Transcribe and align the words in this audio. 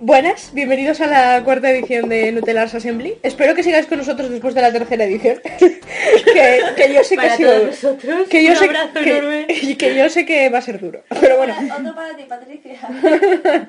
Buenas, 0.00 0.52
bienvenidos 0.52 1.00
a 1.00 1.06
la 1.06 1.42
cuarta 1.44 1.70
edición 1.70 2.08
de 2.08 2.30
Nutellas 2.32 2.74
Assembly. 2.74 3.14
Espero 3.22 3.54
que 3.54 3.62
sigáis 3.62 3.86
con 3.86 3.98
nosotros 3.98 4.28
después 4.30 4.54
de 4.54 4.60
la 4.60 4.72
tercera 4.72 5.04
edición. 5.04 5.40
que, 5.58 6.60
que 6.76 6.92
yo 6.92 7.02
sé 7.04 7.16
que 7.16 7.26
ha 7.26 7.36
sido- 7.36 7.66
nosotros, 7.66 8.28
que 8.28 8.44
yo 8.44 8.50
un 8.50 8.56
sé 8.56 8.64
abrazo 8.66 9.00
que, 9.02 9.10
enorme. 9.10 9.46
y 9.62 9.74
que 9.76 9.94
yo 9.94 10.08
sé 10.10 10.26
que 10.26 10.48
va 10.50 10.58
a 10.58 10.62
ser 10.62 10.78
duro. 10.80 11.02
Pero 11.20 11.38
bueno, 11.38 11.54
Otro 11.78 11.94
para 11.94 12.16
ti, 12.16 12.24
Patricia. 12.28 12.76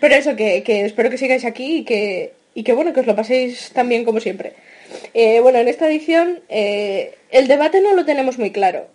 pero 0.00 0.14
eso, 0.14 0.34
que, 0.36 0.62
que 0.62 0.86
espero 0.86 1.10
que 1.10 1.18
sigáis 1.18 1.44
aquí 1.44 1.78
y 1.78 1.84
que, 1.84 2.32
y 2.54 2.62
que 2.62 2.72
bueno, 2.72 2.92
que 2.92 3.00
os 3.00 3.06
lo 3.06 3.14
paséis 3.16 3.70
tan 3.74 3.88
bien 3.88 4.04
como 4.04 4.20
siempre. 4.20 4.54
Eh, 5.14 5.40
bueno, 5.40 5.58
en 5.58 5.68
esta 5.68 5.86
edición 5.88 6.40
eh, 6.48 7.14
el 7.30 7.46
debate 7.48 7.80
no 7.80 7.94
lo 7.94 8.04
tenemos 8.04 8.38
muy 8.38 8.50
claro. 8.50 8.88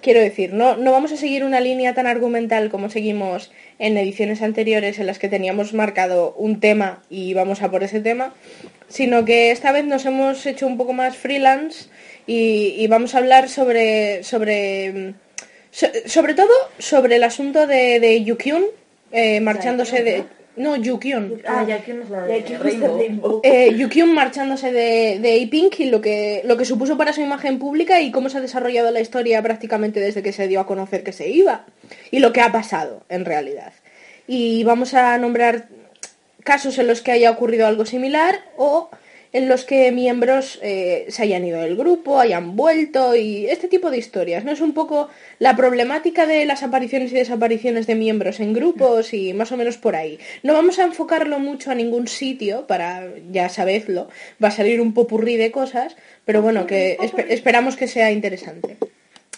Quiero 0.00 0.20
decir, 0.20 0.52
no, 0.52 0.76
no 0.76 0.92
vamos 0.92 1.12
a 1.12 1.16
seguir 1.16 1.44
una 1.44 1.60
línea 1.60 1.94
tan 1.94 2.06
argumental 2.06 2.70
como 2.70 2.90
seguimos 2.90 3.50
en 3.78 3.96
ediciones 3.96 4.42
anteriores 4.42 4.98
en 4.98 5.06
las 5.06 5.18
que 5.18 5.28
teníamos 5.28 5.72
marcado 5.74 6.34
un 6.36 6.60
tema 6.60 7.02
y 7.10 7.34
vamos 7.34 7.62
a 7.62 7.70
por 7.70 7.82
ese 7.82 8.00
tema, 8.00 8.34
sino 8.88 9.24
que 9.24 9.50
esta 9.50 9.72
vez 9.72 9.84
nos 9.84 10.04
hemos 10.06 10.44
hecho 10.46 10.66
un 10.66 10.76
poco 10.76 10.92
más 10.92 11.16
freelance 11.16 11.88
y, 12.26 12.74
y 12.78 12.86
vamos 12.86 13.14
a 13.14 13.18
hablar 13.18 13.48
sobre, 13.48 14.22
sobre, 14.24 14.92
mm, 14.92 15.14
so- 15.70 15.86
sobre 16.06 16.34
todo 16.34 16.52
sobre 16.78 17.16
el 17.16 17.24
asunto 17.24 17.66
de, 17.66 17.98
de 18.00 18.22
Yukyun 18.24 18.64
eh, 19.12 19.40
marchándose 19.40 20.02
de... 20.02 20.24
No, 20.56 20.76
Yukyun. 20.76 21.42
Ah, 21.46 21.64
no 21.64 22.02
es 22.02 22.10
la 22.10 22.22
De 22.22 22.58
Rainbow. 22.58 22.98
Rainbow. 22.98 23.40
Eh, 23.42 24.04
marchándose 24.06 24.70
de, 24.70 25.18
de 25.20 25.42
A-Pink 25.42 25.80
y 25.80 25.90
lo 25.90 26.00
que, 26.00 26.42
lo 26.44 26.56
que 26.56 26.64
supuso 26.64 26.98
para 26.98 27.12
su 27.12 27.22
imagen 27.22 27.58
pública 27.58 28.00
y 28.00 28.10
cómo 28.10 28.28
se 28.28 28.38
ha 28.38 28.40
desarrollado 28.42 28.90
la 28.90 29.00
historia 29.00 29.42
prácticamente 29.42 30.00
desde 30.00 30.22
que 30.22 30.32
se 30.32 30.48
dio 30.48 30.60
a 30.60 30.66
conocer 30.66 31.02
que 31.02 31.12
se 31.12 31.28
iba. 31.30 31.64
Y 32.10 32.18
lo 32.18 32.32
que 32.32 32.42
ha 32.42 32.52
pasado, 32.52 33.04
en 33.08 33.24
realidad. 33.24 33.72
Y 34.26 34.62
vamos 34.64 34.94
a 34.94 35.16
nombrar 35.18 35.68
casos 36.44 36.78
en 36.78 36.86
los 36.86 37.00
que 37.00 37.12
haya 37.12 37.30
ocurrido 37.30 37.66
algo 37.66 37.86
similar 37.86 38.40
o 38.56 38.90
en 39.32 39.48
los 39.48 39.64
que 39.64 39.90
miembros 39.92 40.58
eh, 40.62 41.06
se 41.08 41.22
hayan 41.22 41.44
ido 41.46 41.60
del 41.60 41.74
grupo, 41.76 42.20
hayan 42.20 42.54
vuelto 42.54 43.16
y 43.16 43.46
este 43.46 43.66
tipo 43.68 43.90
de 43.90 43.96
historias. 43.96 44.44
¿No 44.44 44.52
es 44.52 44.60
un 44.60 44.74
poco 44.74 45.08
la 45.38 45.56
problemática 45.56 46.26
de 46.26 46.44
las 46.44 46.62
apariciones 46.62 47.12
y 47.12 47.14
desapariciones 47.14 47.86
de 47.86 47.94
miembros 47.94 48.40
en 48.40 48.52
grupos 48.52 49.14
y 49.14 49.32
más 49.32 49.50
o 49.50 49.56
menos 49.56 49.78
por 49.78 49.96
ahí? 49.96 50.18
No 50.42 50.52
vamos 50.52 50.78
a 50.78 50.84
enfocarlo 50.84 51.38
mucho 51.38 51.70
a 51.70 51.74
ningún 51.74 52.08
sitio 52.08 52.66
para, 52.66 53.08
ya 53.30 53.48
sabedlo, 53.48 54.08
va 54.42 54.48
a 54.48 54.52
salir 54.52 54.80
un 54.80 54.92
popurrí 54.92 55.36
de 55.36 55.50
cosas, 55.50 55.96
pero 56.26 56.42
bueno, 56.42 56.66
que 56.66 56.98
espe- 56.98 57.26
esperamos 57.30 57.76
que 57.76 57.88
sea 57.88 58.10
interesante. 58.10 58.76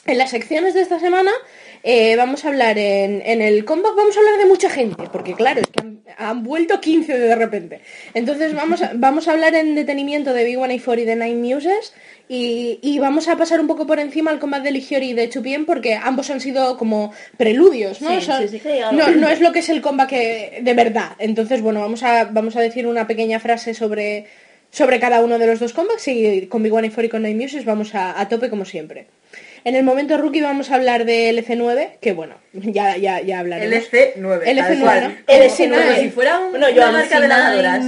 En 0.06 0.18
las 0.18 0.30
secciones 0.30 0.74
de 0.74 0.82
esta 0.82 0.98
semana 1.00 1.30
eh, 1.86 2.16
vamos 2.16 2.44
a 2.44 2.48
hablar 2.48 2.78
en, 2.78 3.22
en 3.26 3.42
el 3.42 3.64
comeback, 3.66 3.94
vamos 3.94 4.16
a 4.16 4.20
hablar 4.20 4.38
de 4.38 4.46
mucha 4.46 4.70
gente, 4.70 5.04
porque 5.12 5.34
claro, 5.34 5.60
es 5.60 5.66
que 5.66 5.80
han, 5.82 6.00
han 6.16 6.42
vuelto 6.42 6.80
15 6.80 7.16
de 7.18 7.34
repente. 7.36 7.80
Entonces 8.14 8.54
vamos 8.54 8.80
a, 8.80 8.92
vamos 8.94 9.28
a 9.28 9.32
hablar 9.32 9.54
en 9.54 9.74
detenimiento 9.74 10.32
de 10.32 10.44
Big 10.44 10.58
One 10.58 10.74
y 10.74 11.04
de 11.04 11.14
Nine 11.14 11.54
Muses 11.54 11.92
y, 12.26 12.78
y 12.80 12.98
vamos 12.98 13.28
a 13.28 13.36
pasar 13.36 13.60
un 13.60 13.66
poco 13.66 13.86
por 13.86 14.00
encima 14.00 14.30
al 14.30 14.38
comeback 14.38 14.62
de 14.62 14.70
Ligiori 14.70 15.10
y 15.10 15.12
de 15.12 15.28
Chupien 15.28 15.66
porque 15.66 15.94
ambos 15.94 16.30
han 16.30 16.40
sido 16.40 16.78
como 16.78 17.12
preludios, 17.36 18.00
¿no? 18.00 18.18
Sí, 18.18 18.24
Son- 18.24 18.40
sí, 18.40 18.48
sí, 18.48 18.60
sí, 18.60 18.78
algo. 18.78 18.92
no, 19.02 19.10
no 19.10 19.28
es 19.28 19.40
lo 19.42 19.52
que 19.52 19.58
es 19.58 19.68
el 19.68 19.82
comeback 19.82 20.08
que- 20.08 20.60
de 20.62 20.72
verdad. 20.74 21.12
Entonces, 21.18 21.60
bueno, 21.60 21.80
vamos 21.80 22.02
a, 22.02 22.24
vamos 22.24 22.56
a 22.56 22.60
decir 22.62 22.86
una 22.86 23.06
pequeña 23.06 23.40
frase 23.40 23.74
sobre, 23.74 24.24
sobre 24.70 24.98
cada 24.98 25.20
uno 25.22 25.38
de 25.38 25.46
los 25.46 25.60
dos 25.60 25.74
comebacks 25.74 26.08
y 26.08 26.46
con 26.46 26.62
Big 26.62 26.72
One 26.72 26.90
y 26.96 27.08
con 27.10 27.22
Nine 27.24 27.42
Muses 27.42 27.66
vamos 27.66 27.94
a, 27.94 28.18
a 28.18 28.26
tope 28.26 28.48
como 28.48 28.64
siempre. 28.64 29.06
En 29.64 29.74
el 29.76 29.82
momento 29.82 30.18
rookie 30.18 30.42
vamos 30.42 30.70
a 30.70 30.74
hablar 30.74 31.04
de 31.06 31.30
LC9, 31.30 31.92
que 32.00 32.12
bueno, 32.12 32.34
ya, 32.52 32.96
ya, 32.98 33.20
ya 33.22 33.38
hablaremos. 33.40 33.74
LC9. 33.90 34.44
tal 34.44 34.58
LC9, 34.58 34.80
cual. 34.80 35.00
¿no? 35.02 35.08
Como- 35.26 35.38
LC9. 35.42 35.84
como 35.86 35.96
si 36.00 36.10
fuera 36.10 36.38
un- 36.38 36.50
Bueno, 36.50 36.68
yo 36.68 36.82
una 36.82 36.92
marca 36.92 37.20
de 37.20 37.26
C9, 37.26 37.28
lavadoras. 37.28 37.84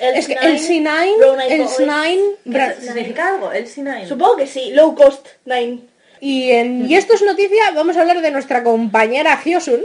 Es 0.00 0.26
que 0.28 0.34
el 0.34 0.58
C9, 0.60 1.16
Brown 1.18 1.40
Eyed 1.40 1.52
el 1.52 1.58
Boys. 1.62 1.76
C9, 1.78 2.18
¿Qué 2.44 2.50
Bra- 2.50 2.74
¿Significa 2.80 3.28
algo? 3.34 3.52
El 3.52 3.66
C9. 3.66 4.06
Supongo 4.06 4.36
que 4.36 4.46
sí, 4.46 4.70
low 4.72 4.94
cost 4.94 5.26
nine. 5.44 5.80
y, 6.20 6.50
en, 6.52 6.88
y 6.90 6.94
esto 6.96 7.14
es 7.14 7.22
noticia, 7.22 7.70
vamos 7.74 7.96
a 7.96 8.00
hablar 8.00 8.20
de 8.22 8.30
nuestra 8.30 8.62
compañera 8.62 9.38
Hyosun, 9.44 9.82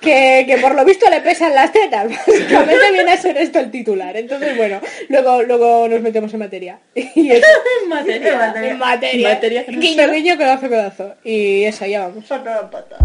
que, 0.00 0.44
que 0.46 0.58
por 0.58 0.74
lo 0.74 0.84
visto 0.84 1.08
le 1.10 1.20
pesan 1.20 1.54
las 1.54 1.72
tetas. 1.72 2.08
Básicamente 2.26 2.92
viene 2.92 3.12
a 3.12 3.16
ser 3.16 3.36
esto 3.36 3.58
el 3.60 3.70
titular. 3.70 4.16
Entonces, 4.16 4.56
bueno, 4.56 4.80
luego, 5.08 5.42
luego 5.42 5.88
nos 5.88 6.00
metemos 6.00 6.32
en 6.32 6.40
materia. 6.40 6.78
Y 7.14 7.30
eso. 7.30 7.46
En 7.82 7.88
materia. 7.88 8.52
En 8.70 8.78
materia. 8.78 9.28
Materia. 9.28 9.64
Guiño, 9.68 10.10
guiño, 10.10 10.36
codazo, 10.36 10.68
codazo. 10.68 11.14
Y 11.24 11.64
eso, 11.64 11.86
ya 11.86 12.08
vamos. 12.08 12.24
Patata. 12.26 12.96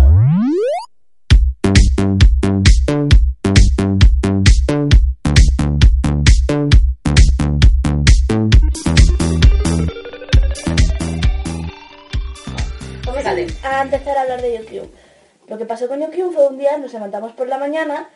Vamos 13.05 13.25
a, 13.63 13.81
empezar 13.81 14.17
a 14.17 14.21
hablar 14.21 14.41
de 14.41 14.57
Yukyun. 14.57 15.06
Lo 15.47 15.57
que 15.57 15.65
pasó 15.65 15.87
con 15.87 15.99
Yukyun 16.01 16.33
fue 16.33 16.47
un 16.47 16.57
día, 16.57 16.77
nos 16.77 16.93
levantamos 16.93 17.31
por 17.33 17.47
la 17.47 17.57
mañana 17.57 18.09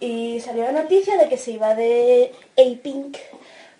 y 0.00 0.40
salió 0.40 0.64
la 0.64 0.72
noticia 0.72 1.16
de 1.16 1.28
que 1.28 1.36
se 1.38 1.52
iba 1.52 1.74
de 1.74 2.32
A-Pink 2.56 3.16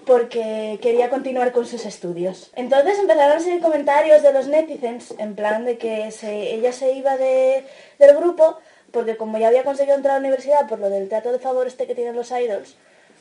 porque 0.06 0.78
quería 0.80 1.10
continuar 1.10 1.52
con 1.52 1.66
sus 1.66 1.84
estudios. 1.84 2.50
Entonces 2.54 2.98
empezaron 2.98 3.36
a 3.36 3.40
salir 3.40 3.60
comentarios 3.60 4.22
de 4.22 4.32
los 4.32 4.46
netizens 4.46 5.14
en 5.18 5.34
plan 5.34 5.64
de 5.64 5.78
que 5.78 6.10
se- 6.12 6.54
ella 6.54 6.72
se 6.72 6.92
iba 6.92 7.16
de- 7.16 7.64
del 7.98 8.16
grupo 8.16 8.56
porque 8.92 9.16
como 9.16 9.36
ya 9.38 9.48
había 9.48 9.64
conseguido 9.64 9.96
entrar 9.96 10.12
a 10.16 10.18
la 10.18 10.20
universidad 10.20 10.68
por 10.68 10.78
lo 10.78 10.88
del 10.90 11.08
trato 11.08 11.32
de 11.32 11.38
favor 11.40 11.66
este 11.66 11.86
que 11.86 11.94
tienen 11.94 12.14
los 12.16 12.30
idols, 12.30 12.76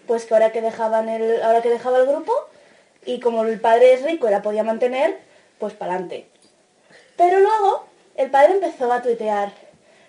pues 0.07 0.25
que 0.25 0.34
ahora 0.35 0.51
que 0.51 0.62
dejaban 0.62 1.09
el, 1.09 1.41
ahora 1.41 1.62
que 1.62 1.69
dejaba 1.69 1.97
el 2.00 2.06
grupo 2.06 2.31
y 3.06 3.19
como 3.19 3.44
el 3.44 3.59
padre 3.59 3.94
es 3.94 4.03
rico 4.03 4.28
y 4.28 4.31
la 4.31 4.41
podía 4.44 4.63
mantener, 4.63 5.18
pues 5.59 5.74
para 5.74 5.94
adelante. 5.94 6.28
Pero 7.18 7.40
luego 7.40 7.85
el 8.16 8.29
padre 8.29 8.53
empezó 8.53 8.91
a 8.94 9.01
tuitear 9.01 9.51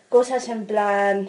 cosas 0.09 0.49
en 0.49 0.67
plan, 0.67 1.29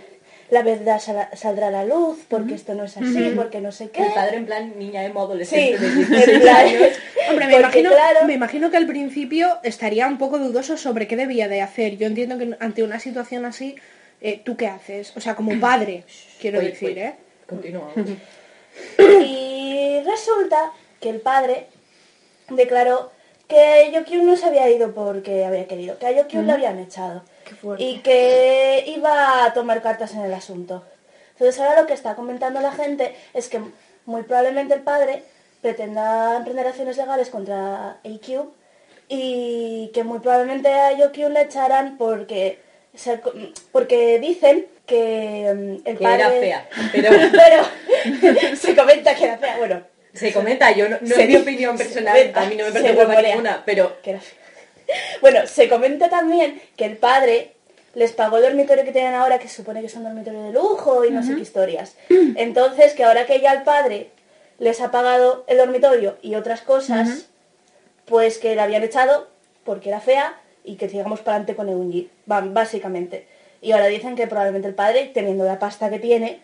la 0.49 0.61
verdad 0.63 0.99
sal- 0.99 1.29
saldrá 1.33 1.67
a 1.67 1.71
la 1.71 1.85
luz, 1.85 2.19
porque 2.29 2.53
esto 2.55 2.73
no 2.73 2.83
es 2.85 2.95
así, 2.97 3.33
porque 3.35 3.59
no 3.61 3.71
sé 3.71 3.89
qué. 3.89 4.03
El 4.05 4.13
padre 4.13 4.37
en 4.37 4.45
plan 4.45 4.73
niña 4.79 5.03
emo 5.03 5.21
Sí, 5.21 5.25
adolescente 5.25 5.77
de 5.79 5.87
en 5.87 5.95
16 6.07 6.39
plan- 6.41 6.55
años. 6.57 6.81
Hombre, 7.29 7.45
me 7.47 7.51
porque, 7.53 7.59
imagino, 7.79 7.89
claro, 7.91 8.19
me 8.25 8.33
imagino 8.33 8.71
que 8.71 8.77
al 8.77 8.87
principio 8.87 9.57
estaría 9.63 10.07
un 10.07 10.17
poco 10.17 10.37
dudoso 10.39 10.77
sobre 10.77 11.07
qué 11.07 11.15
debía 11.17 11.47
de 11.49 11.61
hacer. 11.61 11.97
Yo 11.97 12.07
entiendo 12.07 12.37
que 12.37 12.55
ante 12.61 12.83
una 12.83 12.99
situación 12.99 13.45
así, 13.45 13.75
eh, 14.21 14.41
¿tú 14.45 14.55
qué 14.55 14.67
haces? 14.67 15.11
O 15.17 15.19
sea, 15.21 15.35
como 15.35 15.59
padre, 15.59 16.05
quiero 16.39 16.61
decir. 16.61 16.97
¿eh? 16.97 17.15
Continúa. 17.47 17.91
Y 19.25 19.99
resulta 20.05 20.71
que 21.01 21.09
el 21.09 21.19
padre 21.19 21.67
declaró 22.49 23.11
que 23.47 23.89
Yokyun 23.93 24.25
no 24.25 24.35
se 24.37 24.45
había 24.45 24.69
ido 24.69 24.93
porque 24.93 25.45
había 25.45 25.67
querido, 25.67 25.97
que 25.97 26.05
a 26.05 26.11
Yokyun 26.11 26.47
le 26.47 26.53
habían 26.53 26.79
echado. 26.79 27.23
Y 27.77 27.99
que 27.99 28.83
iba 28.87 29.45
a 29.45 29.53
tomar 29.53 29.81
cartas 29.81 30.13
en 30.13 30.21
el 30.21 30.33
asunto. 30.33 30.83
Entonces 31.33 31.59
ahora 31.59 31.81
lo 31.81 31.87
que 31.87 31.93
está 31.93 32.15
comentando 32.15 32.61
la 32.61 32.71
gente 32.71 33.15
es 33.33 33.47
que 33.47 33.61
muy 34.05 34.23
probablemente 34.23 34.73
el 34.73 34.81
padre 34.81 35.23
pretenda 35.61 36.37
emprender 36.37 36.67
acciones 36.67 36.97
legales 36.97 37.29
contra 37.29 37.97
AQ 38.03 38.47
y 39.09 39.91
que 39.93 40.03
muy 40.03 40.19
probablemente 40.19 40.69
a 40.69 40.97
Yokyun 40.97 41.33
le 41.33 41.41
echarán 41.41 41.97
porque, 41.97 42.59
porque 43.71 44.19
dicen 44.19 44.65
que 44.85 45.53
mm, 45.53 45.87
el 45.87 45.97
Que 45.97 46.03
padre... 46.03 46.15
era 46.15 46.29
fea. 46.29 46.69
Pero 46.91 47.09
Pero 47.31 48.55
se 48.55 48.75
comenta 48.75 49.15
que 49.15 49.23
era 49.25 49.37
fea. 49.37 49.57
Bueno, 49.57 49.83
se 50.13 50.33
comenta, 50.33 50.71
yo 50.71 50.89
no, 50.89 50.97
no 51.01 51.15
es 51.15 51.27
mi 51.27 51.35
opinión 51.35 51.77
personal. 51.77 52.31
A 52.33 52.45
mí 52.45 52.55
no 52.55 52.65
me 52.65 52.71
parece 52.71 53.29
ninguna, 53.29 53.63
pero 53.65 54.01
que 54.01 54.11
era 54.11 54.19
fea. 54.19 54.46
Bueno, 55.21 55.47
se 55.47 55.67
comenta 55.67 56.09
también 56.09 56.61
que 56.75 56.85
el 56.85 56.97
padre 56.97 57.53
les 57.93 58.11
pagó 58.11 58.37
el 58.37 58.43
dormitorio 58.43 58.83
que 58.83 58.91
tienen 58.91 59.15
ahora, 59.15 59.39
que 59.39 59.47
se 59.47 59.55
supone 59.55 59.81
que 59.81 59.87
es 59.87 59.95
un 59.95 60.03
dormitorio 60.03 60.43
de 60.43 60.51
lujo 60.51 61.03
y 61.03 61.11
no 61.11 61.23
sé 61.23 61.35
qué 61.35 61.41
historias. 61.41 61.95
Entonces, 62.09 62.93
que 62.93 63.03
ahora 63.03 63.25
que 63.25 63.41
ya 63.41 63.53
el 63.53 63.63
padre 63.63 64.11
les 64.59 64.81
ha 64.81 64.91
pagado 64.91 65.45
el 65.47 65.57
dormitorio 65.57 66.17
y 66.21 66.35
otras 66.35 66.61
cosas, 66.61 67.27
pues 68.05 68.37
que 68.37 68.55
la 68.55 68.63
habían 68.63 68.83
echado 68.83 69.27
porque 69.63 69.89
era 69.89 69.99
fea 69.99 70.39
y 70.63 70.75
que 70.75 70.89
sigamos 70.89 71.21
para 71.21 71.37
adelante 71.37 71.55
con 71.55 71.69
Eunji, 71.69 72.09
básicamente. 72.25 73.27
Y 73.61 73.71
ahora 73.71 73.87
dicen 73.87 74.15
que 74.15 74.27
probablemente 74.27 74.67
el 74.67 74.75
padre, 74.75 75.11
teniendo 75.13 75.43
la 75.45 75.59
pasta 75.59 75.89
que 75.89 75.99
tiene, 75.99 76.41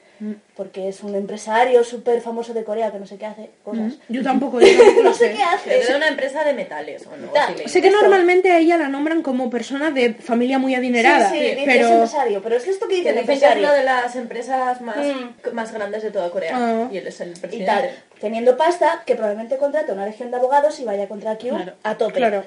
porque 0.56 0.88
es 0.88 1.04
un 1.04 1.16
empresario 1.16 1.84
súper 1.84 2.22
famoso 2.22 2.54
de 2.54 2.64
Corea 2.64 2.92
que 2.92 3.00
no 3.00 3.06
sé 3.06 3.18
qué 3.18 3.26
hace, 3.26 3.50
cosas. 3.64 3.94
Yo 4.08 4.24
tampoco, 4.24 4.60
yo 4.62 4.68
tampoco 4.78 5.04
No 5.04 5.14
sé 5.14 5.32
qué 5.34 5.44
hace. 5.44 5.80
es 5.80 5.88
de 5.88 5.96
una 5.96 6.08
empresa 6.08 6.44
de 6.44 6.54
metales 6.54 7.06
o 7.08 7.18
no. 7.18 7.32
Da, 7.34 7.50
Sé 7.66 7.82
que 7.82 7.90
normalmente 7.92 8.52
a 8.52 8.60
ella 8.60 8.78
la 8.78 8.88
nombran 8.88 9.22
como 9.22 9.50
persona 9.50 9.92
de 9.92 10.14
familia 10.14 10.60
muy 10.60 10.76
adinerada, 10.76 11.30
Sí, 11.30 11.36
sí, 11.38 11.42
dice- 11.44 11.60
es 11.62 11.66
pero 11.66 11.88
empresario, 11.90 12.42
pero 12.42 12.56
es 12.58 12.68
esto 12.68 12.88
que 12.88 12.94
que 12.94 12.98
dice 13.02 13.12
dicen 13.12 13.26
que 13.26 13.34
es 13.34 13.38
empresario. 13.42 13.64
una 13.64 13.74
de 13.74 13.84
las 13.84 14.16
empresas 14.16 14.82
más, 14.82 14.98
Mm. 14.98 15.54
más 15.54 15.74
grandes 15.74 16.04
de 16.04 16.12
toda 16.12 16.30
Corea. 16.30 16.52
Ah. 16.56 16.88
Y 16.92 16.98
él 16.98 17.08
es 17.08 17.20
el 17.20 17.30
y 17.30 17.34
tal, 17.34 17.42
presidente. 17.42 17.90
teniendo 18.22 18.56
pasta, 18.56 19.04
que 19.06 19.16
probablemente 19.16 19.58
contrate 19.58 19.92
una 19.92 20.06
legión 20.06 20.32
de 20.32 20.38
abogados 20.38 20.80
y 20.80 20.86
vaya 20.86 21.08
contra 21.08 21.38
Q 21.38 21.50
Claro, 21.50 21.74
a 21.84 21.96
tope. 21.98 22.14
claro. 22.14 22.44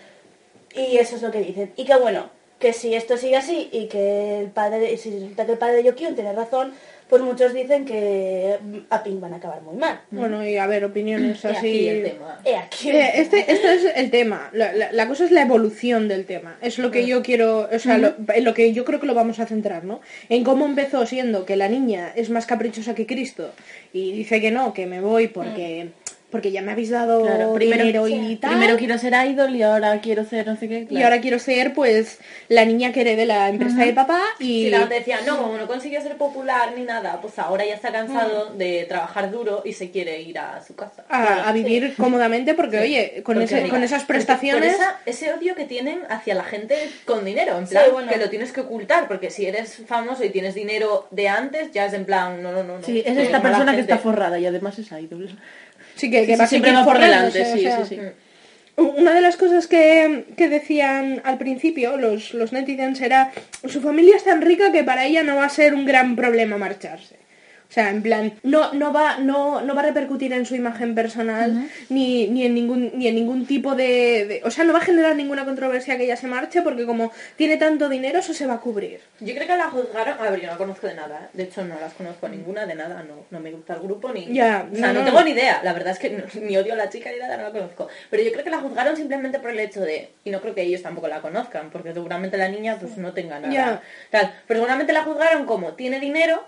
Y 0.75 0.97
eso 0.99 1.17
es 1.17 1.23
lo 1.23 1.31
que 1.31 1.41
dicen. 1.41 1.73
Y 1.77 1.85
que 1.85 1.97
bueno, 1.97 2.31
que 2.59 2.73
si 2.73 2.95
esto 2.95 3.17
sigue 3.17 3.37
así 3.37 3.69
y 3.73 3.87
que 3.87 4.41
el 4.41 4.47
padre, 4.49 4.97
si 4.97 5.11
resulta 5.11 5.45
que 5.47 5.53
el 5.53 5.59
padre 5.59 5.77
de 5.77 5.85
Yokyun 5.85 6.15
tiene 6.15 6.33
razón, 6.33 6.73
pues 7.09 7.23
muchos 7.23 7.53
dicen 7.55 7.85
que 7.85 8.57
a 8.91 9.03
Pink 9.05 9.21
van 9.21 9.33
a 9.35 9.37
acabar 9.37 9.63
muy 9.63 9.77
mal. 9.77 10.01
Bueno, 10.11 10.45
y 10.45 10.57
a 10.57 10.67
ver, 10.67 10.85
opiniones 10.85 11.45
así. 11.45 11.57
aquí 11.57 11.89
el 11.89 12.03
tema. 12.03 12.41
He 12.45 12.57
aquí. 12.57 12.91
Eh, 12.91 13.11
Este, 13.17 13.53
esto 13.53 13.69
es 13.69 13.85
el 13.95 14.11
tema. 14.11 14.49
La, 14.53 14.73
la- 14.73 14.91
la 14.91 15.07
cosa 15.07 15.25
es 15.27 15.31
la 15.31 15.43
evolución 15.43 16.09
del 16.09 16.25
tema. 16.25 16.57
Es 16.63 16.79
lo 16.79 16.91
que 16.91 17.07
yo 17.07 17.23
quiero, 17.23 17.69
o 17.73 17.79
sea, 17.79 17.99
lo, 17.99 18.15
en 18.35 18.45
lo 18.45 18.55
que 18.55 18.73
yo 18.73 18.85
creo 18.85 18.99
que 19.01 19.07
lo 19.07 19.15
vamos 19.15 19.39
a 19.39 19.47
centrar, 19.47 19.85
¿no? 19.85 20.01
En 20.29 20.43
cómo 20.43 20.65
empezó 20.67 21.07
siendo 21.07 21.45
que 21.45 21.55
la 21.57 21.69
niña 21.69 22.11
es 22.17 22.31
más 22.31 22.47
caprichosa 22.47 22.95
que 22.95 23.07
Cristo 23.07 23.53
y 23.93 24.13
dice 24.13 24.41
que 24.41 24.51
no, 24.51 24.73
que 24.73 24.87
me 24.87 25.01
voy 25.01 25.29
porque, 25.29 25.91
porque 26.37 26.53
ya 26.53 26.61
me 26.61 26.73
habéis 26.73 26.91
dado 26.91 27.23
Claro, 27.23 27.55
primero, 27.55 27.85
dinero 27.85 28.09
y 28.09 28.13
sí. 28.13 28.37
tal. 28.37 28.51
primero 28.51 28.77
quiero 28.77 28.99
ser 28.99 29.15
idol 29.27 29.57
y 29.57 29.63
ahora 29.63 30.01
quiero 30.03 30.25
ser 30.25 30.47
no 30.47 30.57
sé 30.57 30.69
qué. 30.69 30.87
Y 30.91 31.03
ahora 31.03 31.21
quiero 31.21 31.39
ser, 31.39 31.73
pues, 31.73 32.19
la 32.49 32.65
niña 32.67 32.93
que 32.93 33.01
herede 33.01 33.25
la 33.25 33.49
empresa 33.49 33.85
de 33.85 33.93
papá 33.95 34.21
y... 34.39 34.65
Si 34.65 34.71
la 34.71 34.85
otra 34.85 34.97
decía, 34.99 35.21
no, 35.27 35.39
como 35.39 35.57
no 35.57 35.67
consiguió 35.67 36.01
ser 36.03 36.17
popular 36.17 36.73
ni 36.77 36.85
nada, 36.85 37.21
pues 37.23 37.39
ahora 37.39 37.65
ya 37.65 37.75
está 37.75 37.91
cansado 37.91 38.53
de 38.55 38.85
trabajar 38.87 39.31
duro 39.31 39.63
y 39.65 39.73
se 39.73 39.91
quiere 39.91 40.21
ir 40.21 40.39
a 40.39 40.63
su 40.63 40.75
casa. 40.77 41.05
a, 41.09 41.49
a 41.49 41.53
vivir 41.53 41.95
cómodamente 41.97 42.53
porque, 42.55 42.79
oye, 42.81 43.23
con, 43.25 43.37
Porque 43.37 43.45
ese- 43.45 43.57
mira, 43.63 43.71
con 43.71 43.83
esas 43.83 44.05
prestaciones... 44.05 44.75
Por 44.77 44.83
esa- 44.83 45.01
ese 45.07 45.33
odio 45.33 45.55
que 45.55 45.65
tienen 45.65 46.01
hacia 46.11 46.35
la 46.35 46.45
gente 46.45 46.77
con 47.07 47.25
dinero, 47.25 47.59
en 47.59 47.67
Sí, 47.67 47.73
plan, 47.73 47.85
bueno. 47.93 48.11
que 48.13 48.19
lo 48.19 48.29
tienes 48.29 48.53
que 48.53 48.61
ocultar, 48.61 49.09
porque 49.09 49.31
si 49.31 49.47
eres 49.47 49.83
famoso 49.87 50.23
y 50.25 50.29
tienes 50.31 50.55
dinero 50.55 51.07
de 51.11 51.29
antes, 51.29 51.73
ya 51.73 51.87
es 51.87 51.95
en 51.95 52.05
plan, 52.05 52.43
no, 52.43 52.53
no, 52.53 52.63
no. 52.63 52.79
no. 52.79 52.85
Sí, 52.85 53.03
es 53.05 53.17
esta 53.17 53.41
persona 53.41 53.75
que 53.75 53.81
está 53.81 53.99
forrada 53.99 54.39
y 54.39 54.47
además 54.47 54.79
es 54.79 54.91
idol. 54.93 55.31
Sí, 55.97 56.11
que, 56.11 56.27
que 56.27 56.37
Sí, 56.37 56.47
siempre 56.47 56.73
va 56.73 56.85
por 56.85 56.99
delante, 56.99 57.45
sí, 57.45 57.53
o 57.53 57.59
sea. 57.59 57.85
sí, 57.85 57.97
sí. 57.97 58.01
Una 58.77 59.15
de 59.15 59.23
las 59.23 59.37
cosas 59.39 59.67
que, 59.67 60.27
que 60.37 60.49
decían 60.51 61.23
al 61.25 61.39
principio 61.39 61.97
los, 61.97 62.35
los 62.35 62.53
netizens 62.53 63.01
era 63.01 63.33
su 63.65 63.81
familia 63.81 64.17
es 64.17 64.25
tan 64.25 64.43
rica 64.43 64.71
que 64.71 64.85
para 64.85 65.07
ella 65.07 65.23
no 65.23 65.37
va 65.37 65.47
a 65.47 65.49
ser 65.49 65.75
un 65.75 65.87
gran 65.87 66.15
problema 66.15 66.59
marcharse. 66.59 67.17
O 67.69 67.73
sea, 67.77 67.91
en 67.91 68.01
plan, 68.03 68.33
no, 68.43 68.73
no, 68.73 68.93
va, 68.93 69.19
no, 69.19 69.61
no 69.61 69.75
va 69.75 69.81
a 69.81 69.85
repercutir 69.87 70.33
en 70.33 70.47
su 70.47 70.55
imagen 70.55 70.95
personal 70.95 71.69
ni, 71.89 72.29
ni, 72.29 72.45
en 72.47 72.55
ningún, 72.55 72.93
ni 72.95 73.09
en 73.09 73.15
ningún 73.17 73.45
tipo 73.47 73.75
de, 73.75 74.25
de- 74.27 74.41
O 74.45 74.51
sea, 74.51 74.65
no 74.65 74.73
va 74.73 74.79
a 74.79 74.83
generar 74.83 75.17
ninguna 75.17 75.45
controversia 75.45 75.97
que 75.97 76.05
ella 76.05 76.17
se 76.17 76.29
marche 76.29 76.63
porque 76.63 76.87
como 76.87 77.13
tiene 77.37 77.57
tanto 77.57 77.89
dinero, 77.89 78.21
eso 78.21 78.33
se 78.33 78.47
va 78.47 78.55
a 78.55 78.61
cubrir. 78.61 79.01
Yo 79.21 79.35
creo 79.35 79.47
que 79.47 79.57
la 79.57 79.69
juzgaron, 79.69 80.17
a 80.19 80.31
ver, 80.31 80.41
yo 80.41 80.51
no 80.51 80.57
conozco 80.59 80.87
de 80.87 80.95
nada, 80.95 81.23
¿eh? 81.25 81.29
de 81.33 81.43
hecho 81.43 81.65
no 81.65 81.79
las 81.81 81.93
conozco 81.95 82.29
ninguna 82.29 82.67
de 82.67 82.75
nada, 82.77 83.03
no, 83.03 83.25
no 83.31 83.41
me 83.41 83.51
gusta 83.51 83.75
el 83.75 83.81
grupo 83.81 84.13
ni... 84.13 84.33
Ya, 84.33 84.69
o 84.73 84.75
sea, 84.77 84.89
no, 84.89 84.93
no, 84.95 85.01
no. 85.01 85.07
tengo 85.07 85.23
ni 85.25 85.33
idea, 85.33 85.61
la 85.65 85.73
verdad 85.73 85.93
es 85.93 85.99
que 85.99 86.25
ni 86.41 86.57
odio 86.57 86.73
a 86.73 86.77
la 86.77 86.89
chica 86.89 87.11
ni 87.11 87.19
nada, 87.19 87.37
no 87.37 87.43
la 87.45 87.51
conozco. 87.53 87.89
Pero 88.11 88.23
yo 88.23 88.31
creo 88.33 88.45
que 88.45 88.51
la 88.51 88.59
juzgaron 88.61 88.97
simplemente 88.97 89.39
por 89.41 89.51
el 89.51 89.59
hecho 89.59 89.81
de, 89.81 90.11
y 90.25 90.31
no 90.31 90.41
creo 90.41 90.55
que 90.55 90.63
ellos 90.63 90.83
tampoco 90.83 91.09
la 91.09 91.21
conozcan, 91.21 91.71
porque 91.71 91.93
seguramente 91.93 92.37
la 92.37 92.49
niña 92.49 92.77
pues 92.81 92.97
no 92.97 93.13
tenga 93.13 93.41
nada. 93.41 93.53
Ya. 93.53 93.83
Tal, 94.11 94.33
pero 94.47 94.61
seguramente 94.61 94.93
la 94.93 95.03
juzgaron 95.03 95.47
como 95.47 95.73
tiene 95.75 95.99
dinero, 96.01 96.45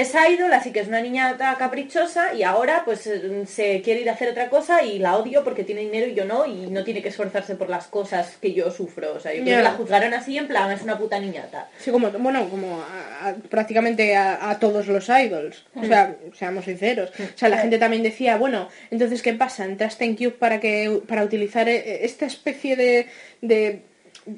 es 0.00 0.12
idol, 0.14 0.52
así 0.52 0.72
que 0.72 0.80
es 0.80 0.88
una 0.88 1.00
niña 1.00 1.36
caprichosa 1.58 2.34
y 2.34 2.42
ahora 2.42 2.82
pues 2.84 3.06
eh, 3.06 3.44
se 3.46 3.82
quiere 3.82 4.00
ir 4.02 4.10
a 4.10 4.12
hacer 4.12 4.28
otra 4.30 4.48
cosa 4.48 4.82
y 4.84 4.98
la 4.98 5.16
odio 5.16 5.44
porque 5.44 5.64
tiene 5.64 5.82
dinero 5.82 6.06
y 6.06 6.14
yo 6.14 6.24
no 6.24 6.46
y 6.46 6.66
no 6.70 6.84
tiene 6.84 7.02
que 7.02 7.08
esforzarse 7.08 7.54
por 7.56 7.68
las 7.68 7.86
cosas 7.86 8.36
que 8.40 8.52
yo 8.52 8.70
sufro. 8.70 9.14
O 9.14 9.20
sea, 9.20 9.32
yo 9.34 9.42
creo 9.42 9.56
que 9.58 9.62
la 9.62 9.72
juzgaron 9.72 10.14
así 10.14 10.36
en 10.38 10.46
plan, 10.48 10.70
es 10.72 10.82
una 10.82 10.98
puta 10.98 11.18
niñata. 11.18 11.68
Sí, 11.78 11.90
como, 11.90 12.10
bueno, 12.10 12.48
como 12.48 12.80
a- 12.80 13.28
a- 13.28 13.34
prácticamente 13.34 14.16
a, 14.16 14.50
a 14.50 14.58
todos 14.58 14.86
los 14.86 15.08
idols. 15.08 15.64
O 15.74 15.84
sea, 15.84 16.16
seamos 16.36 16.64
sinceros. 16.64 17.10
O 17.10 17.38
sea, 17.38 17.48
la 17.48 17.58
gente 17.58 17.78
también 17.78 18.02
decía, 18.02 18.36
bueno, 18.36 18.68
entonces, 18.90 19.22
¿qué 19.22 19.32
pasa? 19.34 19.64
Entraste 19.64 20.04
en 20.04 20.16
Cube 20.16 20.30
para 20.30 20.60
que 20.60 21.00
para 21.06 21.22
utilizar 21.24 21.68
eh, 21.68 22.04
esta 22.04 22.26
especie 22.26 22.76
de, 22.76 23.06
de 23.40 23.82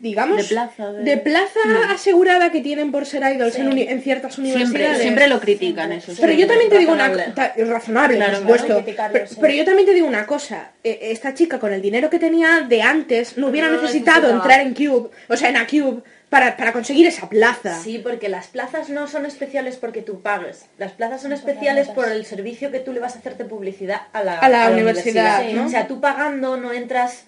digamos, 0.01 0.37
De 0.39 0.45
plaza, 0.45 0.93
de- 0.93 1.17
plaza 1.17 1.59
asegurada 1.91 2.51
que 2.53 2.61
tienen 2.61 2.93
por 2.93 3.07
ser 3.07 3.23
idols 3.35 3.57
en, 3.57 3.69
uni- 3.69 3.89
en 3.89 4.01
ciertas 4.03 4.35
Siempre, 4.35 4.55
universidades. 4.63 5.03
siempre 5.03 5.29
lo 5.29 5.41
critican 5.41 5.93
eso. 5.93 6.13
Pero 6.21 6.33
yo 6.33 6.37
siempre. 6.37 6.47
también 6.47 6.71
te 6.71 6.79
digo 6.79 6.93
una 6.93 7.09
razonable. 7.09 7.35
ta- 7.35 7.55
razonable, 7.73 8.17
Claro, 8.17 8.33
por 8.33 8.59
supuesto. 8.59 8.93
claro, 8.95 9.13
pero, 9.13 9.27
sí. 9.27 9.37
pero 9.41 9.55
yo 9.55 9.65
también 9.65 9.87
te 9.87 9.95
digo 9.95 10.07
una 10.07 10.27
cosa. 10.27 10.71
eh, 10.85 10.99
Esta 11.11 11.35
chica 11.35 11.59
con 11.59 11.73
el 11.73 11.83
dinero 11.83 12.09
que 12.09 12.19
tenía 12.19 12.61
de 12.69 12.83
antes 12.83 13.37
no 13.37 13.49
hubiera 13.49 13.69
No 13.69 13.81
necesitado 13.81 14.31
entrar 14.31 14.61
en 14.61 14.75
Cube, 14.75 15.11
o 15.29 15.37
sea, 15.37 15.49
en 15.49 15.57
a 15.57 15.67
Cube 15.67 16.03
para, 16.29 16.57
para 16.57 16.73
conseguir 16.73 17.07
esa 17.09 17.29
plaza. 17.29 17.81
Sí, 17.83 17.99
porque 17.99 18.29
las 18.29 18.47
plazas 18.47 18.89
no 18.89 19.09
son 19.09 19.27
especiales 19.27 19.77
porque 19.77 20.01
tú 20.01 20.21
pagues. 20.23 20.67
Las 20.79 20.93
plazas 20.93 21.23
son 21.23 21.33
especiales 21.33 21.89
por 21.89 22.09
el 22.09 22.25
servicio 22.25 22.71
que 22.71 22.79
tú 22.79 22.93
le 22.93 23.01
vas 23.01 23.17
a 23.17 23.19
hacerte 23.19 23.45
publicidad 23.45 24.03
a 24.13 24.23
la, 24.23 24.39
A 24.39 24.49
la 24.49 24.71
universidad, 24.71 25.43
Sí. 25.45 25.53
¿no? 25.55 25.67
O 25.67 25.69
sea, 25.69 25.89
tú 25.89 26.01
pagando 26.01 26.57
no 26.57 26.73
entras 26.73 27.25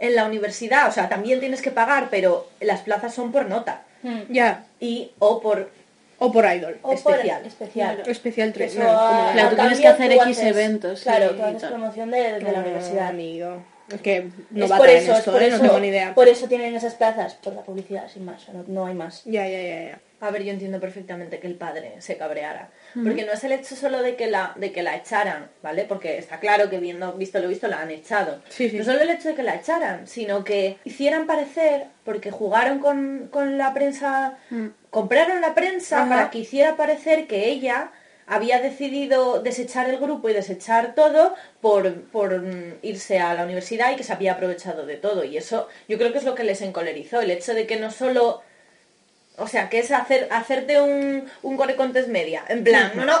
en 0.00 0.16
la 0.16 0.24
universidad. 0.24 0.88
O 0.88 0.92
sea, 0.92 1.08
también 1.08 1.38
tienes 1.38 1.62
que 1.62 1.70
pagar, 1.70 2.08
pero 2.10 2.48
las 2.60 2.80
plazas 2.80 3.14
son 3.14 3.30
por 3.30 3.46
nota. 3.46 3.82
Ya. 4.28 4.64
Y 4.80 5.12
o 5.20 5.40
por... 5.40 5.70
O 6.22 6.30
por 6.32 6.44
idol. 6.44 6.78
O 6.82 6.88
por 6.96 7.14
especial. 7.14 7.46
especial. 7.46 8.02
Especial 8.06 8.48
Que 8.52 8.58
3. 8.58 8.72
eso 8.76 8.82
a- 8.82 9.30
Claro, 9.32 9.46
a 9.46 9.50
tú 9.50 9.56
tienes 9.56 9.80
que 9.80 9.88
hacer 9.88 10.12
X 10.12 10.22
haces- 10.26 10.46
eventos, 10.48 11.00
Claro, 11.02 11.30
sí, 11.30 11.34
tú 11.36 11.42
haces 11.44 11.62
promoción 11.64 12.10
de, 12.10 12.32
de 12.40 12.52
la 12.52 12.60
universidad. 12.60 13.08
amigo. 13.08 13.62
Es 13.90 14.00
que 14.02 14.28
no 14.50 14.66
es 14.66 14.70
va 14.70 14.76
por 14.76 14.88
en 14.90 14.96
eso, 14.98 15.12
esto, 15.14 15.32
por 15.32 15.42
¿eh? 15.42 15.46
eso, 15.48 15.56
no 15.56 15.62
tengo 15.64 15.80
ni 15.80 15.88
idea. 15.88 16.14
por 16.14 16.28
eso 16.28 16.46
tienen 16.46 16.76
esas 16.76 16.94
plazas, 16.94 17.34
por 17.34 17.54
la 17.54 17.62
publicidad, 17.62 18.06
sin 18.08 18.24
más, 18.24 18.48
no, 18.50 18.64
no 18.68 18.86
hay 18.86 18.94
más. 18.94 19.22
Ya, 19.24 19.48
ya, 19.48 19.60
ya, 19.62 19.80
ya. 19.82 20.00
A 20.20 20.30
ver, 20.30 20.44
yo 20.44 20.52
entiendo 20.52 20.78
perfectamente 20.78 21.40
que 21.40 21.46
el 21.48 21.54
padre 21.56 21.94
se 21.98 22.16
cabreara. 22.18 22.68
Porque 22.94 23.24
no 23.24 23.32
es 23.32 23.44
el 23.44 23.52
hecho 23.52 23.76
solo 23.76 24.02
de 24.02 24.16
que 24.16 24.26
la, 24.26 24.52
de 24.56 24.72
que 24.72 24.82
la 24.82 24.96
echaran, 24.96 25.50
¿vale? 25.62 25.84
Porque 25.84 26.18
está 26.18 26.40
claro 26.40 26.68
que 26.68 26.78
viendo, 26.78 27.12
visto 27.12 27.38
lo 27.38 27.48
visto 27.48 27.68
la 27.68 27.80
han 27.80 27.90
echado. 27.90 28.42
Sí, 28.48 28.68
sí. 28.68 28.78
No 28.78 28.84
solo 28.84 29.00
el 29.00 29.10
hecho 29.10 29.28
de 29.28 29.34
que 29.34 29.42
la 29.42 29.54
echaran, 29.54 30.06
sino 30.06 30.44
que 30.44 30.78
hicieran 30.84 31.26
parecer, 31.26 31.86
porque 32.04 32.30
jugaron 32.30 32.80
con, 32.80 33.28
con 33.30 33.58
la 33.58 33.72
prensa, 33.72 34.38
compraron 34.90 35.40
la 35.40 35.54
prensa 35.54 36.02
Ajá. 36.02 36.08
para 36.08 36.30
que 36.30 36.38
hiciera 36.38 36.76
parecer 36.76 37.26
que 37.26 37.48
ella 37.48 37.92
había 38.30 38.60
decidido 38.60 39.42
desechar 39.42 39.90
el 39.90 39.98
grupo 39.98 40.28
y 40.28 40.32
desechar 40.32 40.94
todo 40.94 41.34
por, 41.60 42.02
por 42.12 42.40
mm, 42.40 42.78
irse 42.82 43.18
a 43.18 43.34
la 43.34 43.42
universidad 43.44 43.90
y 43.92 43.96
que 43.96 44.04
se 44.04 44.12
había 44.12 44.34
aprovechado 44.34 44.86
de 44.86 44.96
todo. 44.96 45.24
Y 45.24 45.36
eso 45.36 45.66
yo 45.88 45.98
creo 45.98 46.12
que 46.12 46.18
es 46.18 46.24
lo 46.24 46.36
que 46.36 46.44
les 46.44 46.62
encolerizó, 46.62 47.20
el 47.20 47.32
hecho 47.32 47.54
de 47.54 47.66
que 47.66 47.76
no 47.76 47.90
solo 47.90 48.42
o 49.40 49.48
sea, 49.48 49.68
que 49.68 49.78
es 49.80 49.90
hacer, 49.90 50.28
hacerte 50.30 50.80
un, 50.80 51.24
un 51.42 51.56
core 51.56 51.74
contest 51.76 52.08
media. 52.08 52.44
En 52.48 52.62
plan, 52.62 52.92
no, 52.94 53.04
no. 53.04 53.18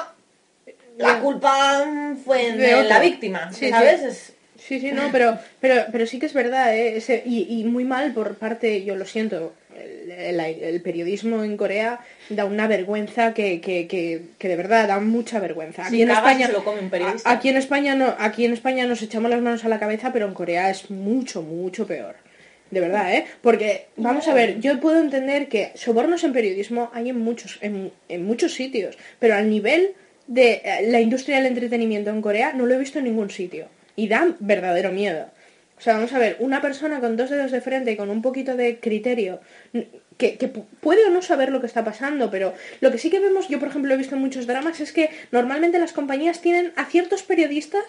La 0.98 1.18
culpa 1.20 1.84
fue 2.24 2.52
otro. 2.74 2.82
la 2.88 3.00
víctima, 3.00 3.52
Sí, 3.52 3.70
¿sabes? 3.70 4.00
sí. 4.00 4.06
Es- 4.06 4.32
Sí, 4.60 4.78
sí, 4.78 4.92
no, 4.92 5.08
pero, 5.10 5.38
pero, 5.58 5.86
pero 5.90 6.06
sí 6.06 6.18
que 6.18 6.26
es 6.26 6.34
verdad, 6.34 6.76
¿eh? 6.76 6.98
Ese- 6.98 7.22
y, 7.24 7.46
y 7.60 7.64
muy 7.64 7.82
mal 7.84 8.12
por 8.12 8.34
parte, 8.34 8.84
yo 8.84 8.94
lo 8.94 9.06
siento, 9.06 9.54
el, 9.74 10.10
el- 10.10 10.38
el 10.62 10.82
periodismo 10.82 11.42
en 11.42 11.56
Corea 11.56 12.00
da 12.28 12.44
una 12.44 12.66
vergüenza 12.66 13.32
que, 13.32 13.62
que, 13.62 13.88
que, 13.88 14.20
que 14.38 14.48
de 14.48 14.56
verdad 14.56 14.86
da 14.86 15.00
mucha 15.00 15.40
vergüenza. 15.40 15.86
Aquí 15.86 15.96
Si 15.96 16.02
en 16.02 16.10
España, 16.10 16.46
se 16.48 16.52
lo 16.52 16.62
come 16.62 16.80
un 16.80 16.90
periodista. 16.90 17.30
a- 17.30 17.32
aquí 17.32 17.48
en 17.48 17.56
España 17.56 17.94
no, 17.94 18.14
aquí 18.18 18.44
en 18.44 18.52
España 18.52 18.84
nos 18.86 19.00
echamos 19.00 19.30
las 19.30 19.40
manos 19.40 19.64
a 19.64 19.68
la 19.70 19.78
cabeza, 19.80 20.12
pero 20.12 20.26
en 20.26 20.34
Corea 20.34 20.68
es 20.68 20.90
mucho, 20.90 21.40
mucho 21.40 21.86
peor. 21.86 22.16
De 22.70 22.80
verdad, 22.80 23.12
¿eh? 23.14 23.24
Porque, 23.42 23.86
vamos 23.96 24.28
a 24.28 24.34
ver, 24.34 24.60
yo 24.60 24.78
puedo 24.80 25.00
entender 25.00 25.48
que 25.48 25.72
sobornos 25.74 26.22
en 26.24 26.32
periodismo 26.32 26.90
hay 26.94 27.08
en 27.10 27.18
muchos, 27.18 27.58
en, 27.62 27.92
en 28.08 28.24
muchos 28.24 28.54
sitios, 28.54 28.96
pero 29.18 29.34
al 29.34 29.50
nivel 29.50 29.94
de 30.28 30.62
eh, 30.64 30.86
la 30.88 31.00
industria 31.00 31.36
del 31.38 31.46
entretenimiento 31.46 32.10
en 32.10 32.22
Corea 32.22 32.52
no 32.52 32.66
lo 32.66 32.74
he 32.74 32.78
visto 32.78 32.98
en 33.00 33.06
ningún 33.06 33.30
sitio. 33.30 33.66
Y 33.96 34.06
da 34.06 34.34
verdadero 34.38 34.92
miedo. 34.92 35.26
O 35.76 35.82
sea, 35.82 35.94
vamos 35.94 36.12
a 36.12 36.18
ver, 36.18 36.36
una 36.38 36.60
persona 36.60 37.00
con 37.00 37.16
dos 37.16 37.30
dedos 37.30 37.50
de 37.50 37.60
frente 37.60 37.90
y 37.90 37.96
con 37.96 38.10
un 38.10 38.22
poquito 38.22 38.54
de 38.54 38.78
criterio, 38.78 39.40
que, 40.18 40.36
que 40.36 40.52
pu- 40.52 40.64
puede 40.80 41.06
o 41.06 41.10
no 41.10 41.22
saber 41.22 41.50
lo 41.50 41.60
que 41.60 41.66
está 41.66 41.82
pasando, 41.84 42.30
pero 42.30 42.52
lo 42.80 42.92
que 42.92 42.98
sí 42.98 43.08
que 43.10 43.18
vemos, 43.18 43.48
yo 43.48 43.58
por 43.58 43.68
ejemplo 43.68 43.92
he 43.92 43.96
visto 43.96 44.14
en 44.14 44.20
muchos 44.20 44.46
dramas, 44.46 44.78
es 44.80 44.92
que 44.92 45.08
normalmente 45.32 45.78
las 45.78 45.94
compañías 45.94 46.40
tienen 46.42 46.72
a 46.76 46.84
ciertos 46.84 47.22
periodistas 47.22 47.82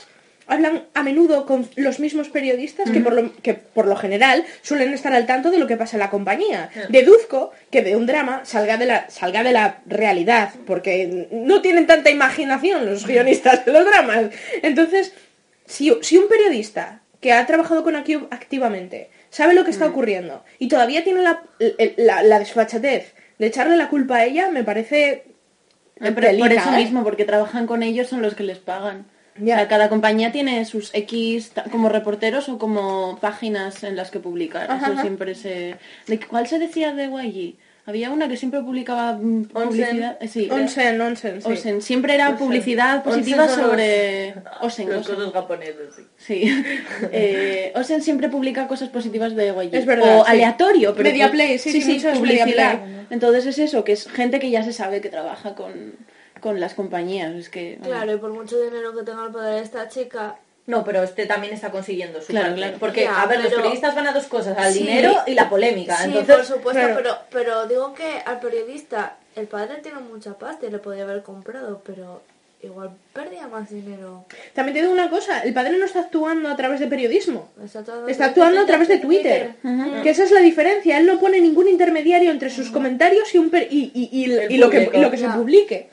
hablan 0.51 0.83
a 0.93 1.01
menudo 1.01 1.45
con 1.45 1.67
los 1.77 1.99
mismos 1.99 2.27
periodistas 2.27 2.89
que, 2.89 2.99
por 2.99 3.13
lo, 3.13 3.33
que 3.41 3.53
por 3.53 3.87
lo 3.87 3.95
general 3.95 4.43
suelen 4.61 4.93
estar 4.93 5.13
al 5.13 5.25
tanto 5.25 5.49
de 5.49 5.59
lo 5.59 5.65
que 5.65 5.77
pasa 5.77 5.95
en 5.95 6.01
la 6.01 6.09
compañía. 6.09 6.69
Deduzco 6.89 7.51
que 7.71 7.81
de 7.81 7.95
un 7.95 8.05
drama 8.05 8.41
salga 8.43 8.75
de 8.75 8.85
la, 8.85 9.09
salga 9.09 9.43
de 9.43 9.53
la 9.53 9.79
realidad, 9.85 10.53
porque 10.67 11.29
no 11.31 11.61
tienen 11.61 11.87
tanta 11.87 12.09
imaginación 12.09 12.85
los 12.85 13.07
guionistas 13.07 13.65
de 13.65 13.71
los 13.71 13.85
dramas. 13.85 14.25
Entonces, 14.61 15.13
si, 15.65 15.95
si 16.01 16.17
un 16.17 16.27
periodista 16.27 17.01
que 17.21 17.31
ha 17.31 17.45
trabajado 17.45 17.83
con 17.83 17.95
Acube 17.95 18.27
activamente 18.31 19.09
sabe 19.29 19.53
lo 19.53 19.63
que 19.63 19.71
está 19.71 19.85
ocurriendo 19.85 20.43
y 20.59 20.67
todavía 20.67 21.03
tiene 21.03 21.21
la, 21.21 21.43
la, 21.95 22.23
la 22.23 22.39
desfachatez 22.39 23.13
de 23.39 23.47
echarle 23.47 23.77
la 23.77 23.87
culpa 23.87 24.17
a 24.17 24.25
ella, 24.25 24.49
me 24.49 24.65
parece... 24.65 25.23
Eh, 26.01 26.11
pero 26.13 26.37
por 26.37 26.51
eso 26.51 26.73
¿eh? 26.73 26.77
mismo, 26.77 27.03
porque 27.03 27.25
trabajan 27.25 27.67
con 27.67 27.83
ellos, 27.83 28.07
son 28.07 28.21
los 28.21 28.35
que 28.35 28.43
les 28.43 28.57
pagan. 28.57 29.05
Ya. 29.37 29.55
O 29.55 29.57
sea, 29.59 29.67
cada 29.67 29.89
compañía 29.89 30.31
tiene 30.31 30.65
sus 30.65 30.93
X 30.93 31.53
como 31.71 31.89
reporteros 31.89 32.49
o 32.49 32.57
como 32.57 33.17
páginas 33.21 33.83
en 33.83 33.95
las 33.95 34.11
que 34.11 34.19
publicar. 34.19 34.69
Ajá, 34.69 34.83
eso 34.85 34.93
ajá. 34.93 35.01
siempre 35.01 35.35
se... 35.35 35.77
¿De 36.07 36.19
cuál 36.19 36.47
se 36.47 36.59
decía 36.59 36.93
de 36.93 37.05
YG? 37.05 37.55
Había 37.83 38.11
una 38.11 38.27
que 38.27 38.37
siempre 38.37 38.61
publicaba 38.61 39.13
mm, 39.13 39.45
publicidad. 39.45 40.17
eh, 40.21 40.27
Sí, 40.27 40.47
Onsen, 40.51 41.01
onsen, 41.01 41.41
sí. 41.41 41.51
Osen. 41.51 41.81
Siempre 41.81 42.13
era 42.13 42.37
publicidad 42.37 43.03
positiva 43.03 43.45
Onsen 43.45 43.59
sobre 43.63 44.35
Osen. 44.61 44.89
Los 44.89 45.07
cosas 45.07 45.33
japoneses, 45.33 45.95
sí. 45.95 46.03
Sí. 46.17 46.63
Eh, 47.11 47.73
Osen 47.75 48.03
siempre 48.03 48.29
publica 48.29 48.67
cosas 48.67 48.89
positivas 48.89 49.35
de 49.35 49.47
YG. 49.47 49.73
Es 49.73 49.85
verdad, 49.87 50.19
O 50.19 50.25
sí. 50.25 50.31
aleatorio, 50.31 50.93
pero 50.95 51.09
Mediaplay, 51.09 51.57
sí, 51.57 51.81
sí, 51.81 51.93
mucho 51.93 52.09
es 52.09 52.19
publicidad. 52.19 52.79
Entonces 53.09 53.47
es 53.47 53.57
eso, 53.57 53.83
que 53.83 53.93
es 53.93 54.07
gente 54.07 54.39
que 54.39 54.51
ya 54.51 54.63
se 54.63 54.73
sabe 54.73 55.01
que 55.01 55.09
trabaja 55.09 55.55
con, 55.55 55.95
con 56.41 56.59
las 56.59 56.73
compañías. 56.73 57.33
Es 57.35 57.49
que. 57.49 57.79
Claro, 57.81 58.13
y 58.13 58.17
por 58.17 58.31
mucho 58.31 58.59
dinero 58.61 58.93
que 58.95 59.03
tenga 59.03 59.25
el 59.25 59.31
padre 59.31 59.55
de 59.55 59.61
esta 59.61 59.87
chica, 59.87 60.35
No, 60.67 60.83
pero 60.83 61.01
este 61.03 61.25
también 61.25 61.53
está 61.53 61.71
consiguiendo 61.71 62.21
su 62.21 62.27
Claro, 62.27 62.47
parte. 62.47 62.61
claro. 62.61 62.77
Porque, 62.79 63.03
Ya, 63.03 63.21
a 63.21 63.25
ver, 63.25 63.39
los 63.41 63.53
periodistas 63.53 63.95
van 63.95 64.07
a 64.07 64.13
dos 64.13 64.25
cosas, 64.27 64.57
al 64.57 64.71
Sí. 64.71 64.79
dinero 64.79 65.13
y 65.25 65.33
la 65.33 65.49
polémica. 65.49 65.97
sí, 65.97 66.05
Entonces, 66.05 66.35
por 66.35 66.45
supuesto, 66.45 66.81
claro. 66.81 66.95
pero, 66.97 67.15
pero 67.31 67.67
digo 67.67 67.93
que 67.93 68.19
al 68.25 68.39
periodista, 68.39 69.17
el 69.35 69.47
padre 69.47 69.77
tiene 69.81 69.99
mucha 69.99 70.37
pasta 70.37 70.65
y 70.67 70.71
le 70.71 70.77
podía 70.79 71.03
haber 71.03 71.23
comprado, 71.23 71.81
pero 71.85 72.21
igual 72.61 72.91
perdía 73.11 73.47
más 73.47 73.71
dinero. 73.71 74.23
También 74.53 74.75
te 74.75 74.81
digo 74.81 74.93
una 74.93 75.09
cosa, 75.09 75.39
el 75.41 75.51
padre 75.51 75.77
no 75.79 75.85
está 75.85 76.01
actuando 76.01 76.47
a 76.47 76.55
través 76.55 76.79
de 76.79 76.87
periodismo. 76.87 77.49
Está, 77.65 77.83
todo 77.83 78.07
Está 78.07 78.25
actuando 78.25 78.61
a 78.61 78.65
través 78.67 78.87
de 78.87 78.99
Twitter. 78.99 79.55
Que 80.03 80.11
esa 80.11 80.23
es 80.25 80.31
la 80.31 80.41
diferencia. 80.41 80.99
Él 80.99 81.07
no 81.07 81.19
pone 81.19 81.41
ningún 81.41 81.67
intermediario 81.67 82.29
entre 82.29 82.51
sus 82.51 82.69
comentarios 82.69 83.33
y, 83.33 83.39
un 83.39 83.49
per- 83.49 83.67
y, 83.71 83.91
y- 83.95 84.09
y- 84.11 84.31
El 84.31 84.51
y 84.51 84.57
lo, 84.57 84.69
que, 84.69 84.91
lo 84.93 85.09
que 85.09 85.17
se 85.17 85.27
publique. 85.29 85.89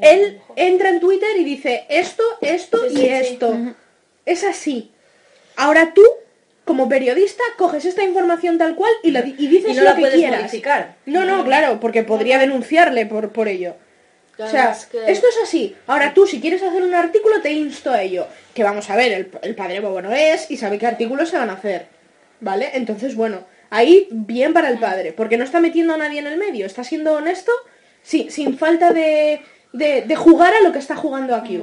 Él 0.00 0.40
entra 0.56 0.88
en 0.88 1.00
Twitter 1.00 1.36
y 1.38 1.44
dice 1.44 1.84
esto, 1.88 2.22
esto 2.40 2.78
Sí, 2.88 2.94
y 2.94 2.96
sí, 2.96 3.02
sí. 3.02 3.08
esto. 3.08 3.58
Es 4.24 4.44
así. 4.44 4.90
Ahora 5.56 5.92
tú, 5.94 6.02
como 6.64 6.88
periodista, 6.88 7.42
coges 7.58 7.84
esta 7.84 8.02
información 8.02 8.56
tal 8.56 8.74
cual 8.74 8.92
y, 9.02 9.10
la 9.10 9.22
di- 9.22 9.34
y 9.38 9.48
dices 9.48 9.72
y 9.72 9.74
no 9.74 9.82
lo 9.82 9.88
la 9.90 9.94
que 9.96 10.00
puedes 10.00 10.16
quieras. 10.16 10.40
modificar. 10.40 10.96
No, 11.06 11.24
no, 11.24 11.44
claro, 11.44 11.78
porque 11.80 12.02
podría 12.04 12.38
denunciarle 12.38 13.04
por, 13.06 13.32
por 13.32 13.48
ello. 13.48 13.76
O 14.38 14.46
sea, 14.48 14.74
que- 14.90 15.10
esto 15.12 15.26
es 15.28 15.36
así. 15.42 15.76
Ahora 15.86 16.14
tú, 16.14 16.26
si 16.26 16.40
quieres 16.40 16.62
hacer 16.62 16.82
un 16.82 16.94
artículo, 16.94 17.40
te 17.42 17.52
insto 17.52 17.90
a 17.90 18.00
ello. 18.02 18.26
Que 18.54 18.64
vamos 18.64 18.88
a 18.88 18.96
ver, 18.96 19.12
el, 19.12 19.30
el 19.42 19.54
padre 19.54 19.80
bobo 19.80 20.00
no 20.00 20.12
es 20.12 20.50
y 20.50 20.56
sabe 20.56 20.78
qué 20.78 20.86
artículos 20.86 21.28
se 21.28 21.36
van 21.36 21.50
a 21.50 21.54
hacer. 21.54 21.86
¿Vale? 22.40 22.70
Entonces, 22.74 23.14
bueno, 23.14 23.44
ahí 23.70 24.08
bien 24.10 24.52
para 24.54 24.68
el 24.70 24.78
padre, 24.78 25.12
porque 25.12 25.36
no 25.36 25.44
está 25.44 25.60
metiendo 25.60 25.94
a 25.94 25.98
nadie 25.98 26.18
en 26.20 26.26
el 26.26 26.38
medio, 26.38 26.64
está 26.66 26.82
siendo 26.82 27.12
honesto 27.12 27.52
sí, 28.02 28.28
sin 28.30 28.58
falta 28.58 28.92
de, 28.92 29.42
de, 29.72 30.02
de 30.02 30.16
jugar 30.16 30.54
a 30.54 30.60
lo 30.60 30.72
que 30.72 30.78
está 30.78 30.96
jugando 30.96 31.34
aquí. 31.34 31.62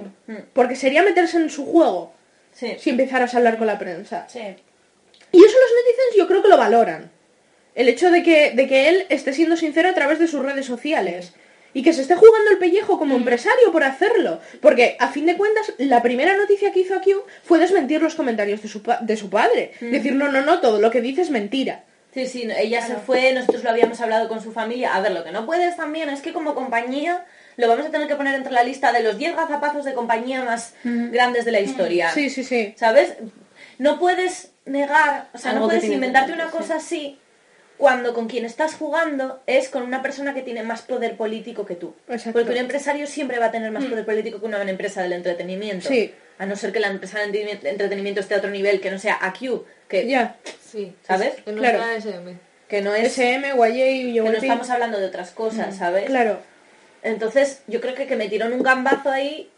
Porque 0.53 0.75
sería 0.75 1.03
meterse 1.03 1.37
en 1.37 1.49
su 1.49 1.65
juego 1.65 2.13
Sí. 2.51 2.75
si 2.79 2.89
empezaras 2.89 3.33
a 3.33 3.37
hablar 3.37 3.57
con 3.57 3.67
la 3.67 3.77
prensa. 3.79 4.25
Sí. 4.27 4.39
Y 4.39 5.37
eso 5.37 5.55
los 5.57 5.71
netizens 5.85 6.17
yo 6.17 6.27
creo 6.27 6.41
que 6.41 6.47
lo 6.49 6.57
valoran. 6.57 7.11
El 7.75 7.87
hecho 7.87 8.09
de 8.11 8.23
que, 8.23 8.51
de 8.51 8.67
que 8.67 8.89
él 8.89 9.05
esté 9.09 9.31
siendo 9.33 9.55
sincero 9.55 9.87
a 9.89 9.93
través 9.93 10.19
de 10.19 10.27
sus 10.27 10.43
redes 10.43 10.65
sociales. 10.65 11.33
Y 11.71 11.83
que 11.83 11.93
se 11.93 12.01
esté 12.01 12.15
jugando 12.15 12.49
el 12.49 12.57
pellejo 12.57 12.97
como 12.97 13.15
empresario 13.15 13.71
por 13.71 13.83
hacerlo. 13.83 14.41
Porque, 14.59 14.97
a 14.99 15.09
fin 15.09 15.27
de 15.27 15.37
cuentas, 15.37 15.71
la 15.77 16.01
primera 16.01 16.35
noticia 16.35 16.71
que 16.73 16.79
hizo 16.79 16.95
aquí 16.95 17.13
fue 17.43 17.59
desmentir 17.59 18.01
los 18.01 18.15
comentarios 18.15 18.63
de 18.63 18.67
su, 18.67 18.81
pa- 18.81 18.97
de 19.01 19.15
su 19.15 19.29
padre. 19.29 19.73
Decir, 19.79 20.13
no, 20.15 20.29
no, 20.31 20.41
no, 20.41 20.59
todo 20.61 20.81
lo 20.81 20.89
que 20.89 20.99
dice 21.01 21.21
es 21.21 21.29
mentira. 21.29 21.83
Sí, 22.11 22.25
sí, 22.25 22.49
ella 22.57 22.81
se 22.81 22.95
fue, 22.95 23.31
nosotros 23.33 23.63
lo 23.63 23.69
habíamos 23.69 24.01
hablado 24.01 24.27
con 24.27 24.41
su 24.41 24.51
familia. 24.51 24.95
A 24.95 24.99
ver, 24.99 25.11
lo 25.11 25.23
que 25.23 25.31
no 25.31 25.45
puedes 25.45 25.77
también 25.77 26.09
es 26.09 26.21
que 26.21 26.33
como 26.33 26.55
compañía 26.55 27.23
lo 27.59 27.67
vamos 27.67 27.85
a 27.87 27.91
tener 27.91 28.07
que 28.07 28.15
poner 28.15 28.35
entre 28.35 28.53
la 28.53 28.63
lista 28.63 28.91
de 28.91 29.01
los 29.03 29.17
10 29.17 29.35
gazapazos 29.35 29.83
de 29.85 29.93
compañía 29.93 30.43
más 30.43 30.73
grandes 30.83 31.45
de 31.45 31.51
la 31.51 31.59
historia. 31.59 32.09
Sí, 32.11 32.29
sí, 32.29 32.43
sí. 32.43 32.73
¿Sabes? 32.77 33.15
No 33.77 33.99
puedes 33.99 34.51
negar, 34.65 35.29
o 35.33 35.37
sea, 35.37 35.51
Algo 35.51 35.63
no 35.65 35.69
puedes 35.69 35.83
inventarte 35.85 36.31
una 36.33 36.49
cosa 36.51 36.75
así 36.77 37.19
cuando 37.77 38.13
con 38.13 38.27
quien 38.27 38.45
estás 38.45 38.75
jugando 38.75 39.41
es 39.45 39.69
con 39.69 39.83
una 39.83 40.01
persona 40.01 40.33
que 40.33 40.41
tiene 40.41 40.63
más 40.63 40.81
poder 40.81 41.15
político 41.15 41.65
que 41.65 41.75
tú. 41.75 41.95
Exacto. 42.09 42.33
Porque 42.39 42.51
un 42.51 42.57
empresario 42.57 43.07
siempre 43.07 43.39
va 43.39 43.45
a 43.47 43.51
tener 43.51 43.71
más 43.71 43.85
poder 43.85 44.05
político 44.05 44.39
que 44.39 44.45
una 44.45 44.61
empresa 44.61 45.01
del 45.01 45.13
entretenimiento. 45.13 45.87
Sí. 45.87 46.13
A 46.37 46.45
no 46.45 46.55
ser 46.55 46.71
que 46.71 46.79
la 46.79 46.87
empresa 46.87 47.19
del 47.19 47.33
entretenimiento- 47.63 48.19
esté 48.21 48.35
a 48.35 48.37
otro 48.37 48.49
nivel, 48.49 48.79
que 48.81 48.91
no 48.91 48.99
sea 48.99 49.17
AQ, 49.21 49.65
que, 49.87 50.07
Ya. 50.07 50.35
Sí, 50.65 50.95
¿Sabes? 51.07 51.33
Que 51.43 51.51
no 51.51 51.59
Claro. 51.61 51.79
sea 51.79 51.95
SM. 51.95 52.37
que 52.67 52.81
no 52.81 52.93
es... 52.93 53.07
SM, 53.17 53.47
YA, 53.49 54.23
que 54.23 54.29
no 54.29 54.37
estamos 54.37 54.69
hablando 54.69 54.99
de 54.99 55.05
otras 55.07 55.31
cosas, 55.31 55.75
¿sabes? 55.75 56.05
Claro. 56.05 56.39
Entonces, 57.03 57.63
yo 57.67 57.81
creo 57.81 57.95
que, 57.95 58.07
que 58.07 58.15
me 58.15 58.29
tiró 58.29 58.47
un 58.47 58.63
gambazo 58.63 59.09
ahí 59.09 59.49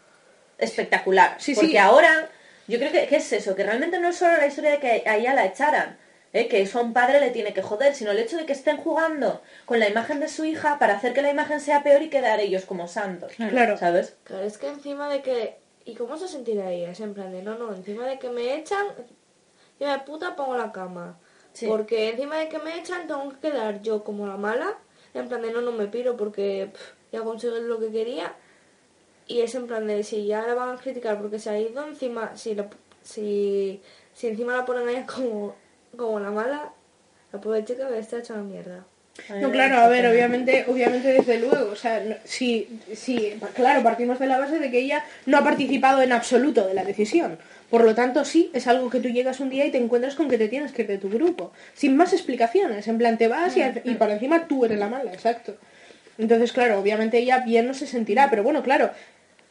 espectacular. 0.58 1.36
Sí, 1.38 1.54
porque 1.54 1.70
sí. 1.70 1.76
ahora, 1.76 2.28
yo 2.68 2.78
creo 2.78 2.92
que, 2.92 3.06
que 3.06 3.16
es 3.16 3.32
eso, 3.32 3.54
que 3.54 3.64
realmente 3.64 3.98
no 3.98 4.08
es 4.08 4.16
solo 4.16 4.36
la 4.36 4.46
historia 4.46 4.72
de 4.72 4.78
que 4.78 5.02
a 5.06 5.16
ella 5.16 5.34
la 5.34 5.46
echaran, 5.46 5.98
¿eh? 6.32 6.48
que 6.48 6.62
eso 6.62 6.78
a 6.78 6.82
un 6.82 6.92
padre 6.92 7.20
le 7.20 7.30
tiene 7.30 7.52
que 7.52 7.62
joder, 7.62 7.94
sino 7.94 8.10
el 8.10 8.18
hecho 8.18 8.36
de 8.36 8.46
que 8.46 8.52
estén 8.52 8.76
jugando 8.76 9.42
con 9.64 9.80
la 9.80 9.88
imagen 9.88 10.20
de 10.20 10.28
su 10.28 10.44
hija 10.44 10.78
para 10.78 10.94
hacer 10.94 11.12
que 11.12 11.22
la 11.22 11.30
imagen 11.30 11.60
sea 11.60 11.82
peor 11.82 12.02
y 12.02 12.10
quedar 12.10 12.40
ellos 12.40 12.64
como 12.64 12.88
santos. 12.88 13.32
Claro. 13.36 13.76
¿Sabes? 13.76 14.16
Claro, 14.24 14.44
es 14.44 14.58
que 14.58 14.68
encima 14.68 15.08
de 15.08 15.22
que... 15.22 15.60
¿Y 15.84 15.94
cómo 15.94 16.16
se 16.16 16.28
sentirá 16.28 16.70
ella? 16.70 16.92
Es 16.92 17.00
en 17.00 17.12
plan 17.12 17.32
de, 17.32 17.42
no, 17.42 17.58
no, 17.58 17.74
encima 17.74 18.06
de 18.06 18.18
que 18.20 18.30
me 18.30 18.54
echan, 18.54 18.86
yo 19.80 19.90
de 19.90 19.98
puta 20.00 20.36
pongo 20.36 20.56
la 20.56 20.70
cama. 20.70 21.18
Sí. 21.54 21.66
Porque 21.66 22.10
encima 22.10 22.36
de 22.36 22.48
que 22.48 22.60
me 22.60 22.78
echan 22.78 23.08
tengo 23.08 23.28
que 23.30 23.50
quedar 23.50 23.82
yo 23.82 24.04
como 24.04 24.28
la 24.28 24.36
mala, 24.36 24.78
en 25.12 25.28
plan 25.28 25.42
de, 25.42 25.50
no, 25.50 25.60
no 25.60 25.72
me 25.72 25.88
piro 25.88 26.16
porque 26.16 26.70
pff, 26.72 27.01
ya 27.12 27.20
conseguí 27.20 27.60
lo 27.60 27.78
que 27.78 27.90
quería. 27.90 28.32
Y 29.28 29.40
es 29.40 29.54
en 29.54 29.66
plan 29.66 29.86
de, 29.86 30.02
si 30.02 30.26
ya 30.26 30.46
la 30.46 30.54
van 30.54 30.76
a 30.76 30.80
criticar 30.80 31.20
porque 31.20 31.38
se 31.38 31.50
ha 31.50 31.58
ido, 31.58 31.86
encima, 31.86 32.36
si, 32.36 32.54
la- 32.54 32.68
si, 33.02 33.80
si 34.14 34.26
encima 34.28 34.56
la 34.56 34.64
ponen 34.64 34.88
a 34.88 34.90
ella 34.90 35.06
como, 35.06 35.54
como 35.96 36.18
la 36.20 36.30
mala, 36.30 36.72
la 37.32 37.40
pobre 37.40 37.64
chica 37.64 37.88
que 37.88 37.98
está 37.98 38.18
hecha 38.18 38.34
una 38.34 38.42
mierda. 38.42 38.84
No, 39.42 39.52
claro, 39.52 39.76
a 39.76 39.88
ver, 39.88 40.06
obviamente, 40.06 40.64
obviamente 40.68 41.12
desde 41.12 41.38
luego, 41.38 41.70
o 41.70 41.76
sea, 41.76 42.00
no- 42.00 42.16
sí, 42.24 42.80
sí, 42.94 43.38
claro, 43.54 43.82
partimos 43.82 44.18
de 44.18 44.26
la 44.26 44.38
base 44.38 44.58
de 44.58 44.70
que 44.70 44.80
ella 44.80 45.04
no 45.26 45.36
ha 45.38 45.44
participado 45.44 46.00
en 46.02 46.12
absoluto 46.12 46.66
de 46.66 46.74
la 46.74 46.82
decisión. 46.84 47.38
Por 47.70 47.84
lo 47.84 47.94
tanto, 47.94 48.24
sí, 48.24 48.50
es 48.54 48.66
algo 48.66 48.90
que 48.90 49.00
tú 49.00 49.08
llegas 49.08 49.38
un 49.40 49.50
día 49.50 49.64
y 49.66 49.70
te 49.70 49.78
encuentras 49.78 50.14
con 50.14 50.28
que 50.28 50.38
te 50.38 50.48
tienes 50.48 50.72
que 50.72 50.82
ir 50.82 50.88
de 50.88 50.98
tu 50.98 51.08
grupo, 51.10 51.52
sin 51.74 51.96
más 51.96 52.12
explicaciones, 52.12 52.88
en 52.88 52.98
plan 52.98 53.18
te 53.18 53.28
vas 53.28 53.56
y, 53.56 53.60
y 53.84 53.94
para 53.94 54.14
encima 54.14 54.48
tú 54.48 54.64
eres 54.64 54.78
la 54.78 54.88
mala, 54.88 55.12
exacto. 55.12 55.56
Entonces, 56.18 56.52
claro, 56.52 56.78
obviamente 56.78 57.18
ella 57.18 57.38
bien 57.38 57.66
no 57.66 57.74
se 57.74 57.86
sentirá, 57.86 58.28
pero 58.30 58.42
bueno, 58.42 58.62
claro, 58.62 58.90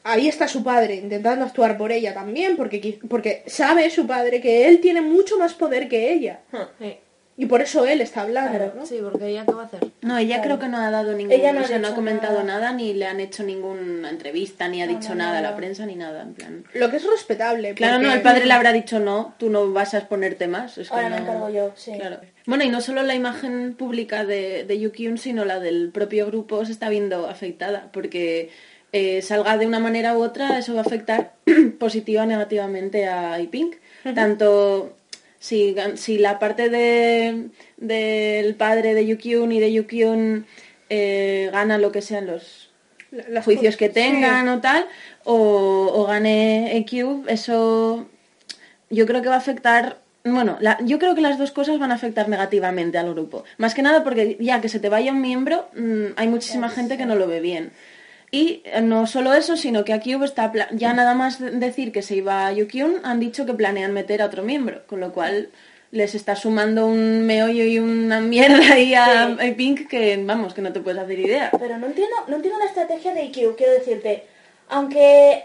ahí 0.04 0.28
está 0.28 0.48
su 0.48 0.64
padre 0.64 0.96
intentando 0.96 1.46
actuar 1.46 1.78
por 1.78 1.92
ella 1.92 2.14
también, 2.14 2.56
porque, 2.58 3.00
porque 3.10 3.44
sabe 3.48 3.90
su 3.90 4.08
padre 4.08 4.42
que 4.42 4.68
él 4.68 4.80
tiene 4.80 5.02
mucho 5.02 5.38
más 5.38 5.54
poder 5.54 5.88
que 5.88 6.14
ella. 6.14 6.42
Sí, 6.80 6.98
Y 7.38 7.46
por 7.48 7.62
eso 7.62 7.86
él 7.86 8.02
está 8.02 8.22
hablando, 8.22 8.74
¿no? 8.76 8.86
sí 8.86 9.00
porque 9.02 9.28
ella 9.28 9.46
qué 9.46 9.54
va 9.54 9.64
a 9.64 9.66
hacer. 9.66 9.80
No, 10.02 10.18
ella 10.18 10.42
creo 10.44 10.60
que 10.60 10.68
no 10.68 10.78
ha 10.78 10.92
dado 10.92 11.14
ningún, 11.14 11.32
Ella 11.32 11.54
no 11.54 11.62
o 11.62 11.64
ha 11.64 11.68
sea, 11.68 11.80
no 11.80 11.88
ha 11.88 11.90
dicho 11.90 11.96
comentado 11.96 12.44
nada. 12.44 12.60
nada. 12.60 12.74
ni 12.74 12.94
le 12.94 13.06
han 13.08 13.20
hecho 13.20 13.42
ninguna 13.44 14.10
entrevista, 14.10 14.68
ni 14.68 14.84
ha 14.84 14.86
No, 14.86 14.92
dicho 15.00 15.10
no, 15.10 15.16
nada 15.16 15.40
a 15.40 15.42
la 15.42 15.56
prensa, 15.56 15.86
ni 15.86 15.96
nada, 15.96 16.22
en 16.22 16.34
plan. 16.34 16.64
Lo 16.74 16.92
que 16.92 16.98
es 16.98 17.06
respetable. 17.10 17.74
Claro, 17.74 17.96
porque- 17.96 18.08
no, 18.08 18.14
el 18.14 18.22
padre 18.22 18.46
le 18.46 18.54
habrá 18.54 18.74
dicho 18.74 19.00
no, 19.00 19.34
tú 19.40 19.50
no 19.50 19.72
vas 19.72 19.94
a 19.94 20.00
exponerte 20.00 20.48
más. 20.48 20.78
Es 20.78 20.90
que 20.90 20.94
Ahora 20.96 21.10
me 21.10 21.16
no- 21.16 21.22
encargo 21.24 21.50
yo, 21.50 21.72
sí. 21.76 21.94
Claro. 21.98 22.18
Bueno, 22.46 22.64
y 22.64 22.70
no 22.70 22.82
solo 22.82 23.02
la 23.02 23.16
imagen 23.16 23.74
pública 23.76 24.26
de, 24.26 24.64
de 24.66 24.80
Yukyun, 24.80 25.18
sino 25.18 25.46
la 25.46 25.60
del 25.60 25.90
propio 25.92 26.28
grupo 26.28 26.64
se 26.66 26.74
está 26.74 26.90
viendo 26.90 27.28
afectada, 27.28 27.90
porque 27.94 28.50
eh, 28.94 29.22
salga 29.22 29.58
de 29.58 29.66
una 29.66 29.80
manera 29.80 30.18
u 30.18 30.22
otra, 30.22 30.60
eso 30.60 30.74
va 30.74 30.80
a 30.82 30.84
afectar 30.84 31.34
positiva 31.80 32.24
o 32.24 32.26
negativamente 32.26 33.08
a 33.08 33.40
iPink. 33.40 33.76
Tanto 34.16 34.98
si, 35.42 35.76
si 35.96 36.18
la 36.20 36.38
parte 36.40 36.70
de, 36.70 37.48
del 37.78 38.54
padre 38.56 38.94
de 38.94 39.06
Yukyun 39.08 39.52
y 39.52 39.60
de 39.60 39.74
Yukyun 39.74 40.46
eh, 40.90 41.50
gana 41.52 41.78
lo 41.80 41.92
que 41.92 42.02
sean 42.02 42.28
los, 42.28 42.70
La- 43.12 43.28
las 43.28 43.44
juicios 43.46 43.76
que 43.76 43.90
tengan 43.90 44.46
sí. 44.46 44.52
o 44.54 44.62
tal, 44.62 44.86
o, 45.26 45.92
o 45.94 46.06
gane 46.06 46.78
EQ, 46.78 47.26
eso 47.28 48.08
yo 48.92 49.06
creo 49.08 49.22
que 49.22 49.30
va 49.30 49.36
a 49.36 49.40
afectar, 49.40 49.98
bueno, 50.24 50.58
la- 50.62 50.78
yo 50.86 51.00
creo 51.00 51.16
que 51.16 51.22
las 51.22 51.38
dos 51.40 51.52
cosas 51.52 51.80
van 51.80 51.92
a 51.92 51.96
afectar 51.96 52.30
negativamente 52.30 52.98
al 53.00 53.12
grupo. 53.14 53.44
Más 53.58 53.74
que 53.74 53.82
nada 53.82 54.04
porque 54.04 54.38
ya 54.40 54.62
que 54.62 54.70
se 54.70 54.80
te 54.80 54.90
vaya 54.90 55.12
un 55.12 55.22
miembro, 55.22 55.68
mm, 55.76 56.14
hay 56.18 56.28
muchísima 56.28 56.70
gente 56.70 56.98
que 56.98 57.06
no 57.08 57.16
lo 57.16 57.28
ve 57.28 57.40
bien. 57.40 57.72
Y 58.32 58.62
eh, 58.66 58.82
no 58.82 59.08
solo 59.08 59.34
eso, 59.34 59.58
sino 59.58 59.84
que 59.84 59.92
aquí 59.94 60.14
está 60.24 60.52
pla- 60.52 60.70
ya 60.72 60.94
nada 60.94 61.14
más 61.16 61.40
de- 61.40 61.52
decir 61.52 61.92
que 61.92 62.02
se 62.02 62.16
iba 62.16 62.48
a 62.48 62.54
Yukyun, 62.54 63.02
han 63.04 63.20
dicho 63.20 63.46
que 63.46 63.54
planean 63.54 63.92
meter 63.94 64.22
a 64.22 64.28
otro 64.28 64.42
miembro, 64.44 64.88
con 64.88 65.02
lo 65.02 65.12
cual 65.12 65.50
les 65.92 66.16
está 66.16 66.38
sumando 66.38 66.86
un 66.88 67.26
meollo 67.26 67.66
y 67.66 67.78
una 67.78 68.22
mierda 68.22 68.74
ahí 68.74 68.94
a, 68.94 69.24
a 69.34 69.56
Pink 69.58 69.88
que, 69.90 70.18
vamos, 70.24 70.54
que 70.54 70.62
no 70.62 70.72
te 70.72 70.80
puedes 70.80 71.02
hacer 71.02 71.20
idea. 71.20 71.52
Pero 71.60 71.78
no 71.78 71.88
entiendo, 71.88 72.16
no 72.30 72.38
entiendo 72.38 72.58
la 72.60 72.66
estrategia 72.68 73.14
de 73.14 73.26
IQ, 73.26 73.56
quiero 73.58 73.74
decirte. 73.74 74.24
Aunque... 74.70 75.44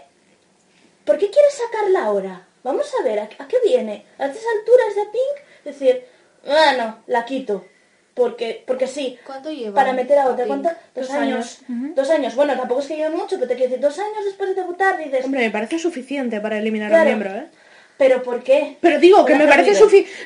¿Por 1.03 1.17
qué 1.17 1.29
quieres 1.29 1.53
sacarla 1.53 2.05
ahora? 2.05 2.47
Vamos 2.63 2.89
a 2.99 3.03
ver, 3.03 3.19
¿a, 3.19 3.23
a 3.23 3.47
qué 3.47 3.57
viene? 3.65 4.05
A 4.17 4.25
estas 4.27 4.43
alturas 4.59 4.95
de 4.95 5.01
Pink, 5.03 5.65
decir, 5.65 6.03
ah, 6.47 6.73
no, 6.77 6.99
la 7.07 7.23
quito. 7.25 7.65
Porque, 8.17 8.63
porque 8.65 8.87
sí. 8.87 9.17
¿Cuánto 9.23 9.51
lleva? 9.51 9.75
Para 9.75 9.93
meter 9.93 10.17
a 10.17 10.27
otra. 10.29 10.45
Dos, 10.95 11.09
años. 11.11 11.59
Dos 11.67 12.09
años. 12.09 12.33
Bueno, 12.35 12.57
tampoco 12.57 12.81
es 12.81 12.87
que 12.87 12.95
lleve 12.95 13.11
mucho, 13.15 13.35
pero 13.35 13.47
te 13.47 13.53
quiero 13.55 13.69
decir, 13.69 13.79
dos 13.79 13.99
años 13.99 14.25
después 14.25 14.49
de 14.49 14.55
debutar, 14.55 14.97
dices, 14.97 15.23
Hombre, 15.23 15.41
me 15.41 15.51
parece 15.51 15.77
suficiente 15.77 16.41
para 16.41 16.57
eliminar 16.57 16.87
a 16.87 16.95
Claro. 16.95 17.11
un 17.11 17.19
miembro, 17.19 17.39
¿eh? 17.39 17.47
¿Pero 17.99 18.23
por 18.23 18.43
qué? 18.43 18.77
Pero 18.81 18.99
digo 18.99 19.23
que 19.23 19.35
me 19.35 19.47
parece, 19.47 19.73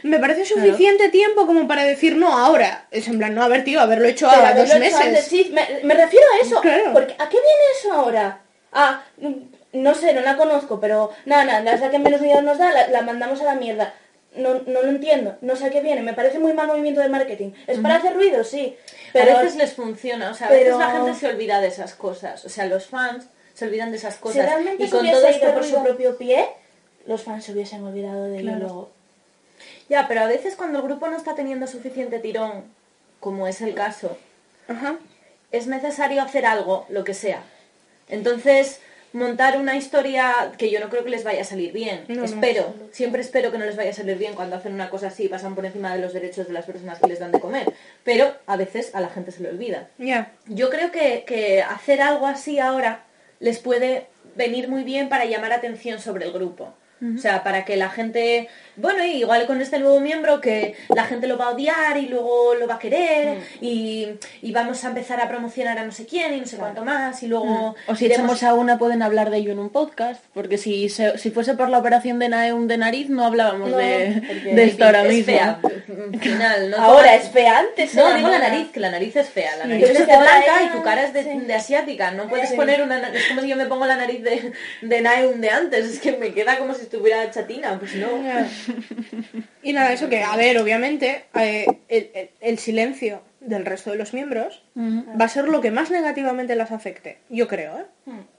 me 0.03 0.19
parece 0.19 0.45
suficiente 0.45 1.09
tiempo 1.09 1.45
como 1.45 1.67
para 1.67 1.83
decir 1.83 2.15
no 2.15 2.37
ahora. 2.37 2.85
Es 2.91 3.09
en 3.09 3.17
plan, 3.17 3.35
no, 3.35 3.43
a 3.43 3.49
ver, 3.49 3.65
tío, 3.65 3.81
haberlo 3.81 4.07
hecho 4.07 4.27
Pero 4.29 4.45
a 4.45 4.53
dos 4.53 4.79
meses. 4.79 4.99
antes, 4.99 5.25
sí, 5.25 5.51
me, 5.53 5.65
me 5.83 5.93
refiero 5.93 6.25
a 6.37 6.45
eso. 6.45 6.61
Claro. 6.61 6.91
Porque, 6.93 7.13
¿A 7.13 7.27
qué 7.29 7.37
viene 7.37 7.63
eso 7.77 7.91
ahora? 7.93 8.39
Ah, 8.71 9.03
mm, 9.17 9.33
no 9.73 9.93
sé, 9.95 10.13
no 10.13 10.21
la 10.21 10.37
conozco, 10.37 10.79
pero 10.79 11.11
nada, 11.25 11.43
nada, 11.45 11.73
es 11.73 11.81
la 11.81 11.89
que 11.91 11.99
menos 11.99 12.21
miedo 12.21 12.41
nos 12.41 12.57
da, 12.57 12.71
la, 12.71 12.87
la 12.87 13.01
mandamos 13.01 13.41
a 13.41 13.45
la 13.45 13.55
mierda. 13.55 13.93
No, 14.35 14.53
no 14.65 14.81
lo 14.81 14.89
entiendo, 14.89 15.35
no 15.41 15.57
sé 15.57 15.65
a 15.65 15.69
qué 15.71 15.81
viene, 15.81 16.01
me 16.01 16.13
parece 16.13 16.39
muy 16.39 16.53
mal 16.53 16.67
movimiento 16.67 17.01
de 17.01 17.09
marketing. 17.09 17.51
¿Es 17.67 17.79
para 17.79 17.95
hacer 17.95 18.13
ruido? 18.13 18.43
Sí. 18.45 18.77
Pero 19.11 19.37
a 19.37 19.41
veces 19.41 19.57
les 19.57 19.73
funciona, 19.73 20.31
o 20.31 20.33
sea, 20.33 20.47
a 20.47 20.49
pero- 20.49 20.77
veces 20.77 20.79
la 20.79 20.91
gente 21.03 21.19
se 21.19 21.27
olvida 21.27 21.59
de 21.59 21.67
esas 21.67 21.93
cosas. 21.95 22.45
O 22.45 22.49
sea, 22.49 22.65
los 22.65 22.85
fans 22.87 23.25
se 23.53 23.65
olvidan 23.65 23.91
de 23.91 23.97
esas 23.97 24.15
si 24.15 24.21
cosas. 24.21 24.45
realmente 24.45 24.85
y 24.85 24.89
con 24.89 25.05
todo 25.09 25.27
este 25.27 25.49
por 25.49 25.65
su 25.65 25.83
propio 25.83 26.17
pie, 26.17 26.45
los 27.05 27.23
fans 27.23 27.43
se 27.43 27.51
hubiesen 27.51 27.83
olvidado 27.83 28.23
de 28.25 28.35
ello 28.37 28.43
Claro. 28.51 28.59
luego. 28.59 28.91
Ya, 29.89 30.07
pero 30.07 30.21
a 30.21 30.27
veces 30.27 30.55
cuando 30.55 30.79
el 30.79 30.85
grupo 30.85 31.07
no 31.09 31.17
está 31.17 31.35
teniendo 31.35 31.67
suficiente 31.67 32.19
tirón, 32.19 32.63
como 33.19 33.47
es 33.47 33.59
el 33.59 33.73
caso, 33.75 34.17
Ajá. 34.69 34.95
es 35.51 35.67
necesario 35.67 36.21
hacer 36.21 36.45
algo, 36.45 36.85
lo 36.87 37.03
que 37.03 37.13
sea. 37.13 37.43
Entonces, 38.07 38.79
montar 39.13 39.57
una 39.57 39.75
historia 39.75 40.51
que 40.57 40.69
yo 40.69 40.79
no 40.79 40.89
creo 40.89 41.03
que 41.03 41.09
les 41.09 41.23
vaya 41.23 41.41
a 41.41 41.45
salir 41.45 41.71
bien. 41.73 42.05
No, 42.07 42.15
no, 42.15 42.23
espero, 42.23 42.73
siempre 42.91 43.21
espero 43.21 43.51
que 43.51 43.57
no 43.57 43.65
les 43.65 43.75
vaya 43.75 43.91
a 43.91 43.93
salir 43.93 44.17
bien 44.17 44.33
cuando 44.33 44.55
hacen 44.55 44.73
una 44.73 44.89
cosa 44.89 45.07
así, 45.07 45.27
pasan 45.27 45.55
por 45.55 45.65
encima 45.65 45.93
de 45.93 46.01
los 46.01 46.13
derechos 46.13 46.47
de 46.47 46.53
las 46.53 46.65
personas 46.65 46.99
que 46.99 47.07
les 47.07 47.19
dan 47.19 47.31
de 47.31 47.39
comer. 47.39 47.73
Pero 48.03 48.33
a 48.47 48.55
veces 48.57 48.93
a 48.95 49.01
la 49.01 49.09
gente 49.09 49.31
se 49.31 49.43
le 49.43 49.49
olvida. 49.49 49.89
Yo 50.47 50.69
creo 50.69 50.91
que, 50.91 51.23
que 51.25 51.61
hacer 51.61 52.01
algo 52.01 52.27
así 52.27 52.59
ahora 52.59 53.03
les 53.39 53.59
puede 53.59 54.07
venir 54.35 54.69
muy 54.69 54.83
bien 54.83 55.09
para 55.09 55.25
llamar 55.25 55.51
atención 55.51 55.99
sobre 55.99 56.25
el 56.25 56.31
grupo. 56.31 56.73
O 57.15 57.17
sea, 57.17 57.43
para 57.43 57.65
que 57.65 57.77
la 57.77 57.89
gente, 57.89 58.47
bueno, 58.75 59.03
y 59.05 59.17
igual 59.17 59.45
con 59.47 59.61
este 59.61 59.79
nuevo 59.79 59.99
miembro 59.99 60.41
que 60.41 60.75
la 60.89 61.03
gente 61.05 61.27
lo 61.27 61.37
va 61.37 61.45
a 61.45 61.49
odiar 61.51 61.97
y 61.97 62.07
luego 62.07 62.55
lo 62.55 62.67
va 62.67 62.75
a 62.75 62.79
querer 62.79 63.37
y, 63.61 64.07
y 64.41 64.51
vamos 64.51 64.83
a 64.83 64.89
empezar 64.89 65.19
a 65.21 65.27
promocionar 65.27 65.77
a 65.77 65.83
no 65.85 65.91
sé 65.91 66.05
quién 66.05 66.33
y 66.33 66.39
no 66.39 66.45
sé 66.45 66.57
cuánto 66.57 66.83
más 66.83 67.21
y 67.23 67.27
luego... 67.27 67.75
O 67.87 67.95
si 67.95 68.05
iremos- 68.05 68.13
echamos 68.15 68.43
a 68.43 68.53
una 68.53 68.77
pueden 68.77 69.01
hablar 69.01 69.29
de 69.29 69.37
ello 69.37 69.51
en 69.51 69.59
un 69.59 69.69
podcast, 69.69 70.23
porque 70.33 70.57
si, 70.57 70.89
se- 70.89 71.17
si 71.17 71.31
fuese 71.31 71.53
por 71.55 71.69
la 71.69 71.77
operación 71.79 72.19
de 72.19 72.29
Naeum 72.29 72.67
de 72.67 72.77
nariz 72.77 73.09
no 73.09 73.25
hablábamos 73.25 73.69
No, 73.71 73.77
de, 73.77 74.21
de 74.53 74.63
esto 74.63 74.85
ahora 74.85 75.03
es 75.03 75.09
mismo. 75.09 75.25
fea, 75.25 75.59
final, 76.19 76.69
¿no? 76.71 76.77
Ahora 76.81 77.15
es 77.15 77.29
fea, 77.29 77.59
antes 77.59 77.93
No, 77.95 78.13
digo 78.13 78.27
la 78.29 78.39
nariz, 78.39 78.69
que 78.71 78.79
la 78.79 78.89
nariz 78.91 79.15
es 79.15 79.29
fea. 79.29 79.55
La 79.57 79.63
Sí. 79.63 79.69
nariz 79.69 79.87
Pero 79.87 79.99
es 79.99 80.07
de 80.07 80.17
blanca 80.17 80.63
y 80.63 80.69
tu 80.77 80.83
cara 80.83 81.03
es 81.03 81.13
de, 81.13 81.23
sí. 81.23 81.39
de 81.39 81.53
asiática. 81.53 82.11
No 82.11 82.27
puedes 82.27 82.49
Sí. 82.49 82.55
poner 82.55 82.81
una... 82.81 82.99
na- 82.99 83.09
Es 83.13 83.27
como 83.27 83.41
si 83.41 83.47
yo 83.49 83.55
me 83.55 83.65
pongo 83.65 83.85
la 83.85 83.95
nariz 83.97 84.23
de, 84.23 84.51
de 84.81 85.01
Naeun 85.01 85.41
de 85.41 85.49
antes. 85.49 85.85
Es 85.85 85.99
que 85.99 86.13
me 86.13 86.33
queda 86.33 86.57
como 86.57 86.73
si 86.73 86.83
estuviera 86.83 87.29
chatina. 87.31 87.77
Pues 87.79 87.95
no. 87.95 88.07
Y 89.63 89.73
nada, 89.73 89.93
eso 89.93 90.09
que, 90.09 90.23
a 90.23 90.35
ver, 90.35 90.57
obviamente, 90.57 91.25
eh, 91.39 91.65
el, 91.87 92.09
el- 92.13 92.29
el 92.39 92.57
silencio 92.57 93.21
del 93.39 93.65
resto 93.65 93.91
de 93.91 93.97
los 93.97 94.13
miembros 94.13 94.63
va 94.77 95.25
a 95.25 95.29
ser 95.29 95.47
lo 95.47 95.61
que 95.61 95.71
más 95.71 95.89
negativamente 95.91 96.55
las 96.55 96.71
afecte. 96.71 97.17
Yo 97.29 97.47
creo, 97.47 97.79
¿eh? 97.79 97.85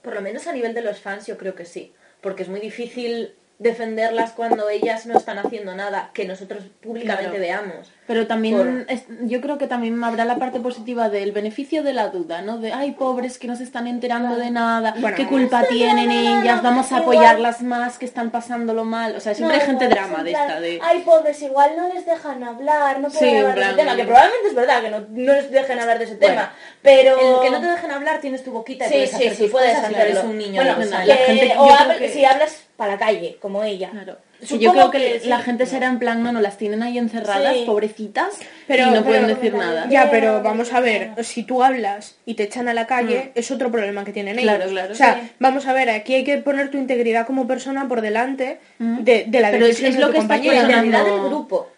Por 0.01 0.13
lo 0.15 0.21
menos 0.21 0.47
a 0.47 0.53
nivel 0.53 0.73
de 0.73 0.81
los 0.81 0.99
fans 0.99 1.25
yo 1.27 1.37
creo 1.37 1.55
que 1.55 1.65
sí. 1.65 1.93
Porque 2.21 2.43
es 2.43 2.49
muy 2.49 2.59
difícil 2.61 3.33
defenderlas 3.59 4.31
cuando 4.31 4.69
ellas 4.69 5.05
no 5.05 5.15
están 5.17 5.37
haciendo 5.39 5.75
nada 5.75 6.11
que 6.13 6.25
nosotros 6.25 6.63
públicamente 6.81 7.37
Claro. 7.37 7.39
veamos. 7.67 7.91
Pero 8.05 8.27
también, 8.27 8.57
Por- 8.85 8.93
es- 8.93 9.05
yo 9.21 9.39
creo 9.39 9.57
que 9.57 9.65
también 9.67 10.03
habrá 10.03 10.25
la 10.25 10.35
parte 10.35 10.59
positiva 10.59 11.07
del 11.09 11.31
beneficio 11.31 11.83
de 11.83 11.93
la 11.93 12.09
duda, 12.09 12.41
¿no? 12.41 12.57
De, 12.57 12.73
ay, 12.73 12.91
pobres 12.91 13.37
que 13.39 13.47
no 13.47 13.55
se 13.55 13.63
están 13.63 13.87
enterando 13.87 14.35
de 14.35 14.51
nada, 14.51 14.93
Bueno, 14.99 15.15
qué 15.15 15.25
culpa 15.25 15.63
tienen 15.69 16.09
no, 16.09 16.13
no, 16.35 16.41
ellas, 16.41 16.61
vamos 16.61 16.91
a 16.91 16.97
igual. 16.99 17.15
apoyarlas 17.17 17.61
más, 17.61 17.97
que 17.97 18.03
están 18.05 18.29
pasándolo 18.29 18.83
mal. 18.83 19.15
O 19.15 19.21
sea, 19.21 19.33
siempre 19.33 19.57
hay 19.57 19.65
gente 19.65 19.87
drama 19.87 20.21
de 20.21 20.31
plan, 20.31 20.47
esta, 20.49 20.59
de... 20.59 20.79
Ay, 20.83 20.99
pobres, 21.05 21.41
igual 21.41 21.71
no 21.77 21.93
les 21.93 22.05
dejan 22.05 22.43
hablar, 22.43 22.99
no 22.99 23.09
Sí, 23.09 23.19
pueden 23.19 23.35
en 23.37 23.45
hablar 23.45 23.55
de 23.55 23.63
ese 23.71 23.75
tema, 23.75 23.95
que 23.95 24.03
probablemente 24.03 24.47
es 24.49 24.55
verdad 24.55 24.81
que 24.81 24.89
no, 24.89 24.99
no 24.99 25.33
les 25.33 25.51
dejen 25.51 25.79
hablar 25.79 25.97
de 25.99 26.03
ese 26.05 26.15
Bueno, 26.15 26.33
tema, 26.35 26.51
pero... 26.81 27.35
El 27.37 27.41
que 27.41 27.51
no 27.51 27.61
te 27.61 27.67
dejen 27.67 27.91
hablar 27.91 28.19
tienes 28.19 28.43
tu 28.43 28.51
boquita 28.51 28.85
y 28.85 28.87
Sí, 28.89 28.93
puedes 28.95 29.09
sí, 29.11 29.15
hacer 29.15 29.35
sí, 29.35 29.47
puedes 29.47 29.75
cosas 29.75 29.85
hacerlo. 29.85 30.03
eres 30.11 30.23
un 30.25 30.37
niño 30.37 30.61
bueno, 30.61 30.75
dos 30.75 30.89
la 30.89 31.15
gente- 31.15 31.53
o 31.57 31.67
que- 31.97 32.09
si 32.09 32.25
hablas 32.25 32.63
para 32.75 32.93
la 32.93 32.97
calle, 32.99 33.37
como 33.41 33.63
ella. 33.63 33.89
Claro. 33.91 34.17
Supongo 34.45 34.61
yo 34.63 34.71
creo 34.71 34.91
que, 34.91 35.19
que 35.21 35.27
la 35.27 35.37
sí. 35.39 35.43
gente 35.43 35.65
será 35.65 35.87
en 35.87 35.99
plan, 35.99 36.21
no, 36.23 36.31
no, 36.31 36.41
las 36.41 36.57
tienen 36.57 36.83
ahí 36.83 36.97
encerradas, 36.97 37.53
Sí. 37.55 37.63
pobrecitas, 37.65 38.37
Pero- 38.67 38.83
y 38.83 38.85
no 38.87 38.91
pero- 38.93 39.05
pueden 39.05 39.27
decir 39.27 39.53
nada. 39.53 39.87
Ya, 39.89 40.09
pero 40.11 40.41
vamos 40.43 40.73
a 40.73 40.79
ver, 40.79 41.11
si 41.23 41.43
tú 41.43 41.63
hablas 41.63 42.15
y 42.25 42.33
te 42.35 42.43
echan 42.43 42.67
a 42.67 42.73
la 42.73 42.87
calle, 42.87 43.31
es 43.35 43.51
otro 43.51 43.71
problema 43.71 44.03
que 44.05 44.11
tienen 44.13 44.39
ellos. 44.39 44.55
Claro, 44.55 44.69
claro. 44.71 44.91
O 44.91 44.95
sea, 44.95 45.21
Sí. 45.21 45.31
vamos 45.39 45.65
a 45.67 45.73
ver, 45.73 45.89
aquí 45.89 46.15
hay 46.15 46.23
que 46.23 46.37
poner 46.37 46.69
tu 46.71 46.77
integridad 46.77 47.25
como 47.25 47.47
persona 47.47 47.87
por 47.87 48.01
delante 48.01 48.59
de, 48.79 49.25
de 49.27 49.39
la 49.39 49.51
Pero 49.51 49.65
es- 49.65 49.81
de 49.81 49.91
lo 49.99 50.07
tu 50.07 50.13
que 50.13 50.19
está 50.19 50.37
la 50.37 50.43
identidad 50.43 51.05
del 51.05 51.21
grupo. 51.21 51.69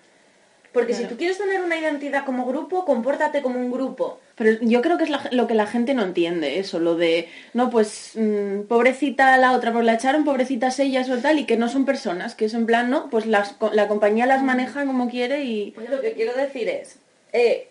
Porque 0.72 0.94
si 0.94 1.06
tú 1.06 1.16
quieres 1.16 1.38
tener 1.38 1.62
una 1.62 1.78
identidad 1.78 2.26
como 2.26 2.46
grupo, 2.46 2.84
compórtate 2.84 3.42
como 3.42 3.60
un 3.60 3.72
grupo. 3.72 4.20
Pero 4.36 4.58
yo 4.62 4.82
creo 4.82 4.98
que 4.98 5.06
es 5.06 5.10
la- 5.10 5.30
lo 5.32 5.48
que 5.48 5.54
la 5.54 5.66
gente 5.66 5.94
no 5.94 6.04
entiende, 6.04 6.60
eso, 6.60 6.80
lo 6.80 6.96
de, 6.96 7.30
no, 7.54 7.70
pues, 7.70 8.12
mm, 8.16 8.64
pobrecita 8.68 9.38
la 9.38 9.54
otra, 9.54 9.72
pues 9.72 9.86
la 9.86 9.94
echaron, 9.94 10.26
pobrecitas 10.26 10.78
ellas 10.80 11.10
o 11.10 11.18
tal, 11.20 11.40
y 11.40 11.46
que 11.46 11.56
no 11.58 11.70
son 11.70 11.86
personas, 11.86 12.36
que 12.36 12.46
es 12.46 12.54
en 12.54 12.66
plan, 12.66 12.90
no, 12.90 13.10
pues 13.10 13.26
las, 13.26 13.54
co- 13.54 13.72
la 13.74 13.88
compañía 13.88 14.26
las 14.26 14.44
maneja 14.44 14.86
como 14.86 15.10
quiere 15.10 15.44
y... 15.46 15.72
Pues 15.72 15.90
lo 15.90 16.02
que 16.02 16.12
quiero 16.14 16.34
decir 16.34 16.68
es, 16.68 16.98
eh, 17.32 17.70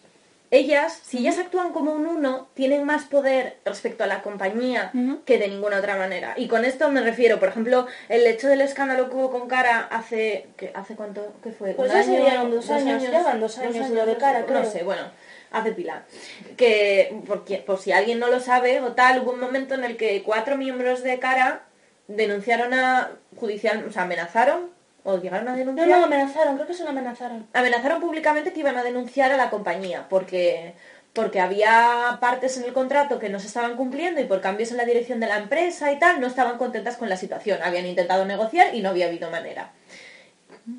ellas, 0.50 1.00
si 1.04 1.18
ellas 1.18 1.38
actúan 1.38 1.72
como 1.72 1.92
un 1.92 2.06
uno, 2.06 2.46
tienen 2.54 2.84
más 2.84 3.04
poder 3.06 3.56
respecto 3.64 4.04
a 4.04 4.06
la 4.06 4.22
compañía 4.22 4.92
que 5.26 5.36
de 5.36 5.48
ninguna 5.48 5.78
otra 5.78 5.96
manera. 5.96 6.34
Y 6.36 6.46
con 6.46 6.64
esto 6.64 6.88
me 6.90 7.00
refiero, 7.00 7.40
por 7.40 7.48
ejemplo, 7.48 7.88
el 8.08 8.24
hecho 8.26 8.46
del 8.48 8.60
escándalo 8.60 9.10
que 9.10 9.16
hubo 9.16 9.30
con 9.30 9.48
Cara 9.48 9.80
hace, 9.90 10.46
¿qué, 10.56 10.70
¿hace 10.74 10.94
cuánto? 10.94 11.34
¿Qué 11.42 11.50
fue? 11.50 11.72
Pues 11.72 11.90
¿Un 11.90 11.96
ya 11.96 12.02
año? 12.02 12.12
serían 12.24 12.50
dos 12.52 12.70
años, 12.70 13.02
ya 13.02 13.22
van 13.24 13.40
dos 13.40 13.58
años 13.58 13.90
lo 13.90 14.06
de 14.06 14.16
Cara, 14.16 14.40
No 14.40 14.46
creo. 14.46 14.64
sé, 14.64 14.84
bueno, 14.84 15.02
hace 15.54 15.72
pila. 15.72 16.04
Que, 16.56 17.16
porque, 17.26 17.58
por 17.58 17.78
si 17.78 17.92
alguien 17.92 18.18
no 18.18 18.28
lo 18.28 18.40
sabe 18.40 18.80
o 18.80 18.92
tal, 18.92 19.20
hubo 19.20 19.32
un 19.32 19.40
momento 19.40 19.74
en 19.74 19.84
el 19.84 19.96
que 19.96 20.22
cuatro 20.22 20.56
miembros 20.56 21.02
de 21.02 21.18
Cara 21.18 21.62
denunciaron 22.08 22.74
a 22.74 23.12
judicial, 23.36 23.84
o 23.88 23.92
sea, 23.92 24.02
amenazaron 24.02 24.70
o 25.04 25.18
llegaron 25.18 25.48
a 25.48 25.52
No, 25.52 25.56
denunciar 25.58 25.88
no, 25.88 26.04
amenazaron, 26.04 26.54
creo 26.56 26.66
que 26.66 26.74
se 26.74 26.84
lo 26.84 26.90
amenazaron. 26.90 27.46
amenazaron 27.52 28.00
públicamente 28.00 28.52
que 28.52 28.60
iban 28.60 28.76
a 28.76 28.82
denunciar 28.82 29.32
a 29.32 29.36
la 29.36 29.50
compañía 29.50 30.06
porque 30.08 30.74
porque 31.12 31.38
había 31.40 32.18
partes 32.20 32.56
en 32.56 32.64
el 32.64 32.72
contrato 32.72 33.20
que 33.20 33.28
no 33.28 33.38
se 33.38 33.46
estaban 33.46 33.76
cumpliendo 33.76 34.20
y 34.20 34.24
por 34.24 34.40
cambios 34.40 34.72
en 34.72 34.78
la 34.78 34.84
dirección 34.84 35.20
de 35.20 35.28
la 35.28 35.38
empresa 35.38 35.92
y 35.92 35.98
tal 36.00 36.20
no 36.20 36.26
estaban 36.26 36.58
contentas 36.58 36.96
con 36.96 37.08
la 37.08 37.16
situación. 37.16 37.60
Habían 37.62 37.86
intentado 37.86 38.24
negociar 38.24 38.74
y 38.74 38.80
no 38.80 38.88
había 38.88 39.06
habido 39.06 39.30
manera. 39.30 39.70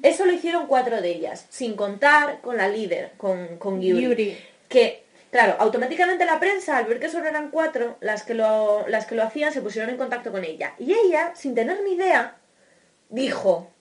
Eso 0.03 0.25
lo 0.25 0.33
hicieron 0.33 0.67
cuatro 0.67 1.01
de 1.01 1.09
ellas, 1.09 1.45
sin 1.49 1.75
contar 1.75 2.41
con 2.41 2.57
la 2.57 2.67
líder, 2.67 3.11
con, 3.17 3.57
con 3.57 3.79
Gyuri. 3.79 4.37
Que, 4.69 5.03
claro, 5.31 5.55
automáticamente 5.59 6.25
la 6.25 6.39
prensa, 6.39 6.77
al 6.77 6.85
ver 6.85 6.99
que 6.99 7.09
solo 7.09 7.27
eran 7.27 7.51
cuatro 7.51 7.97
las 8.01 8.23
que, 8.23 8.33
lo, 8.33 8.87
las 8.87 9.05
que 9.05 9.15
lo 9.15 9.23
hacían, 9.23 9.53
se 9.53 9.61
pusieron 9.61 9.89
en 9.89 9.97
contacto 9.97 10.31
con 10.31 10.43
ella. 10.43 10.73
Y 10.79 10.93
ella, 10.93 11.33
sin 11.35 11.55
tener 11.55 11.81
ni 11.83 11.93
idea, 11.93 12.37
dijo, 13.09 13.71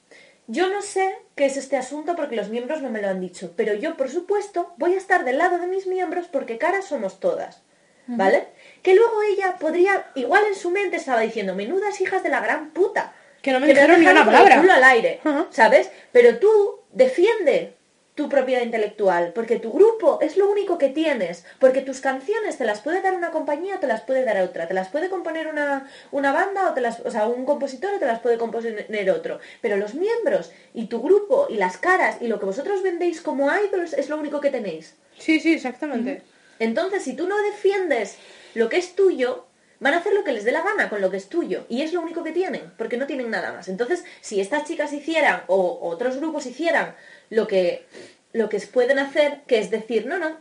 yo 0.47 0.69
no 0.69 0.83
sé 0.83 1.17
qué 1.35 1.47
es 1.47 1.57
este 1.57 1.77
asunto 1.77 2.15
porque 2.17 2.37
los 2.37 2.51
miembros 2.51 2.83
no 2.83 2.91
me 2.91 3.01
lo 3.01 3.09
han 3.09 3.21
dicho, 3.21 3.53
pero 3.57 3.75
yo, 3.75 3.97
por 3.97 4.11
supuesto, 4.11 4.75
voy 4.77 4.95
a 4.95 4.99
estar 4.99 5.25
del 5.25 5.39
lado 5.39 5.59
de 5.59 5.67
mis 5.67 5.87
miembros 5.87 6.27
porque 6.31 6.59
caras 6.59 6.87
somos 6.87 7.21
todas. 7.21 7.63
¿Vale? 8.07 8.49
Que 8.83 8.95
luego 8.95 9.23
ella 9.23 9.57
podría, 9.59 10.11
igual 10.15 10.43
en 10.47 10.55
su 10.55 10.71
mente 10.71 10.97
estaba 10.97 11.21
diciendo, 11.21 11.55
menudas 11.55 12.03
hijas 12.03 12.23
de 12.23 12.29
la 12.29 12.41
gran 12.41 12.71
puta. 12.71 13.15
Que 13.41 13.51
no 13.51 13.61
me 13.61 13.67
han 13.67 13.73
dijeron 13.73 13.99
ni 13.99 14.05
dejado 14.05 14.23
una 14.23 14.31
palabra. 14.31 14.61
culo 14.61 14.73
al 14.75 14.85
aire. 14.85 15.21
¿sabes? 15.51 15.91
Pero 16.13 16.39
tú 16.39 16.81
defiende 16.93 17.74
tu 18.15 18.29
propiedad 18.29 18.63
intelectual, 18.63 19.33
porque 19.35 19.59
tu 19.59 19.73
grupo 19.73 20.21
es 20.21 20.37
lo 20.37 20.49
único 20.49 20.79
que 20.79 20.89
tienes, 20.89 21.45
porque 21.59 21.81
tus 21.81 22.01
canciones 22.01 22.57
te 22.57 22.65
las 22.65 22.81
puede 22.81 23.03
dar 23.03 23.15
una 23.15 23.33
compañía 23.33 23.77
o 23.77 23.79
te 23.81 23.89
las 23.89 24.03
puede 24.03 24.25
dar 24.25 24.41
otra, 24.41 24.69
te 24.69 24.75
las 24.75 24.89
puede 24.89 25.09
componer 25.09 25.49
una, 25.49 25.91
una 26.13 26.33
banda 26.33 26.71
o 26.71 26.75
te 26.75 26.81
las, 26.81 27.01
o 27.01 27.11
sea, 27.11 27.27
un 27.27 27.45
compositor 27.45 27.95
o 27.95 27.99
te 27.99 28.07
las 28.07 28.21
puede 28.21 28.39
componer 28.39 29.11
otro, 29.11 29.41
pero 29.61 29.77
los 29.77 29.95
miembros 29.95 30.53
y 30.75 30.87
tu 30.87 31.03
grupo 31.03 31.49
y 31.51 31.57
las 31.57 31.77
caras 31.77 32.19
y 32.21 32.29
lo 32.29 32.39
que 32.39 32.47
vosotros 32.47 32.83
vendéis 32.83 33.21
como 33.21 33.51
idols 33.53 33.95
es 33.95 34.09
lo 34.09 34.17
único 34.17 34.41
que 34.41 34.51
tenéis. 34.51 34.95
Sí, 35.19 35.41
sí, 35.41 35.55
exactamente. 35.55 36.23
Entonces, 36.61 37.03
si 37.03 37.15
tú 37.15 37.27
no 37.27 37.37
defiendes 37.43 38.17
lo 38.55 38.69
que 38.69 38.79
es 38.79 38.95
tuyo, 38.95 39.47
van 39.81 39.95
a 39.95 39.99
hacer 39.99 40.15
lo 40.15 40.25
que 40.25 40.33
les 40.33 40.45
dé 40.45 40.53
la 40.53 40.63
gana 40.63 40.89
con 40.89 41.01
lo 41.01 41.11
que 41.11 41.17
es 41.17 41.29
tuyo. 41.29 41.67
Y 41.69 41.83
es 41.83 41.93
lo 41.93 42.01
único 42.01 42.23
que 42.23 42.33
tienen, 42.33 42.73
porque 42.79 42.97
no 42.97 43.07
tienen 43.07 43.31
nada 43.31 43.53
más. 43.53 43.69
Entonces, 43.69 44.05
si 44.21 44.41
estas 44.41 44.65
chicas 44.65 44.93
hicieran, 44.93 45.43
o 45.47 45.79
otros 45.83 46.17
grupos 46.17 46.47
hicieran, 46.47 46.95
lo 47.35 47.47
que, 47.47 47.87
lo 48.33 48.49
que 48.49 48.59
pueden 48.61 48.99
hacer, 48.99 49.43
que 49.47 49.59
es 49.59 49.71
decir, 49.71 50.07
no, 50.07 50.19
no, 50.19 50.39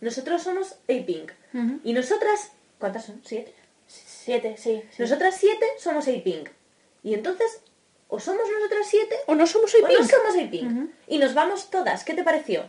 nosotros 0.00 0.42
somos 0.42 0.72
A-Pink. 0.84 1.32
Y 1.84 1.92
nosotras, 1.94 2.52
¿cuántas 2.78 3.06
son? 3.06 3.22
¿Siete? 3.24 3.54
Siete, 3.86 4.56
sí. 4.58 4.82
sí. 4.90 5.02
Nosotras 5.02 5.36
siete 5.38 5.64
somos 5.78 6.06
A-Pink. 6.08 6.50
Y 7.02 7.14
entonces, 7.14 7.60
o 8.08 8.20
somos 8.20 8.42
nosotras 8.50 8.86
siete, 8.90 9.16
O 9.26 9.34
no 9.34 9.46
somos 9.46 9.74
o 9.74 9.78
no 9.78 9.86
A-Pink. 9.86 10.10
somos 10.10 10.34
A-Pink. 10.36 10.90
Y 11.08 11.18
nos 11.18 11.32
vamos 11.34 11.70
todas. 11.70 12.04
¿Qué 12.04 12.12
te 12.14 12.22
pareció? 12.24 12.68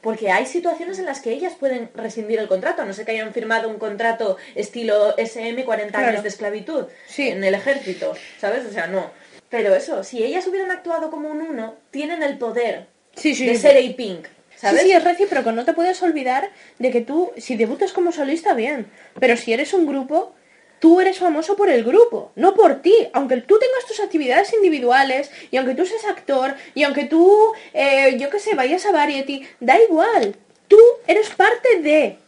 Porque 0.00 0.30
hay 0.30 0.46
situaciones 0.46 0.98
en 0.98 1.06
las 1.06 1.20
que 1.20 1.30
ellas 1.32 1.54
pueden 1.58 1.90
rescindir 1.94 2.38
el 2.38 2.46
contrato, 2.48 2.82
a 2.82 2.84
no 2.84 2.92
sé 2.92 3.04
que 3.04 3.12
hayan 3.12 3.32
firmado 3.32 3.68
un 3.68 3.78
contrato 3.78 4.36
estilo 4.54 5.14
SM 5.16 5.64
40 5.64 5.90
Claro. 5.90 6.08
años 6.08 6.22
de 6.22 6.28
esclavitud 6.28 6.86
Sí. 7.08 7.28
en 7.28 7.42
el 7.42 7.54
ejército, 7.54 8.14
¿sabes? 8.38 8.64
O 8.66 8.70
sea, 8.72 8.86
no. 8.86 9.10
Pero 9.50 9.74
eso, 9.74 10.02
si 10.04 10.22
ellas 10.22 10.46
hubieran 10.46 10.70
actuado 10.70 11.10
como 11.10 11.30
un 11.30 11.40
uno, 11.40 11.74
tienen 11.90 12.22
el 12.22 12.38
poder 12.38 12.86
Sí, 13.14 13.34
sí. 13.34 13.46
de 13.46 13.56
ser 13.56 13.76
A-Pink, 13.76 14.26
¿sabes? 14.56 14.82
Sí, 14.82 14.88
sí, 14.88 14.92
es 14.92 15.04
recíproco. 15.04 15.52
No 15.52 15.64
te 15.64 15.72
puedes 15.72 16.02
olvidar 16.02 16.50
de 16.78 16.90
que 16.90 17.00
tú, 17.00 17.30
si 17.36 17.56
debutas 17.56 17.92
como 17.92 18.12
solista, 18.12 18.54
bien. 18.54 18.86
Pero 19.20 19.36
si 19.36 19.52
eres 19.52 19.72
un 19.72 19.86
grupo, 19.86 20.34
tú 20.80 21.00
eres 21.00 21.18
famoso 21.18 21.56
por 21.56 21.70
el 21.70 21.84
grupo, 21.84 22.32
no 22.34 22.54
por 22.54 22.82
ti. 22.82 22.94
Aunque 23.12 23.36
tú 23.38 23.58
tengas 23.58 23.86
tus 23.86 24.00
actividades 24.00 24.52
individuales, 24.52 25.30
y 25.50 25.56
aunque 25.56 25.74
tú 25.74 25.86
seas 25.86 26.04
actor, 26.04 26.54
y 26.74 26.82
aunque 26.82 27.04
tú, 27.04 27.52
eh, 27.72 28.16
yo 28.18 28.28
qué 28.30 28.38
sé, 28.40 28.54
vayas 28.54 28.84
a 28.84 28.92
Variety, 28.92 29.46
da 29.60 29.80
igual. 29.80 30.34
Tú 30.68 30.78
eres 31.06 31.30
parte 31.30 31.80
de. 31.80 32.18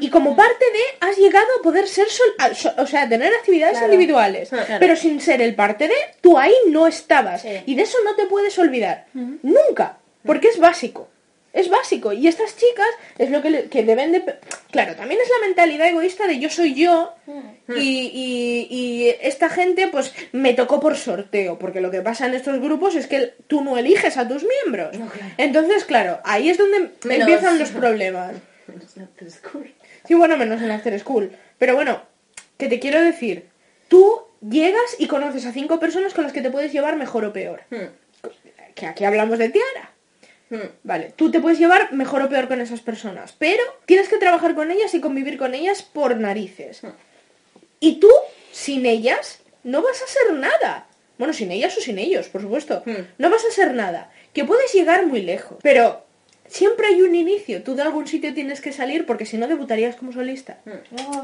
Y 0.00 0.08
como 0.10 0.34
parte 0.34 0.64
de, 0.72 1.06
has 1.06 1.16
llegado 1.18 1.46
a 1.58 1.62
poder 1.62 1.86
ser, 1.86 2.08
sol- 2.08 2.54
so- 2.54 2.72
o 2.78 2.86
sea, 2.86 3.08
tener 3.08 3.32
actividades 3.34 3.78
Claro. 3.78 3.92
individuales. 3.92 4.48
Claro. 4.48 4.76
Pero 4.80 4.96
sin 4.96 5.20
ser 5.20 5.42
el 5.42 5.54
parte 5.54 5.88
de, 5.88 5.94
tú 6.20 6.38
ahí 6.38 6.54
no 6.68 6.86
estabas. 6.86 7.42
Sí. 7.42 7.50
Y 7.66 7.74
de 7.74 7.82
eso 7.82 7.98
no 8.04 8.14
te 8.16 8.26
puedes 8.26 8.58
olvidar. 8.58 9.06
Nunca. 9.14 9.98
Porque 10.24 10.48
es 10.48 10.58
básico. 10.58 11.08
Es 11.52 11.70
básico. 11.70 12.12
Y 12.12 12.28
estas 12.28 12.54
chicas 12.56 12.86
es 13.16 13.30
lo 13.30 13.40
que, 13.40 13.48
le- 13.50 13.64
que 13.68 13.82
deben 13.82 14.12
de... 14.12 14.22
Claro, 14.70 14.94
también 14.94 15.20
es 15.22 15.28
la 15.40 15.46
mentalidad 15.46 15.88
egoísta 15.88 16.26
de 16.26 16.38
yo 16.38 16.50
soy 16.50 16.74
yo 16.74 17.14
y, 17.74 17.80
y- 17.80 18.66
y 18.70 19.08
esta 19.22 19.48
gente 19.48 19.88
pues 19.88 20.12
me 20.32 20.52
tocó 20.52 20.80
por 20.80 20.96
sorteo. 20.98 21.58
Porque 21.58 21.80
lo 21.80 21.90
que 21.90 22.02
pasa 22.02 22.26
en 22.26 22.34
estos 22.34 22.60
grupos 22.60 22.94
es 22.94 23.06
que 23.06 23.34
tú 23.46 23.62
no 23.62 23.78
eliges 23.78 24.18
a 24.18 24.28
tus 24.28 24.44
miembros. 24.44 24.96
Entonces, 25.38 25.84
claro, 25.84 26.20
ahí 26.24 26.50
es 26.50 26.58
donde 26.58 26.90
Menos- 27.04 27.20
empiezan 27.28 27.58
los 27.58 27.70
problemas. 27.70 28.32
Sí, 30.06 30.14
bueno, 30.14 30.36
menos 30.36 30.60
en 30.62 30.70
After 30.70 30.98
School. 31.00 31.32
Pero 31.58 31.74
bueno, 31.74 32.02
que 32.58 32.68
te 32.68 32.78
quiero 32.80 33.00
decir, 33.00 33.48
tú 33.88 34.20
llegas 34.40 34.96
y 34.98 35.06
conoces 35.08 35.46
a 35.46 35.52
cinco 35.52 35.78
personas 35.80 36.14
con 36.14 36.24
las 36.24 36.32
que 36.32 36.42
te 36.42 36.50
puedes 36.50 36.72
llevar 36.72 36.96
mejor 36.96 37.24
o 37.24 37.32
peor. 37.32 37.62
Hmm, 37.70 37.86
Que 38.74 38.86
aquí 38.86 39.04
hablamos 39.04 39.38
de 39.38 39.48
Tiara. 39.48 39.90
hmm. 40.50 40.68
Vale, 40.84 41.12
tú 41.16 41.30
te 41.30 41.40
puedes 41.40 41.58
llevar 41.58 41.92
mejor 41.92 42.22
o 42.22 42.28
peor 42.28 42.46
con 42.48 42.60
esas 42.60 42.80
personas, 42.80 43.34
pero 43.38 43.62
tienes 43.86 44.08
que 44.08 44.18
trabajar 44.18 44.54
con 44.54 44.70
ellas 44.70 44.94
y 44.94 45.00
convivir 45.00 45.38
con 45.38 45.54
ellas 45.54 45.82
por 45.82 46.16
narices. 46.16 46.82
Y 47.80 47.98
tú, 48.00 48.10
sin 48.52 48.86
ellas, 48.86 49.40
no 49.64 49.82
vas 49.82 50.00
a 50.02 50.06
ser 50.06 50.34
nada. 50.34 50.86
Bueno, 51.18 51.32
sin 51.32 51.50
ellas 51.50 51.76
o 51.76 51.80
sin 51.80 51.98
ellos, 51.98 52.28
por 52.28 52.42
supuesto. 52.42 52.82
Hmm. 52.86 53.06
No 53.18 53.30
vas 53.30 53.44
a 53.44 53.50
ser 53.52 53.72
nada. 53.74 54.10
Que 54.32 54.44
puedes 54.44 54.72
llegar 54.72 55.06
muy 55.06 55.22
lejos, 55.22 55.58
pero 55.62 56.05
siempre 56.48 56.88
hay 56.88 57.02
un 57.02 57.14
inicio. 57.14 57.62
Tú 57.62 57.74
de 57.74 57.82
algún 57.82 58.06
sitio 58.06 58.34
tienes 58.34 58.60
que 58.60 58.72
salir 58.72 59.06
porque 59.06 59.26
si 59.26 59.36
no 59.36 59.46
debutarías 59.48 59.96
como 59.96 60.12
solista. 60.12 60.58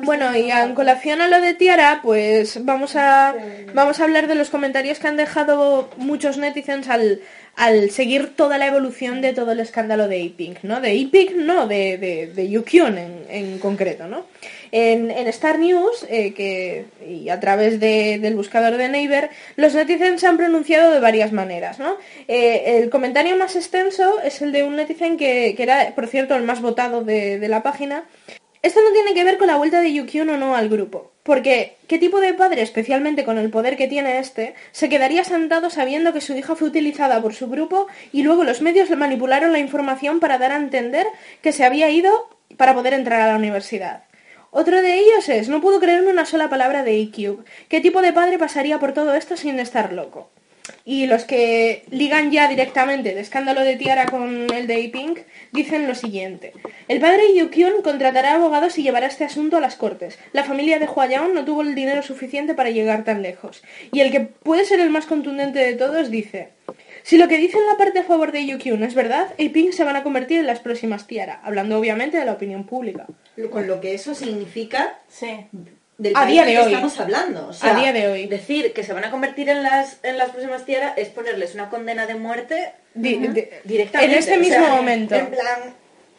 Bueno, 0.03 0.37
y 0.37 0.51
en 0.51 0.75
colación 0.75 1.21
a 1.21 1.29
lo 1.29 1.41
de 1.41 1.55
Tiara, 1.55 2.01
pues 2.03 2.65
vamos 2.65 2.97
a, 2.97 3.35
vamos 3.75 4.01
a 4.01 4.05
hablar 4.05 4.27
de 4.27 4.35
los 4.35 4.51
comentarios 4.51 4.99
que 4.99 5.09
han 5.09 5.17
dejado 5.17 5.91
muchos 5.97 6.39
netizens 6.39 6.89
al, 6.89 7.21
al 7.57 7.91
seguir 7.91 8.35
toda 8.35 8.59
la 8.59 8.67
evolución 8.67 9.21
de 9.21 9.33
todo 9.33 9.53
el 9.53 9.61
escándalo 9.61 10.09
de 10.09 10.27
A-Pink, 10.27 10.59
¿no? 10.63 10.81
De 10.81 10.91
A-Pink, 10.91 11.33
no, 11.37 11.67
de, 11.67 11.99
de, 11.99 12.27
de 12.29 12.51
Yukyun 12.51 12.99
en, 12.99 13.27
en 13.29 13.59
concreto, 13.59 14.09
¿no? 14.09 14.27
En, 14.73 15.11
Star 15.29 15.59
News, 15.59 16.07
eh, 16.09 16.33
que, 16.33 16.87
y 17.07 17.29
a 17.29 17.39
través 17.39 17.79
de- 17.79 18.19
del 18.19 18.35
buscador 18.35 18.79
de 18.79 18.89
Naver, 18.89 19.29
los 19.57 19.75
netizens 19.75 20.21
se 20.23 20.27
han 20.27 20.39
pronunciado 20.39 20.91
de 20.91 20.99
varias 20.99 21.31
maneras. 21.31 21.77
Eh, 22.27 22.79
el 22.79 22.89
comentario 22.89 23.37
más 23.37 23.55
extenso 23.55 24.19
es 24.25 24.41
el 24.41 24.51
de 24.51 24.65
un 24.65 24.77
netizen 24.77 25.19
que, 25.19 25.55
que 25.55 25.63
era, 25.63 25.95
por 25.95 26.09
cierto, 26.09 26.35
el 26.35 26.43
más 26.43 26.63
votado 26.63 27.05
de, 27.05 27.39
de 27.39 27.49
la 27.49 27.63
página, 27.63 28.05
esto 28.63 28.81
no 28.81 28.93
tiene 28.93 29.13
que 29.13 29.25
ver 29.25 29.39
con 29.39 29.49
la 29.49 29.57
vuelta 29.57 29.81
de 29.83 29.93
Yukyun 29.93 30.31
o 30.31 30.37
no 30.39 30.57
al 30.57 30.69
grupo. 30.69 31.11
Porque, 31.23 31.77
¿qué 31.87 31.99
tipo 31.99 32.21
de 32.21 32.33
padre, 32.33 32.63
especialmente 32.63 33.25
con 33.25 33.37
el 33.39 33.51
poder 33.51 33.77
que 33.77 33.89
tiene 33.89 34.19
este, 34.19 34.55
se 34.73 34.89
quedaría 34.89 35.23
sentado 35.25 35.69
sabiendo 35.69 36.13
que 36.13 36.21
su 36.21 36.35
hija 36.35 36.57
fue 36.57 36.69
utilizada 36.69 37.21
por 37.21 37.35
su 37.35 37.49
grupo 37.49 37.89
y 38.13 38.23
luego 38.23 38.43
los 38.45 38.63
medios 38.63 38.89
le 38.89 38.97
manipularon 38.97 39.53
la 39.53 39.59
información 39.59 40.19
para 40.19 40.39
dar 40.39 40.53
a 40.53 40.57
entender 40.57 41.07
que 41.43 41.53
se 41.53 41.65
había 41.65 41.91
ido 41.91 42.11
para 42.57 42.73
poder 42.75 42.95
entrar 42.95 43.21
a 43.21 43.29
la 43.29 43.37
universidad? 43.37 44.05
Otro 44.55 44.83
de 44.83 44.99
ellos 44.99 45.31
es, 45.31 45.49
no 45.49 45.63
puedo 45.63 45.81
creerme 45.81 46.11
una 46.11 46.27
sola 46.27 46.51
palabra 46.51 46.83
de 46.83 47.01
E-Cube. 47.01 47.43
¿Qué 47.71 47.81
tipo 47.81 48.03
de 48.03 48.13
padre 48.13 48.39
pasaría 48.39 48.79
por 48.79 48.93
todo 48.93 49.15
esto 49.15 49.35
sin 49.35 49.59
estar 49.59 49.95
loco? 49.95 50.29
Y 50.85 51.07
los 51.07 51.25
que 51.25 51.85
ligan 51.91 52.31
ya 52.31 52.49
directamente 52.49 53.13
el 53.13 53.17
escándalo 53.17 53.63
de 53.63 53.77
Tiara 53.77 54.05
con 54.05 54.53
el 54.53 54.67
de 54.67 54.75
A-Pink 54.75 55.21
dicen 55.53 55.89
lo 55.89 55.95
siguiente. 55.95 56.53
El 56.87 57.01
padre 57.01 57.35
Yukyun 57.35 57.81
contratará 57.83 58.35
abogados 58.35 58.77
y 58.77 58.83
llevará 58.83 59.07
este 59.07 59.25
asunto 59.25 59.57
a 59.57 59.61
las 59.61 59.77
cortes. 59.77 60.19
La 60.35 60.45
familia 60.45 60.79
de 60.79 60.87
Huayaon 60.87 61.33
no 61.33 61.47
tuvo 61.47 61.63
el 61.63 61.75
dinero 61.75 62.03
suficiente 62.03 62.53
para 62.53 62.69
llegar 62.69 63.05
tan 63.05 63.23
lejos. 63.23 63.63
Y 63.91 64.01
el 64.01 64.13
que 64.13 64.21
puede 64.21 64.67
ser 64.67 64.81
el 64.81 64.91
más 64.91 65.07
contundente 65.07 65.61
de 65.61 65.77
todos 65.77 66.11
dice... 66.11 66.51
Si 67.05 67.19
lo 67.19 67.29
que 67.29 67.37
dicen 67.39 67.61
la 67.71 67.77
parte 67.77 67.99
a 68.01 68.05
favor 68.05 68.33
de 68.33 68.47
Yukyun 68.47 68.83
es 68.85 68.95
verdad, 68.95 69.29
A-Pink 69.35 69.73
se 69.73 69.85
van 69.85 69.97
a 69.97 70.03
convertir 70.03 70.39
en 70.39 70.47
las 70.47 70.61
próximas 70.61 71.07
Tiara, 71.07 71.41
hablando 71.43 71.79
obviamente 71.79 72.17
de 72.17 72.25
la 72.25 72.33
opinión 72.33 72.65
pública. 72.65 73.07
Con 73.51 73.67
lo 73.67 73.81
que 73.81 73.95
eso 73.95 74.15
significa 74.15 74.99
Sí. 75.09 75.47
del 75.99 76.17
A 76.17 76.21
país 76.21 76.33
día 76.33 76.45
de 76.45 76.53
que 76.53 76.59
hoy. 76.59 76.73
estamos 76.75 77.01
hablando. 77.01 77.49
O 77.49 77.53
sea, 77.53 77.73
A 77.77 77.81
día 77.81 77.93
de 77.93 78.09
hoy. 78.09 78.27
Decir 78.27 78.73
que 78.73 78.83
se 78.85 78.93
van 78.93 79.05
a 79.05 79.11
convertir 79.11 79.49
en 79.49 79.63
las, 79.63 79.99
en 80.03 80.17
las 80.19 80.31
próximas 80.31 80.65
tierras 80.65 80.93
es 80.97 81.09
ponerles 81.09 81.55
una 81.55 81.69
condena 81.71 82.07
de 82.07 82.15
muerte 82.15 82.73
Di- 82.95 83.17
de- 83.19 83.61
directamente. 83.65 84.13
En 84.13 84.19
este 84.19 84.37
o 84.37 84.41
mismo 84.41 84.65
sea, 84.65 84.75
momento. 84.75 85.15
En 85.15 85.27
plan, 85.27 85.75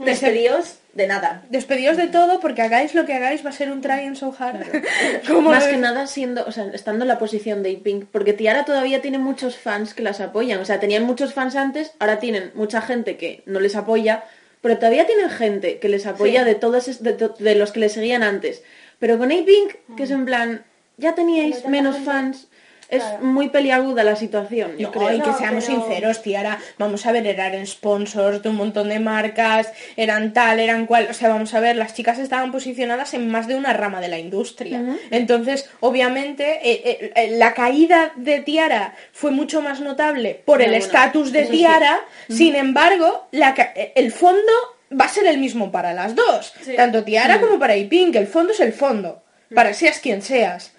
despedidos 0.06 0.76
de 0.94 1.08
nada. 1.08 1.44
Despedidos 1.50 1.98
de 1.98 2.08
todo 2.08 2.40
porque 2.40 2.62
hagáis 2.62 2.94
lo 2.94 3.06
que 3.06 3.14
hagáis 3.14 3.44
va 3.46 3.50
a 3.50 3.54
ser 3.54 3.72
un 3.72 3.82
try 3.82 4.06
and 4.06 4.16
so 4.16 4.34
hard. 4.38 4.64
Como 5.28 5.50
Más 5.52 5.66
que 5.66 5.78
nada 5.78 6.06
siendo, 6.08 6.46
o 6.46 6.52
sea, 6.52 6.66
estando 6.74 7.04
en 7.04 7.08
la 7.08 7.18
posición 7.20 7.64
de 7.64 7.74
Pink, 7.76 8.06
porque 8.12 8.34
Tiara 8.34 8.66
todavía 8.66 9.02
tiene 9.02 9.18
muchos 9.18 9.58
fans 9.58 9.94
que 9.94 10.04
las 10.04 10.20
apoyan, 10.22 10.60
o 10.60 10.66
sea, 10.66 10.80
tenían 10.80 11.04
muchos 11.04 11.34
fans 11.34 11.56
antes, 11.56 11.92
ahora 12.00 12.20
tienen 12.20 12.52
mucha 12.56 12.82
gente 12.82 13.18
que 13.18 13.42
no 13.46 13.60
les 13.60 13.76
apoya, 13.76 14.24
pero 14.62 14.78
todavía 14.78 15.06
tienen 15.08 15.30
gente 15.30 15.80
que 15.80 15.90
les 15.90 16.06
apoya 16.06 16.42
Sí. 16.44 16.46
de 16.50 16.56
todos 16.56 16.88
es- 16.88 17.02
de, 17.04 17.14
de 17.14 17.56
los 17.56 17.72
que 17.72 17.80
les 17.80 17.92
seguían 17.94 18.24
antes. 18.24 18.64
Pero 19.00 19.18
con 19.18 19.32
A-Pink, 19.32 19.96
que 19.98 20.04
es 20.04 20.12
en 20.12 20.26
plan, 20.26 20.64
ya 20.98 21.16
teníais 21.16 21.66
menos 21.68 21.96
gente. 21.96 22.10
fans, 22.12 22.48
es 22.90 23.02
Claro. 23.04 23.26
muy 23.26 23.50
peliaguda 23.50 24.04
la 24.04 24.16
situación, 24.16 24.78
yo 24.78 24.88
No, 24.88 24.92
creo. 24.92 25.14
y 25.14 25.20
que 25.22 25.28
No, 25.28 25.38
seamos 25.38 25.66
pero- 25.66 25.82
sinceros, 25.84 26.22
Tiara, 26.22 26.60
vamos 26.78 27.06
a 27.06 27.12
ver, 27.12 27.26
eran 27.28 27.66
sponsors 27.66 28.42
de 28.44 28.50
un 28.50 28.56
montón 28.56 28.90
de 28.90 29.00
marcas, 29.00 29.72
eran 29.96 30.34
tal, 30.34 30.60
eran 30.60 30.86
cual, 30.86 31.08
o 31.10 31.14
sea, 31.14 31.30
vamos 31.30 31.54
a 31.54 31.60
ver, 31.60 31.76
las 31.76 31.94
chicas 31.94 32.20
estaban 32.20 32.52
posicionadas 32.52 33.14
en 33.14 33.30
más 33.30 33.48
de 33.48 33.56
una 33.56 33.74
rama 33.74 34.02
de 34.02 34.08
la 34.08 34.20
industria. 34.20 34.82
Entonces, 35.12 35.70
obviamente, 35.80 36.60
eh, 36.64 36.82
eh, 36.86 37.12
eh, 37.16 37.38
la 37.38 37.54
caída 37.54 38.12
de 38.16 38.40
Tiara 38.42 38.96
fue 39.12 39.32
mucho 39.32 39.62
más 39.62 39.80
notable 39.80 40.42
por 40.46 40.62
el 40.62 40.70
bueno, 40.72 40.84
estatus 40.86 41.32
de 41.32 41.46
sí. 41.46 41.52
Tiara, 41.52 42.00
sin 42.30 42.56
embargo, 42.56 43.28
la 43.32 43.54
el 43.96 44.12
fondo 44.12 44.52
va 45.00 45.06
a 45.06 45.10
ser 45.10 45.26
el 45.28 45.38
mismo 45.40 45.72
para 45.72 45.94
las 45.94 46.16
dos, 46.16 46.54
Sí. 46.62 46.76
tanto 46.76 47.04
Tiara 47.04 47.40
como 47.42 47.58
para 47.58 47.76
Ipink, 47.76 48.16
el 48.16 48.28
fondo 48.28 48.54
es 48.54 48.60
el 48.60 48.74
fondo, 48.74 49.24
para 49.56 49.74
seas 49.74 50.00
quien 50.00 50.22
seas. 50.22 50.74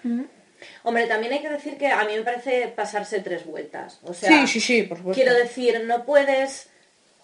Hombre, 0.85 1.07
también 1.07 1.33
hay 1.33 1.39
que 1.41 1.49
decir 1.49 1.77
que 1.77 1.87
a 1.87 2.03
mí 2.05 2.15
me 2.15 2.21
parece 2.21 2.67
pasarse 2.75 3.19
tres 3.19 3.45
vueltas. 3.45 3.99
O 4.03 4.13
sea, 4.13 4.29
sí, 4.29 4.47
sí, 4.47 4.59
sí, 4.61 4.83
por 4.83 4.97
supuesto. 4.99 5.21
Quiero 5.21 5.37
decir, 5.37 5.83
no 5.85 6.05
puedes 6.05 6.69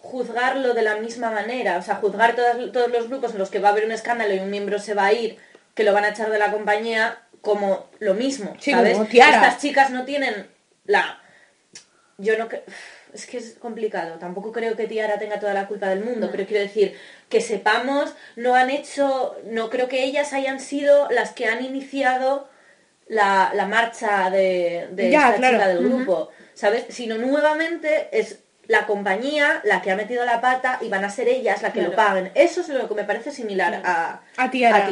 juzgarlo 0.02 0.74
de 0.74 0.82
la 0.82 0.96
misma 0.98 1.30
manera, 1.32 1.78
o 1.78 1.82
sea, 1.82 1.96
juzgar 1.96 2.36
todas- 2.36 2.72
todos 2.72 2.90
los 2.92 3.08
grupos 3.08 3.34
en 3.34 3.38
los 3.40 3.50
que 3.52 3.60
va 3.60 3.70
a 3.70 3.72
haber 3.72 3.86
un 3.86 3.92
escándalo 3.92 4.34
y 4.34 4.40
un 4.40 4.50
miembro 4.50 4.80
se 4.80 4.94
va 4.96 5.06
a 5.06 5.14
ir, 5.14 5.38
que 5.76 5.84
lo 5.84 5.94
van 5.94 6.06
a 6.06 6.10
echar 6.10 6.32
de 6.32 6.40
la 6.40 6.52
compañía, 6.52 7.20
como 7.42 7.88
lo 8.00 8.14
mismo, 8.16 8.56
Sí, 8.60 8.72
¿sabes? 8.72 8.94
como 8.94 9.06
Tiara. 9.06 9.36
Estas 9.38 9.62
chicas 9.62 9.92
no 9.92 10.06
tienen 10.06 10.48
la... 10.86 11.22
Yo 12.18 12.38
no... 12.38 12.50
cre- 12.50 12.64
Es 13.14 13.26
que 13.28 13.38
es 13.38 13.56
complicado, 13.60 14.18
tampoco 14.20 14.52
creo 14.52 14.76
que 14.76 14.88
Tiara 14.88 15.20
tenga 15.20 15.40
toda 15.40 15.54
la 15.54 15.68
culpa 15.68 15.90
del 15.90 16.04
mundo, 16.04 16.30
pero 16.32 16.46
quiero 16.48 16.64
decir, 16.64 16.98
que 17.30 17.42
sepamos, 17.42 18.14
no 18.36 18.56
han 18.56 18.70
hecho, 18.70 19.36
no 19.46 19.70
creo 19.70 19.88
que 19.88 20.04
ellas 20.04 20.34
hayan 20.34 20.60
sido 20.60 21.08
las 21.12 21.32
que 21.32 21.46
han 21.46 21.64
iniciado 21.64 22.48
la, 23.12 23.52
la 23.54 23.68
marcha 23.68 24.30
de, 24.30 24.88
de 24.92 25.10
Ya, 25.12 25.28
esta 25.28 25.38
claro. 25.38 25.58
chica 25.58 25.68
del 25.68 25.84
grupo, 25.88 26.30
¿sabes? 26.54 26.86
Sino 26.90 27.18
nuevamente 27.18 28.08
es 28.12 28.40
la 28.68 28.86
compañía 28.86 29.60
la 29.66 29.82
que 29.82 29.92
ha 29.92 29.96
metido 29.98 30.24
la 30.24 30.40
pata 30.40 30.80
y 30.82 30.88
van 30.88 31.04
a 31.04 31.10
ser 31.10 31.28
ellas 31.28 31.62
las 31.62 31.74
que 31.74 31.82
lo 31.82 31.94
paguen. 31.94 32.32
Eso 32.36 32.62
es 32.62 32.70
lo 32.70 32.88
que 32.88 32.96
me 32.96 33.04
parece 33.04 33.32
similar 33.32 33.82
a, 33.84 34.22
A 34.38 34.50
Tiara. 34.50 34.88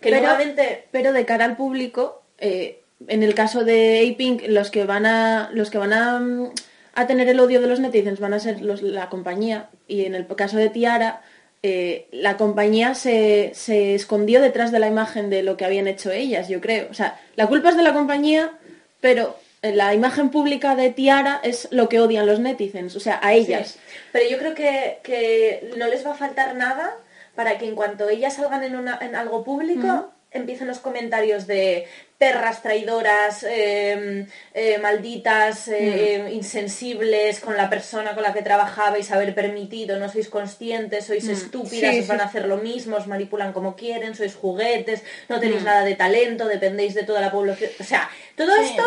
Que 0.00 0.10
Pero- 0.10 0.20
nuevamente... 0.20 0.84
pero 0.90 1.12
de 1.14 1.24
cara 1.24 1.46
al 1.46 1.56
público 1.56 2.22
eh, 2.38 2.82
en 3.08 3.22
el 3.22 3.34
caso 3.34 3.64
de 3.64 4.10
A-Pink 4.12 4.42
los 4.48 4.70
que 4.70 4.84
van 4.84 5.06
a 5.06 5.48
los 5.54 5.70
que 5.70 5.78
van 5.78 5.94
a, 5.94 6.18
mm, 6.18 6.50
a 6.94 7.06
tener 7.06 7.28
el 7.28 7.40
odio 7.40 7.60
de 7.62 7.66
los 7.68 7.80
netizens 7.80 8.20
van 8.20 8.34
a 8.34 8.38
ser 8.38 8.60
los, 8.60 8.82
la 8.82 9.08
compañía 9.08 9.70
y 9.88 10.04
en 10.04 10.14
el 10.14 10.26
caso 10.26 10.58
de 10.58 10.68
Tiara 10.68 11.22
eh, 11.62 12.08
la 12.12 12.36
compañía 12.36 12.94
se, 12.94 13.52
se 13.54 13.94
escondió 13.94 14.40
detrás 14.40 14.72
de 14.72 14.78
la 14.78 14.88
imagen 14.88 15.30
de 15.30 15.42
lo 15.42 15.56
que 15.56 15.64
habían 15.64 15.88
hecho 15.88 16.10
ellas 16.10 16.48
yo 16.48 16.60
creo. 16.60 16.88
O 16.90 16.94
sea 16.94 17.20
la 17.36 17.46
culpa 17.46 17.70
es 17.70 17.76
de 17.76 17.82
la 17.82 17.94
compañía 17.94 18.52
pero 19.00 19.36
eh, 19.62 19.74
la 19.74 19.94
imagen 19.94 20.30
pública 20.30 20.76
de 20.76 20.90
Tiara 20.90 21.40
es 21.42 21.68
lo 21.70 21.88
que 21.88 22.00
odian 22.00 22.26
los 22.26 22.40
netizens 22.40 22.94
o 22.96 23.00
sea 23.00 23.18
a 23.22 23.32
ellas. 23.32 23.68
Sí. 23.68 23.78
Pero 24.12 24.28
yo 24.30 24.38
creo 24.38 24.54
que, 24.54 24.98
que 25.02 25.70
no 25.76 25.86
les 25.88 26.06
va 26.06 26.12
a 26.12 26.16
faltar 26.16 26.54
nada 26.54 26.96
para 27.36 27.58
que 27.58 27.66
en 27.66 27.76
cuanto 27.76 28.08
ellas 28.08 28.34
salgan 28.34 28.64
en, 28.64 28.76
una, 28.76 28.98
en 29.00 29.14
algo 29.14 29.44
público, 29.44 30.10
empiezan 30.36 30.68
los 30.68 30.78
comentarios 30.78 31.46
de 31.46 31.86
perras 32.18 32.62
traidoras, 32.62 33.42
eh, 33.48 34.26
eh, 34.54 34.78
malditas, 34.78 35.68
eh, 35.68 36.30
insensibles 36.32 37.40
con 37.40 37.56
la 37.56 37.68
persona 37.68 38.14
con 38.14 38.22
la 38.22 38.32
que 38.32 38.40
trabajabais, 38.42 39.10
haber 39.12 39.34
permitido, 39.34 39.98
no 39.98 40.08
sois 40.08 40.28
conscientes, 40.28 41.04
sois 41.04 41.28
estúpidas, 41.28 41.94
Sí, 41.94 42.00
os 42.00 42.08
van 42.08 42.18
sí. 42.18 42.22
a 42.24 42.26
hacer 42.26 42.46
lo 42.48 42.56
mismo, 42.56 42.96
os 42.96 43.06
manipulan 43.06 43.52
como 43.52 43.76
quieren, 43.76 44.14
sois 44.14 44.34
juguetes, 44.34 45.02
no 45.28 45.40
tenéis 45.40 45.62
nada 45.62 45.84
de 45.84 45.94
talento, 45.94 46.46
dependéis 46.48 46.94
de 46.94 47.02
toda 47.02 47.20
la 47.20 47.30
población. 47.30 47.70
O 47.78 47.84
sea, 47.84 48.08
todo 48.34 48.56
esto, 48.56 48.82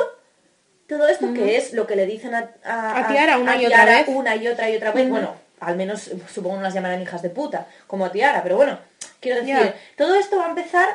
todo 0.87 1.07
esto 1.07 1.31
que 1.33 1.55
es 1.57 1.73
lo 1.73 1.85
que 1.85 1.95
le 1.95 2.07
dicen 2.07 2.33
a, 2.33 2.49
A 2.63 3.07
Tiara 3.07 3.37
una 3.37 3.61
y 3.61 3.65
otra 3.67 3.85
vez. 3.85 4.07
una 4.07 4.35
y 4.35 4.47
otra 4.47 4.69
y 4.71 4.75
otra 4.75 4.91
vez, 4.91 5.07
bueno, 5.07 5.35
al 5.59 5.75
menos 5.75 6.09
supongo 6.33 6.55
no 6.55 6.63
las 6.63 6.73
llamarán 6.73 6.99
hijas 7.01 7.21
de 7.21 7.29
puta, 7.29 7.67
como 7.85 8.05
a 8.05 8.11
Tiara, 8.11 8.41
pero 8.41 8.55
bueno, 8.55 8.79
quiero 9.19 9.39
decir, 9.41 9.73
todo 9.95 10.15
esto 10.15 10.37
va 10.37 10.47
a 10.47 10.49
empezar 10.49 10.89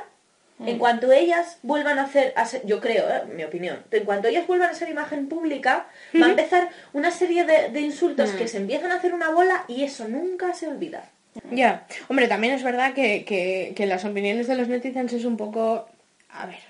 en 0.60 0.78
cuanto 0.78 1.10
ellas 1.12 1.58
vuelvan 1.62 1.98
a 1.98 2.04
hacer, 2.04 2.32
a 2.36 2.46
ser- 2.46 2.62
yo 2.64 2.80
creo, 2.80 3.08
eh, 3.08 3.22
mi 3.34 3.42
opinión, 3.44 3.78
en 3.90 4.04
cuanto 4.04 4.28
ellas 4.28 4.46
vuelvan 4.46 4.70
a 4.70 4.74
ser 4.74 4.88
imagen 4.88 5.28
pública, 5.28 5.86
va 6.20 6.26
a 6.26 6.30
empezar 6.30 6.68
una 6.92 7.10
serie 7.10 7.44
de, 7.44 7.70
de 7.70 7.80
insultos 7.80 8.30
que 8.30 8.46
se 8.48 8.58
empiezan 8.58 8.92
a 8.92 8.96
hacer 8.96 9.12
una 9.14 9.30
bola 9.30 9.64
y 9.68 9.82
eso 9.84 10.06
nunca 10.08 10.54
se 10.54 10.68
olvida. 10.68 11.10
Ya, 11.50 11.86
hombre, 12.08 12.28
también 12.28 12.54
es 12.54 12.62
verdad 12.62 12.94
que, 12.94 13.24
que, 13.24 13.72
que 13.74 13.86
las 13.86 14.04
opiniones 14.04 14.46
de 14.46 14.54
los 14.54 14.68
netizens 14.68 15.12
es 15.12 15.24
un 15.24 15.36
poco... 15.36 15.88
A 16.28 16.46
ver, 16.46 16.60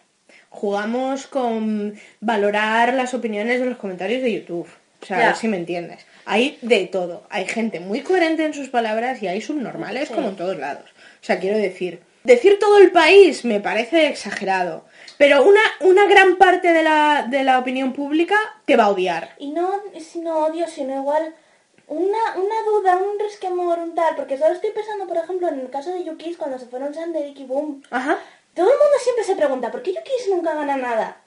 jugamos 0.48 1.26
con 1.26 1.94
valorar 2.20 2.94
las 2.94 3.12
opiniones 3.14 3.60
de 3.60 3.66
los 3.66 3.76
comentarios 3.76 4.22
de 4.22 4.32
YouTube. 4.32 4.68
O 5.02 5.06
sea, 5.06 5.16
a 5.18 5.26
ver 5.26 5.36
si 5.36 5.48
me 5.48 5.58
entiendes. 5.58 6.06
Hay 6.24 6.58
de 6.62 6.86
todo. 6.86 7.24
Hay 7.28 7.44
gente 7.46 7.80
muy 7.80 8.00
coherente 8.00 8.44
en 8.46 8.54
sus 8.54 8.70
palabras 8.70 9.22
y 9.22 9.28
hay 9.28 9.42
subnormales 9.42 10.08
como 10.08 10.28
en 10.30 10.36
todos 10.36 10.56
lados. 10.58 10.88
O 11.20 11.24
sea, 11.24 11.38
quiero 11.38 11.58
decir, 11.58 12.00
decir 12.24 12.58
todo 12.58 12.78
el 12.78 12.90
país 12.90 13.44
me 13.44 13.60
parece 13.60 14.08
exagerado. 14.08 14.84
Pero 15.16 15.44
una, 15.44 15.60
una 15.80 16.06
gran 16.06 16.36
parte 16.36 16.72
de 16.72 16.82
la, 16.82 17.26
de 17.28 17.44
la 17.44 17.58
opinión 17.60 17.92
pública 17.92 18.34
te 18.64 18.76
va 18.76 18.84
a 18.84 18.90
odiar. 18.90 19.36
Y 19.38 19.50
no, 19.52 19.70
si 20.00 20.18
no 20.20 20.46
odio, 20.46 20.66
sino 20.66 20.96
igual 20.96 21.34
una, 21.86 22.34
una 22.36 22.62
duda, 22.66 22.96
un 22.96 23.18
resquemor, 23.18 23.78
un 23.78 23.94
tal. 23.94 24.16
Porque 24.16 24.36
solo 24.36 24.54
estoy 24.54 24.70
pensando, 24.70 25.06
por 25.06 25.18
ejemplo, 25.18 25.48
en 25.48 25.60
el 25.60 25.70
caso 25.70 25.92
de 25.92 26.02
Yukis, 26.02 26.36
cuando 26.36 26.58
se 26.58 26.66
fueron 26.66 26.92
Sander 26.92 27.26
y 27.26 27.44
Boom. 27.44 27.82
Ajá. 27.90 28.18
Todo 28.54 28.66
el 28.66 28.78
mundo 28.78 28.98
siempre 29.00 29.24
se 29.24 29.36
pregunta, 29.36 29.70
¿por 29.70 29.82
qué 29.82 29.92
Yukis 29.92 30.28
nunca 30.30 30.54
gana 30.54 30.76
nada? 30.76 31.20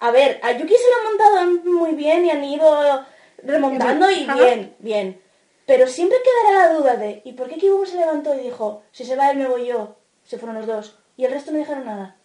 A 0.00 0.10
ver, 0.10 0.40
a 0.42 0.52
Yuki 0.52 0.74
se 0.74 0.90
lo 0.90 0.96
han 0.96 1.04
montado 1.04 1.70
muy 1.70 1.92
bien 1.92 2.24
y 2.24 2.30
han 2.30 2.44
ido 2.44 3.04
remontando 3.42 4.10
y 4.10 4.24
Ajá. 4.24 4.34
bien, 4.34 4.76
bien. 4.78 5.20
Pero 5.66 5.86
siempre 5.86 6.18
quedará 6.22 6.66
la 6.68 6.74
duda 6.74 6.96
de, 6.96 7.22
¿y 7.24 7.32
por 7.32 7.48
qué 7.48 7.56
Kibum 7.56 7.86
se 7.86 7.96
levantó 7.96 8.34
y 8.34 8.38
dijo, 8.40 8.82
si 8.92 9.04
se 9.04 9.16
va 9.16 9.30
él 9.30 9.38
me 9.38 9.48
voy 9.48 9.66
yo? 9.66 9.96
Se 10.24 10.38
fueron 10.38 10.56
los 10.56 10.66
dos. 10.66 10.98
Y 11.16 11.24
el 11.24 11.32
resto 11.32 11.52
no 11.52 11.58
dijeron 11.58 11.84
nada. 11.84 12.16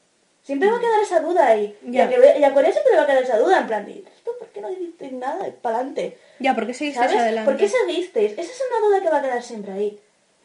Siempre 0.41 0.69
va 0.71 0.77
a 0.77 0.79
quedar 0.79 1.01
esa 1.01 1.19
duda 1.19 1.47
ahí. 1.47 1.77
Y, 1.83 1.91
Ya. 1.91 2.05
a, 2.05 2.09
que- 2.09 2.39
y 2.39 2.43
a 2.43 2.53
Corea 2.53 2.71
siempre 2.71 2.95
va 2.95 3.03
a 3.03 3.05
quedar 3.07 3.23
esa 3.23 3.38
duda, 3.38 3.59
en 3.59 3.67
plan, 3.67 3.89
¿y 3.89 4.03
esto 4.15 4.31
por 4.39 4.47
qué 4.47 4.62
no 4.62 4.69
dices 4.69 5.12
nada? 5.12 5.45
Para 5.62 5.75
adelante. 5.77 6.17
Ya, 6.39 6.55
¿por 6.55 6.65
qué 6.65 6.71
hacia 6.71 7.01
adelante? 7.03 7.51
¿Por 7.51 7.59
qué 7.59 7.67
seguisteis? 7.67 8.31
Esa 8.31 8.41
es 8.41 8.62
una 8.71 8.88
duda 8.88 9.01
que 9.01 9.09
va 9.09 9.17
a 9.17 9.21
quedar 9.21 9.43
siempre 9.43 9.73
ahí. 9.73 9.99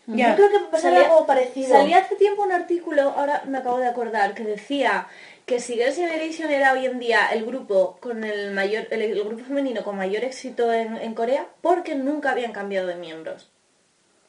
Ya. 0.07 0.31
Yo 0.31 0.37
creo 0.37 0.51
que 0.51 0.59
va 0.59 0.67
a 0.67 0.71
pasar 0.71 0.93
Salía- 0.93 1.09
algo 1.09 1.27
parecido. 1.27 1.69
Salía 1.69 1.99
hace 1.99 2.17
tiempo 2.17 2.43
un 2.43 2.53
artículo, 2.53 3.03
ahora 3.17 3.43
me 3.47 3.57
acabo 3.59 3.79
de 3.79 3.87
acordar, 3.87 4.35
que 4.35 4.43
decía 4.43 5.07
que 5.47 5.61
si 5.61 5.75
Girls' 5.75 5.97
Generation 5.97 6.51
era 6.51 6.73
hoy 6.75 6.85
en 6.87 6.99
día 6.99 7.29
el 7.33 7.47
grupo 7.47 7.97
con 8.01 8.25
el 8.25 8.51
mayor, 8.51 8.87
el, 8.91 9.01
el 9.01 9.25
grupo 9.25 9.45
femenino 9.45 9.83
con 9.83 9.97
mayor 9.97 10.25
éxito 10.25 10.71
en, 10.73 10.97
en 10.99 11.15
Corea, 11.15 11.47
porque 11.63 11.95
nunca 11.95 12.33
habían 12.33 12.53
cambiado 12.53 12.87
de 12.89 12.97
miembros. 12.97 13.49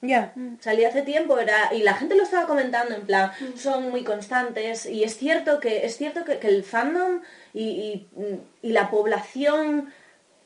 Ya. 0.07 0.33
Salía 0.59 0.89
hace 0.89 1.01
tiempo 1.01 1.37
era 1.39 1.73
y 1.73 1.83
la 1.83 1.93
gente 1.95 2.15
lo 2.15 2.23
estaba 2.23 2.47
comentando 2.47 2.95
en 2.95 3.01
plan 3.01 3.31
son 3.55 3.89
muy 3.91 4.03
constantes 4.03 4.85
y 4.85 5.03
es 5.03 5.17
cierto 5.17 5.59
que 5.59 5.85
es 5.85 5.97
cierto 5.97 6.25
que, 6.25 6.37
que 6.39 6.47
el 6.47 6.63
fandom 6.63 7.21
y, 7.53 7.63
y- 7.63 8.07
y 8.61 8.71
la 8.71 8.89
población 8.89 9.91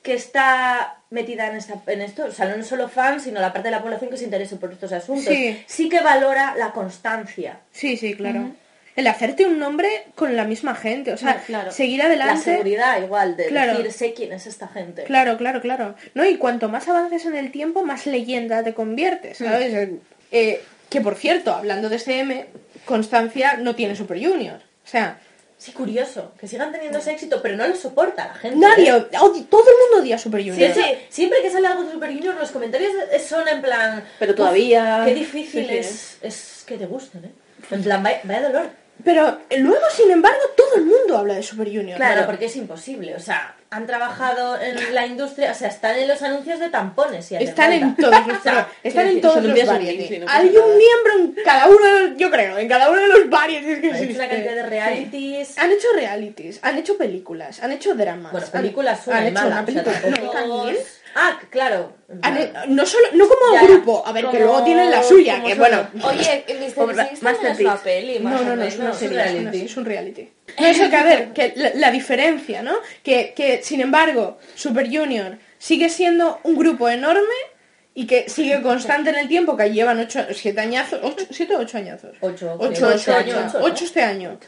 que 0.02 0.13
está 0.13 0.98
metida 1.10 1.48
en, 1.48 1.58
esta, 1.58 1.82
en 1.88 2.02
esto, 2.02 2.26
o 2.26 2.32
sea, 2.32 2.56
no 2.56 2.63
solo 2.63 2.88
fans, 2.88 3.24
sino 3.24 3.41
la 3.41 3.52
parte 3.52 3.67
de 3.67 3.76
la 3.76 3.82
población 3.82 4.10
que 4.10 4.17
se 4.17 4.24
interesa 4.26 4.56
por 4.58 4.72
estos 4.72 4.91
asuntos, 4.93 5.34
Sí. 5.67 5.89
que 5.89 6.00
valora 6.02 6.56
la 6.56 6.72
constancia. 6.72 7.60
Sí, 7.72 7.98
sí, 7.98 8.13
claro. 8.15 8.52
El 9.00 9.08
hacerte 9.08 9.46
un 9.46 9.60
nombre 9.60 9.88
con 10.14 10.36
la 10.36 10.44
misma 10.44 10.76
gente, 10.76 11.14
o 11.14 11.18
sea, 11.18 11.42
Claro. 11.46 11.72
seguir 11.72 12.00
La 12.00 12.06
adelante. 12.08 12.44
seguridad 12.44 13.02
igual 13.02 13.38
de 13.38 13.46
Claro. 13.46 13.78
decir 13.78 13.94
sé 13.94 14.14
quién 14.14 14.34
es 14.34 14.46
esta 14.46 14.68
gente. 14.68 15.04
Claro, 15.06 15.38
claro, 15.38 15.62
claro. 15.62 15.96
No, 16.16 16.26
y 16.26 16.36
cuanto 16.36 16.68
más 16.68 16.86
avances 16.90 17.26
en 17.26 17.36
el 17.38 17.50
tiempo, 17.50 17.86
más 17.86 18.06
leyenda 18.08 18.62
te 18.62 18.74
conviertes, 18.74 19.40
Mm. 19.40 19.46
¿sabes? 19.46 19.74
Eh, 19.74 19.94
eh, 20.34 20.62
que 20.90 21.00
por 21.00 21.16
cierto, 21.16 21.54
hablando 21.54 21.88
de 21.88 21.96
SM, 21.96 22.48
Constancia 22.84 23.56
no 23.56 23.74
tiene 23.74 23.96
Super 23.96 24.18
Junior. 24.22 24.58
O 24.58 24.88
sea, 24.88 25.18
Sí, 25.58 25.72
curioso, 25.74 26.34
que 26.40 26.48
sigan 26.48 26.72
teniendo 26.74 27.00
ese 27.00 27.12
éxito, 27.12 27.42
pero 27.42 27.56
no 27.58 27.68
lo 27.68 27.76
soporta 27.76 28.28
la 28.28 28.34
gente. 28.34 28.58
nadie, 28.58 28.90
¿eh? 28.96 29.02
todo 29.12 29.34
el 29.34 29.46
mundo 29.46 30.02
odia 30.04 30.18
Super 30.18 30.42
Junior. 30.42 30.74
Sí, 30.74 30.82
sí, 30.82 30.98
siempre 31.10 31.42
que 31.42 31.50
sale 31.52 31.68
algo 31.68 31.84
de 31.84 31.92
Super 31.94 32.14
Junior, 32.14 32.36
los 32.36 32.52
comentarios 32.52 32.92
son 33.26 33.48
en 33.48 33.62
plan. 33.62 34.04
Pero 34.20 34.32
"Uf, 34.32 34.38
todavía- 34.38 35.04
Qué 35.06 35.14
difícil 35.16 35.64
sí, 35.68 35.70
sí, 35.70 35.78
es, 35.78 36.18
es 36.22 36.64
que 36.66 36.78
te 36.78 36.86
gusten, 36.86 37.24
¿eh? 37.26 37.32
En 37.72 37.84
plan, 37.84 38.02
vaya, 38.02 38.22
vaya 38.24 38.42
dolor. 38.44 38.70
Pero 39.04 39.40
eh, 39.50 39.60
luego, 39.60 39.84
sin 39.96 40.12
embargo, 40.12 40.40
todo 40.58 40.76
el 40.76 40.86
mundo 40.86 41.18
habla 41.18 41.36
de 41.36 41.44
Super 41.44 41.68
Junior. 41.68 41.96
Claro, 41.98 42.26
porque 42.26 42.46
es 42.46 42.56
imposible. 42.58 43.16
O 43.16 43.20
sea, 43.20 43.56
han 43.72 43.86
trabajado 43.88 44.60
en 44.60 44.94
la 44.96 45.06
industria, 45.06 45.52
o 45.52 45.54
sea, 45.56 45.68
están 45.70 45.96
en 45.98 46.08
los 46.08 46.22
anuncios 46.22 46.60
de 46.60 46.70
tampones. 46.70 47.26
Si 47.26 47.36
Están 47.36 47.72
en 47.72 47.96
todos 47.96 48.28
los, 48.28 48.38
O 48.40 48.42
sea, 48.42 48.68
están 48.84 49.08
en 49.08 49.22
todos 49.22 49.44
los 49.44 49.66
variety. 49.66 50.20
no 50.20 50.26
Hay 50.28 50.48
un 50.48 50.78
miembro 50.78 51.14
en 51.38 51.44
cada 51.46 51.68
uno 51.68 51.86
de 51.86 52.10
los, 52.10 52.18
yo 52.18 52.30
creo, 52.32 52.58
en 52.58 52.68
cada 52.68 52.90
uno 52.90 53.00
de 53.02 53.08
los 53.08 53.30
variety 53.30 53.80
que 53.80 53.92
Han 53.92 54.04
hecho 54.04 54.16
una 54.16 54.28
cantidad 54.28 54.56
de 54.56 54.64
realities. 54.64 55.58
Han 55.58 55.72
hecho 55.72 55.88
realities, 55.96 56.60
han 56.62 56.78
hecho 56.78 56.98
películas, 56.98 57.62
han 57.64 57.72
hecho 57.72 57.94
dramas. 57.96 58.32
Bueno, 58.32 58.48
han- 58.48 58.52
películas 58.62 59.08
una 59.08 59.18
han 59.18 59.24
y 59.24 59.28
hecho 59.28 59.34
mala, 59.36 59.48
una 59.48 59.62
o 59.62 59.66
sea, 59.72 59.84
película. 59.84 60.12
tampoco- 60.12 60.46
no, 60.48 60.60
también. 60.64 60.84
Ah, 61.15 61.39
claro. 61.50 61.93
plan, 62.22 62.54
no 62.67 62.86
solo 62.86 63.08
no 63.13 63.28
como 63.28 63.54
Ya, 63.54 63.63
grupo, 63.63 64.04
a 64.06 64.12
ver, 64.12 64.26
que 64.26 64.32
Como- 64.32 64.43
luego 64.43 64.63
tienen 64.63 64.91
la 64.91 65.04
suya, 65.04 65.43
que 65.43 65.56
bueno. 65.56 65.88
Oye, 66.04 66.45
Mr. 66.48 67.10
Six 67.10 67.19
también 67.19 67.67
es 67.67 67.80
peli, 67.82 68.19
más 68.19 68.41
No, 68.41 68.50
no, 68.50 68.56
no, 68.56 68.63
es 68.63 68.78
una 68.78 68.93
serie, 68.93 69.22
reality. 69.22 69.62
es, 69.65 69.78
un 69.78 69.86
reality. 69.86 70.30
No, 70.60 70.67
eso 70.67 70.89
que 70.89 70.95
a 70.95 71.04
ver, 71.04 71.34
que 71.34 71.54
la, 71.56 71.72
la 71.76 71.91
diferencia, 71.91 72.62
¿no? 72.62 72.76
Que, 73.04 73.34
que, 73.36 73.62
sin 73.63 73.82
embargo, 73.82 74.38
Super 74.56 74.88
Junior 74.88 75.38
sigue 75.58 75.89
siendo 75.89 76.39
un 76.43 76.58
grupo 76.58 76.89
enorme 76.89 77.36
y 77.93 78.08
que 78.08 78.30
sigue 78.30 78.62
constante 78.62 79.10
en 79.10 79.17
el 79.17 79.28
tiempo, 79.28 79.58
que 79.58 79.72
llevan 79.72 80.00
8, 80.00 80.28
7 80.32 80.60
añazos, 80.62 81.00
8, 81.04 81.26
7 81.32 81.56
o 81.56 81.60
8 81.60 81.78
añazos. 81.78 82.15
Ocho, 82.22 82.56
8, 82.58 82.74
creo, 82.74 82.88
8, 82.89 82.95
ocho 82.95 83.15
años, 83.15 83.54
¿no? 83.54 83.60
8 83.62 83.84
este 83.86 84.02
año. 84.02 84.39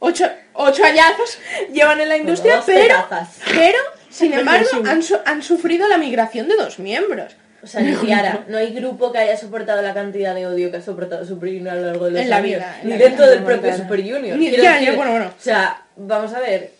8, 0.00 0.30
8 0.52 0.84
añazos 0.84 1.38
llevan 1.72 2.00
en 2.00 2.08
la 2.10 2.16
industria, 2.18 2.62
pero, 2.66 3.06
pero, 3.54 3.78
sin 4.14 4.32
embargo, 4.32 4.68
han, 4.86 5.02
su- 5.02 5.20
han 5.24 5.42
sufrido 5.42 5.88
la 5.88 5.98
migración 5.98 6.48
de 6.48 6.56
dos 6.56 6.78
miembros. 6.78 7.32
O 7.62 7.66
sea, 7.66 7.80
ni 7.80 7.94
Tiara, 7.96 8.44
no 8.48 8.58
hay 8.58 8.74
grupo 8.74 9.10
que 9.10 9.18
haya 9.18 9.36
soportado 9.38 9.80
la 9.80 9.94
cantidad 9.94 10.34
de 10.34 10.46
odio 10.46 10.70
que 10.70 10.76
ha 10.76 10.82
soportado 10.82 11.24
Super 11.24 11.48
Junior 11.48 11.70
a 11.70 11.74
lo 11.76 11.86
largo 11.86 12.04
de 12.06 12.10
los 12.12 12.20
En 12.20 12.30
la 12.30 12.36
años. 12.36 12.46
vida, 12.48 12.78
en 12.82 12.88
ni 12.88 12.92
la 12.92 12.98
dentro 13.04 13.24
vida, 13.24 13.30
del 13.30 13.40
no, 13.40 13.46
propio. 13.46 13.76
Super 13.76 14.00
Junior. 14.02 14.36
Ni- 14.38 14.50
ya, 14.50 14.74
decir, 14.74 14.92
bueno, 14.96 15.10
bueno. 15.12 15.26
O 15.28 15.42
sea, 15.42 15.82
vamos 15.96 16.32
a 16.34 16.40
ver. 16.40 16.72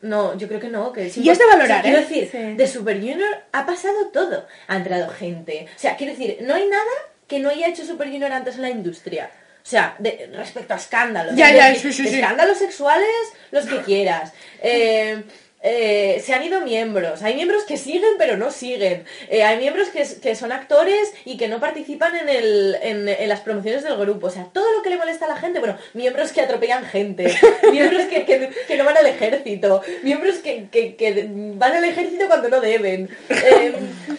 No, 0.00 0.38
yo 0.38 0.46
creo 0.46 0.60
que 0.60 0.68
no. 0.68 0.92
Que 0.92 1.10
Y 1.16 1.28
es 1.28 1.38
de 1.38 1.44
valorar, 1.46 1.82
Quiero 1.82 1.98
¿eh? 1.98 2.00
decir, 2.02 2.28
Sí. 2.30 2.38
de 2.54 2.66
Super 2.68 2.98
Junior 3.00 3.28
ha 3.50 3.66
pasado 3.66 4.06
todo. 4.12 4.46
Ha 4.68 4.76
entrado 4.76 5.08
gente. 5.10 5.66
O 5.74 5.78
sea, 5.78 5.96
quiero 5.96 6.12
decir, 6.12 6.38
no 6.42 6.54
hay 6.54 6.68
nada 6.68 6.84
que 7.26 7.40
no 7.40 7.48
haya 7.50 7.66
hecho 7.66 7.84
Super 7.84 8.06
Junior 8.08 8.30
antes 8.30 8.54
en 8.54 8.62
la 8.62 8.70
industria. 8.70 9.28
O 9.64 9.68
sea, 9.68 9.96
de- 9.98 10.30
respecto 10.34 10.72
a 10.72 10.76
escándalos. 10.76 11.34
Ya, 11.34 11.52
ya, 11.52 11.74
sí, 11.74 11.92
sí, 11.92 12.06
sí. 12.06 12.14
Escándalos 12.14 12.58
sexuales, 12.58 13.08
los 13.50 13.66
que 13.66 13.78
quieras. 13.78 14.32
Eh, 14.62 15.24
eh, 15.62 16.22
se 16.24 16.34
han 16.34 16.42
ido 16.44 16.60
miembros. 16.60 17.22
Hay 17.22 17.34
miembros 17.34 17.64
que 17.64 17.76
siguen 17.76 18.14
pero 18.18 18.36
no 18.36 18.50
siguen. 18.50 19.04
Eh, 19.28 19.42
hay 19.42 19.58
miembros 19.58 19.88
que, 19.88 20.06
que 20.20 20.34
son 20.34 20.52
actores 20.52 21.12
y 21.24 21.36
que 21.36 21.48
no 21.48 21.58
participan 21.60 22.14
en, 22.16 22.28
el, 22.28 22.76
en, 22.82 23.08
en 23.08 23.28
las 23.28 23.40
promociones 23.40 23.82
del 23.82 23.96
grupo. 23.96 24.28
O 24.28 24.30
sea, 24.30 24.44
todo 24.52 24.70
lo 24.76 24.82
que 24.82 24.90
le 24.90 24.96
molesta 24.96 25.24
a 25.26 25.28
la 25.28 25.36
gente. 25.36 25.58
Bueno, 25.58 25.76
miembros 25.94 26.32
que 26.32 26.40
atropellan 26.40 26.84
gente. 26.84 27.34
miembros 27.72 28.04
que, 28.06 28.24
que- 28.24 28.50
que 28.66 28.76
no 28.76 28.84
van 28.84 28.96
al 28.96 29.06
ejército. 29.06 29.82
Miembros 30.02 30.36
que, 30.36 31.28
van 31.56 31.72
al 31.72 31.84
ejército 31.84 32.26
cuando 32.28 32.48
no 32.48 32.60
deben. 32.60 33.08
Eh, 33.30 33.72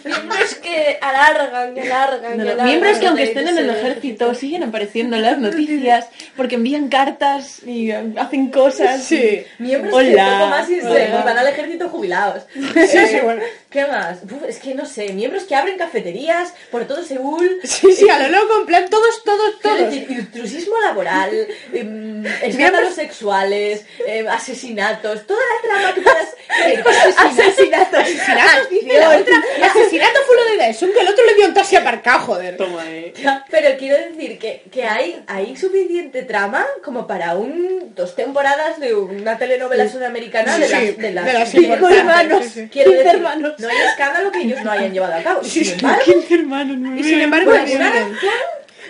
Miembros 0.04 0.54
que 0.56 0.98
alargan, 1.00 1.74
que 1.74 1.80
alargan, 1.82 2.36
No, 2.36 2.42
alargan. 2.42 2.66
miembros 2.66 2.98
que 2.98 3.06
aunque 3.06 3.22
estén 3.24 3.48
en 3.48 3.58
el 3.58 3.70
ejército 3.70 4.34
siguen 4.34 4.62
apareciendo 4.62 5.16
en 5.16 5.22
las 5.22 5.38
noticias 5.38 6.08
porque 6.36 6.54
envían 6.56 6.88
cartas 6.88 7.62
y 7.66 7.90
hacen 7.90 8.50
cosas. 8.50 9.02
Sí. 9.02 9.44
miembros 9.58 9.92
que 9.92 10.10
Hola. 10.10 10.38
poco 10.38 10.46
más 10.50 10.70
y 10.70 10.80
se 10.80 11.06
Van 11.30 11.38
al 11.38 11.46
ejército 11.48 11.88
jubilados. 11.88 12.42
Sí, 12.54 12.96
Eh, 12.96 13.06
sí, 13.08 13.18
bueno. 13.22 13.42
¿Qué 13.70 13.86
más? 13.86 14.18
Uf, 14.24 14.42
es 14.48 14.58
que 14.58 14.74
no 14.74 14.84
sé, 14.84 15.12
miembros 15.12 15.44
que 15.44 15.54
abren 15.54 15.78
cafeterías 15.78 16.52
por 16.72 16.86
todo 16.86 17.04
Seúl. 17.04 17.60
Sí, 17.62 17.92
sí, 17.92 18.08
a 18.08 18.18
lo 18.18 18.28
loco, 18.28 18.60
en 18.60 18.66
plan, 18.66 18.90
todos, 18.90 19.22
todos, 19.22 19.60
todos. 19.60 19.78
decir, 19.78 20.06
intrusismo 20.10 20.74
laboral, 20.80 21.30
em, 21.72 22.26
escándalos 22.42 22.94
sexuales, 22.94 23.84
em, 24.06 24.26
asesinatos, 24.28 25.24
toda 25.26 25.40
la 25.40 25.68
trama 25.68 25.94
que 25.94 26.00
puedas... 26.00 26.28
Asesinatos. 27.16 28.00
Asesinatos, 28.00 28.70
dice 28.70 28.98
la 28.98 29.10
otra. 29.10 29.36
Asesinato 29.64 30.18
fue 30.26 30.36
lo 30.36 30.44
de 30.50 30.56
Daesun, 30.56 30.92
que 30.92 31.00
el 31.00 31.08
otro 31.08 31.24
le 31.26 31.34
dio 31.34 31.46
un 31.46 31.54
taxi 31.54 31.76
aparcado, 31.76 32.20
joder. 32.20 32.56
Toma, 32.56 32.82
eh. 32.88 33.12
Pero 33.50 33.78
quiero 33.78 33.96
decir 34.08 34.38
que, 34.38 34.64
que 34.70 34.84
hay, 34.84 35.22
hay 35.28 35.56
suficiente 35.56 36.22
trama 36.22 36.66
como 36.82 37.06
para 37.06 37.36
un 37.36 37.94
dos 37.94 38.16
temporadas 38.16 38.80
de 38.80 38.94
una 38.94 39.38
telenovela 39.38 39.88
sudamericana 39.88 40.58
de, 40.58 40.66
Sí, 40.66 40.72
las, 40.72 40.82
sí, 40.82 40.92
de 40.92 41.12
las 41.24 41.26
de 41.26 41.38
las 41.38 41.50
cinco 41.50 41.88
hermanos. 41.88 42.44
sí, 42.44 42.50
sí. 42.50 42.68
Quiero 42.70 42.90
decir, 42.92 43.06
hermanos. 43.06 43.54
no 43.58 43.68
hay 43.68 43.76
escándalo 43.90 44.30
que 44.32 44.40
ellos 44.40 44.62
no 44.62 44.70
hayan 44.70 44.92
llevado 44.92 45.14
a 45.14 45.22
cabo. 45.22 45.44
Sin 45.44 45.68
embargo, 45.70 46.02
15 46.04 46.34
hermanos, 46.34 46.76
no 46.78 46.96
Y 46.96 47.04
sin 47.04 47.20
embargo, 47.20 47.52
siguen. 47.64 47.80
razón- 47.80 48.16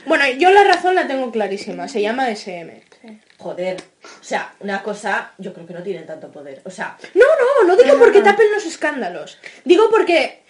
Bueno, 0.06 0.24
yo 0.38 0.50
la 0.50 0.64
razón 0.64 0.94
la 0.94 1.06
tengo 1.06 1.30
clarísima, 1.30 1.86
se 1.88 2.00
llama 2.00 2.30
SM. 2.30 2.82
Joder, 3.38 3.76
o 4.04 4.24
sea, 4.24 4.52
una 4.60 4.82
cosa, 4.82 5.32
yo 5.38 5.52
creo 5.54 5.66
que 5.66 5.72
no 5.74 5.82
tienen 5.82 6.06
tanto 6.06 6.30
poder. 6.30 6.60
O 6.64 6.70
sea, 6.70 6.96
No, 7.14 7.24
no, 7.64 7.68
no 7.74 7.82
digo 7.82 7.98
porque 7.98 8.20
tapen 8.20 8.46
los 8.54 8.66
escándalos. 8.66 9.38
Digo 9.64 9.88
porque 9.90 10.42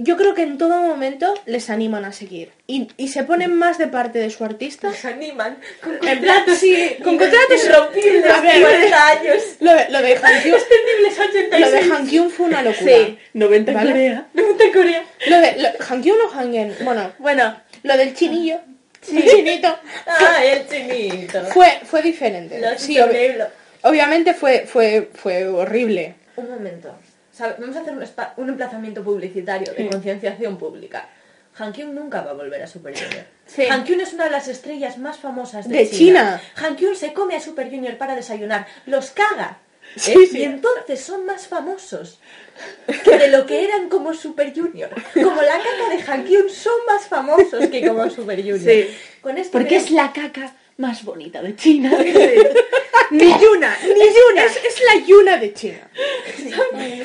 yo 0.00 0.16
creo 0.16 0.34
que 0.34 0.42
en 0.42 0.58
todo 0.58 0.82
momento 0.82 1.34
les 1.46 1.70
animan 1.70 2.04
a 2.04 2.12
seguir. 2.12 2.50
Y, 2.66 2.88
y 2.96 3.08
se 3.08 3.22
ponen 3.22 3.54
más 3.54 3.78
de 3.78 3.86
parte 3.86 4.18
de 4.18 4.28
su 4.30 4.44
artista. 4.44 4.92
se 4.92 5.06
animan 5.08 5.58
con 5.82 5.96
En 6.06 6.20
plan, 6.20 6.42
sí, 6.56 6.96
con 7.04 7.16
contratos 7.16 7.64
irrompibles, 7.64 8.26
A 8.30 8.40
ver, 8.40 8.54
50 8.56 9.08
años. 9.08 9.42
Lo 9.60 9.74
de, 9.74 9.88
lo 9.90 10.02
de 10.02 10.12
Han 10.16 10.42
Kyung- 10.42 10.54
Extendibles 10.56 11.18
86. 11.18 11.60
lo 11.60 11.70
de 11.70 11.78
Han 11.94 12.06
Kyung 12.08 12.30
fue 12.30 12.46
una 12.46 12.62
locura. 12.62 12.92
Sí. 12.92 13.18
90 13.34 13.70
en 13.70 13.76
¿Vale? 13.76 13.90
Corea. 13.92 14.26
de 14.34 14.72
Corea. 14.72 15.02
Lo 15.28 15.38
de 15.40 15.52
lo, 15.62 15.68
Han 15.88 16.02
Kyung 16.02 16.18
o 16.28 16.38
Han 16.38 16.52
Gen, 16.52 16.74
bueno, 16.82 17.12
Bueno, 17.18 17.56
lo 17.84 17.96
del 17.96 18.14
chinillo, 18.14 18.58
chinito, 19.00 19.68
Ah, 20.06 20.44
el 20.44 20.66
chinito. 20.68 21.40
fue, 21.52 21.80
fue 21.84 22.02
diferente. 22.02 22.60
Sí, 22.78 22.98
obviamente 23.82 24.34
fue, 24.34 24.66
fue, 24.66 25.08
fue 25.14 25.46
horrible. 25.46 26.14
Un 26.36 26.50
momento. 26.50 26.94
Vamos 27.58 27.76
a 27.76 27.80
hacer 27.80 27.94
un, 28.36 28.48
emplazamiento 28.48 29.02
publicitario 29.02 29.72
de 29.72 29.88
concienciación 29.88 30.56
pública. 30.56 31.08
Han 31.58 31.72
Kyung 31.72 31.92
nunca 31.92 32.22
va 32.22 32.30
a 32.30 32.34
volver 32.34 32.62
a 32.62 32.66
Super 32.66 32.94
Junior. 32.94 33.24
Sí. 33.46 33.66
Han 33.68 33.84
Kyung 33.84 34.00
es 34.00 34.12
una 34.12 34.24
de 34.24 34.30
las 34.30 34.48
estrellas 34.48 34.98
más 34.98 35.18
famosas 35.18 35.68
de, 35.68 35.76
De 35.76 35.90
China. 35.90 36.40
Han 36.56 36.76
Kyung 36.76 36.94
se 36.94 37.12
come 37.12 37.36
a 37.36 37.40
Super 37.40 37.68
Junior 37.68 37.96
para 37.96 38.14
desayunar, 38.14 38.66
los 38.86 39.10
caga. 39.10 39.58
¿eh? 39.96 39.98
Sí, 39.98 40.26
sí. 40.26 40.38
Y 40.38 40.44
entonces 40.44 41.00
son 41.00 41.26
más 41.26 41.48
famosos 41.48 42.20
que 43.04 43.18
de 43.18 43.28
lo 43.28 43.46
que 43.46 43.64
eran 43.64 43.88
como 43.88 44.14
Super 44.14 44.52
Junior. 44.54 44.90
Como 45.14 45.42
la 45.42 45.58
caca 45.58 45.88
de 45.90 46.12
Han 46.12 46.24
Kyung 46.24 46.50
son 46.50 46.86
más 46.86 47.06
famosos 47.06 47.66
que 47.66 47.86
como 47.86 48.08
Super 48.10 48.40
Junior. 48.40 48.86
Con 49.20 49.36
esto 49.36 49.52
Porque 49.52 49.76
es 49.76 49.90
la 49.90 50.12
caca 50.12 50.52
más 50.78 51.04
bonita 51.04 51.42
de 51.42 51.54
China. 51.56 51.90
ni 53.10 53.18
Yuna, 53.26 53.76
ni 53.82 54.00
Yuna. 54.00 54.44
Es, 54.46 54.56
es 54.64 54.82
la 54.84 55.04
Yuna 55.06 55.36
de 55.38 55.52
China. 55.52 55.90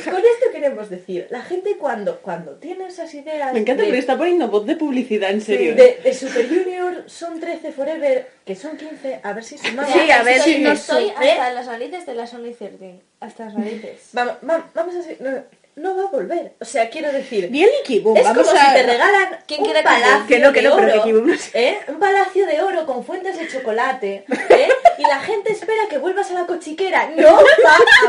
Con 0.06 0.18
esto 0.18 0.52
queremos 0.52 0.90
decir, 0.92 1.28
la 1.32 1.42
gente 1.42 1.76
cuando, 1.78 2.20
cuando 2.20 2.52
tiene 2.58 2.86
esas 2.88 3.12
ideas 3.16 3.52
Me 3.52 3.60
encanta 3.62 3.82
de- 3.82 3.88
porque 3.88 4.00
está 4.00 4.16
poniendo 4.18 4.48
voz 4.48 4.66
de 4.68 4.76
publicidad, 4.76 5.32
en 5.32 5.42
serio. 5.42 5.76
de, 5.76 6.00
de 6.04 6.14
Super 6.14 6.48
Junior 6.48 7.04
son 7.08 7.40
13 7.40 7.72
Forever, 7.72 8.30
que 8.46 8.56
son 8.56 8.78
15, 8.78 9.20
a 9.24 9.34
ver 9.34 9.44
si 9.44 9.58
sumamos. 9.58 9.92
Sí, 9.92 10.12
a 10.12 10.22
ver, 10.24 10.38
estoy, 10.38 10.54
sí, 10.54 10.60
no 10.62 10.72
estoy 10.74 11.06
sé. 11.10 11.32
hasta 11.32 11.54
las 11.54 11.66
narices 11.66 12.06
de 12.06 12.14
la 12.16 12.28
Sony 12.28 12.54
13. 12.58 13.00
Hasta 13.22 13.46
las 13.46 13.56
narices. 13.56 14.10
Vamos, 14.14 14.34
va- 14.48 14.70
vamos 14.76 14.96
a 14.96 15.44
no, 15.76 15.96
va 15.96 16.04
a 16.04 16.08
volver. 16.08 16.54
O 16.60 16.66
sea, 16.66 16.90
quiero 16.90 17.12
decir, 17.12 17.50
Bien 17.50 17.70
Licky 17.80 18.00
Boom, 18.00 18.18
es 18.18 18.24
vamos 18.24 18.48
como 18.48 18.60
a... 18.60 18.66
si 18.66 18.74
te 18.74 18.84
regalan 18.84 19.40
¿Quién 19.48 19.62
un 19.62 19.74
palacio 19.84 20.28
Que 20.28 20.40
no, 20.40 20.54
que 20.54 20.62
de 20.62 20.70
no, 20.70 20.76
pero 20.76 21.02
oro, 21.04 21.22
no 21.26 21.38
sé. 21.38 21.50
¿eh? 21.54 21.80
Un 21.88 22.00
palacio 22.00 22.46
de 22.46 22.62
oro 22.62 22.86
con 22.86 23.04
fuentes 23.04 23.38
de 23.38 23.48
chocolate, 23.48 24.26
¿eh? 24.50 24.70
Y 24.98 25.02
la 25.04 25.20
gente 25.20 25.52
espera 25.52 25.84
que 25.90 25.98
vuelvas 25.98 26.30
a 26.32 26.34
la 26.36 26.46
cochiquera. 26.46 27.10
No 27.16 27.36
va 27.36 27.42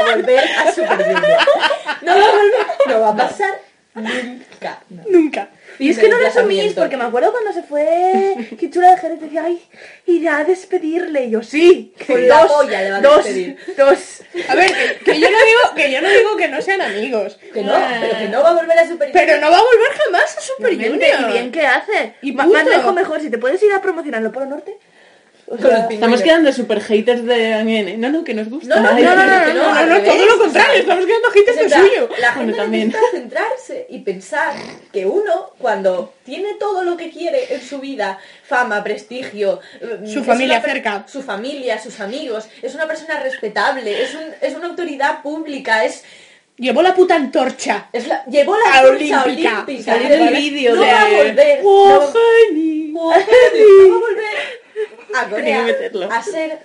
a 0.01 0.15
volver 0.15 0.45
a 0.59 0.73
Super 0.73 0.99
Junior. 1.05 1.39
No 2.03 2.19
va 2.19 2.25
a 2.25 2.31
volver, 2.33 2.67
no 2.87 3.01
va 3.01 3.09
a 3.09 3.17
pasar 3.17 3.61
nunca. 3.95 4.83
Nunca. 5.09 5.49
Y 5.79 5.91
es 5.91 5.99
que 5.99 6.09
no 6.09 6.19
lo 6.19 6.27
asumís, 6.27 6.73
porque 6.75 6.97
me 6.97 7.05
acuerdo 7.05 7.33
cuando 7.33 7.53
se 7.53 7.63
fue 7.63 8.49
Kichura 8.59 8.91
de 8.93 8.99
Jerez, 8.99 9.21
decía, 9.21 9.45
ay, 9.45 9.61
irá 10.07 10.39
a 10.39 10.45
despedirle. 10.45 11.25
Y 11.27 11.31
yo, 11.31 11.43
sí, 11.43 11.93
Con 12.07 12.27
la 12.29 12.47
polla 12.47 12.83
le 12.83 12.91
va 12.91 12.97
a 12.99 13.01
dos, 13.01 13.25
despedir. 13.25 13.59
dos. 13.77 14.23
A 14.49 14.55
ver, 14.55 14.73
que, 14.99 15.13
que 15.13 15.21
yo 15.21 15.31
no 15.31 15.39
digo 15.39 15.75
que 15.77 15.93
yo 15.93 16.01
no 16.01 16.09
digo 16.11 16.37
que 16.37 16.49
no 16.49 16.63
sean 16.63 16.81
amigos. 16.81 17.39
Que 17.53 17.63
no, 17.63 17.73
pero 18.01 18.19
que 18.19 18.29
no 18.29 18.43
va 18.43 18.51
a 18.51 18.55
volver 18.55 18.79
a 18.79 18.87
Super 18.87 19.09
Junior. 19.09 19.27
Pero 19.27 19.41
no 19.41 19.51
va 19.51 19.59
a 19.59 19.63
volver 19.63 19.93
jamás 20.05 20.37
a 20.37 20.41
Super 20.41 20.71
Junior. 20.75 21.21
Y 21.29 21.33
bien 21.33 21.53
que 21.53 21.67
hace. 21.67 22.15
Y 22.23 22.33
punto. 22.33 22.53
más 22.53 22.67
lejos 22.67 22.95
mejor, 22.95 23.21
si 23.21 23.31
te 23.31 23.39
puedes 23.39 23.63
ir 23.63 23.73
a 23.73 23.81
promocionarlo 23.83 24.33
por 24.33 24.45
el 24.45 24.51
norte. 24.51 24.77
O 25.47 25.59
sea, 25.59 25.69
Estamos 25.69 25.89
pingüinos. 25.89 26.23
quedando 26.23 26.53
super 26.53 26.81
haters 26.81 27.25
de 27.27 27.53
Angene. 27.53 27.97
No, 27.99 28.09
no, 28.11 28.25
que 28.25 28.33
nos 28.33 28.49
gusta. 28.49 28.77
No, 28.77 28.83
no, 28.83 28.89
Ay, 28.97 29.03
no, 29.03 29.15
no, 29.15 29.27
no, 29.27 29.55
no, 29.55 29.55
No, 29.55 29.87
no, 29.87 30.01
todo 30.03 30.27
lo 30.27 30.39
contrario, 30.39 30.81
estamos 30.81 31.05
quedando 31.05 31.31
haters 31.31 31.57
de 31.59 31.69
suyo. 31.71 32.09
La 32.19 32.29
gente 32.33 32.53
Bueno, 32.53 32.57
también. 32.57 32.89
necesita 32.89 33.11
centrarse 33.13 33.87
y 33.91 33.99
pensar 34.01 34.55
que 34.91 35.05
uno, 35.05 35.51
cuando 35.59 36.15
tiene 36.25 36.55
todo 36.55 36.83
lo 36.83 36.97
que 36.97 37.11
quiere 37.11 37.53
en 37.55 37.61
su 37.63 37.79
vida, 37.79 38.19
fama, 38.45 38.83
prestigio, 38.83 39.61
mm, 40.01 40.07
Su 40.07 40.25
familia 40.25 40.59
una 40.61 40.67
cerca. 40.67 41.05
su 41.07 41.23
familia, 41.23 41.79
sus 41.79 42.01
amigos, 42.01 42.47
es 42.63 42.75
una 42.75 42.87
persona 42.87 43.21
respetable, 43.21 44.03
es, 44.03 44.15
un- 44.15 44.35
es 44.41 44.55
una 44.55 44.69
autoridad 44.69 45.23
pública, 45.23 45.85
es, 45.85 46.03
Llevó 46.57 46.83
la 46.83 46.95
puta 46.95 47.17
antorcha. 47.17 47.89
es 47.93 48.07
la- 48.07 48.25
llevó 48.27 48.57
la 48.57 48.79
antorcha 48.79 49.25
olímpica. 49.25 49.65
olímpica. 49.67 49.97
El 49.97 50.21
¿vale? 50.21 50.39
vídeo 50.39 50.75
no 50.77 50.81
de- 50.83 50.93
va 50.93 51.03
a 51.03 51.09
volver. 51.11 51.61
Oh, 51.65 51.89
no, 51.89 52.51
honey. 52.51 52.89
no 52.93 53.07
va 53.09 53.15
a 53.17 53.19
volver 53.99 54.64
a 55.15 55.25
Tenía 55.27 55.31
Corea 55.31 55.59
que 55.67 55.73
meterlo. 55.73 56.13
a 56.13 56.23
ser 56.23 56.59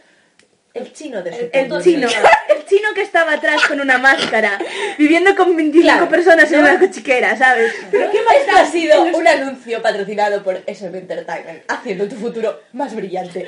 el 0.73 0.93
chino 0.93 1.21
de 1.23 1.33
su 1.33 1.49
El 1.51 1.67
puto 1.67 1.81
chino, 1.81 2.07
el 2.07 2.65
chino 2.65 2.93
que 2.93 3.01
estaba 3.01 3.33
atrás 3.33 3.65
con 3.67 3.81
una 3.81 3.97
máscara, 3.97 4.59
viviendo 4.97 5.35
con 5.35 5.55
25 5.55 5.81
Claro. 5.83 6.09
personas 6.09 6.51
en 6.51 6.61
No. 6.61 6.69
una 6.69 6.79
cochiquera, 6.79 7.35
¿sabes? 7.37 7.73
Pero 7.89 8.11
qué 8.11 8.19
más 8.21 8.35
ha 8.55 8.65
sido 8.71 9.01
un 9.03 9.27
anuncio 9.27 9.81
patrocinado 9.81 10.43
por 10.43 10.61
SM 10.67 10.95
Entertainment, 10.97 11.63
haciendo 11.67 12.07
tu 12.07 12.15
futuro 12.15 12.61
más 12.73 12.95
brillante. 12.95 13.47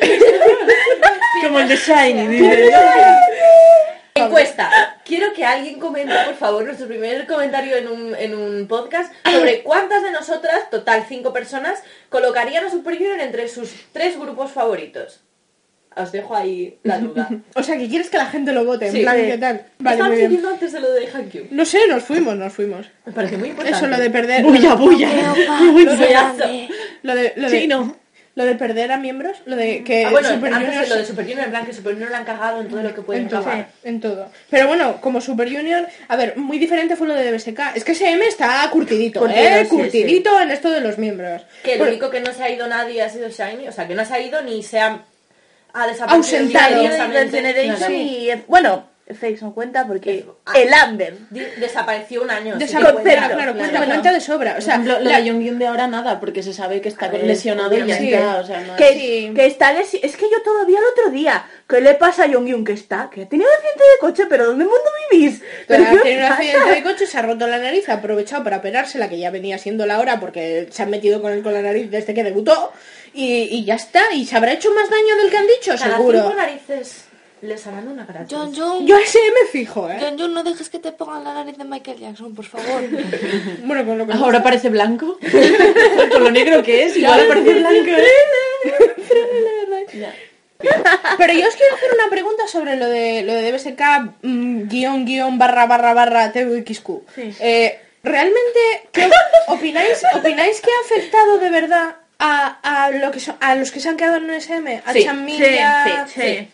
Como 1.43 1.60
el 1.60 1.67
de 1.67 1.76
Shiny. 1.76 2.41
Encuesta. 4.25 4.69
Quiero 5.05 5.34
que 5.34 5.43
alguien 5.45 5.79
comente, 5.79 6.13
por 6.25 6.36
favor, 6.36 6.63
nuestro 6.65 6.88
primer 6.88 7.25
comentario 7.27 7.75
en 7.75 7.88
un, 7.88 8.15
en 8.15 8.36
un 8.36 8.67
podcast 8.67 9.13
sobre 9.29 9.63
cuántas 9.63 10.03
de 10.03 10.12
nosotras, 10.12 10.69
total 10.69 11.05
cinco 11.07 11.34
personas, 11.34 11.81
colocarían 12.10 12.65
a 12.65 12.69
Super 12.69 12.95
Junior 12.97 13.19
entre 13.19 13.47
sus 13.47 13.71
tres 13.91 14.17
grupos 14.19 14.51
favoritos. 14.51 15.21
Os 15.93 16.10
dejo 16.13 16.34
ahí 16.36 16.79
la 16.84 16.99
duda. 16.99 17.27
O 17.55 17.63
sea, 17.63 17.77
que 17.77 17.89
quieres 17.89 18.10
que 18.10 18.15
la 18.17 18.27
gente 18.27 18.53
lo 18.53 18.63
vote, 18.63 18.86
en 18.88 18.91
Sí. 18.93 19.01
plan, 19.01 19.17
Sí. 19.17 19.25
¿qué 19.25 19.38
tal? 19.38 19.65
Vale, 19.79 20.03
muy 20.03 20.15
bien. 20.15 20.45
antes 20.45 20.71
de 20.71 20.79
lo 20.79 20.89
de 20.91 21.07
Hankyu. 21.07 21.47
No 21.51 21.65
sé, 21.65 21.86
nos 21.89 22.03
fuimos, 22.03 22.36
nos 22.38 22.53
fuimos. 22.53 22.88
Me 23.05 23.12
parece 23.12 23.36
muy 23.38 23.49
importante. 23.49 23.77
Eso, 23.77 23.88
lo 23.88 23.97
de 23.97 24.10
perder... 24.10 24.41
Bulla, 24.43 24.75
bulla. 24.75 25.10
Lo 25.73 25.95
de- 25.97 26.69
Lo 27.03 27.15
de, 27.15 27.34
lo 27.36 27.49
de, 27.49 27.60
Chino. 27.62 27.95
Lo 28.41 28.47
de 28.47 28.56
perder 28.56 28.91
a 28.91 28.97
miembros, 28.97 29.38
lo 29.45 29.56
de 29.56 29.84
que 29.84 30.06
Ah, 30.06 30.10
bueno, 30.10 30.30
Super 30.30 30.51
antes 30.54 30.69
Junior 30.69 30.88
lo 30.89 30.95
de 30.95 31.06
Super 31.06 31.25
Junior, 31.25 31.43
en 31.45 31.51
plan 31.51 31.65
que 31.65 31.73
Super 31.73 31.93
Junior 31.93 32.12
la 32.12 32.17
han 32.17 32.25
cagado 32.25 32.62
en 32.62 32.67
todo 32.69 32.82
lo 32.82 32.95
que 32.95 33.01
pueden 33.01 33.23
en 33.23 33.30
cagar. 33.30 33.67
en 33.84 33.99
todo. 34.01 34.30
Pero 34.49 34.67
bueno, 34.67 34.99
como 34.99 35.21
Super 35.21 35.47
Junior, 35.56 35.88
a 36.08 36.15
ver, 36.15 36.38
muy 36.38 36.58
diferente 36.58 36.95
fue 36.95 37.08
lo 37.08 37.13
de 37.13 37.32
DBSK. 37.32 37.60
Es 37.75 37.84
que 37.84 37.91
SM 37.93 38.25
está 38.27 38.67
curtidito, 38.71 39.19
Curtido, 39.19 39.39
¿eh? 39.41 39.63
sí, 39.65 39.69
curtidito 39.69 40.39
en 40.41 40.49
esto 40.51 40.71
de 40.71 40.82
los 40.82 40.97
miembros. 40.97 41.43
Que 41.63 41.73
el 41.73 41.77
Bueno, 41.77 41.91
único 41.93 42.10
que 42.10 42.21
no 42.21 42.34
se 42.34 42.43
ha 42.43 42.49
ido 42.49 42.67
nadie 42.67 43.01
ha 43.04 43.10
sido 43.10 43.30
Shiny, 43.30 43.67
o 43.67 43.71
sea, 43.71 43.88
que 43.88 43.93
no 43.95 44.04
se 44.04 44.13
ha 44.15 44.19
ido 44.19 44.41
ni 44.41 44.63
se 44.63 44.80
ha, 44.80 45.04
ha 45.73 45.88
desaparecido 45.88 46.39
Ausentado. 46.41 47.30
Generation 47.30 47.80
Nada. 47.80 47.91
y... 47.91 48.30
Bueno, 48.47 48.89
Fakes 49.15 49.41
no 49.41 49.54
cuenta 49.54 49.86
porque 49.88 50.26
Ah. 50.45 50.54
el 50.58 50.74
Amber. 50.74 51.15
Desapareció 51.60 52.21
un 52.24 52.30
año. 52.30 52.56
sí 52.60 52.65
Desa- 52.65 52.78
que 52.78 52.78
claro, 52.80 52.93
cuenta. 53.02 53.12
claro, 53.30 53.54
cuenta, 53.54 53.69
claro. 53.69 53.86
cuenta 53.88 54.12
de 54.13 54.21
sobra. 54.21 54.56
O 54.58 54.62
sea, 54.62 54.76
sea, 54.76 54.78
lo, 54.86 55.00
lo 55.00 55.10
la- 55.10 55.21
de 55.21 55.30
Jonghyun 55.30 55.60
de 55.60 55.67
ahora 55.67 55.88
nada, 55.88 56.19
porque 56.19 56.43
se 56.43 56.54
sabe 56.54 56.82
que 56.82 56.89
está 56.89 57.08
ver, 57.10 57.24
lesionado 57.24 57.78
y 57.78 57.86
ya 57.86 57.95
está. 57.97 58.38
O 58.39 58.45
sea, 58.45 58.62
no 58.62 58.76
Que, 58.76 58.88
es- 58.89 58.93
Sí. 58.95 59.32
que 59.36 59.45
está 59.45 59.74
lesi- 59.74 60.00
Es 60.02 60.15
que 60.17 60.26
yo 60.32 60.41
todavía 60.43 60.80
el 60.80 60.86
otro 60.86 61.12
día, 61.12 61.45
¿qué 61.67 61.82
le 61.82 61.93
pasa 61.95 62.24
a 62.24 62.28
Yongyun 62.28 62.63
que 62.65 62.74
está? 62.74 63.10
Que 63.13 63.24
ha 63.24 63.30
tenido 63.30 63.50
un 63.50 63.56
accidente 63.56 63.84
de 63.84 64.00
coche, 64.00 64.26
pero 64.30 64.45
¿dónde 64.47 64.65
mundo 64.65 64.89
vivís? 65.12 65.41
Pero 65.67 65.84
¿Pero 65.84 65.97
qué 65.97 66.10
tiene 66.10 66.26
un 66.26 66.32
accidente 66.32 66.69
de 66.71 66.84
coche, 66.84 67.06
se 67.06 67.17
ha 67.17 67.21
roto 67.21 67.47
la 67.47 67.58
nariz, 67.60 67.88
ha 67.89 67.93
aprovechado 67.93 68.43
para 68.43 68.58
operársela, 68.58 69.10
que 69.10 69.17
ya 69.19 69.30
venía 69.32 69.58
siendo 69.58 69.86
la 69.86 70.00
hora 70.00 70.19
porque 70.19 70.67
se 70.71 70.84
han 70.84 70.89
metido 70.89 71.21
con 71.21 71.32
él 71.32 71.43
con 71.43 71.54
la 71.54 71.62
nariz 71.62 71.89
desde 71.91 72.13
que 72.13 72.24
debutó, 72.24 72.71
y, 73.13 73.43
y 73.52 73.65
ya 73.65 73.76
está, 73.76 74.02
y 74.13 74.26
se 74.26 74.38
habrá 74.38 74.54
hecho 74.54 74.71
más 74.74 74.89
daño 74.89 75.15
del 75.21 75.30
que 75.30 75.38
han 75.38 75.47
dicho, 75.47 75.71
Cada 75.78 75.97
seguro. 75.97 76.21
cinco 76.21 76.34
narices 76.36 77.06
les 77.41 77.65
harán 77.67 77.88
una 77.88 78.06
gratis. 78.06 78.36
John 78.38 78.54
Jung, 78.56 78.86
Yo 78.86 78.95
a 78.97 79.01
ese 79.01 79.19
me 79.19 79.49
fijo, 79.51 79.89
¿eh? 79.89 79.97
John 79.99 80.17
Jung, 80.19 80.32
no 80.34 80.43
dejes 80.43 80.69
que 80.69 80.80
te 80.80 80.91
pongan 80.91 81.23
la 81.23 81.34
nariz 81.34 81.58
de 81.58 81.63
Michael 81.63 81.99
Jackson, 81.99 82.36
por 82.36 82.45
favor. 82.45 82.82
Bueno, 83.63 83.86
con 83.86 83.97
lo 83.97 84.06
que 84.08 84.13
Ahora 84.13 84.43
parece 84.43 84.69
blanco. 84.69 85.17
Con 86.12 86.23
lo 86.23 86.32
negro 86.32 86.62
que 86.63 86.86
es, 86.86 86.97
igual 86.97 87.25
parece 87.27 87.54
blanco. 87.54 87.91
Ya. 89.93 90.13
Pero 91.17 91.34
yo 91.34 91.47
os 91.47 91.56
quiero 91.56 91.75
hacer 91.75 91.89
una 91.95 92.10
pregunta 92.10 92.47
sobre 92.47 92.77
lo 92.77 92.88
de 92.88 93.23
lo 93.23 93.34
de 93.34 93.51
DBSK 93.51 93.82
mm, 94.21 94.67
guion 94.67 95.06
guion 95.06 95.38
barra 95.39 95.65
barra 95.65 95.94
barra 95.94 96.31
TVXQ. 96.31 96.89
Eh, 97.17 97.79
¿Realmente 98.04 98.60
qué 98.92 99.06
op- 99.08 99.13
opináis, 99.56 100.02
opináis 100.15 100.62
que 100.62 100.69
ha 100.71 100.85
afectado 100.85 101.37
de 101.39 101.50
verdad 101.50 101.96
a, 102.19 102.85
a 102.85 102.92
lo 102.92 103.12
que 103.12 103.19
son, 103.19 103.35
a 103.39 103.56
los 103.56 103.71
que 103.71 103.79
se 103.79 103.89
han 103.89 103.98
quedado 103.98 104.17
en 104.17 104.25
un 104.25 104.31
SM? 104.31 104.81
A 104.85 104.94
Sí, 104.94 105.04
Chanmin 105.04 105.37
sí, 105.44 105.52
y 105.52 105.58
a- 105.58 106.06
sí, 106.08 106.21
sí. 106.21 106.50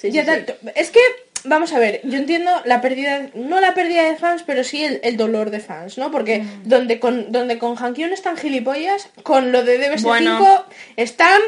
Sí, 0.00 0.10
Ya 0.10 0.22
sí, 0.22 0.26
tanto. 0.28 0.54
Es 0.74 0.90
que, 0.90 1.00
vamos 1.44 1.72
a 1.72 1.78
ver, 1.78 2.00
yo 2.04 2.16
entiendo 2.18 2.50
la 2.64 2.80
pérdida, 2.80 3.28
no 3.34 3.60
la 3.60 3.74
pérdida 3.74 4.04
de 4.04 4.16
fans, 4.16 4.42
pero 4.46 4.64
sí 4.64 4.84
el, 4.84 5.00
el 5.02 5.16
dolor 5.16 5.50
de 5.50 5.60
fans, 5.60 5.98
¿no? 5.98 6.10
Porque 6.10 6.38
Mm. 6.40 6.62
donde 6.64 7.00
con 7.00 7.32
donde 7.32 7.58
con 7.58 7.76
Hankyun 7.76 8.12
están 8.12 8.36
gilipollas, 8.36 9.08
con 9.22 9.52
lo 9.52 9.62
de 9.62 9.78
DBS5 9.78 10.02
Bueno. 10.04 10.64
están 10.96 11.40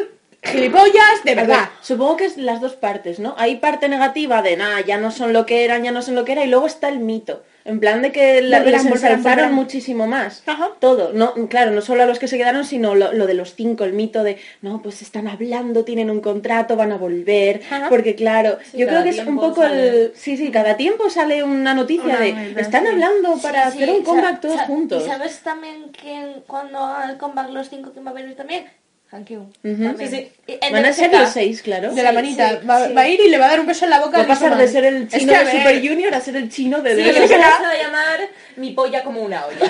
gilipollas 0.44 1.24
de 1.24 1.34
ver, 1.34 1.46
verdad. 1.46 1.70
supongo 1.80 2.16
que 2.16 2.24
es 2.26 2.36
las 2.36 2.61
dos 2.61 2.74
partes, 2.74 3.18
¿no? 3.20 3.34
Hay 3.38 3.57
parte 3.57 3.88
negativa 3.88 4.42
de, 4.42 4.57
nada, 4.57 4.80
ya 4.80 4.98
no 4.98 5.11
son 5.11 5.32
lo 5.32 5.46
que 5.46 5.64
eran, 5.64 5.84
ya 5.84 5.92
no 5.92 6.03
son 6.03 6.14
lo 6.14 6.24
que 6.24 6.32
era, 6.32 6.44
y 6.44 6.48
luego 6.48 6.66
está 6.66 6.88
el 6.88 6.98
mito. 6.98 7.44
En 7.65 7.81
plan 7.81 8.03
de 8.03 8.13
que 8.13 8.43
la, 8.43 8.59
volverán, 8.59 8.87
ensalzaron 8.89 9.55
muchísimo 9.55 10.07
más. 10.07 10.43
Ajá. 10.47 10.71
Todo. 10.81 11.13
No, 11.13 11.35
claro, 11.49 11.71
no 11.71 11.81
solo 11.81 12.03
a 12.03 12.07
los 12.07 12.19
que 12.19 12.29
se 12.29 12.37
quedaron, 12.39 12.65
sino 12.65 12.95
lo, 12.95 13.13
lo 13.13 13.27
de 13.27 13.35
los 13.35 13.55
cinco, 13.55 13.85
el 13.85 13.93
mito 13.93 14.23
de, 14.23 14.39
no, 14.61 14.83
pues 14.83 15.03
están 15.03 15.29
hablando, 15.29 15.85
tienen 15.85 16.11
un 16.11 16.21
contrato, 16.21 16.77
van 16.77 16.93
a 16.93 16.99
volver. 16.99 17.63
Ajá. 17.71 17.89
Porque 17.89 18.15
claro, 18.15 18.59
Sí, 18.71 18.79
yo 18.79 18.87
creo 18.87 19.03
que 19.03 19.11
es 19.11 19.27
un 19.27 19.37
poco 19.37 19.65
el... 19.65 20.13
Sí, 20.15 20.37
sí, 20.37 20.51
cada 20.51 20.77
tiempo 20.77 21.09
sale 21.11 21.43
una 21.45 21.75
noticia 21.75 22.05
Una 22.05 22.21
de, 22.21 22.33
verdad, 22.33 22.59
están 22.59 22.83
sí. 22.85 22.89
hablando 22.91 23.37
para 23.39 23.71
Sí, 23.71 23.83
hacer 23.83 23.91
un 23.91 24.03
comeback 24.03 24.41
todos 24.41 24.61
juntos. 24.63 25.03
¿Y 25.05 25.07
sabes 25.07 25.41
también 25.41 25.91
quién 25.99 26.43
cuando 26.47 26.97
el 27.09 27.17
comeback 27.17 27.51
los 27.51 27.69
cinco 27.69 27.93
que 27.93 28.01
va 28.01 28.11
a 28.11 28.15
venir 28.15 28.35
también? 28.37 28.65
Hankyun. 29.13 29.53
Ujú. 29.63 29.85
también. 29.85 29.99
Sí, 29.99 30.09
sí. 30.17 30.33
Y 30.47 30.59
en 30.67 30.73
Van 30.73 30.87
a 30.87 30.93
ser 30.93 31.13
los 31.13 31.29
seis, 31.29 31.61
claro. 31.63 31.93
De 31.95 32.03
la 32.03 32.13
manita. 32.13 32.61
sí, 32.61 32.67
va, 32.67 32.87
sí. 32.87 32.93
va 32.95 33.03
a 33.03 33.09
ir 33.09 33.21
y 33.21 33.29
le 33.29 33.39
va 33.39 33.45
a 33.45 33.49
dar 33.51 33.61
un 33.61 33.67
beso 33.67 33.85
en 33.85 33.91
la 33.91 34.01
boca 34.01 34.17
Va 34.19 34.25
a 34.25 34.27
pasar 34.27 34.57
de 34.57 34.67
ser 34.69 34.85
el 34.87 35.03
Es 35.03 35.11
chino 35.21 35.33
que, 35.33 35.39
a 35.39 35.45
de 35.45 35.51
Super 35.53 35.87
Junior 35.87 36.15
a 36.15 36.21
ser 36.21 36.37
el 36.37 36.49
chino 36.51 36.81
de 36.81 36.97
Sí, 36.97 37.05
se 37.29 37.39
va 37.39 37.57
a 37.71 37.77
llamar 37.77 38.21
mi 38.57 38.71
polla 38.73 39.05
como 39.05 39.21
una 39.23 39.45
olla. 39.47 39.65
es 39.65 39.69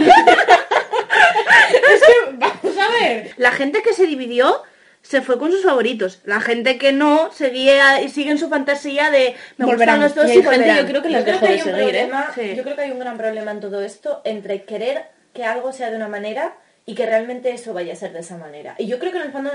que, 2.01 2.32
vamos 2.36 2.78
a 2.78 2.88
ver. 3.01 3.32
La 3.36 3.51
gente 3.53 3.82
que 3.82 3.93
se 3.95 4.07
dividió 4.07 4.62
se 5.03 5.20
fue 5.20 5.36
con 5.38 5.51
sus 5.51 5.64
favoritos. 5.64 6.20
La 6.24 6.40
gente 6.40 6.78
que 6.78 6.93
no 6.93 7.32
seguía 7.32 8.01
y 8.03 8.09
sigue 8.09 8.30
en 8.30 8.38
su 8.38 8.49
fantasía 8.49 9.11
de 9.11 9.34
me 9.57 9.66
Volverán. 9.66 10.01
gustan 10.01 10.01
los 10.01 10.14
dos 10.14 10.26
Y 10.36 10.38
y, 10.38 10.43
gente, 10.45 10.68
yo 10.76 10.86
creo 10.86 11.03
que 11.03 11.09
creo 11.09 11.24
dejó 11.24 11.40
que 11.40 11.47
de 11.47 11.53
hay 11.55 11.59
un 11.59 11.64
seguir, 11.64 11.97
¿eh? 11.97 12.07
problema- 12.09 12.32
Sí. 12.34 12.55
Yo 12.57 12.62
creo 12.62 12.76
que 12.76 12.82
hay 12.82 12.90
un 12.93 12.99
gran 13.01 13.18
problema 13.18 13.51
en 13.51 13.61
todo 13.61 13.82
esto 13.82 14.22
entre 14.24 14.62
querer 14.62 15.07
que 15.34 15.45
algo 15.45 15.72
sea 15.72 15.90
de 15.90 15.97
una 15.97 16.09
manera 16.09 16.55
y 16.86 16.94
que 16.94 17.06
realmente 17.06 17.50
eso 17.52 17.72
vaya 17.74 17.92
a 17.92 17.96
ser 17.96 18.12
de 18.12 18.20
esa 18.20 18.36
manera. 18.38 18.74
Y 18.78 18.86
yo 18.86 18.98
creo 18.98 19.12
que 19.12 19.18
en 19.18 19.24
el 19.24 19.32
fandom 19.32 19.52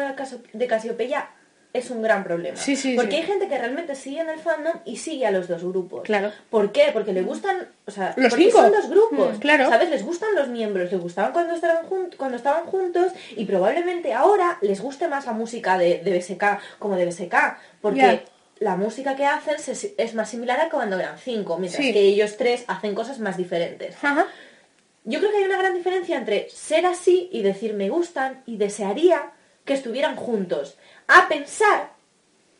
de, 0.53 0.67
Casiopeya 0.67 1.29
es 1.73 1.91
un 1.91 2.01
gran 2.01 2.23
problema. 2.23 2.55
Sí, 2.57 2.75
sí, 2.75 2.95
Porque 2.95 3.11
sí. 3.11 3.17
hay 3.17 3.23
gente 3.23 3.47
que 3.49 3.57
realmente 3.57 3.93
sigue 3.93 4.21
en 4.21 4.29
el 4.29 4.39
fandom 4.39 4.73
y 4.85 4.95
sigue 4.97 5.27
a 5.27 5.31
los 5.31 5.47
dos 5.47 5.63
grupos. 5.63 6.03
Claro. 6.03 6.31
¿Por 6.49 6.71
qué? 6.71 6.89
Porque 6.93 7.11
le 7.13 7.21
gustan, 7.21 7.67
o 7.85 7.91
sea, 7.91 8.13
Los 8.17 8.29
porque 8.29 8.45
cinco. 8.45 8.61
son 8.61 8.71
dos 8.71 8.89
grupos. 8.89 9.37
Mm, 9.37 9.39
claro. 9.39 9.69
¿Sabes? 9.69 9.89
Les 9.89 10.03
gustan 10.03 10.33
los 10.35 10.47
miembros, 10.47 10.91
les 10.91 10.99
gustaban 11.01 11.33
cuando 11.33 11.53
estaban, 11.53 11.85
jun- 11.87 12.09
cuando 12.17 12.37
estaban 12.37 12.65
juntos 12.65 13.11
y 13.35 13.45
probablemente 13.45 14.13
ahora 14.13 14.57
les 14.61 14.79
guste 14.81 15.07
más 15.07 15.25
la 15.25 15.33
música 15.33 15.77
de, 15.77 15.99
de 15.99 16.17
BSK 16.17 16.59
como 16.79 16.95
de 16.95 17.05
BSK. 17.05 17.35
Porque 17.81 18.23
la 18.59 18.75
música 18.75 19.15
que 19.15 19.25
hacen 19.25 19.57
es 19.97 20.15
más 20.15 20.29
similar 20.29 20.59
a 20.61 20.69
cuando 20.69 20.97
eran 20.97 21.19
cinco, 21.19 21.57
mientras 21.59 21.83
que 21.85 21.99
ellos 21.99 22.37
tres 22.37 22.63
hacen 22.67 22.95
cosas 22.95 23.19
más 23.19 23.37
diferentes. 23.37 23.95
Ajá. 24.01 24.25
Yo 25.07 25.19
creo 25.19 25.31
que 25.31 25.37
hay 25.37 25.45
una 25.45 25.57
gran 25.57 25.73
diferencia 25.73 26.17
entre 26.17 26.49
ser 26.49 26.85
así 26.85 27.29
y 27.31 27.41
decir 27.41 27.73
me 27.73 27.89
gustan 27.89 28.43
y 28.45 28.57
desearía 28.57 29.31
que 29.63 29.73
estuvieran 29.73 30.17
juntos. 30.17 30.77
A 31.07 31.29
pensar 31.29 31.91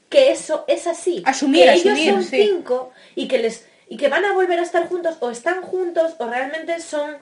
que 0.10 0.32
eso 0.32 0.64
es 0.70 0.88
así. 0.88 1.22
Asumir, 1.26 1.66
que 1.66 1.72
asumir, 1.72 1.98
ellos 1.98 2.14
son 2.14 2.24
sí. 2.24 2.44
cinco 2.44 2.94
y 3.16 3.28
que 3.28 3.40
les 3.40 3.68
y 3.90 3.98
que 3.98 4.08
van 4.08 4.24
a 4.24 4.34
volver 4.34 4.60
a 4.60 4.64
estar 4.64 4.88
juntos 4.88 5.18
o 5.20 5.30
están 5.30 5.62
juntos 5.62 6.16
o 6.20 6.28
realmente 6.28 6.80
son 6.80 7.18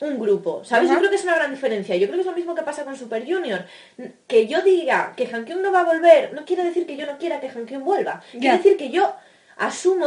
un 0.00 0.18
grupo. 0.18 0.62
¿Sabes? 0.66 0.90
Yo 0.90 0.98
creo 0.98 1.08
que 1.08 1.16
es 1.16 1.24
una 1.24 1.36
gran 1.36 1.50
diferencia. 1.50 1.96
Yo 1.96 2.06
creo 2.06 2.16
que 2.16 2.20
es 2.20 2.26
lo 2.26 2.36
mismo 2.36 2.54
que 2.54 2.62
pasa 2.62 2.84
con 2.84 2.94
Super 2.94 3.24
Junior. 3.24 3.64
Que 4.26 4.46
yo 4.46 4.60
diga 4.60 5.14
que 5.16 5.26
Hankyun 5.26 5.62
no 5.62 5.72
va 5.72 5.80
a 5.80 5.84
volver 5.84 6.34
no 6.34 6.44
quiere 6.44 6.62
decir 6.62 6.86
que 6.86 6.98
yo 6.98 7.06
no 7.06 7.16
quiera 7.16 7.40
que 7.40 7.48
Hankyun 7.48 7.84
vuelva. 7.84 8.22
Quiere 8.32 8.58
decir 8.58 8.76
que 8.76 8.90
yo 8.90 9.14
asumo 9.56 10.06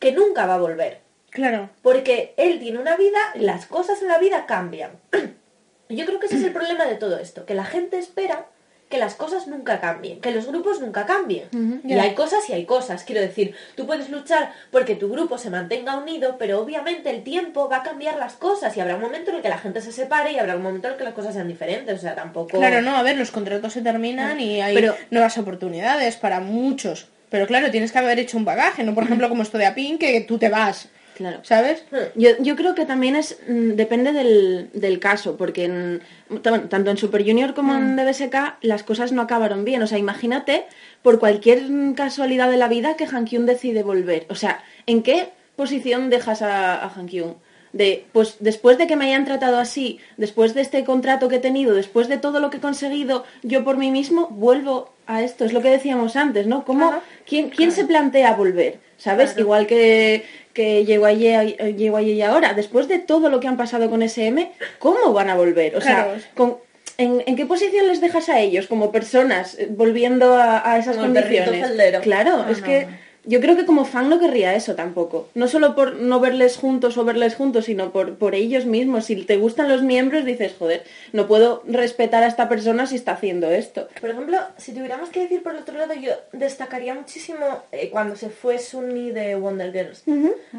que 0.00 0.10
nunca 0.10 0.46
va 0.46 0.56
a 0.56 0.58
volver. 0.58 1.03
Claro. 1.34 1.68
Porque 1.82 2.32
él 2.36 2.60
tiene 2.60 2.78
una 2.78 2.96
vida, 2.96 3.18
las 3.34 3.66
cosas 3.66 4.00
en 4.00 4.08
la 4.08 4.18
vida 4.18 4.46
cambian. 4.46 4.92
Yo 5.88 6.06
creo 6.06 6.20
que 6.20 6.26
ese 6.26 6.36
es 6.36 6.44
el 6.44 6.52
problema 6.52 6.86
de 6.86 6.94
todo 6.94 7.18
esto, 7.18 7.44
que 7.44 7.54
la 7.54 7.64
gente 7.64 7.98
espera 7.98 8.46
que 8.88 8.98
las 8.98 9.16
cosas 9.16 9.48
nunca 9.48 9.80
cambien, 9.80 10.20
que 10.20 10.30
los 10.30 10.46
grupos 10.46 10.80
nunca 10.80 11.06
cambien. 11.06 11.80
Y 11.82 11.94
ya. 11.94 12.02
hay 12.02 12.14
cosas 12.14 12.48
y 12.48 12.52
hay 12.52 12.64
cosas. 12.64 13.02
Quiero 13.02 13.20
decir, 13.20 13.52
tú 13.74 13.84
puedes 13.86 14.10
luchar 14.10 14.52
porque 14.70 14.94
tu 14.94 15.10
grupo 15.10 15.36
se 15.36 15.50
mantenga 15.50 15.96
unido, 15.96 16.36
pero 16.38 16.60
obviamente 16.60 17.10
el 17.10 17.24
tiempo 17.24 17.68
va 17.68 17.78
a 17.78 17.82
cambiar 17.82 18.16
las 18.16 18.34
cosas 18.34 18.76
y 18.76 18.80
habrá 18.80 18.94
un 18.94 19.00
momento 19.00 19.30
en 19.30 19.38
el 19.38 19.42
que 19.42 19.48
la 19.48 19.58
gente 19.58 19.80
se 19.80 19.90
separe 19.90 20.32
y 20.32 20.38
habrá 20.38 20.54
un 20.54 20.62
momento 20.62 20.86
en 20.86 20.92
el 20.92 20.98
que 20.98 21.04
las 21.04 21.14
cosas 21.14 21.34
sean 21.34 21.48
diferentes. 21.48 21.98
O 21.98 22.00
sea, 22.00 22.14
tampoco... 22.14 22.58
Claro, 22.58 22.80
no, 22.82 22.96
a 22.96 23.02
ver, 23.02 23.16
los 23.16 23.32
contratos 23.32 23.72
se 23.72 23.82
terminan 23.82 24.38
y 24.38 24.60
hay 24.60 24.74
Pero- 24.76 24.94
nuevas 25.10 25.36
oportunidades 25.38 26.16
para 26.16 26.38
muchos. 26.38 27.08
Pero 27.30 27.48
claro, 27.48 27.72
tienes 27.72 27.90
que 27.90 27.98
haber 27.98 28.20
hecho 28.20 28.36
un 28.36 28.44
bagaje, 28.44 28.84
no 28.84 28.94
por 28.94 29.02
ejemplo 29.02 29.28
como 29.28 29.42
esto 29.42 29.58
de 29.58 29.66
Apin, 29.66 29.98
que 29.98 30.20
tú 30.20 30.38
te 30.38 30.48
vas, 30.50 30.88
Claro. 31.14 31.38
¿sabes? 31.42 31.84
Yo, 32.16 32.30
yo 32.40 32.56
creo 32.56 32.74
que 32.74 32.84
también 32.86 33.14
es 33.16 33.38
mm, 33.48 33.70
depende 33.72 34.12
del, 34.12 34.70
del 34.72 34.98
caso, 34.98 35.36
porque 35.36 35.64
en- 35.64 36.02
tanto 36.42 36.90
en 36.90 36.96
Super 36.96 37.24
Junior 37.24 37.54
como 37.54 37.74
en 37.74 37.96
DBSK 37.96 38.34
las 38.62 38.82
cosas 38.82 39.12
no 39.12 39.22
acabaron 39.22 39.64
bien. 39.64 39.82
O 39.82 39.86
sea, 39.86 39.98
imagínate 39.98 40.64
por 41.02 41.18
cualquier 41.20 41.62
mm, 41.70 41.94
casualidad 41.94 42.50
de 42.50 42.56
la 42.56 42.68
vida 42.68 42.96
que 42.96 43.06
Hankyun 43.06 43.46
decide 43.46 43.82
volver. 43.82 44.26
O 44.28 44.34
sea, 44.34 44.62
¿en 44.86 45.02
qué 45.02 45.28
posición 45.56 46.10
dejas 46.10 46.42
a, 46.42 46.74
a 46.84 46.88
Hankyun? 46.90 47.36
De, 47.72 48.04
pues 48.12 48.36
después 48.38 48.78
de 48.78 48.86
que 48.86 48.94
me 48.94 49.06
hayan 49.06 49.24
tratado 49.24 49.58
así, 49.58 49.98
después 50.16 50.54
de 50.54 50.60
este 50.60 50.84
contrato 50.84 51.28
que 51.28 51.36
he 51.36 51.40
tenido, 51.40 51.74
después 51.74 52.06
de 52.08 52.18
todo 52.18 52.38
lo 52.38 52.48
que 52.48 52.58
he 52.58 52.60
conseguido 52.60 53.24
yo 53.42 53.64
por 53.64 53.78
mí 53.78 53.90
mismo, 53.90 54.28
vuelvo 54.28 54.92
a 55.06 55.22
esto. 55.22 55.44
Es 55.44 55.52
lo 55.52 55.60
que 55.60 55.70
decíamos 55.70 56.14
antes, 56.14 56.46
¿no? 56.46 56.64
¿Cómo. 56.64 56.92
¿quién, 57.26 57.50
quién 57.50 57.72
se 57.72 57.84
plantea 57.84 58.34
volver? 58.34 58.78
¿Sabes? 58.96 59.34
Igual 59.36 59.66
que, 59.66 60.24
que 60.54 60.84
llegó 60.86 61.04
allí, 61.06 61.28
llegó 61.76 61.98
allí 61.98 62.22
ahora. 62.22 62.54
Después 62.54 62.88
de 62.88 62.98
todo 62.98 63.28
lo 63.28 63.40
que 63.40 63.48
han 63.48 63.56
pasado 63.58 63.90
con 63.90 64.02
SM, 64.02 64.50
¿cómo 64.78 65.12
van 65.12 65.28
a 65.28 65.34
volver? 65.36 65.76
O 65.76 65.80
Claro. 65.80 66.18
sea, 66.18 66.30
con- 66.34 66.56
¿en, 66.96 67.22
en 67.26 67.36
qué 67.36 67.44
posición 67.44 67.88
les 67.88 68.00
dejas 68.00 68.28
a 68.28 68.40
ellos 68.40 68.66
como 68.68 68.92
personas 68.92 69.58
eh, 69.58 69.66
volviendo 69.68 70.34
a, 70.36 70.72
a 70.72 70.78
esas 70.78 70.96
Como 70.96 71.08
condiciones? 71.12 71.66
Claro, 72.00 72.46
es 72.48 72.60
que. 72.62 72.86
Yo 73.26 73.40
creo 73.40 73.56
que 73.56 73.64
como 73.64 73.84
fan 73.84 74.08
no 74.08 74.18
querría 74.18 74.54
eso 74.54 74.74
tampoco. 74.74 75.28
No 75.34 75.48
solo 75.48 75.74
por 75.74 75.96
no 75.96 76.20
verles 76.20 76.56
juntos 76.56 76.96
o 76.98 77.04
verles 77.04 77.34
juntos, 77.34 77.64
sino 77.66 77.90
por, 77.90 78.16
por 78.16 78.34
ellos 78.34 78.66
mismos. 78.66 79.06
Si 79.06 79.16
te 79.24 79.36
gustan 79.36 79.68
los 79.68 79.82
miembros, 79.82 80.24
dices, 80.24 80.54
joder, 80.58 80.84
no 81.12 81.26
puedo 81.26 81.62
respetar 81.66 82.22
a 82.22 82.26
esta 82.26 82.48
persona 82.48 82.86
si 82.86 82.96
está 82.96 83.12
haciendo 83.12 83.50
esto. 83.50 83.88
Por 84.00 84.10
ejemplo, 84.10 84.38
si 84.58 84.72
tuviéramos 84.72 85.08
que 85.08 85.20
decir 85.20 85.42
por 85.42 85.54
otro 85.54 85.78
lado, 85.78 85.94
yo 85.94 86.12
destacaría 86.32 86.94
muchísimo 86.94 87.62
eh, 87.72 87.88
cuando 87.90 88.16
se 88.16 88.28
fue 88.28 88.58
Sunmi 88.58 89.10
de 89.10 89.36
Wonder 89.36 89.72
Girls. 89.72 90.04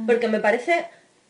Porque 0.08 0.28
me 0.28 0.40
parece 0.40 0.86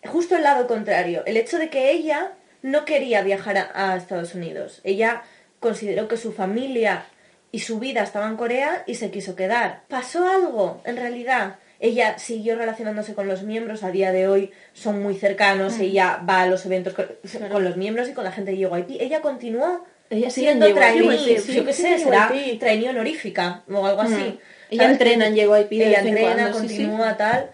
justo 0.06 0.36
el 0.36 0.44
lado 0.44 0.68
contrario. 0.68 1.24
El 1.26 1.38
hecho 1.38 1.58
de 1.58 1.70
que 1.70 1.92
ella 1.92 2.32
no 2.62 2.86
quería 2.86 3.22
viajar 3.22 3.58
a, 3.58 3.92
a 3.92 3.98
Estados 3.98 4.36
Unidos. 4.36 4.80
Ella 4.84 5.24
consideró 5.60 6.08
que 6.08 6.18
su 6.18 6.32
familia 6.32 7.06
y 7.52 7.60
su 7.60 7.80
vida 7.80 8.04
estaba 8.04 8.28
en 8.28 8.36
Corea 8.36 8.84
y 8.86 8.96
se 8.96 9.12
quiso 9.12 9.36
quedar. 9.36 9.84
Pasó 9.88 10.28
algo, 10.28 10.82
en 10.86 10.98
realidad. 10.98 11.56
Ella 11.80 12.18
siguió 12.18 12.56
relacionándose 12.56 13.14
con 13.14 13.28
los 13.28 13.44
miembros, 13.44 13.84
a 13.84 13.92
día 13.92 14.12
de 14.12 14.28
hoy 14.28 14.52
son 14.74 15.02
muy 15.02 15.16
cercanos, 15.16 15.78
ella 15.80 16.22
va 16.28 16.42
a 16.42 16.48
los 16.48 16.66
eventos 16.66 16.94
con, 16.94 17.08
con 17.50 17.64
los 17.64 17.78
miembros 17.78 18.10
y 18.10 18.14
con 18.14 18.24
la 18.24 18.32
gente 18.32 18.52
de 18.52 18.58
JYP. 18.58 19.02
Ella 19.02 19.22
continuó 19.22 19.86
Ella 20.10 20.30
siendo 20.30 20.74
trainee, 20.74 21.40
sí, 21.40 21.54
yo 21.54 21.66
qué 21.66 21.74
sí, 21.74 21.82
sé, 21.82 22.00
será 22.00 22.32
trainee 22.60 22.90
honorífica 22.90 23.64
o 23.70 23.86
algo 23.86 24.02
así. 24.02 24.14
Mm. 24.14 24.38
Ella 24.72 24.92
entrena 24.92 25.28
en 25.28 25.36
JYP 25.36 25.70
de 25.70 25.88
Ella 25.88 26.00
entrena, 26.00 26.34
cuando, 26.34 26.60
continúa, 26.60 27.18
tal. 27.18 27.52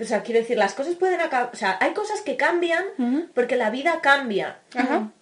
O 0.00 0.04
sea, 0.04 0.22
quiero 0.22 0.40
decir, 0.40 0.56
las 0.56 0.74
cosas 0.74 0.94
pueden 0.94 1.20
acabar... 1.20 1.50
O 1.52 1.56
sea, 1.56 1.76
hay 1.80 1.92
cosas 1.92 2.22
que 2.22 2.36
cambian 2.36 2.84
porque 3.34 3.56
la 3.56 3.70
vida 3.70 4.00
cambia. 4.00 4.58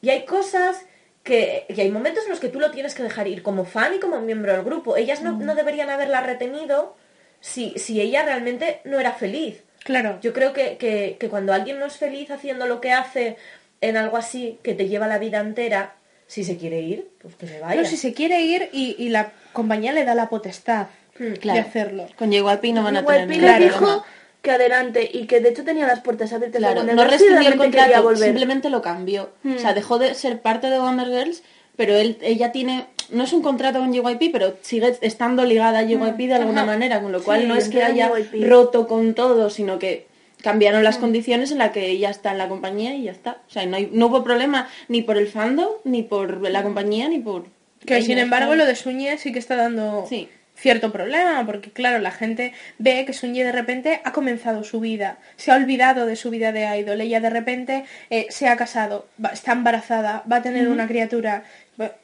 Y 0.03 0.11
hay 0.11 0.25
cosas 0.25 0.85
que... 1.25 1.66
Y 1.68 1.81
hay 1.81 1.91
momentos 1.91 2.25
en 2.25 2.31
los 2.31 2.39
que 2.41 2.49
tú 2.49 2.61
lo 2.61 2.70
tienes 2.70 2.95
que 2.95 3.03
dejar 3.03 3.27
ir 3.27 3.43
como 3.43 3.64
fan 3.64 3.95
y 3.95 3.99
como 3.99 4.20
miembro 4.20 4.53
del 4.53 4.62
grupo. 4.62 4.97
Ellas 4.97 5.22
no, 5.22 5.33
no 5.33 5.55
deberían 5.57 5.91
haberla 5.91 6.20
retenido 6.20 6.97
si, 7.41 7.72
si 7.77 8.01
ella 8.01 8.25
realmente 8.25 8.81
no 8.85 9.01
era 9.01 9.12
feliz. 9.12 9.64
Claro. 9.83 10.18
Yo 10.22 10.33
creo 10.33 10.53
que, 10.53 10.77
que, 10.77 11.16
que 11.18 11.29
cuando 11.29 11.53
alguien 11.53 11.79
no 11.79 11.87
es 11.87 11.97
feliz 11.97 12.31
haciendo 12.31 12.66
lo 12.66 12.81
que 12.81 12.93
hace 12.93 13.37
en 13.81 13.97
algo 13.97 14.16
así, 14.16 14.59
que 14.62 14.75
te 14.75 14.89
lleva 14.89 15.07
la 15.09 15.18
vida 15.18 15.41
entera, 15.41 15.95
si 16.27 16.43
se 16.45 16.57
quiere 16.57 16.81
ir, 16.81 17.09
pues 17.20 17.35
que 17.37 17.47
se 17.47 17.61
vaya. 17.61 17.83
No, 17.83 17.87
si 17.87 17.97
se 17.99 18.14
quiere 18.14 18.41
ir 18.41 18.70
y, 18.72 18.97
y 18.99 19.11
la 19.11 19.33
compañía 19.53 19.93
le 19.93 20.05
da 20.05 20.14
la 20.14 20.29
potestad 20.31 20.87
de 21.18 21.35
Claro. 21.35 21.61
hacerlo. 21.61 22.07
Con 22.16 22.33
JYP 22.33 22.64
no 22.72 22.83
van 22.83 22.97
a 22.97 23.05
tener 23.05 23.29
le 23.29 23.37
ningún 23.37 23.59
dijo. 23.59 24.05
Que 24.45 24.53
adelante 24.53 25.11
y 25.13 25.27
que 25.27 25.41
de 25.41 25.49
hecho 25.49 25.65
tenía 25.65 25.87
las 25.89 26.01
puertas 26.01 26.33
abiertas 26.33 26.61
de 26.61 26.69
Claro, 26.69 26.85
no 26.85 27.05
rescindió 27.05 27.49
el 27.49 27.57
contrato, 27.57 28.03
volver. 28.05 28.19
simplemente 28.25 28.71
lo 28.71 28.81
cambió. 28.83 29.31
O 29.45 29.59
sea, 29.59 29.75
dejó 29.75 29.99
de 29.99 30.15
ser 30.15 30.41
parte 30.41 30.69
de 30.71 30.79
Wonder 30.79 31.09
Girls, 31.09 31.43
pero 31.77 31.97
él, 31.97 32.19
ella 32.21 32.53
tiene 32.53 32.87
no 33.11 33.25
es 33.25 33.33
un 33.33 33.43
contrato 33.43 33.81
con 33.81 33.93
JYP, 33.93 34.31
pero 34.33 34.55
sigue 34.63 34.97
estando 35.03 35.45
ligada 35.45 35.81
a 35.81 35.83
JYP 35.83 36.17
de 36.29 36.35
alguna 36.35 36.65
manera, 36.65 37.03
con 37.03 37.11
lo 37.13 37.23
cual 37.23 37.41
Sí, 37.43 37.47
no 37.47 37.55
es 37.57 37.69
que 37.69 37.83
haya 37.83 38.11
JYP. 38.15 38.49
roto 38.49 38.87
con 38.87 39.15
todo, 39.15 39.51
sino 39.51 39.79
que 39.79 40.07
cambiaron 40.43 40.85
las 40.85 40.99
condiciones 40.99 41.51
en 41.51 41.59
las 41.59 41.71
que 41.73 41.89
ella 41.91 42.11
está 42.11 42.33
en 42.33 42.39
la 42.39 42.49
compañía 42.49 42.95
y 42.95 43.05
ya 43.05 43.13
está. 43.13 43.39
O 43.49 43.51
sea, 43.51 43.65
no, 43.67 43.77
hay- 43.77 43.89
no 43.93 44.07
hubo 44.07 44.23
problema 44.25 44.69
ni 44.89 45.03
por 45.03 45.17
el 45.19 45.27
fandom, 45.27 45.69
ni 45.85 46.03
por 46.03 46.49
la 46.51 46.63
compañía, 46.63 47.09
ni 47.09 47.19
por... 47.19 47.45
Que 47.85 48.01
sin 48.03 48.19
embargo 48.19 48.55
lo 48.55 48.65
de 48.67 48.75
Suñe 48.77 49.17
sí 49.19 49.33
que 49.33 49.39
está 49.39 49.57
dando 49.57 50.07
Sí. 50.09 50.29
Cierto 50.57 50.93
problema, 50.93 51.45
porque 51.45 51.71
claro, 51.71 51.99
la 51.99 52.11
gente 52.13 52.53
ve 52.79 53.05
que 53.05 53.13
Suñe 53.13 53.43
de 53.45 53.53
repente 53.53 54.01
ha 54.05 54.13
comenzado 54.13 54.63
su 54.65 54.81
vida, 54.81 55.19
se 55.37 55.51
ha 55.51 55.57
olvidado 55.57 56.07
de 56.07 56.17
su 56.17 56.31
vida 56.31 56.53
de 56.53 56.65
idol, 56.79 57.01
ella 57.01 57.21
de 57.21 57.31
repente 57.31 57.85
eh, 58.11 58.27
se 58.31 58.49
ha 58.49 58.57
casado, 58.57 59.07
va- 59.23 59.31
está 59.31 59.53
embarazada, 59.53 60.23
va 60.31 60.37
a 60.37 60.43
tener 60.43 60.69
una 60.69 60.87
criatura. 60.87 61.43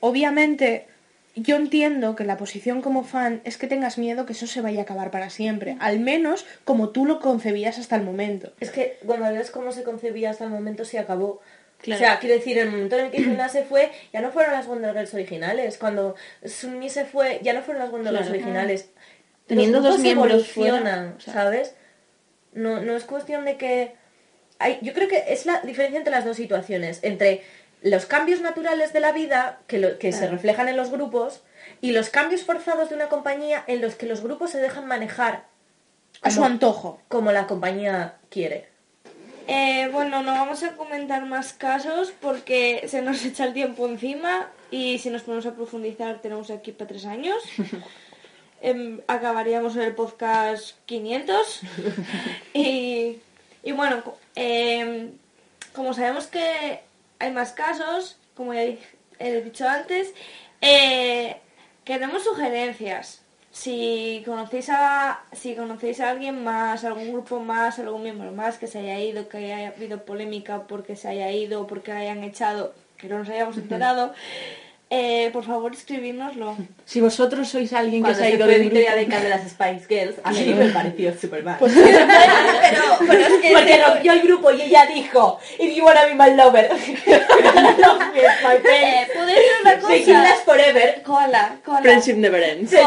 Obviamente, 0.01 0.87
yo 1.37 1.57
entiendo 1.57 2.17
que 2.17 2.25
la 2.25 2.37
posición 2.37 2.83
como 2.83 3.05
fan 3.05 3.41
es 3.45 3.57
que 3.57 3.69
tengas 3.69 3.99
miedo 3.99 4.27
que 4.27 4.33
eso 4.33 4.47
se 4.49 4.61
vaya 4.61 4.81
a 4.81 4.83
acabar 4.83 5.11
para 5.13 5.31
siempre, 5.31 5.77
al 5.79 6.01
menos 6.01 6.45
como 6.65 6.89
tú 6.89 7.07
lo 7.07 7.21
concebías 7.21 7.79
hasta 7.79 7.97
el 7.97 8.03
momento. 8.03 8.53
Es 8.61 8.71
que 8.71 8.99
cuando 9.07 9.33
ves 9.33 9.51
cómo 9.51 9.71
se 9.73 9.85
concebía 9.85 10.31
hasta 10.31 10.45
el 10.45 10.51
momento 10.51 10.85
se 10.85 10.99
acabó. 10.99 11.41
Claro. 11.83 11.97
O 11.97 12.05
sea, 12.05 12.19
quiero 12.19 12.35
decir, 12.35 12.59
el 12.59 12.71
momento 12.71 12.99
en 12.99 13.07
el 13.07 13.11
que 13.11 13.23
Hyuna 13.23 13.49
se 13.49 13.65
fue, 13.65 13.91
ya 14.13 14.21
no 14.21 14.31
fueron 14.33 14.53
las 14.53 14.67
Wonder 14.67 14.93
Girls 14.93 15.15
originales. 15.15 15.79
Cuando 15.79 16.15
Sunmi 16.45 16.91
se 16.91 17.05
fue, 17.07 17.41
ya 17.43 17.53
no 17.55 17.63
fueron 17.63 17.83
las 17.83 17.91
Wonder 17.91 18.13
Girls 18.13 18.27
Claro. 18.29 18.39
originales. 18.39 18.91
Teniendo 19.47 19.81
Los 19.81 19.93
dos 19.93 19.99
miembros 20.01 20.49
fuera, 20.49 20.77
evolucionan, 20.77 21.15
o 21.17 21.21
sea. 21.21 21.33
¿sabes? 21.33 21.75
No, 22.53 22.81
no 22.81 22.97
es 22.97 23.05
cuestión 23.05 23.45
de 23.45 23.57
que... 23.57 23.95
Hay, 24.59 24.79
yo 24.83 24.93
creo 24.93 25.09
que 25.09 25.25
es 25.29 25.47
la 25.47 25.61
diferencia 25.63 25.97
entre 25.99 26.13
las 26.13 26.25
dos 26.27 26.37
situaciones. 26.37 26.99
Entre 27.03 27.43
los 27.83 28.05
cambios 28.05 28.43
naturales 28.43 28.93
de 28.93 29.01
la 29.01 29.13
vida, 29.13 29.61
que, 29.67 29.79
lo- 29.79 29.99
que 29.99 30.13
se 30.13 30.27
reflejan 30.29 30.69
en 30.69 30.77
los 30.77 30.91
grupos, 30.91 31.43
y 31.81 31.93
los 31.93 32.11
cambios 32.11 32.43
forzados 32.45 32.91
de 32.91 32.95
una 32.97 33.09
compañía 33.09 33.65
en 33.67 33.81
los 33.81 33.95
que 33.95 34.05
los 34.07 34.21
grupos 34.21 34.51
se 34.51 34.59
dejan 34.59 34.87
manejar 34.87 35.45
A 36.21 36.31
su 36.31 36.45
antojo. 36.45 37.01
como 37.09 37.33
la 37.33 37.47
compañía 37.47 38.17
quiere. 38.29 38.69
Eh, 39.53 39.89
bueno, 39.91 40.23
no 40.23 40.31
vamos 40.31 40.63
a 40.63 40.77
comentar 40.77 41.27
más 41.27 41.53
casos 41.53 42.13
porque 42.21 42.85
se 42.87 43.03
nos 43.03 43.25
echa 43.25 43.45
el 43.47 43.53
tiempo 43.53 43.85
encima 43.89 44.49
y 44.71 45.01
si 45.01 45.11
nos 45.11 45.23
ponemos 45.23 45.45
a 45.47 45.57
profundizar 45.57 46.21
tenemos 46.23 46.51
aquí 46.51 46.71
para 46.71 46.89
tres 46.89 47.05
años. 47.05 47.37
Em, 48.63 49.01
acabaríamos 49.07 49.75
en 49.75 49.83
el 49.83 49.95
podcast 49.95 50.77
500. 50.85 51.61
y, 52.55 53.17
y 53.63 53.73
bueno, 53.73 54.05
em, 54.35 55.13
como 55.75 55.95
sabemos 55.95 56.27
que 56.27 56.81
hay 57.19 57.33
más 57.33 57.53
casos, 57.53 58.19
como 58.35 58.53
ya 58.53 58.65
he 59.19 59.41
dicho 59.41 59.67
antes, 59.67 60.13
eh, 60.61 61.39
queremos 61.87 62.23
sugerencias. 62.23 63.20
Si 63.53 64.23
conocéis 64.25 64.69
a 64.71 65.25
si 65.33 65.57
conocéis 65.57 66.01
a 66.01 66.11
alguien 66.11 66.45
más, 66.45 66.85
algún 66.85 67.13
grupo 67.13 67.41
más, 67.41 67.79
algún 67.79 68.03
miembro 68.03 68.31
más 68.33 68.59
que 68.59 68.69
se 68.69 68.79
haya 68.79 69.01
ido, 69.01 69.29
que 69.29 69.39
haya 69.39 69.69
habido 69.69 70.05
polémica 70.05 70.67
porque 70.69 70.95
se 70.95 71.09
haya 71.09 71.31
ido, 71.33 71.67
porque 71.67 71.93
hayan 71.93 72.23
echado, 72.23 72.75
que 72.97 73.09
no 73.09 73.19
nos 73.19 73.29
hayamos 73.29 73.57
enterado, 73.59 74.15
eh, 74.93 75.31
por 75.33 75.45
favor 75.45 75.73
escribírnoslo. 75.73 76.57
Si 76.85 77.01
vosotros 77.01 77.49
sois 77.49 77.73
alguien 77.73 78.03
que 78.03 78.13
se 78.13 78.23
ha 78.23 78.27
se 78.27 78.35
ido 78.35 78.45
fue 78.45 78.59
Victoria 78.59 78.97
grupo... 78.97 79.15
de 79.17 79.23
de 79.23 79.29
las 79.29 79.49
Spice 79.49 79.87
Girls, 79.89 80.17
a 80.25 80.33
mí 80.33 80.45
me 80.53 80.67
pareció 80.71 81.17
súper 81.17 81.45
mal. 81.45 81.57
Pues 81.61 81.73
pero, 81.75 81.99
pero 83.07 83.21
es 83.21 83.41
que 83.41 83.53
porque 83.53 83.83
rompió 83.85 84.13
el 84.15 84.23
grupo 84.23 84.51
y 84.51 84.63
ella 84.63 84.87
dijo, 84.87 85.39
if 85.61 85.77
you 85.77 85.85
wanna 85.85 86.07
be 86.07 86.15
my 86.15 86.35
lover, 86.35 86.69
love 86.71 88.01
me, 88.13 88.21
my 88.21 88.57
Eh, 88.57 88.61
friend, 88.61 89.13
¿Puedo 89.15 89.27
decir 89.27 89.53
una 89.61 89.79
cosa? 89.79 90.23
last 90.25 90.45
forever. 90.45 91.03
Cola, 91.05 91.57
cola. 91.65 91.81
Friendship 91.83 92.15
never 92.15 92.43
ends. 92.43 92.71
Se 92.71 92.83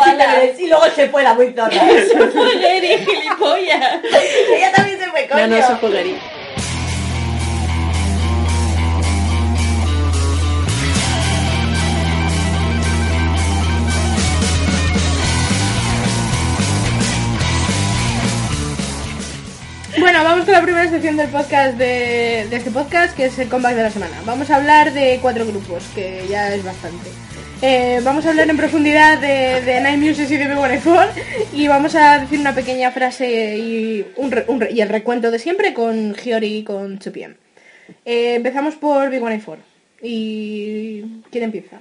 y 0.60 0.68
luego 0.68 0.86
se 0.94 1.08
fue 1.08 1.24
la 1.24 1.34
muy 1.34 1.54
zorra. 1.54 1.72
Joder, 1.72 3.00
gilipollas. 3.00 4.00
ella 4.54 4.72
también 4.76 5.00
se 5.00 5.10
fue, 5.10 5.28
coño. 5.28 5.42
No, 5.42 5.48
no, 5.48 5.56
eso 5.56 5.78
jugaría. 5.80 6.18
Bueno, 20.04 20.22
vamos 20.22 20.44
con 20.44 20.54
la 20.54 20.62
primera 20.62 20.90
sección 20.90 21.16
del 21.16 21.30
podcast 21.30 21.78
de, 21.78 22.46
de 22.50 22.56
este 22.58 22.72
podcast, 22.72 23.16
que 23.16 23.28
es 23.28 23.40
el 23.40 23.48
comeback 23.48 23.74
de 23.74 23.84
la 23.84 23.90
semana. 23.90 24.22
Vamos 24.26 24.50
a 24.50 24.58
hablar 24.58 24.92
de 24.92 25.18
cuatro 25.22 25.46
grupos, 25.46 25.86
que 25.96 26.26
ya 26.28 26.54
es 26.54 26.62
bastante. 26.62 27.10
Eh, 27.62 28.02
vamos 28.04 28.26
a 28.26 28.32
hablar 28.32 28.50
en 28.50 28.58
profundidad 28.58 29.18
de, 29.20 29.62
de 29.62 29.80
Nine 29.80 30.10
Muses 30.10 30.30
y 30.30 30.36
de 30.36 30.46
Big 30.46 30.58
One 30.58 30.82
Four 30.82 31.08
y 31.54 31.70
vamos 31.70 31.96
a 31.96 32.20
decir 32.20 32.38
una 32.38 32.54
pequeña 32.54 32.92
frase 32.92 33.58
y, 33.58 34.06
un 34.18 34.44
un 34.48 34.68
y 34.70 34.82
el 34.82 34.90
recuento 34.90 35.32
de 35.32 35.40
siempre 35.40 35.74
con 35.74 36.14
Giori 36.16 36.58
y 36.58 36.64
con 36.66 37.00
2PM. 37.00 37.38
Eh, 38.04 38.36
empezamos 38.36 38.76
por 38.76 39.10
Big 39.10 39.24
One 39.24 39.40
Four. 39.40 39.60
¿Y 40.02 41.22
quién 41.32 41.46
empieza? 41.46 41.80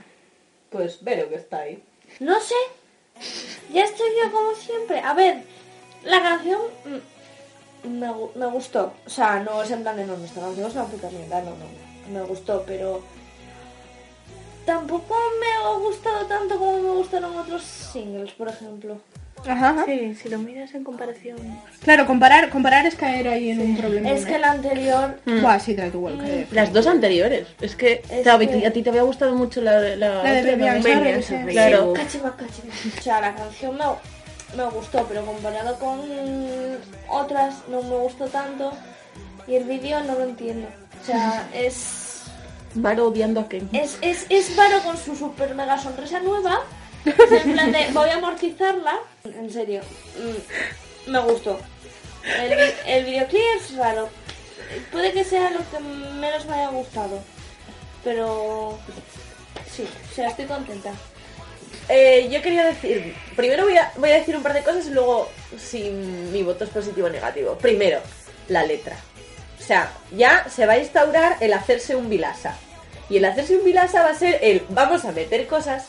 Pues 0.70 1.02
Vero 1.02 1.28
que 1.28 1.34
está 1.34 1.62
ahí. 1.62 1.82
No 2.20 2.38
sé. 2.38 2.54
Ya 3.74 3.82
estoy 3.82 4.10
yo 4.22 4.30
como 4.30 4.54
siempre. 4.54 5.00
A 5.00 5.12
ver, 5.12 5.38
la 6.04 6.22
canción 6.22 6.60
mm, 6.84 7.11
me, 7.84 8.08
me 8.34 8.46
gustó. 8.46 8.92
O 9.06 9.10
sea, 9.10 9.40
no 9.40 9.62
es 9.62 9.70
en 9.70 9.82
plan 9.82 9.96
de 9.96 10.04
no, 10.06 10.14
esta 10.14 10.40
canción 10.40 10.68
es 10.68 10.74
una 10.74 10.84
puta 10.84 11.08
mierda, 11.10 11.40
no, 11.42 11.50
no. 11.50 12.12
Me 12.12 12.22
gustó, 12.26 12.64
pero 12.66 13.02
tampoco 14.64 15.14
me 15.40 15.46
ha 15.46 15.78
gustado 15.78 16.26
tanto 16.26 16.58
como 16.58 16.78
me 16.78 16.90
gustaron 16.90 17.36
otros 17.36 17.62
singles, 17.62 18.32
por 18.32 18.48
ejemplo. 18.48 18.98
Ajá, 19.44 19.70
ajá. 19.70 19.84
Sí, 19.86 20.14
si 20.14 20.28
lo 20.28 20.38
miras 20.38 20.72
en 20.74 20.84
comparación. 20.84 21.36
Claro, 21.82 22.06
comparar, 22.06 22.48
comparar 22.50 22.86
es 22.86 22.94
caer 22.94 23.26
ahí 23.26 23.50
en 23.50 23.60
un 23.60 23.76
problema. 23.76 24.08
Es 24.10 24.24
que 24.24 24.38
la 24.38 24.52
anterior 24.52 25.18
Buah, 25.26 25.58
sí, 25.58 25.74
trae 25.74 25.90
tu 25.90 26.08
eh. 26.08 26.46
Las 26.52 26.72
dos 26.72 26.86
anteriores. 26.86 27.48
Es 27.60 27.74
que, 27.74 28.02
Es 28.08 28.24
que- 28.24 28.66
a 28.66 28.72
ti 28.72 28.82
te 28.82 28.90
había 28.90 29.02
gustado 29.02 29.34
mucho 29.34 29.60
la, 29.60 29.80
la, 29.80 30.22
La 30.22 30.32
de 30.32 30.56
Baby 30.56 30.80
¿no? 31.28 31.46
Claro. 31.48 31.92
Cachima, 31.92 32.36
cachima. 32.36 32.72
O 32.98 33.02
sea, 33.02 33.20
la 33.20 33.34
canción 33.34 33.76
me, 33.76 33.84
me 34.56 34.64
gustó, 34.70 35.06
pero 35.08 35.24
comparado 35.24 35.78
con 35.78 36.00
otras 37.08 37.66
no 37.68 37.82
me 37.82 37.96
gustó 37.96 38.26
tanto. 38.26 38.72
Y 39.46 39.56
el 39.56 39.64
vídeo 39.64 40.00
no 40.04 40.14
lo 40.14 40.24
entiendo. 40.24 40.68
O 41.00 41.04
sea, 41.04 41.48
es... 41.54 42.22
Varo 42.74 43.08
odiando 43.08 43.40
a 43.40 43.48
Ken. 43.48 43.68
Es, 43.72 43.98
es, 44.00 44.26
es 44.30 44.56
Varo 44.56 44.82
con 44.82 44.96
su 44.96 45.14
super 45.14 45.54
mega 45.54 45.78
sonrisa 45.78 46.20
nueva. 46.20 46.60
En 47.04 47.52
plan 47.52 47.72
de, 47.72 47.88
voy 47.92 48.08
a 48.08 48.14
amortizarla. 48.14 48.98
En 49.24 49.50
serio, 49.52 49.82
mm, 50.16 51.10
me 51.10 51.18
gustó. 51.20 51.58
El, 52.24 52.52
el 52.86 53.04
videoclip 53.04 53.42
es 53.56 53.76
raro. 53.76 54.08
Puede 54.90 55.12
que 55.12 55.24
sea 55.24 55.50
lo 55.50 55.58
que 55.70 55.80
menos 55.80 56.46
me 56.46 56.54
haya 56.54 56.68
gustado. 56.68 57.18
Pero 58.04 58.78
sí, 59.70 59.86
o 60.10 60.14
sea, 60.14 60.28
estoy 60.28 60.46
contenta. 60.46 60.92
Eh, 61.88 62.28
yo 62.30 62.40
quería 62.42 62.64
decir, 62.64 63.14
primero 63.36 63.64
voy 63.64 63.76
a, 63.76 63.92
voy 63.96 64.10
a 64.10 64.14
decir 64.14 64.36
un 64.36 64.42
par 64.42 64.54
de 64.54 64.62
cosas 64.62 64.86
y 64.86 64.90
luego 64.90 65.28
si 65.58 65.90
mi 65.90 66.42
voto 66.42 66.64
es 66.64 66.70
positivo 66.70 67.06
o 67.06 67.10
negativo. 67.10 67.56
Primero, 67.58 68.00
la 68.48 68.64
letra. 68.64 68.96
O 69.58 69.62
sea, 69.62 69.92
ya 70.16 70.48
se 70.48 70.66
va 70.66 70.74
a 70.74 70.78
instaurar 70.78 71.36
el 71.40 71.52
hacerse 71.52 71.96
un 71.96 72.08
vilasa. 72.08 72.56
Y 73.08 73.18
el 73.18 73.24
hacerse 73.24 73.56
un 73.56 73.64
vilasa 73.64 74.02
va 74.02 74.10
a 74.10 74.14
ser 74.14 74.38
el 74.42 74.64
vamos 74.70 75.04
a 75.04 75.12
meter 75.12 75.46
cosas 75.46 75.86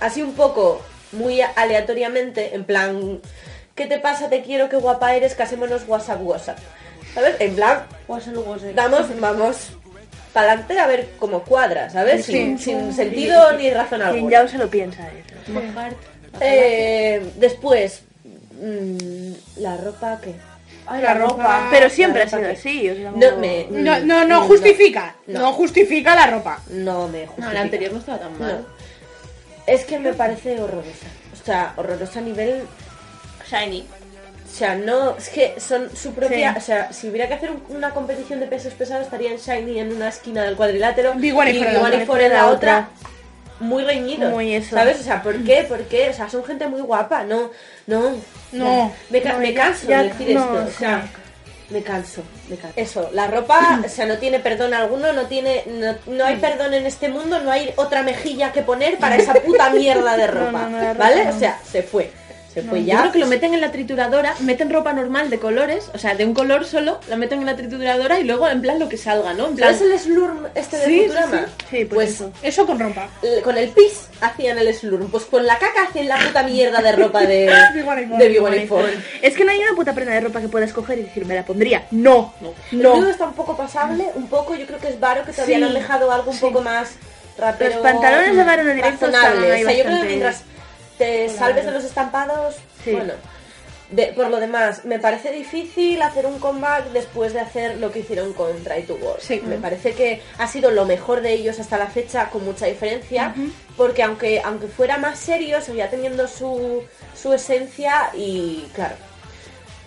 así 0.00 0.22
un 0.22 0.34
poco 0.34 0.80
muy 1.12 1.40
aleatoriamente, 1.40 2.54
en 2.54 2.64
plan, 2.64 3.20
¿qué 3.74 3.86
te 3.86 3.98
pasa? 3.98 4.28
Te 4.28 4.42
quiero, 4.42 4.68
qué 4.68 4.76
guapa 4.76 5.14
eres, 5.14 5.34
casémonos 5.34 5.82
WhatsApp, 5.86 6.22
WhatsApp. 6.22 6.58
¿Sabes? 7.14 7.36
En 7.38 7.54
plan, 7.54 7.86
damos, 8.74 9.20
vamos 9.20 9.70
para 10.34 10.48
adelante 10.52 10.78
a 10.78 10.86
ver 10.86 11.08
cómo 11.18 11.42
cuadra, 11.44 11.88
¿sabes? 11.88 12.26
Sin, 12.26 12.58
sin 12.58 12.92
sentido 12.92 13.52
ni 13.56 13.70
razón 13.70 14.00
Quien 14.00 14.10
alguna. 14.10 14.30
ya 14.32 14.48
se 14.48 14.58
lo 14.58 14.68
piensa 14.68 15.08
eso. 15.08 15.34
Eh, 16.40 17.30
después, 17.36 18.02
mm, 18.60 19.32
la 19.62 19.76
ropa 19.78 20.20
que... 20.20 20.34
Ay, 20.86 21.00
La 21.00 21.14
ropa- 21.14 21.68
Pero 21.70 21.88
siempre 21.88 22.22
ha 22.22 22.28
sido 22.28 22.42
que- 22.42 22.48
así. 22.48 22.90
o 22.90 22.94
sea, 22.94 23.10
No, 23.12 23.36
me, 23.38 23.66
No, 23.70 24.00
no, 24.00 24.26
no 24.26 24.42
justifica. 24.42 25.14
No, 25.26 25.40
No. 25.40 25.52
justifica 25.54 26.14
la 26.14 26.26
ropa. 26.26 26.60
No 26.68 27.08
me 27.08 27.20
No, 27.22 27.26
justifica. 27.28 27.52
la 27.54 27.60
anterior 27.62 27.92
no 27.92 27.98
estaba 28.00 28.18
tan 28.18 28.38
mal. 28.38 28.58
No. 28.60 28.66
Es 29.66 29.84
que 29.86 29.98
me 29.98 30.12
parece 30.12 30.60
horrorosa. 30.60 31.06
O 31.32 31.42
sea, 31.46 31.72
horrorosa 31.76 32.18
a 32.18 32.22
nivel... 32.22 32.64
Shiny. 33.50 33.86
O 34.54 34.56
sea, 34.56 34.76
no... 34.76 35.16
Es 35.18 35.30
que 35.30 35.58
son 35.58 35.90
su 35.96 36.12
propia... 36.14 36.52
Sí. 36.52 36.58
O 36.58 36.60
sea, 36.60 36.92
si 36.92 37.08
hubiera 37.08 37.26
que 37.26 37.34
hacer 37.34 37.50
un- 37.50 37.64
una 37.76 37.90
competición 37.90 38.38
de 38.38 38.46
pesos 38.46 38.72
pesados, 38.74 39.02
estarían 39.06 39.34
Shiny 39.36 39.80
en 39.80 39.92
una 39.96 40.10
esquina 40.10 40.44
del 40.44 40.54
cuadrilátero 40.54 41.14
Big 41.16 41.36
One 41.36 41.50
y 41.50 41.56
y 41.56 41.60
y 41.60 41.76
otra. 41.76 42.06
Four 42.06 42.20
en 42.20 42.32
la 42.32 42.46
otra. 42.46 42.88
Muy 43.58 43.82
reñidos. 43.82 44.30
Muy 44.30 44.54
eso. 44.54 44.76
¿Sabes? 44.76 45.00
O 45.00 45.02
sea, 45.02 45.22
¿por 45.24 45.42
qué? 45.42 45.64
¿Por 45.68 45.80
qué? 45.86 46.10
O 46.10 46.12
sea, 46.12 46.28
son 46.28 46.44
gente 46.44 46.68
muy 46.68 46.82
guapa. 46.82 47.24
No, 47.24 47.50
no. 47.88 48.12
No. 48.52 48.92
Me, 49.10 49.22
ca- 49.22 49.32
No, 49.32 49.38
me 49.40 49.52
ya- 49.52 49.64
canso 49.64 49.88
ya- 49.88 50.02
de 50.02 50.08
decir 50.10 50.34
no, 50.36 50.40
esto. 50.42 50.54
O 50.54 50.66
sí. 50.68 50.74
sea, 50.78 51.08
Me 51.70 51.82
canso, 51.82 52.22
me 52.48 52.56
canso. 52.56 52.74
Eso, 52.78 53.10
la 53.12 53.26
ropa, 53.26 53.80
o 53.84 53.88
sea, 53.88 54.06
no 54.06 54.18
tiene 54.18 54.38
perdón 54.38 54.72
alguno, 54.74 55.12
no 55.12 55.22
tiene, 55.26 55.64
no, 55.66 55.96
no 56.06 56.24
hay 56.26 56.36
perdón 56.36 56.74
en 56.74 56.86
este 56.86 57.08
mundo, 57.08 57.40
no 57.40 57.50
hay 57.50 57.72
otra 57.76 58.02
mejilla 58.04 58.52
que 58.52 58.62
poner 58.62 58.98
para 58.98 59.16
esa 59.22 59.34
puta 59.34 59.70
mierda 59.70 60.16
de 60.16 60.26
ropa, 60.28 60.52
no, 60.64 60.70
no, 60.70 60.78
la 60.78 60.92
ropa 60.92 61.04
¿vale? 61.04 61.24
no. 61.24 61.34
O 61.34 61.38
sea, 61.40 61.58
se 61.68 61.82
fue, 61.82 62.10
se 62.54 62.62
fue 62.62 62.80
Yo 62.82 62.86
ya. 62.86 63.00
creo 63.00 63.12
que 63.12 63.18
lo 63.18 63.26
meten 63.26 63.52
en 63.52 63.60
la 63.60 63.72
trituradora, 63.72 64.34
meten 64.40 64.70
ropa 64.70 64.92
normal 64.92 65.28
de 65.28 65.38
colores, 65.40 65.90
o 65.92 65.98
sea, 65.98 66.14
de 66.14 66.24
un 66.24 66.32
color 66.34 66.64
solo, 66.64 67.00
la 67.08 67.16
meten 67.16 67.40
en 67.40 67.46
la 67.46 67.56
trituradora 67.56 68.20
y 68.20 68.24
luego 68.24 68.48
en 68.48 68.62
plan 68.62 68.78
lo 68.78 68.88
que 68.88 68.96
salga, 68.96 69.34
¿no? 69.34 69.48
En 69.48 69.56
plan, 69.56 69.74
¿Sabes 69.76 69.92
el 69.92 69.98
slurm 69.98 70.46
este 70.54 70.76
de 70.78 70.84
Sí, 70.86 70.92
sí, 71.00 71.06
Futurama? 71.08 71.46
Sí, 71.70 71.84
pues 71.84 71.88
pues 71.88 72.10
eso. 72.10 72.32
Eso 72.42 72.66
con 72.66 72.78
ropa. 72.78 73.08
con 73.42 73.58
el 73.58 73.70
pis 73.70 74.06
hacían 74.20 74.58
el 74.58 74.72
slurm, 74.74 75.10
pues 75.10 75.24
con 75.24 75.44
la 75.44 75.58
caca 75.58 75.82
hacían 75.88 76.08
la 76.08 76.16
puta 76.18 76.42
mierda 76.44 76.80
de 76.80 76.92
ropa 76.92 77.20
de 77.22 77.50
de 78.18 78.28
Big. 78.28 78.42
Es 79.20 79.34
que 79.34 79.44
no 79.44 79.50
hay 79.50 79.58
una 79.58 79.74
puta 79.74 79.92
prenda 79.92 80.14
de 80.14 80.20
ropa 80.20 80.40
que 80.40 80.48
puedas 80.48 80.72
coger 80.72 80.98
y 81.00 81.02
decir, 81.02 81.26
me 81.26 81.34
la 81.34 81.44
pondría. 81.44 81.86
No, 81.90 82.34
El 82.70 82.82
no. 82.82 82.96
nudo 82.96 83.10
está 83.10 83.24
un 83.24 83.34
poco 83.34 83.56
pasable, 83.56 84.06
un 84.14 84.28
poco, 84.28 84.54
yo 84.54 84.64
creo 84.66 84.78
que 84.78 84.88
es 84.88 85.00
Varo 85.00 85.24
que 85.24 85.32
todavía 85.32 85.56
Sí, 85.56 85.60
no 85.60 85.66
han 85.68 85.74
dejado 85.74 86.10
algo 86.12 86.30
un 86.30 86.36
sí. 86.36 86.40
poco 86.40 86.60
más 86.62 86.92
rapero. 87.36 87.72
Los 87.74 87.82
pantalones 87.82 88.36
de 88.36 88.44
Varo 88.44 88.62
en 88.62 88.68
el 88.68 88.76
directo 88.76 89.06
estaban 89.06 89.42
ahí 89.42 89.62
O 89.62 89.66
sea, 89.66 89.76
yo 89.76 89.84
creo 89.84 90.00
que 90.02 90.06
mientras 90.06 90.42
te 90.98 91.28
salves 91.28 91.64
de 91.66 91.70
los 91.72 91.84
estampados, 91.84 92.56
Sí. 92.84 92.92
bueno. 92.92 93.14
De- 93.90 94.08
por 94.08 94.28
lo 94.30 94.40
demás, 94.40 94.84
me 94.86 94.98
parece 94.98 95.30
difícil 95.30 96.00
hacer 96.02 96.24
un 96.26 96.38
comeback 96.40 96.86
después 96.92 97.32
de 97.34 97.40
hacer 97.40 97.76
lo 97.76 97.92
que 97.92 98.00
hicieron 98.00 98.32
con 98.32 98.50
Try 98.64 98.82
to. 98.84 98.98
Sí. 99.20 99.40
Me 99.44 99.56
parece 99.58 99.92
que 99.92 100.22
ha 100.38 100.46
sido 100.48 100.70
lo 100.70 100.84
mejor 100.86 101.20
de 101.20 101.32
ellos 101.34 101.60
hasta 101.60 101.76
la 101.76 101.86
fecha, 101.88 102.30
con 102.30 102.44
mucha 102.44 102.66
diferencia, 102.66 103.34
porque 103.76 104.02
aunque, 104.02 104.40
aunque 104.42 104.66
fuera 104.68 104.96
más 104.98 105.18
serio, 105.18 105.60
seguía 105.60 105.90
teniendo 105.90 106.26
su, 106.26 106.82
su 107.14 107.32
esencia 107.34 108.10
y, 108.14 108.66
claro, 108.74 108.96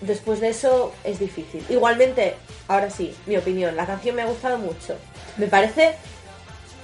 después 0.00 0.40
de 0.40 0.50
eso 0.50 0.92
es 1.04 1.18
difícil. 1.18 1.64
Igualmente, 1.68 2.36
ahora 2.68 2.90
sí, 2.90 3.14
mi 3.26 3.36
opinión, 3.36 3.76
la 3.76 3.84
canción 3.84 4.14
me 4.16 4.22
ha 4.22 4.26
gustado 4.26 4.58
mucho. 4.58 4.96
Me 5.36 5.48
parece 5.48 5.96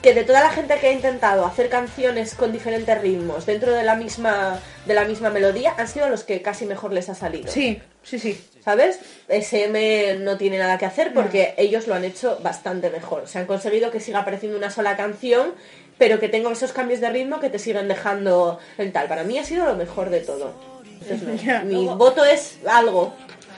que 0.05 0.13
de 0.13 0.25
toda 0.25 0.43
la 0.43 0.51
gente 0.51 0.77
que 0.79 0.89
ha 0.89 0.93
intentado 0.93 1.47
hacer 1.47 1.71
canciones 1.71 2.35
con 2.35 2.53
diferentes 2.53 3.01
ritmos 3.01 3.47
dentro 3.47 3.73
de 3.73 3.83
la 3.85 3.95
misma 3.95 4.61
de 4.85 4.93
la 4.93 5.07
misma 5.07 5.31
melodía 5.31 5.75
han 5.79 5.89
sido 5.89 6.11
los 6.11 6.25
que 6.25 6.43
casi 6.43 6.67
mejor 6.67 6.93
les 6.93 7.09
ha 7.09 7.15
salido. 7.15 7.51
Sí, 7.51 7.81
sí, 8.03 8.19
sí. 8.19 8.39
¿Sabes? 8.63 9.01
SM 9.29 10.19
no 10.19 10.37
tiene 10.37 10.59
nada 10.59 10.77
que 10.77 10.85
hacer 10.85 11.15
porque 11.15 11.55
ellos 11.57 11.87
lo 11.87 11.95
han 11.95 12.05
hecho 12.05 12.39
bastante 12.43 12.91
mejor. 12.91 13.27
Se 13.29 13.39
han 13.39 13.47
conseguido 13.47 13.91
que 13.91 13.99
siga 13.99 14.19
apareciendo 14.19 14.59
una 14.59 14.71
sola 14.71 14.95
canción, 14.95 15.55
pero 15.97 16.21
que 16.21 16.29
tenga 16.29 16.53
esos 16.53 16.75
cambios 16.75 17.01
de 17.01 17.09
ritmo 17.09 17.41
que 17.41 17.49
te 17.49 17.59
siguen 17.59 17.89
dejando 17.89 18.59
el 18.77 18.93
tal. 18.93 19.09
Para 19.09 19.25
mí 19.25 19.39
ha 19.39 19.45
sido 19.45 19.65
lo 19.65 19.75
mejor 19.75 20.11
de 20.11 20.21
todo. 20.21 20.53
Entonces, 21.01 21.65
mi 21.65 21.87
voto 21.87 22.27
es 22.27 22.59
algo. 22.67 23.15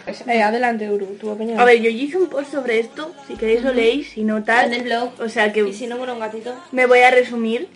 Eh, 0.07 0.43
adelante, 0.43 0.91
Uru, 0.91 1.07
tu 1.21 1.29
opinión. 1.31 1.59
A 1.59 1.65
ver, 1.65 1.81
yo 1.81 1.91
hice 1.91 2.17
un 2.17 2.29
post 2.29 2.53
sobre 2.53 2.79
esto, 2.79 3.13
si 3.27 3.35
queréis 3.35 3.63
lo 3.63 3.73
leéis, 3.73 4.11
si 4.11 4.23
no 4.23 4.43
tal. 4.45 4.67
En 4.67 4.75
el 4.75 4.83
blog. 4.83 5.11
O 5.21 5.29
sea 5.29 5.53
que 5.53 5.61
Y 5.69 5.73
si 5.73 5.87
no, 5.87 5.97
bueno, 5.99 6.15
un 6.15 6.21
gatito. 6.21 6.55
me 6.73 6.87
voy 6.87 7.01
a 7.01 7.11
resumir. 7.11 7.69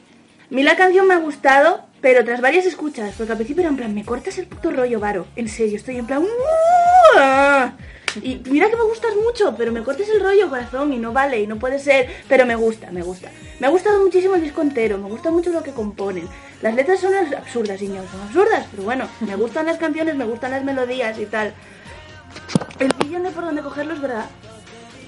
A 0.50 0.54
mí 0.54 0.62
la 0.62 0.76
canción 0.76 1.06
me 1.06 1.14
ha 1.14 1.18
gustado, 1.18 1.82
pero 2.00 2.24
tras 2.24 2.40
varias 2.40 2.66
escuchas, 2.66 3.14
porque 3.16 3.32
al 3.32 3.38
principio 3.38 3.62
era 3.62 3.70
en 3.70 3.76
plan, 3.76 3.94
me 3.94 4.04
cortas 4.04 4.36
el 4.38 4.46
puto 4.46 4.70
rollo, 4.70 4.98
Varo. 5.00 5.26
En 5.36 5.48
serio, 5.48 5.76
estoy 5.76 5.96
en 5.96 6.06
plan... 6.06 6.24
"Uah". 7.14 7.72
Y 8.22 8.40
mira 8.50 8.68
que 8.68 8.74
me 8.76 8.82
gustas 8.82 9.12
mucho, 9.14 9.54
pero 9.56 9.70
me 9.70 9.84
cortes 9.84 10.08
el 10.08 10.20
rollo, 10.20 10.48
corazón, 10.48 10.92
y 10.92 10.98
no 10.98 11.12
vale, 11.12 11.38
y 11.40 11.46
no 11.46 11.60
puede 11.60 11.78
ser, 11.78 12.08
pero 12.28 12.44
me 12.44 12.56
gusta, 12.56 12.90
me 12.90 13.02
gusta. 13.02 13.30
Me 13.60 13.68
ha 13.68 13.70
gustado 13.70 14.02
muchísimo 14.02 14.34
el 14.34 14.42
disco 14.42 14.62
entero, 14.62 14.98
me 14.98 15.08
gusta 15.08 15.30
mucho 15.30 15.50
lo 15.50 15.62
que 15.62 15.70
componen. 15.70 16.28
Las 16.60 16.74
letras 16.74 16.98
son 16.98 17.14
absurdas, 17.14 17.80
niños, 17.80 18.06
son 18.10 18.20
absurdas, 18.22 18.66
pero 18.72 18.82
bueno, 18.82 19.08
me 19.20 19.36
gustan 19.36 19.66
las 19.66 19.78
canciones, 19.78 20.16
me 20.16 20.24
gustan 20.24 20.50
las 20.50 20.64
melodías 20.64 21.16
y 21.20 21.26
tal. 21.26 21.54
El 22.78 22.92
vídeo 23.02 23.18
no 23.18 23.30
por 23.30 23.44
dónde 23.44 23.62
cogerlo, 23.62 23.94
es 23.94 24.00
verdad. 24.00 24.26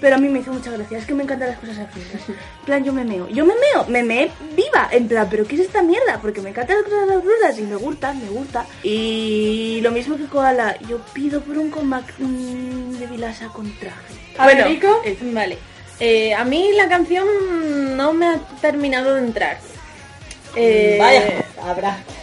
Pero 0.01 0.17
a 0.17 0.19
mí 0.19 0.29
me 0.29 0.41
hizo 0.41 0.53
mucha 0.53 0.73
gracia, 0.73 0.99
es 0.99 1.07
que 1.07 1.15
me 1.15 1.23
encantan 1.23 1.51
las 1.51 1.59
cosas 1.61 1.79
absurdas. 1.79 2.29
En 2.29 2.65
plan, 2.65 2.83
yo 2.85 2.93
me 2.93 3.05
meo. 3.05 3.29
Yo 3.29 3.47
me 3.47 3.55
meo, 3.55 3.85
me 3.87 4.03
meé 4.03 4.33
viva. 4.57 4.89
En 4.91 5.07
plan, 5.07 5.29
¿pero 5.31 5.47
qué 5.47 5.55
es 5.55 5.61
esta 5.61 5.81
mierda? 5.81 6.19
Porque 6.21 6.41
me 6.41 6.51
encantan 6.51 6.79
las 6.79 6.85
cosas 6.87 7.17
absurdas 7.17 7.59
y 7.59 7.63
me 7.63 7.77
gusta, 7.77 8.13
me 8.13 8.29
gusta. 8.29 8.67
Y 8.83 9.79
lo 9.83 9.93
mismo 9.93 10.17
que 10.17 10.25
Koala, 10.25 10.77
yo 10.89 10.99
pido 11.13 11.41
por 11.41 11.57
un 11.57 11.71
comeback 11.71 12.15
mm, 12.19 12.95
de 12.99 13.07
Vilasa 13.07 13.47
con 13.49 13.73
traje. 13.79 14.15
A 14.39 14.47
ver, 14.49 14.67
Rico. 14.67 14.89
eh, 15.05 15.17
Vale. 15.23 15.57
Eh, 16.01 16.35
a 16.35 16.45
mí 16.45 16.71
la 16.77 16.89
canción 16.89 17.97
no 17.97 18.13
me 18.13 18.27
ha 18.27 18.39
terminado 18.61 19.15
de 19.15 19.21
entrar. 19.21 19.59
Eh, 20.57 20.97
Vaya, 21.01 21.45
habrá 21.63 21.91
usar 21.91 22.01
más. 22.01 22.22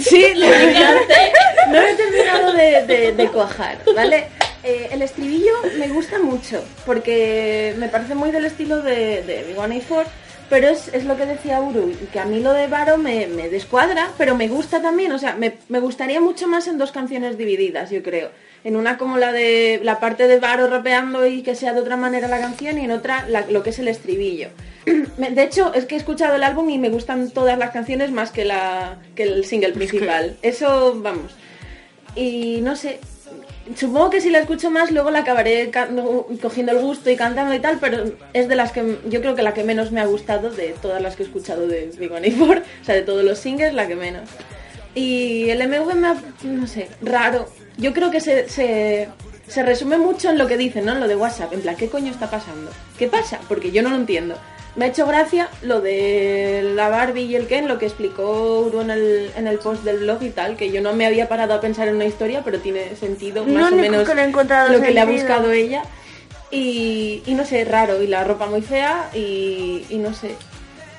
Sí, 0.00 0.34
lo 0.34 0.46
no 1.70 1.80
he 1.80 1.94
terminado 1.94 2.52
de, 2.52 2.86
de- 2.86 3.12
¿vale? 3.94 4.26
Eh, 4.62 4.88
el 4.92 5.02
estribillo 5.02 5.52
me 5.78 5.88
gusta 5.88 6.18
mucho, 6.18 6.64
porque 6.86 7.74
me 7.78 7.88
parece 7.88 8.14
muy 8.14 8.30
del 8.30 8.46
estilo 8.46 8.80
de, 8.82 9.22
de 9.22 9.44
Big 9.46 9.58
One 9.58 9.80
Four, 9.82 10.06
pero 10.48 10.68
es, 10.68 10.88
es 10.94 11.04
lo 11.04 11.16
que 11.16 11.26
decía 11.26 11.60
Uru, 11.60 11.94
que 12.12 12.18
a 12.20 12.24
mí 12.24 12.40
lo 12.40 12.52
de 12.52 12.66
Varo 12.66 12.96
me, 12.96 13.26
me 13.26 13.48
descuadra, 13.50 14.10
pero 14.16 14.34
me 14.36 14.48
gusta 14.48 14.80
también, 14.80 15.12
o 15.12 15.18
sea, 15.18 15.34
me, 15.34 15.54
me 15.68 15.80
gustaría 15.80 16.20
mucho 16.20 16.46
más 16.48 16.66
en 16.66 16.78
dos 16.78 16.92
canciones 16.92 17.36
divididas, 17.36 17.90
yo 17.90 18.02
creo. 18.02 18.30
En 18.64 18.76
una 18.76 18.96
como 18.96 19.18
la 19.18 19.32
de 19.32 19.80
la 19.82 20.00
parte 20.00 20.26
de 20.26 20.38
Varo 20.38 20.66
rapeando 20.68 21.26
y 21.26 21.42
que 21.42 21.54
sea 21.54 21.74
de 21.74 21.80
otra 21.80 21.96
manera 21.98 22.28
la 22.28 22.40
canción, 22.40 22.78
y 22.78 22.84
en 22.84 22.90
otra 22.92 23.26
lo 23.50 23.62
que 23.62 23.70
es 23.70 23.78
el 23.78 23.88
estribillo. 23.88 24.48
De 25.16 25.42
hecho, 25.42 25.72
es 25.74 25.86
que 25.86 25.94
he 25.94 25.98
escuchado 25.98 26.36
el 26.36 26.42
álbum 26.42 26.68
y 26.70 26.78
me 26.78 26.90
gustan 26.90 27.30
todas 27.30 27.58
las 27.58 27.70
canciones 27.70 28.10
más 28.10 28.30
que, 28.30 28.44
la, 28.44 28.98
que 29.14 29.22
el 29.24 29.44
single 29.44 29.72
principal. 29.72 30.36
Eso, 30.42 30.94
vamos. 31.00 31.32
Y 32.16 32.60
no 32.62 32.76
sé, 32.76 33.00
supongo 33.76 34.10
que 34.10 34.20
si 34.20 34.30
la 34.30 34.38
escucho 34.40 34.70
más 34.70 34.90
luego 34.92 35.10
la 35.10 35.20
acabaré 35.20 35.70
ca- 35.70 35.88
cogiendo 36.40 36.72
el 36.72 36.78
gusto 36.78 37.10
y 37.10 37.16
cantando 37.16 37.54
y 37.54 37.58
tal, 37.60 37.78
pero 37.80 38.04
es 38.32 38.48
de 38.48 38.54
las 38.56 38.72
que 38.72 38.98
yo 39.08 39.20
creo 39.20 39.34
que 39.34 39.42
la 39.42 39.54
que 39.54 39.64
menos 39.64 39.90
me 39.90 40.00
ha 40.00 40.06
gustado 40.06 40.50
de 40.50 40.74
todas 40.80 41.00
las 41.02 41.16
que 41.16 41.22
he 41.24 41.26
escuchado 41.26 41.66
de 41.66 41.90
Big 41.98 42.12
One 42.12 42.30
Four, 42.38 42.58
o 42.58 42.84
sea, 42.84 42.94
de 42.94 43.02
todos 43.02 43.24
los 43.24 43.38
singles, 43.38 43.74
la 43.74 43.88
que 43.88 43.96
menos. 43.96 44.28
Y 44.94 45.48
el 45.50 45.66
MV 45.66 45.94
me 45.96 46.06
ha, 46.08 46.16
no 46.44 46.66
sé, 46.68 46.88
raro. 47.02 47.48
Yo 47.78 47.92
creo 47.92 48.12
que 48.12 48.20
se, 48.20 48.48
se, 48.48 49.08
se 49.48 49.62
resume 49.64 49.98
mucho 49.98 50.30
en 50.30 50.38
lo 50.38 50.46
que 50.46 50.56
dicen, 50.56 50.84
¿no? 50.84 50.92
En 50.92 51.00
lo 51.00 51.08
de 51.08 51.16
WhatsApp, 51.16 51.52
en 51.52 51.62
plan, 51.62 51.74
¿qué 51.74 51.88
coño 51.88 52.12
está 52.12 52.30
pasando? 52.30 52.70
¿Qué 52.96 53.08
pasa? 53.08 53.40
Porque 53.48 53.72
yo 53.72 53.82
no 53.82 53.90
lo 53.90 53.96
entiendo. 53.96 54.36
Me 54.76 54.86
ha 54.86 54.88
hecho 54.88 55.06
gracia 55.06 55.48
lo 55.62 55.80
de 55.80 56.72
la 56.74 56.88
Barbie 56.88 57.22
y 57.26 57.36
el 57.36 57.46
Ken, 57.46 57.68
lo 57.68 57.78
que 57.78 57.86
explicó 57.86 58.60
Uru 58.60 58.80
en 58.80 58.90
el, 58.90 59.30
en 59.36 59.46
el 59.46 59.58
post 59.58 59.84
del 59.84 59.98
blog 59.98 60.22
y 60.22 60.30
tal, 60.30 60.56
que 60.56 60.70
yo 60.72 60.80
no 60.80 60.92
me 60.94 61.06
había 61.06 61.28
parado 61.28 61.54
a 61.54 61.60
pensar 61.60 61.86
en 61.86 61.94
una 61.96 62.06
historia, 62.06 62.42
pero 62.44 62.58
tiene 62.58 62.96
sentido 62.96 63.46
No, 63.46 63.52
más 63.60 63.72
o 63.72 63.76
menos 63.76 64.08
que 64.08 64.14
lo 64.72 64.80
que 64.82 64.90
le 64.90 65.00
ha 65.00 65.04
buscado 65.04 65.52
ella. 65.52 65.82
Y, 66.50 67.22
y 67.26 67.34
no 67.34 67.44
sé, 67.44 67.64
raro, 67.64 68.02
y 68.02 68.06
la 68.06 68.24
ropa 68.24 68.46
muy 68.46 68.62
fea, 68.62 69.10
y, 69.14 69.84
y 69.88 69.96
no 69.98 70.12
sé, 70.14 70.36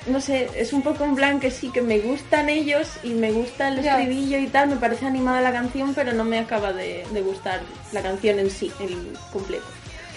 no 0.06 0.20
sé, 0.20 0.48
es 0.54 0.72
un 0.72 0.82
poco 0.82 1.04
en 1.04 1.14
plan 1.14 1.40
que 1.40 1.50
sí, 1.50 1.70
que 1.70 1.80
me 1.82 1.98
gustan 1.98 2.48
ellos 2.48 2.88
y 3.02 3.10
me 3.10 3.32
gusta 3.32 3.68
el 3.68 3.82
Ya. 3.82 3.98
estribillo 3.98 4.38
y 4.38 4.48
tal, 4.48 4.68
me 4.68 4.76
parece 4.76 5.06
animada 5.06 5.40
la 5.40 5.52
canción, 5.52 5.94
pero 5.94 6.12
no 6.12 6.24
me 6.24 6.38
acaba 6.38 6.72
de, 6.72 7.04
de 7.10 7.22
gustar 7.22 7.60
la 7.92 8.02
canción 8.02 8.38
en 8.38 8.50
sí, 8.50 8.70
el 8.80 9.12
completo. 9.32 9.64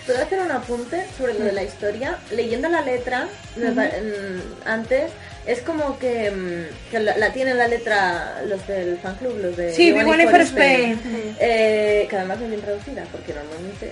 ¿Puedo 0.06 0.22
hacer 0.24 0.40
un 0.40 0.52
apunte 0.52 1.06
sobre 1.18 1.34
lo 1.36 1.46
de 1.46 1.52
la 1.52 1.64
historia? 1.64 2.18
Leyendo 2.32 2.68
la 2.70 2.82
letra, 2.82 3.28
mm, 3.58 4.68
antes, 4.68 5.12
es 5.46 5.62
como 5.62 6.00
que, 6.00 6.32
mm, 6.32 6.90
que 6.92 7.00
la, 7.00 7.18
la 7.18 7.32
tienen 7.32 7.58
la 7.58 7.68
letra 7.68 8.42
los 8.48 8.66
del 8.68 8.98
fan 8.98 9.16
club, 9.16 9.38
los 9.42 9.56
de 9.56 9.74
Sí, 9.74 9.92
Big 9.92 10.08
One 10.08 10.28
for 10.28 10.42
Spain. 10.42 10.94
Spain. 10.94 11.36
Eh, 11.40 12.08
que 12.10 12.16
además 12.16 12.42
es 12.42 12.50
bien 12.50 12.62
traducida, 12.62 13.04
porque 13.12 13.34
normalmente... 13.34 13.92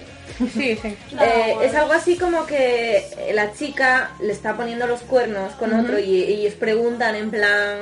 Sí, 0.53 0.77
sí. 0.81 0.97
Eh, 1.21 1.55
es 1.63 1.73
algo 1.75 1.93
así 1.93 2.17
como 2.17 2.45
que 2.45 3.05
la 3.33 3.53
chica 3.53 4.11
le 4.21 4.31
está 4.33 4.55
poniendo 4.55 4.85
los 4.87 5.01
cuernos 5.01 5.53
con 5.53 5.73
otro 5.73 5.97
y, 5.99 6.03
y 6.23 6.33
ellos 6.41 6.53
preguntan 6.53 7.15
en 7.15 7.31
plan, 7.31 7.77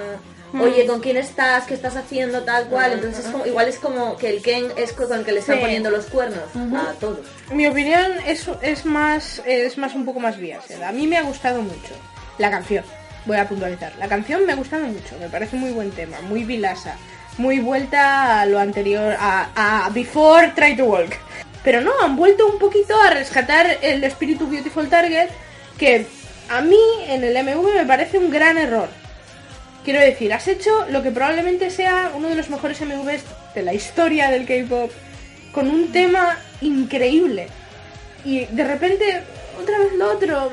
oye, 0.63 0.85
¿con 0.85 0.99
quién 1.01 1.17
estás? 1.17 1.65
¿Qué 1.65 1.73
estás 1.73 1.95
haciendo? 1.95 2.43
Tal 2.43 2.65
cual. 2.67 2.93
Entonces 2.93 3.25
es 3.25 3.31
como, 3.31 3.45
igual 3.45 3.67
es 3.67 3.77
como 3.79 4.17
que 4.17 4.29
el 4.29 4.41
Ken 4.41 4.67
es 4.77 4.93
con 4.93 5.11
el 5.13 5.25
que 5.25 5.31
le 5.31 5.39
está 5.39 5.53
Sí. 5.53 5.59
poniendo 5.59 5.89
los 5.89 6.05
cuernos 6.05 6.43
a 6.75 6.93
todos. 6.99 7.19
Mi 7.51 7.67
opinión 7.67 8.13
es, 8.25 8.47
es 8.61 8.85
más 8.85 9.41
es 9.45 9.77
más 9.77 9.93
un 9.95 10.05
poco 10.05 10.19
más 10.19 10.37
biased. 10.37 10.81
A 10.81 10.91
mí 10.91 11.07
me 11.07 11.17
ha 11.17 11.21
gustado 11.23 11.61
mucho 11.61 11.93
la 12.37 12.49
canción. 12.51 12.83
Voy 13.25 13.37
a 13.37 13.47
puntualizar. 13.47 13.93
La 13.97 14.07
canción 14.07 14.45
me 14.45 14.53
ha 14.53 14.55
gustado 14.55 14.85
mucho. 14.85 15.17
Me 15.19 15.29
parece 15.29 15.55
muy 15.55 15.71
buen 15.71 15.91
tema, 15.91 16.21
muy 16.21 16.43
vilasa, 16.43 16.95
muy 17.37 17.59
vuelta 17.59 18.41
a 18.41 18.45
lo 18.45 18.59
anterior, 18.59 19.15
a, 19.19 19.85
a 19.85 19.89
Before 19.89 20.53
Try 20.55 20.75
to 20.77 20.85
Walk. 20.85 21.15
Pero 21.63 21.81
no, 21.81 21.91
han 22.03 22.15
vuelto 22.15 22.45
un 22.45 22.59
poquito 22.59 22.95
a 23.01 23.09
rescatar 23.09 23.79
el 23.81 24.03
espíritu 24.03 24.47
Beautiful 24.47 24.87
Target 24.87 25.29
que 25.79 26.05
a 26.49 26.61
mí 26.61 26.77
en 27.07 27.23
el 27.23 27.33
MV 27.43 27.73
me 27.73 27.85
parece 27.85 28.19
un 28.19 28.29
gran 28.29 28.59
error. 28.59 28.87
Quiero 29.85 29.99
decir, 29.99 30.33
has 30.33 30.47
hecho 30.47 30.85
lo 30.89 31.03
que 31.03 31.11
probablemente 31.11 31.69
sea 31.69 32.11
uno 32.15 32.27
de 32.27 32.35
los 32.35 32.49
mejores 32.49 32.81
MVs 32.81 33.21
de 33.53 33.61
la 33.61 33.73
historia 33.73 34.31
del 34.31 34.45
K-pop 34.47 34.91
con 35.53 35.69
un 35.69 35.91
tema 35.91 36.37
increíble. 36.61 37.47
Y 38.25 38.45
de 38.45 38.63
repente, 38.63 39.21
otra 39.61 39.77
vez 39.79 39.93
lo 39.93 40.11
otro. 40.11 40.51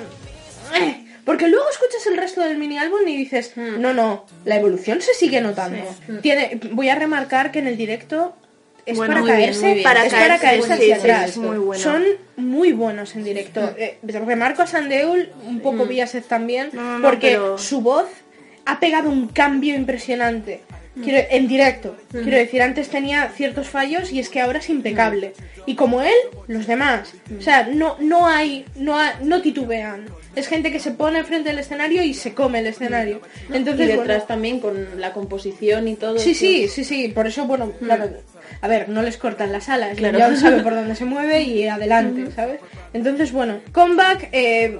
Eh, 0.78 1.04
Porque 1.24 1.48
luego 1.48 1.64
escuchas 1.70 2.06
el 2.08 2.18
resto 2.18 2.42
del 2.42 2.58
mini 2.58 2.76
álbum 2.78 3.00
y 3.06 3.16
dices, 3.16 3.52
no, 3.56 3.94
no, 3.94 4.26
la 4.44 4.56
evolución 4.56 5.00
se 5.00 5.14
sigue 5.14 5.40
notando. 5.40 5.82
Tiene, 6.20 6.60
voy 6.72 6.90
a 6.90 6.94
remarcar 6.94 7.50
que 7.52 7.60
en 7.60 7.68
el 7.68 7.76
directo 7.78 8.36
es 8.84 8.96
Bueno, 8.98 9.14
para 9.14 9.24
bien, 9.26 9.36
caerse, 9.38 9.60
muy 9.64 9.72
bien. 9.74 9.82
Para 9.84 10.04
es 10.06 10.12
para 10.12 10.38
caerse, 10.38 10.66
sí, 10.66 10.72
hacia 10.72 10.84
sí, 10.96 11.00
atrás. 11.00 11.30
es 11.30 11.36
muy 11.38 11.56
bueno. 11.58 11.82
Son 11.82 12.04
muy 12.36 12.72
buenos 12.72 13.14
en 13.14 13.24
directo. 13.24 13.74
Eh, 13.78 13.98
remarco 14.02 14.62
a 14.62 14.66
Sandeul, 14.66 15.30
un 15.46 15.60
poco 15.60 15.86
Biaset 15.86 16.26
también, 16.26 16.70
No, 16.72 16.82
no, 16.82 16.98
no, 16.98 17.08
porque 17.08 17.28
pero- 17.30 17.56
su 17.58 17.80
voz 17.80 18.06
ha 18.66 18.80
pegado 18.80 19.10
un 19.10 19.28
cambio 19.28 19.74
impresionante. 19.74 20.60
Quiero, 21.02 21.26
en 21.30 21.48
directo. 21.48 21.96
Quiero 22.10 22.36
decir, 22.36 22.60
antes 22.60 22.90
tenía 22.90 23.28
ciertos 23.30 23.66
fallos 23.70 24.12
y 24.12 24.18
es 24.20 24.28
que 24.28 24.40
ahora 24.42 24.58
es 24.58 24.68
impecable. 24.68 25.32
Y 25.64 25.74
como 25.74 26.02
él, 26.02 26.12
los 26.48 26.66
demás. 26.66 27.14
O 27.38 27.40
sea, 27.40 27.66
no, 27.72 27.96
no 27.98 28.26
hay, 28.26 28.66
no 28.76 28.98
ha- 28.98 29.14
no 29.22 29.40
titubean. 29.40 30.04
Es 30.36 30.48
gente 30.48 30.70
que 30.70 30.78
se 30.80 30.90
pone 30.90 31.18
enfrente 31.20 31.48
del 31.48 31.58
escenario 31.60 32.02
y 32.02 32.12
se 32.12 32.34
come 32.34 32.58
el 32.58 32.66
escenario. 32.66 33.22
Entonces, 33.52 33.86
y 33.86 33.92
detrás 33.92 34.06
bueno, 34.06 34.24
también 34.26 34.60
con 34.60 35.00
la 35.00 35.14
composición 35.14 35.88
y 35.88 35.94
todo. 35.94 36.18
Sí, 36.18 36.34
sí, 36.34 36.68
sí, 36.68 36.84
sí, 36.84 37.08
por 37.08 37.26
eso, 37.26 37.46
bueno, 37.46 37.72
claro, 37.82 38.10
a 38.60 38.68
ver, 38.68 38.88
no 38.90 39.02
les 39.02 39.16
cortan 39.16 39.50
las 39.50 39.68
alas, 39.70 39.96
Claro. 39.96 40.18
ya 40.18 40.36
sabe 40.36 40.62
por 40.62 40.74
dónde 40.74 40.94
se 40.94 41.04
mueve 41.06 41.42
y 41.42 41.66
adelante, 41.68 42.30
¿sabes? 42.34 42.60
Entonces, 42.92 43.32
bueno, 43.32 43.60
comeback 43.72 44.28
eh, 44.32 44.78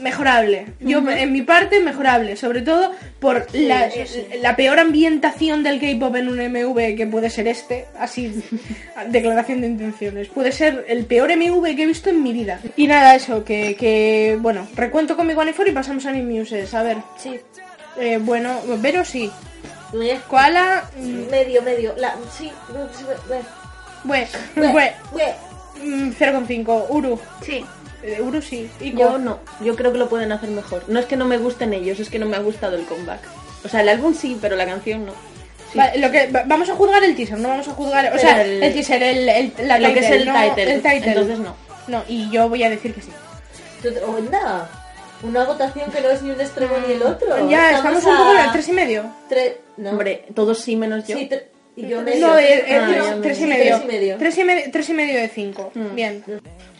mejorable. 0.00 0.66
Yo, 0.80 0.98
en 1.08 1.32
mi 1.32 1.42
parte, 1.42 1.80
mejorable, 1.80 2.36
sobre 2.36 2.62
todo 2.62 2.92
por 3.20 3.46
la, 3.54 3.90
la 4.40 4.56
peor 4.56 4.78
ambientación 4.78 5.62
del 5.62 5.80
K-pop 5.80 6.14
en 6.16 6.28
un 6.28 6.38
MV 6.38 6.96
que 6.96 7.06
puede 7.10 7.30
ser 7.30 7.48
este, 7.48 7.86
así, 7.98 8.42
declaración 9.08 9.60
de 9.60 9.66
intenciones. 9.68 10.28
Puede 10.28 10.52
ser 10.52 10.84
el 10.88 11.04
peor 11.04 11.30
MV 11.36 11.76
que 11.76 11.82
he 11.82 11.86
visto 11.86 12.10
en 12.10 12.22
mi 12.22 12.32
vida. 12.32 12.60
Y 12.76 12.86
nada, 12.86 13.14
eso, 13.14 13.44
que, 13.44 13.76
que 13.76 14.38
bueno, 14.40 14.66
recuento 14.74 15.16
con 15.16 15.26
mi 15.26 15.34
One 15.34 15.54
y 15.66 15.72
pasamos 15.72 16.06
a 16.06 16.12
mi 16.12 16.22
Muses. 16.22 16.72
A 16.74 16.82
ver, 16.82 16.98
Sí, 17.16 17.38
eh, 17.98 18.18
bueno, 18.20 18.60
Vero 18.80 19.04
sí. 19.04 19.30
Koala, 20.28 20.84
mm, 20.98 21.30
Medio, 21.30 21.62
medio. 21.62 21.94
La, 21.96 22.14
sí, 22.36 22.50
bueno. 23.26 23.44
Bue, 24.04 24.26
Bue, 24.54 24.68
bue, 24.72 24.92
bue. 25.12 25.34
mm, 25.82 26.10
0,5. 26.12 26.86
Uru. 26.90 27.18
Sí. 27.44 27.64
Eh, 28.02 28.20
Uru 28.22 28.40
sí. 28.42 28.70
Y 28.80 28.92
Yo 28.92 29.18
no, 29.18 29.38
yo 29.60 29.74
creo 29.76 29.92
que 29.92 29.98
lo 29.98 30.08
pueden 30.08 30.30
hacer 30.32 30.50
mejor. 30.50 30.84
No 30.88 31.00
es 31.00 31.06
que 31.06 31.16
no 31.16 31.24
me 31.24 31.38
gusten 31.38 31.72
ellos, 31.74 31.98
es 32.00 32.10
que 32.10 32.18
no 32.18 32.26
me 32.26 32.36
ha 32.36 32.40
gustado 32.40 32.76
el 32.76 32.84
comeback. 32.84 33.20
O 33.64 33.68
sea, 33.68 33.80
el 33.80 33.88
álbum 33.88 34.14
sí, 34.14 34.38
pero 34.40 34.54
la 34.56 34.66
canción 34.66 35.06
no. 35.06 35.12
Sí. 35.72 35.76
Vale, 35.78 35.98
lo 35.98 36.10
que, 36.10 36.28
va- 36.28 36.44
vamos 36.46 36.70
a 36.70 36.74
juzgar 36.74 37.02
el 37.04 37.14
teaser, 37.16 37.38
no 37.38 37.48
vamos 37.48 37.68
a 37.68 37.72
juzgar. 37.72 38.06
O 38.06 38.08
Pero 38.10 38.20
sea, 38.20 38.42
el- 38.42 38.62
el, 38.62 38.72
teaser, 38.72 39.02
el, 39.02 39.28
el- 39.28 39.52
la 39.64 39.78
Lo 39.78 39.92
que 39.92 39.98
es 40.00 40.10
el 40.10 40.26
no, 40.26 40.32
title, 40.34 40.72
el 40.74 40.82
title. 40.82 41.08
entonces 41.08 41.38
no. 41.40 41.54
No, 41.88 42.04
y 42.08 42.30
yo 42.30 42.48
voy 42.48 42.62
a 42.62 42.70
decir 42.70 42.94
que 42.94 43.02
sí. 43.02 43.10
Onda, 44.06 44.68
una 45.22 45.44
votación 45.44 45.90
que 45.90 46.00
no 46.00 46.08
es 46.10 46.22
ni 46.22 46.30
un 46.30 46.40
extremo 46.40 46.74
ni 46.86 46.92
el 46.94 47.02
otro. 47.02 47.48
ya, 47.50 47.72
estamos 47.76 48.04
un 48.04 48.16
poco 48.16 48.32
en 48.34 48.40
el 48.40 48.52
3 48.52 48.68
y 48.68 48.72
medio. 48.72 49.04
Tres, 49.28 49.54
no. 49.76 49.90
Hombre, 49.90 50.24
todos 50.34 50.58
sí 50.60 50.76
menos 50.76 51.06
yo. 51.06 51.16
Sí, 51.16 51.28
tre- 51.30 51.47
y 51.78 51.88
yo 51.88 52.02
medio. 52.02 52.26
No, 52.26 52.32
Ah, 52.34 52.38
tres- 53.22 53.40
y 53.40 53.46
medio. 53.46 53.76
tres 53.76 53.82
y 53.82 53.86
medio. 53.86 54.16
Tres 54.18 54.38
y 54.38 54.44
medio, 54.44 54.62
tres 54.72 54.88
y 54.88 54.94
medio 54.94 55.18
de 55.20 55.28
5. 55.28 55.72
Mm. 55.74 55.94
Bien. 55.94 56.24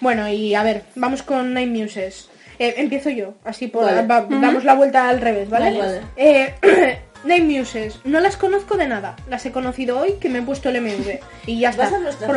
Bueno, 0.01 0.28
y 0.28 0.55
a 0.55 0.62
ver, 0.62 0.82
vamos 0.94 1.22
con 1.22 1.55
Nine 1.55 1.82
Muses. 1.84 2.28
Eh, 2.59 2.74
empiezo 2.78 3.09
yo, 3.11 3.34
así 3.44 3.68
por, 3.68 3.84
Vale. 3.84 4.07
va- 4.07 4.26
damos 4.28 4.64
la 4.64 4.74
vuelta 4.74 5.09
al 5.09 5.20
revés, 5.20 5.49
¿vale? 5.49 5.78
Vale. 5.78 6.01
Eh, 6.16 6.55
Nine 7.24 7.59
Muses, 7.59 7.99
no 8.05 8.20
las 8.20 8.36
conozco 8.36 8.76
de 8.76 8.86
nada. 8.88 9.16
Las 9.28 9.44
he 9.46 9.51
conocido 9.53 9.99
hoy 10.01 10.14
que 10.20 10.28
me 10.28 10.38
he 10.38 10.42
puesto 10.42 10.68
el 10.68 10.80
MV. 10.80 11.18
Y 11.46 11.59
ya 11.61 11.70
está. 11.70 11.88
Por 11.90 12.36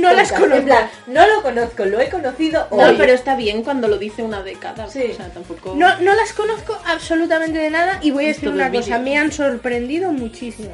no 0.00 0.12
las 0.12 0.32
conozco. 0.32 0.56
En 0.56 0.64
plan, 0.64 0.88
no 1.08 1.26
lo 1.26 1.42
conozco, 1.42 1.84
lo 1.84 2.00
he 2.00 2.08
conocido 2.08 2.66
hoy. 2.70 2.92
No, 2.92 2.98
pero 2.98 3.12
está 3.12 3.34
bien 3.36 3.62
cuando 3.62 3.88
lo 3.88 3.98
dice 3.98 4.22
una 4.22 4.42
década. 4.42 4.88
Sí. 4.88 5.08
O 5.12 5.14
sea, 5.14 5.28
tampoco. 5.28 5.74
No, 5.76 5.98
no 6.00 6.14
las 6.14 6.32
conozco 6.32 6.78
absolutamente 6.86 7.58
de 7.58 7.70
nada 7.70 7.98
y 8.02 8.10
voy 8.12 8.24
a 8.24 8.28
decir 8.28 8.48
una 8.48 8.70
cosa, 8.70 8.98
me 8.98 9.16
han 9.16 9.32
sorprendido 9.32 10.12
muchísimo. 10.12 10.70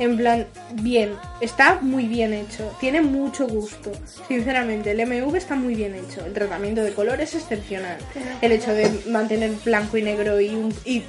En 0.00 0.16
plan, 0.16 0.46
bien, 0.72 1.14
está 1.40 1.78
muy 1.80 2.08
bien 2.08 2.32
hecho, 2.32 2.68
tiene 2.80 3.00
mucho 3.00 3.46
gusto. 3.46 3.92
Sinceramente, 4.26 4.90
el 4.90 5.06
MV 5.06 5.36
está 5.36 5.54
muy 5.54 5.76
bien 5.76 5.94
hecho, 5.94 6.24
el 6.26 6.32
tratamiento 6.32 6.82
de 6.82 6.92
color 6.92 7.20
es 7.20 7.34
excepcional. 7.34 7.98
El 8.42 8.50
hecho 8.52 8.72
de 8.72 8.90
mantener 9.06 9.52
blanco 9.64 9.96
y 9.96 10.02
negro 10.02 10.40
y, 10.40 10.48
un- 10.48 10.74
y 10.84 11.04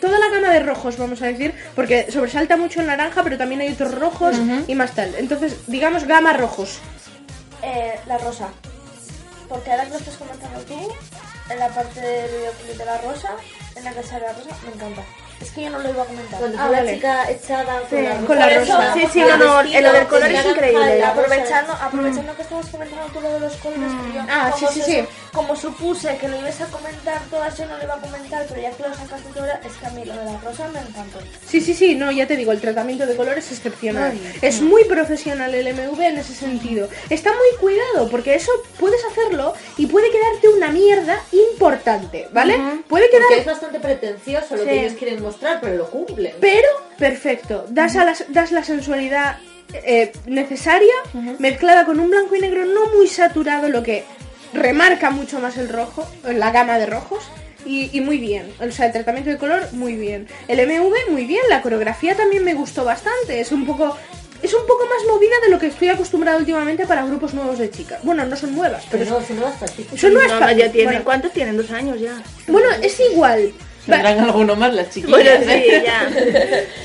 toda 0.00 0.18
la 0.18 0.28
gama 0.30 0.48
de 0.54 0.60
rojos, 0.60 0.96
vamos 0.96 1.20
a 1.20 1.26
decir, 1.26 1.54
porque 1.76 2.10
sobresalta 2.10 2.56
mucho 2.56 2.80
el 2.80 2.86
naranja, 2.86 3.22
pero 3.22 3.36
también 3.36 3.60
hay 3.60 3.72
otros 3.72 3.94
rojos 3.94 4.36
y 4.66 4.74
más 4.74 4.92
tal. 4.94 5.14
Entonces, 5.16 5.56
digamos 5.66 6.04
gama 6.04 6.32
rojos. 6.32 6.78
Eh, 7.62 7.94
la 8.06 8.16
rosa. 8.16 8.48
Porque 9.50 9.70
ahora 9.70 9.84
que 9.84 9.90
lo 9.90 9.96
estás 9.98 10.16
comentando 10.16 10.60
tú, 10.60 10.74
en 11.52 11.58
la 11.58 11.68
parte 11.68 12.00
del 12.00 12.30
videoclip 12.30 12.78
de 12.78 12.84
la 12.86 12.98
rosa, 13.02 13.30
en 13.76 13.84
la 13.84 13.92
que 13.92 14.02
sale 14.02 14.24
la 14.26 14.32
rosa, 14.32 14.56
me 14.66 14.72
encanta. 14.74 15.02
Es 15.40 15.50
que 15.52 15.62
yo 15.62 15.70
no 15.70 15.78
lo 15.78 15.88
iba 15.88 16.02
a 16.02 16.06
comentar. 16.06 16.38
Cuando 16.38 16.58
Ah, 16.58 16.66
fue 16.66 16.76
vale. 16.76 16.86
la 16.90 16.94
chica 16.96 17.30
echada 17.30 17.80
con 17.88 18.02
la 18.04 18.10
rosa. 18.14 18.26
con 18.26 18.38
la 18.38 18.48
rosa. 18.50 18.60
eso, 18.60 18.98
Sí, 19.00 19.06
sí, 19.12 19.20
el 19.22 19.28
no, 19.28 19.36
no, 19.38 19.60
en 19.62 19.82
lo 19.84 19.92
del 19.92 20.06
color 20.06 20.26
el 20.28 20.36
es 20.36 20.44
increíble. 20.46 20.98
la 20.98 21.14
rosa. 21.14 21.22
Aprovechando, 21.22 21.72
aprovechando 21.72 22.36
que 22.36 22.42
estabas 22.42 22.66
comentando 22.66 23.06
tú 23.12 23.20
lo 23.20 23.32
de 23.32 23.40
los 23.40 23.56
colores, 23.56 23.92
que 23.92 24.12
yo, 24.18 24.20
Ah, 24.28 24.50
como 24.52 24.70
sí, 24.72 24.80
sí, 24.82 24.82
sí. 24.92 25.04
Como 25.32 25.56
supuse 25.56 26.16
que 26.18 26.28
lo 26.28 26.36
ibas 26.38 26.60
a 26.60 26.66
comentar 26.66 27.20
todas, 27.30 27.56
yo 27.56 27.64
no 27.66 27.78
lo 27.78 27.84
iba 27.84 27.94
a 27.94 28.00
comentar, 28.00 28.44
pero 28.48 28.60
ya 28.60 28.70
que 28.72 28.82
lo 28.82 28.94
sacaste 28.94 29.30
tú 29.32 29.38
ahora, 29.40 29.60
es 29.64 29.72
que 29.72 29.86
a 29.86 29.90
mí 29.90 30.04
lo 30.04 30.12
de 30.16 30.24
la 30.24 30.38
rosa 30.40 30.68
me 30.68 30.80
encantó. 30.80 31.18
Sí, 31.46 31.60
sí, 31.60 31.72
sí, 31.74 31.94
no, 31.94 32.10
ya 32.10 32.26
te 32.26 32.36
digo, 32.36 32.52
el 32.52 32.60
tratamiento 32.60 33.06
de 33.06 33.16
color 33.16 33.38
es 33.38 33.50
excepcional. 33.50 34.12
es 34.42 34.60
muy 34.60 34.84
profesional 34.84 35.54
el 35.54 35.72
MV 35.74 36.00
en 36.02 36.18
ese 36.18 36.34
sentido. 36.34 36.88
Está 37.08 37.30
muy 37.30 37.58
cuidado, 37.60 38.08
porque 38.10 38.34
eso 38.34 38.52
puedes 38.78 39.00
hacerlo 39.06 39.54
y 39.78 39.86
puede 39.86 40.10
quedarte 40.10 40.48
una 40.48 40.68
mierda 40.70 41.18
importante, 41.32 42.28
¿vale? 42.32 42.58
Puede 42.88 43.06
Porque 43.08 43.10
quedar... 43.28 43.38
es 43.40 43.46
bastante 43.46 43.80
pretencioso 43.80 44.56
lo 44.56 44.62
Sí. 44.64 44.68
que 44.68 44.80
ellos 44.80 44.92
quieren 44.98 45.22
mostrar, 45.22 45.29
pero 45.60 45.76
lo 45.76 45.90
cumplen. 45.90 46.34
Pero, 46.40 46.68
perfecto, 46.98 47.66
das, 47.68 47.96
a 47.96 48.04
las- 48.04 48.24
das 48.28 48.52
la 48.52 48.64
sensualidad 48.64 49.38
eh, 49.72 50.10
necesaria, 50.26 50.92
mezclada 51.38 51.84
con 51.84 52.00
un 52.00 52.10
blanco 52.10 52.34
y 52.34 52.40
negro 52.40 52.64
no 52.66 52.86
muy 52.96 53.06
saturado, 53.06 53.68
lo 53.68 53.82
que 53.84 54.04
remarca 54.52 55.10
mucho 55.10 55.38
más 55.38 55.56
el 55.58 55.68
rojo, 55.68 56.06
la 56.24 56.50
gama 56.50 56.78
de 56.78 56.86
rojos. 56.86 57.22
Y, 57.66 57.90
y 57.96 58.00
muy 58.00 58.16
bien, 58.18 58.50
o 58.58 58.70
sea, 58.72 58.86
el 58.86 58.92
tratamiento 58.92 59.28
de 59.30 59.36
color 59.36 59.62
muy 59.72 59.94
bien. 59.94 60.26
El 60.48 60.66
MV 60.66 61.10
muy 61.10 61.24
bien, 61.26 61.42
la 61.50 61.60
coreografía 61.60 62.16
también 62.16 62.42
me 62.42 62.54
gustó 62.54 62.84
bastante, 62.84 63.40
es 63.40 63.52
un 63.52 63.66
poco... 63.66 63.96
Es 64.42 64.54
un 64.54 64.62
poco 64.66 64.86
más 64.86 65.06
movida 65.06 65.34
de 65.44 65.50
lo 65.50 65.58
que 65.58 65.66
estoy 65.66 65.90
acostumbrado 65.90 66.38
últimamente 66.38 66.86
para 66.86 67.04
grupos 67.04 67.34
nuevos 67.34 67.58
de 67.58 67.70
chicas. 67.70 68.00
Bueno, 68.02 68.24
no 68.24 68.34
son 68.36 68.54
nuevas, 68.54 68.84
pero 68.90 69.04
Pero 69.04 69.20
no, 69.20 69.26
son 69.26 69.36
nuevas 69.36 69.54
son 69.98 70.14
nuevas. 70.14 70.40
No, 70.40 70.50
ya 70.52 70.72
tienen, 70.72 70.84
bueno, 70.86 71.04
¿Cuántos 71.04 71.32
tienen? 71.34 71.58
Dos 71.58 71.70
años 71.72 72.00
ya. 72.00 72.14
bueno, 72.48 72.70
es 72.82 72.98
igual. 73.12 73.52
Va- 73.90 73.96
Tendrán 74.02 74.20
alguno 74.20 74.56
más 74.56 74.72
las 74.74 74.90
chiquillas. 74.90 75.10
Bueno, 75.10 75.30
¿eh? 75.30 75.64
sí, 75.66 75.84
ya. 75.84 76.10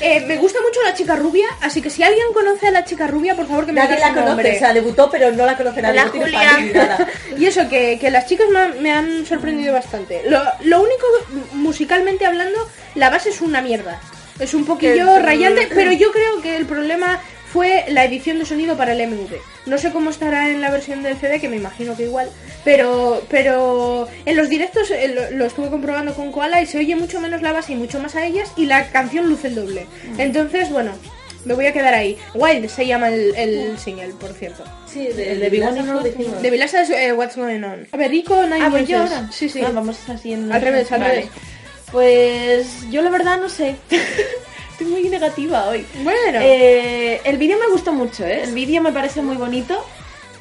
Eh, 0.00 0.20
me 0.26 0.36
gusta 0.36 0.58
mucho 0.60 0.80
la 0.84 0.94
chica 0.94 1.16
rubia, 1.16 1.46
así 1.62 1.80
que 1.82 1.90
si 1.90 2.02
alguien 2.02 2.26
conoce 2.34 2.66
a 2.68 2.70
la 2.70 2.84
chica 2.84 3.06
rubia, 3.06 3.34
por 3.34 3.46
favor 3.48 3.66
que 3.66 3.72
me 3.72 3.80
Nadie 3.80 3.96
diga 3.96 4.08
la 4.08 4.14
su 4.14 4.26
nombre. 4.26 4.44
conoce, 4.44 4.56
o 4.56 4.58
sea, 4.58 4.74
debutó, 4.74 5.10
pero 5.10 5.32
no 5.32 5.46
la 5.46 5.56
conoce 5.56 5.82
nadie. 5.82 6.04
No 6.04 6.10
tiene 6.10 6.26
Julia. 6.26 6.58
ni 6.60 6.70
nada. 6.72 7.08
Y 7.38 7.46
eso, 7.46 7.68
que, 7.68 7.98
que 7.98 8.10
las 8.10 8.26
chicas 8.26 8.46
me, 8.50 8.58
han- 8.58 8.82
me 8.82 8.92
han 8.92 9.26
sorprendido 9.26 9.72
bastante. 9.72 10.22
Lo, 10.28 10.40
lo 10.64 10.80
único, 10.80 11.06
musicalmente 11.52 12.26
hablando, 12.26 12.58
la 12.94 13.10
base 13.10 13.30
es 13.30 13.40
una 13.40 13.60
mierda. 13.62 14.00
Es 14.38 14.52
un 14.54 14.64
poquillo 14.66 15.18
rayante, 15.18 15.68
pero 15.74 15.92
yo 15.92 16.12
creo 16.12 16.40
que 16.42 16.56
el 16.56 16.66
problema 16.66 17.18
fue 17.56 17.86
la 17.88 18.04
edición 18.04 18.38
de 18.38 18.44
sonido 18.44 18.76
para 18.76 18.92
el 18.92 19.08
MV. 19.08 19.30
No 19.64 19.78
sé 19.78 19.90
cómo 19.90 20.10
estará 20.10 20.50
en 20.50 20.60
la 20.60 20.70
versión 20.70 21.02
del 21.02 21.16
CD, 21.16 21.40
que 21.40 21.48
me 21.48 21.56
imagino 21.56 21.96
que 21.96 22.02
igual, 22.02 22.28
pero 22.64 23.22
pero 23.30 24.06
en 24.26 24.36
los 24.36 24.50
directos 24.50 24.90
eh, 24.90 25.08
lo, 25.08 25.30
lo 25.30 25.46
estuve 25.46 25.70
comprobando 25.70 26.12
con 26.12 26.32
Koala 26.32 26.60
y 26.60 26.66
se 26.66 26.76
oye 26.76 26.94
mucho 26.96 27.18
menos 27.18 27.40
la 27.40 27.52
base 27.54 27.72
y 27.72 27.76
mucho 27.76 27.98
más 27.98 28.14
a 28.14 28.26
ellas 28.26 28.52
y 28.58 28.66
la 28.66 28.90
canción 28.90 29.26
luce 29.30 29.46
el 29.48 29.54
doble. 29.54 29.86
Entonces, 30.18 30.68
bueno, 30.68 30.92
me 31.46 31.54
voy 31.54 31.64
a 31.64 31.72
quedar 31.72 31.94
ahí. 31.94 32.18
Wild 32.34 32.68
se 32.68 32.86
llama 32.86 33.08
el, 33.08 33.34
el 33.36 33.78
single, 33.78 34.08
por 34.20 34.34
cierto. 34.34 34.62
Sí, 34.86 35.06
de, 35.06 35.32
El 35.32 35.40
de 35.40 35.50
Last 35.58 35.78
no 35.78 35.94
lo 35.94 36.02
dijimos. 36.02 36.42
De 36.42 36.50
Vilasa 36.50 36.82
es 36.82 36.90
eh, 36.90 37.14
What's 37.14 37.36
Going 37.36 37.62
On. 37.64 37.88
A 37.90 37.96
ver, 37.96 38.10
Rico, 38.10 38.42
Nine 38.42 38.64
Ah, 38.64 38.68
pues 38.70 38.86
yo 38.86 38.98
ahora. 38.98 39.30
Sí, 39.32 39.48
sí. 39.48 39.62
Ah, 39.66 39.70
vamos 39.72 39.96
así 40.10 40.34
en... 40.34 40.52
Al 40.52 40.60
revés, 40.60 40.92
al 40.92 41.00
Vale. 41.00 41.14
revés. 41.14 41.30
Pues 41.90 42.90
yo 42.90 43.00
la 43.00 43.08
verdad 43.08 43.38
no 43.40 43.48
sé. 43.48 43.76
Estoy 44.78 44.92
muy 44.92 45.08
negativa 45.08 45.70
hoy. 45.70 45.86
Bueno. 46.02 46.38
Eh, 46.42 47.22
el 47.24 47.38
vídeo 47.38 47.58
me 47.58 47.66
gustó 47.68 47.94
mucho, 47.94 48.26
¿eh? 48.26 48.42
El 48.42 48.52
vídeo 48.52 48.82
me 48.82 48.92
parece 48.92 49.22
muy 49.22 49.38
bonito. 49.38 49.82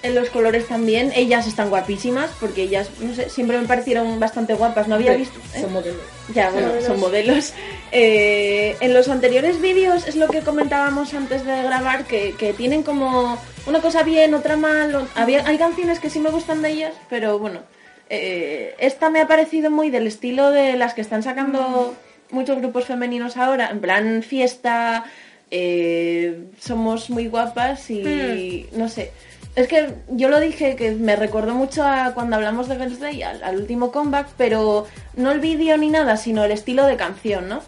En 0.04 0.14
los 0.14 0.30
colores 0.30 0.68
también. 0.68 1.14
Ellas 1.16 1.48
están 1.48 1.70
guapísimas 1.70 2.32
porque 2.42 2.64
ellas, 2.64 2.90
no 3.00 3.16
sé, 3.16 3.30
siempre 3.30 3.58
me 3.58 3.66
parecieron 3.66 4.20
bastante 4.20 4.54
guapas. 4.54 4.90
No 4.90 4.96
había 4.96 5.14
visto... 5.14 5.40
¿eh? 5.54 5.62
Son 5.62 5.72
modelos. 5.72 6.02
Ya, 6.34 6.50
bueno, 6.50 6.68
son 6.86 7.00
modelos. 7.00 7.54
Eh, 7.94 8.76
en 8.82 8.94
los 8.94 9.08
anteriores 9.08 9.62
vídeos 9.62 10.06
es 10.06 10.18
lo 10.18 10.28
que 10.28 10.42
comentábamos 10.42 11.14
antes 11.14 11.46
de 11.46 11.64
grabar, 11.64 12.04
que, 12.04 12.36
que 12.38 12.52
tienen 12.52 12.84
como 12.84 13.38
una 13.68 13.80
cosa 13.80 14.04
bien, 14.04 14.34
otra 14.34 14.58
mal. 14.58 15.08
Había, 15.16 15.48
hay 15.48 15.58
canciones 15.58 16.00
que 16.00 16.10
sí 16.10 16.20
me 16.20 16.30
gustan 16.30 16.62
de 16.62 16.72
ellas, 16.72 16.94
pero 17.10 17.40
bueno, 17.40 17.62
eh, 18.10 18.76
esta 18.80 19.10
me 19.10 19.22
ha 19.22 19.28
parecido 19.28 19.72
muy 19.72 19.92
del 19.92 20.08
estilo 20.08 20.52
de 20.52 20.76
las 20.76 20.94
que 20.94 21.00
están 21.00 21.24
sacando 21.24 21.96
muchos 22.32 22.58
grupos 22.60 22.86
femeninos 22.86 23.38
ahora, 23.38 23.70
en 23.70 23.80
plan 23.80 24.24
fiesta, 24.24 25.06
eh, 25.52 26.46
somos 26.60 27.10
muy 27.10 27.28
guapas 27.28 27.90
y 27.90 28.68
no 28.74 28.90
sé. 28.90 29.12
Es 29.56 29.68
que 29.70 29.94
yo 30.10 30.28
lo 30.28 30.42
dije 30.42 30.76
que 30.76 30.92
me 30.92 31.16
recordó 31.16 31.54
mucho 31.54 31.84
a 31.86 32.12
cuando 32.14 32.36
hablamos 32.36 32.68
de 32.68 32.76
Wednesday, 32.78 33.24
al, 33.24 33.42
al 33.42 33.56
último 33.56 33.92
comeback, 33.92 34.28
pero 34.38 34.86
no 35.16 35.32
el 35.32 35.40
vídeo 35.40 35.78
ni 35.78 35.90
nada, 35.90 36.18
sino 36.18 36.44
el 36.44 36.52
estilo 36.52 36.86
de 36.86 36.98
canción, 36.98 37.48
¿no? 37.48 37.62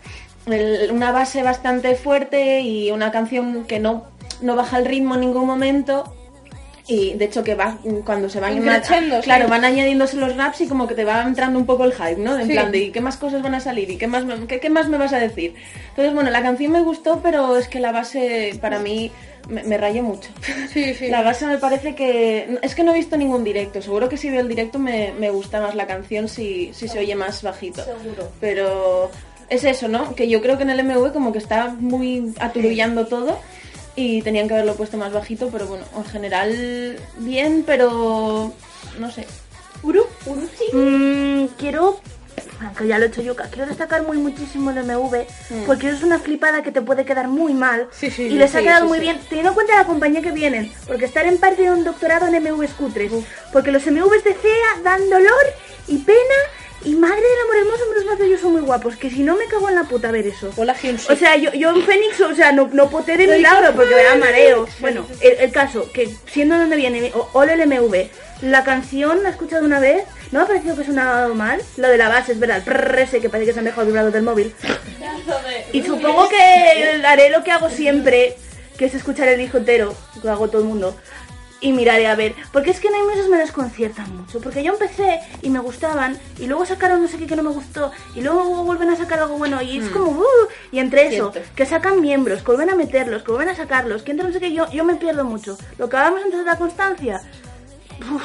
El- 0.48 0.92
una 0.92 1.12
base 1.14 1.44
bastante 1.44 1.96
fuerte 1.96 2.60
y 2.62 2.92
una 2.92 3.12
canción 3.12 3.66
que 3.66 3.80
no 3.80 4.06
no 4.42 4.56
baja 4.56 4.78
el 4.78 4.86
ritmo 4.86 5.16
en 5.16 5.22
ningún 5.22 5.46
momento. 5.48 6.14
Y 6.90 7.16
de 7.16 7.26
hecho 7.26 7.44
que 7.44 7.54
va 7.54 7.78
cuando 8.06 8.30
se 8.30 8.40
van 8.40 8.58
Increciendo, 8.58 9.18
sí. 9.18 9.24
claro, 9.24 9.50
van 9.50 9.66
añadiéndose 9.66 10.16
los 10.16 10.36
raps 10.38 10.62
y 10.62 10.68
como 10.68 10.88
que 10.88 10.96
te 10.96 11.04
va 11.04 11.22
entrando 11.24 11.60
un 11.60 11.66
poco 11.66 11.84
el 11.84 11.92
hype, 11.94 12.16
¿no? 12.18 12.40
En 12.40 12.48
Sí. 12.48 12.54
plan 12.54 12.72
de 12.72 12.78
¿y 12.78 12.92
qué 12.92 13.02
más 13.02 13.18
cosas 13.18 13.42
van 13.42 13.56
a 13.56 13.60
salir? 13.60 13.90
¿Y 13.92 13.98
qué 13.98 14.08
más, 14.08 14.24
me, 14.24 14.48
qué, 14.48 14.60
qué 14.62 14.70
más 14.70 14.88
me 14.88 14.98
vas 14.98 15.12
a 15.12 15.20
decir? 15.20 15.54
Entonces, 15.90 16.14
bueno, 16.14 16.30
la 16.30 16.42
canción 16.42 16.72
me 16.72 16.82
gustó, 16.82 17.20
pero 17.22 17.58
es 17.58 17.68
que 17.68 17.82
la 17.82 17.92
base 17.92 18.58
para 18.62 18.80
mí 18.80 19.12
me, 19.50 19.64
me 19.64 19.78
rayó 19.78 20.02
mucho. 20.02 20.30
Sí, 20.72 20.94
sí. 20.94 21.08
La 21.10 21.24
base 21.24 21.46
me 21.46 21.58
parece 21.58 21.94
que... 21.96 22.58
Es 22.62 22.74
que 22.76 22.84
no 22.84 22.92
he 22.92 22.96
visto 22.96 23.18
ningún 23.18 23.44
directo. 23.44 23.82
Seguro 23.82 24.08
que 24.10 24.16
si 24.18 24.30
veo 24.30 24.40
el 24.42 24.48
directo 24.48 24.80
me, 24.80 25.14
me 25.20 25.30
gusta 25.30 25.60
más 25.62 25.76
la 25.76 25.88
canción 25.88 26.28
si, 26.30 26.72
si 26.74 26.88
se 26.88 27.00
oye 27.00 27.16
más 27.16 27.44
bajito. 27.44 27.84
Seguro. 27.84 28.30
Pero 28.42 29.10
es 29.50 29.64
eso, 29.64 29.88
¿no? 29.88 30.16
Que 30.16 30.28
yo 30.28 30.42
creo 30.42 30.58
que 30.58 30.64
en 30.64 30.70
el 30.70 30.84
MV 30.84 31.12
como 31.14 31.32
que 31.32 31.38
está 31.40 31.68
muy 31.80 32.34
aturullando 32.40 33.08
todo 33.08 33.40
y 33.98 34.22
tenían 34.22 34.48
que 34.48 34.54
haberlo 34.54 34.76
puesto 34.76 34.96
más 34.96 35.12
bajito, 35.12 35.50
pero 35.52 35.66
bueno, 35.66 35.84
en 35.98 36.06
general 36.06 37.00
bien, 37.18 37.64
pero 37.66 38.54
no 39.00 39.12
sé. 39.12 39.28
Uru, 39.84 40.06
Uru, 40.28 40.48
Mm, 40.74 41.46
quiero, 41.58 42.00
aunque 42.62 42.88
ya 42.88 43.00
lo 43.00 43.06
he 43.06 43.08
hecho 43.08 43.22
yo, 43.24 43.36
quiero 43.36 43.66
destacar 43.68 44.04
muy 44.04 44.18
muchísimo 44.18 44.70
el 44.70 44.84
MV, 44.84 45.26
porque 45.66 45.90
es 45.90 46.04
una 46.04 46.20
flipada 46.20 46.62
que 46.62 46.72
te 46.72 46.82
puede 46.82 47.06
quedar 47.06 47.28
muy 47.28 47.54
mal. 47.56 47.88
Sí, 47.92 48.12
sí, 48.12 48.24
y 48.24 48.30
les 48.38 48.54
ha 48.54 48.60
sí, 48.60 48.66
quedado 48.66 48.84
sí, 48.86 48.90
muy 48.90 49.00
sí. 49.00 49.04
bien, 49.06 49.20
teniendo 49.30 49.50
en 49.50 49.56
cuenta 49.56 49.76
la 49.76 49.86
compañía 49.86 50.22
que 50.22 50.32
vienen, 50.32 50.72
porque 50.88 51.06
estar 51.06 51.26
en 51.26 51.40
parte 51.40 51.64
de 51.64 51.72
un 51.72 51.84
doctorado 51.84 52.28
en 52.28 52.44
MVs 52.44 52.74
cutres, 52.74 53.12
porque 53.52 53.72
los 53.72 53.86
MVs 53.88 54.24
de 54.24 54.34
CEA 54.36 54.82
dan 54.84 55.10
dolor 55.10 55.46
y 55.88 55.98
pena, 56.00 56.36
y 56.88 56.96
madre 56.96 57.18
del 57.18 57.42
amor 57.44 57.58
hermoso, 57.58 58.18
que 58.18 58.26
ellos 58.26 58.40
son 58.40 58.54
muy 58.54 58.62
guapos, 58.62 58.96
que 58.96 59.10
si 59.10 59.22
no 59.22 59.36
me 59.36 59.46
cago 59.46 59.68
en 59.68 59.76
la 59.76 59.84
puta 59.84 60.10
ver 60.10 60.26
eso. 60.26 60.50
Hola, 60.56 60.74
Hyunsi. 60.74 61.12
O 61.12 61.16
sea, 61.18 61.36
yo, 61.36 61.52
yo 61.52 61.76
en 61.76 61.84
Fénix, 61.84 62.22
o 62.22 62.34
sea, 62.34 62.54
no, 62.54 62.70
no 62.72 62.90
poté 62.90 63.18
de 63.18 63.28
milagro 63.28 63.74
porque 63.76 63.94
me 63.94 64.04
da 64.04 64.16
mareo. 64.16 64.68
Bueno, 64.80 65.06
el, 65.20 65.34
el 65.38 65.52
caso, 65.52 65.92
que 65.92 66.10
siendo 66.32 66.58
donde 66.58 66.78
viene, 66.78 67.12
o, 67.14 67.30
o 67.34 67.44
el 67.44 67.68
MV, 67.68 68.08
la 68.42 68.64
canción 68.64 69.22
la 69.22 69.30
he 69.30 69.32
escuchado 69.34 69.66
una 69.66 69.82
vez, 69.82 70.06
no 70.32 70.40
me 70.40 70.46
ha 70.46 70.48
parecido 70.48 70.78
que 70.78 70.86
sonaba 70.86 71.28
mal. 71.34 71.62
Lo 71.76 71.90
de 71.90 71.98
la 71.98 72.08
base, 72.08 72.32
es 72.32 72.40
verdad, 72.40 72.58
el 72.58 72.64
prrr 72.64 73.00
ese 73.00 73.20
que 73.20 73.30
parece 73.30 73.48
que 73.48 73.54
se 73.54 73.60
han 73.60 73.66
dejado 73.66 73.82
el 73.82 73.88
vibrador 73.88 74.14
del 74.14 74.24
móvil. 74.24 74.56
Y 75.74 75.84
supongo 75.84 76.30
que 76.30 77.02
haré 77.06 77.30
lo 77.30 77.44
que 77.44 77.52
hago 77.52 77.70
siempre, 77.70 78.38
que 78.78 78.86
es 78.86 78.96
escuchar 78.96 79.28
el 79.28 79.38
disco 79.38 79.58
entero, 79.58 79.94
que 80.14 80.26
lo 80.26 80.32
hago 80.32 80.48
todo 80.48 80.62
el 80.62 80.68
mundo. 80.70 80.96
Y 81.60 81.74
miraré 81.74 82.06
a 82.06 82.14
ver, 82.16 82.36
porque 82.54 82.70
es 82.70 82.80
que 82.80 82.90
no 82.92 82.98
hay 82.98 83.08
meses 83.08 83.28
me 83.30 83.38
desconciertan 83.38 84.16
mucho, 84.16 84.40
porque 84.40 84.62
yo 84.64 84.74
empecé 84.74 85.22
y 85.42 85.50
me 85.50 85.58
gustaban, 85.60 86.16
y 86.38 86.46
luego 86.46 86.68
sacaron 86.68 87.02
no 87.02 87.08
sé 87.08 87.18
qué 87.18 87.26
que 87.26 87.36
no 87.36 87.42
me 87.42 87.50
gustó, 87.50 87.92
y 88.14 88.22
luego 88.22 88.64
vuelven 88.64 88.90
a 88.92 88.96
sacar 88.96 89.20
algo 89.20 89.38
bueno, 89.40 89.60
y 89.64 89.80
es 89.80 89.90
como, 89.90 90.12
uh, 90.12 90.24
y 90.72 90.78
entre 90.78 91.08
eso, 91.16 91.34
que 91.56 91.66
sacan 91.66 92.00
miembros, 92.00 92.42
que 92.42 92.46
vuelven 92.46 92.70
a 92.70 92.76
meterlos, 92.76 93.24
que 93.24 93.32
vuelven 93.32 93.50
a 93.50 93.56
sacarlos, 93.56 94.04
que 94.04 94.12
entra 94.12 94.28
no 94.28 94.34
sé 94.34 94.40
qué, 94.40 94.54
yo, 94.54 94.70
yo 94.72 94.86
me 94.86 94.98
pierdo 94.98 95.24
mucho. 95.26 95.58
Lo 95.80 95.90
que 95.90 95.98
hablamos 95.98 96.22
antes 96.24 96.38
de 96.40 96.46
la 96.46 96.58
constancia, 96.58 97.22
uf, 98.14 98.22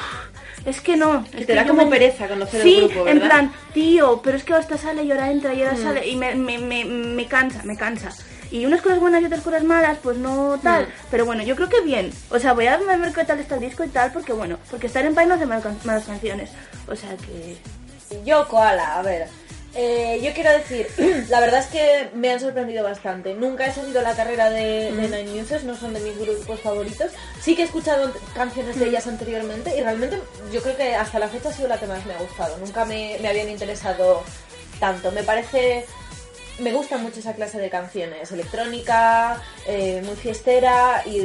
es 0.67 0.81
que 0.83 0.97
no. 0.99 1.25
Que 1.33 1.41
es 1.41 1.47
te 1.47 1.55
da 1.55 1.67
como 1.67 1.85
me- 1.85 1.91
pereza 1.91 2.29
conocer 2.29 2.61
el 2.61 2.67
sí, 2.69 2.91
en 3.07 3.19
plan, 3.21 3.53
tío, 3.73 4.21
pero 4.23 4.37
es 4.37 4.45
que 4.45 4.53
ahora 4.53 4.63
esta 4.63 4.77
sale 4.77 5.05
y 5.05 5.11
ahora 5.11 5.31
entra 5.31 5.55
y 5.55 5.63
ahora 5.63 5.75
Mm. 5.79 5.83
sale, 5.83 6.07
y 6.07 6.17
me, 6.17 6.35
me, 6.35 6.59
me, 6.59 6.85
me 6.85 7.27
cansa, 7.27 7.63
me 7.65 7.79
cansa. 7.79 8.11
Y 8.53 8.67
unas 8.67 8.83
cosas 8.83 9.01
buenas 9.01 9.23
y 9.23 9.25
otras 9.25 9.41
cosas 9.41 9.65
malas, 9.65 9.97
pues 10.03 10.19
no 10.19 10.61
tal. 10.63 10.85
Mm. 10.85 10.89
Pero 11.11 11.25
bueno, 11.25 11.43
yo 11.43 11.57
creo 11.57 11.69
que 11.71 11.81
bien. 11.81 12.13
O 12.31 12.39
sea, 12.39 12.53
voy 12.53 12.67
a 12.67 12.77
ver 12.77 13.13
qué 13.13 13.25
tal 13.25 13.41
está 13.41 13.55
el 13.57 13.63
disco 13.63 13.83
y 13.83 13.89
tal, 13.89 14.13
porque 14.13 14.33
bueno, 14.33 14.59
porque 14.71 14.87
estar 14.89 15.05
en 15.05 15.15
Pai 15.15 15.27
no 15.27 15.35
hace 15.35 15.47
mal 15.47 15.63
can- 15.63 15.79
malas 15.85 16.05
canciones. 16.05 16.51
O 16.87 16.95
sea 16.95 17.11
que... 17.17 17.57
Yo, 18.27 18.47
Koala, 18.47 18.99
a 18.99 19.03
ver. 19.03 19.27
eh, 19.75 20.21
yo 20.23 20.35
quiero 20.35 20.51
decir, 20.53 20.87
la 21.31 21.41
verdad 21.41 21.61
es 21.61 21.67
que 21.69 22.11
me 22.15 22.31
han 22.31 22.41
sorprendido 22.41 22.85
bastante. 22.85 23.33
Nunca 23.33 23.65
he 23.67 23.73
seguido 23.73 24.03
la 24.03 24.15
carrera 24.15 24.51
de, 24.51 24.93
de 24.93 25.09
Nine 25.09 25.41
Muses, 25.41 25.65
no 25.65 25.75
son 25.75 25.95
de 25.95 26.01
mis 26.01 26.19
grupos 26.19 26.61
favoritos. 26.61 27.11
Sí 27.41 27.57
que 27.57 27.63
he 27.63 27.65
escuchado 27.65 28.13
canciones 28.35 28.79
de 28.79 28.87
ellas 28.89 29.07
anteriormente 29.07 29.75
y 29.75 29.81
realmente 29.81 30.21
yo 30.53 30.61
creo 30.61 30.77
que 30.77 30.95
hasta 30.95 31.19
la 31.19 31.29
fecha 31.29 31.49
ha 31.49 31.53
sido 31.55 31.69
la 31.69 31.79
que 31.81 31.87
más 31.87 32.05
me 32.05 32.13
ha 32.13 32.19
gustado. 32.19 32.59
Nunca 32.59 32.85
me, 32.85 33.17
me 33.23 33.29
habían 33.29 33.49
interesado 33.49 34.23
tanto. 34.79 35.11
Me 35.13 35.23
parece 35.23 35.87
me 36.59 36.73
gusta 36.73 36.99
mucho 36.99 37.21
esa 37.21 37.35
clase 37.35 37.59
de 37.59 37.71
canciones, 37.71 38.31
electrónica, 38.33 39.43
eh, 39.67 40.03
muy 40.05 40.17
fiestera 40.17 41.03
y 41.07 41.19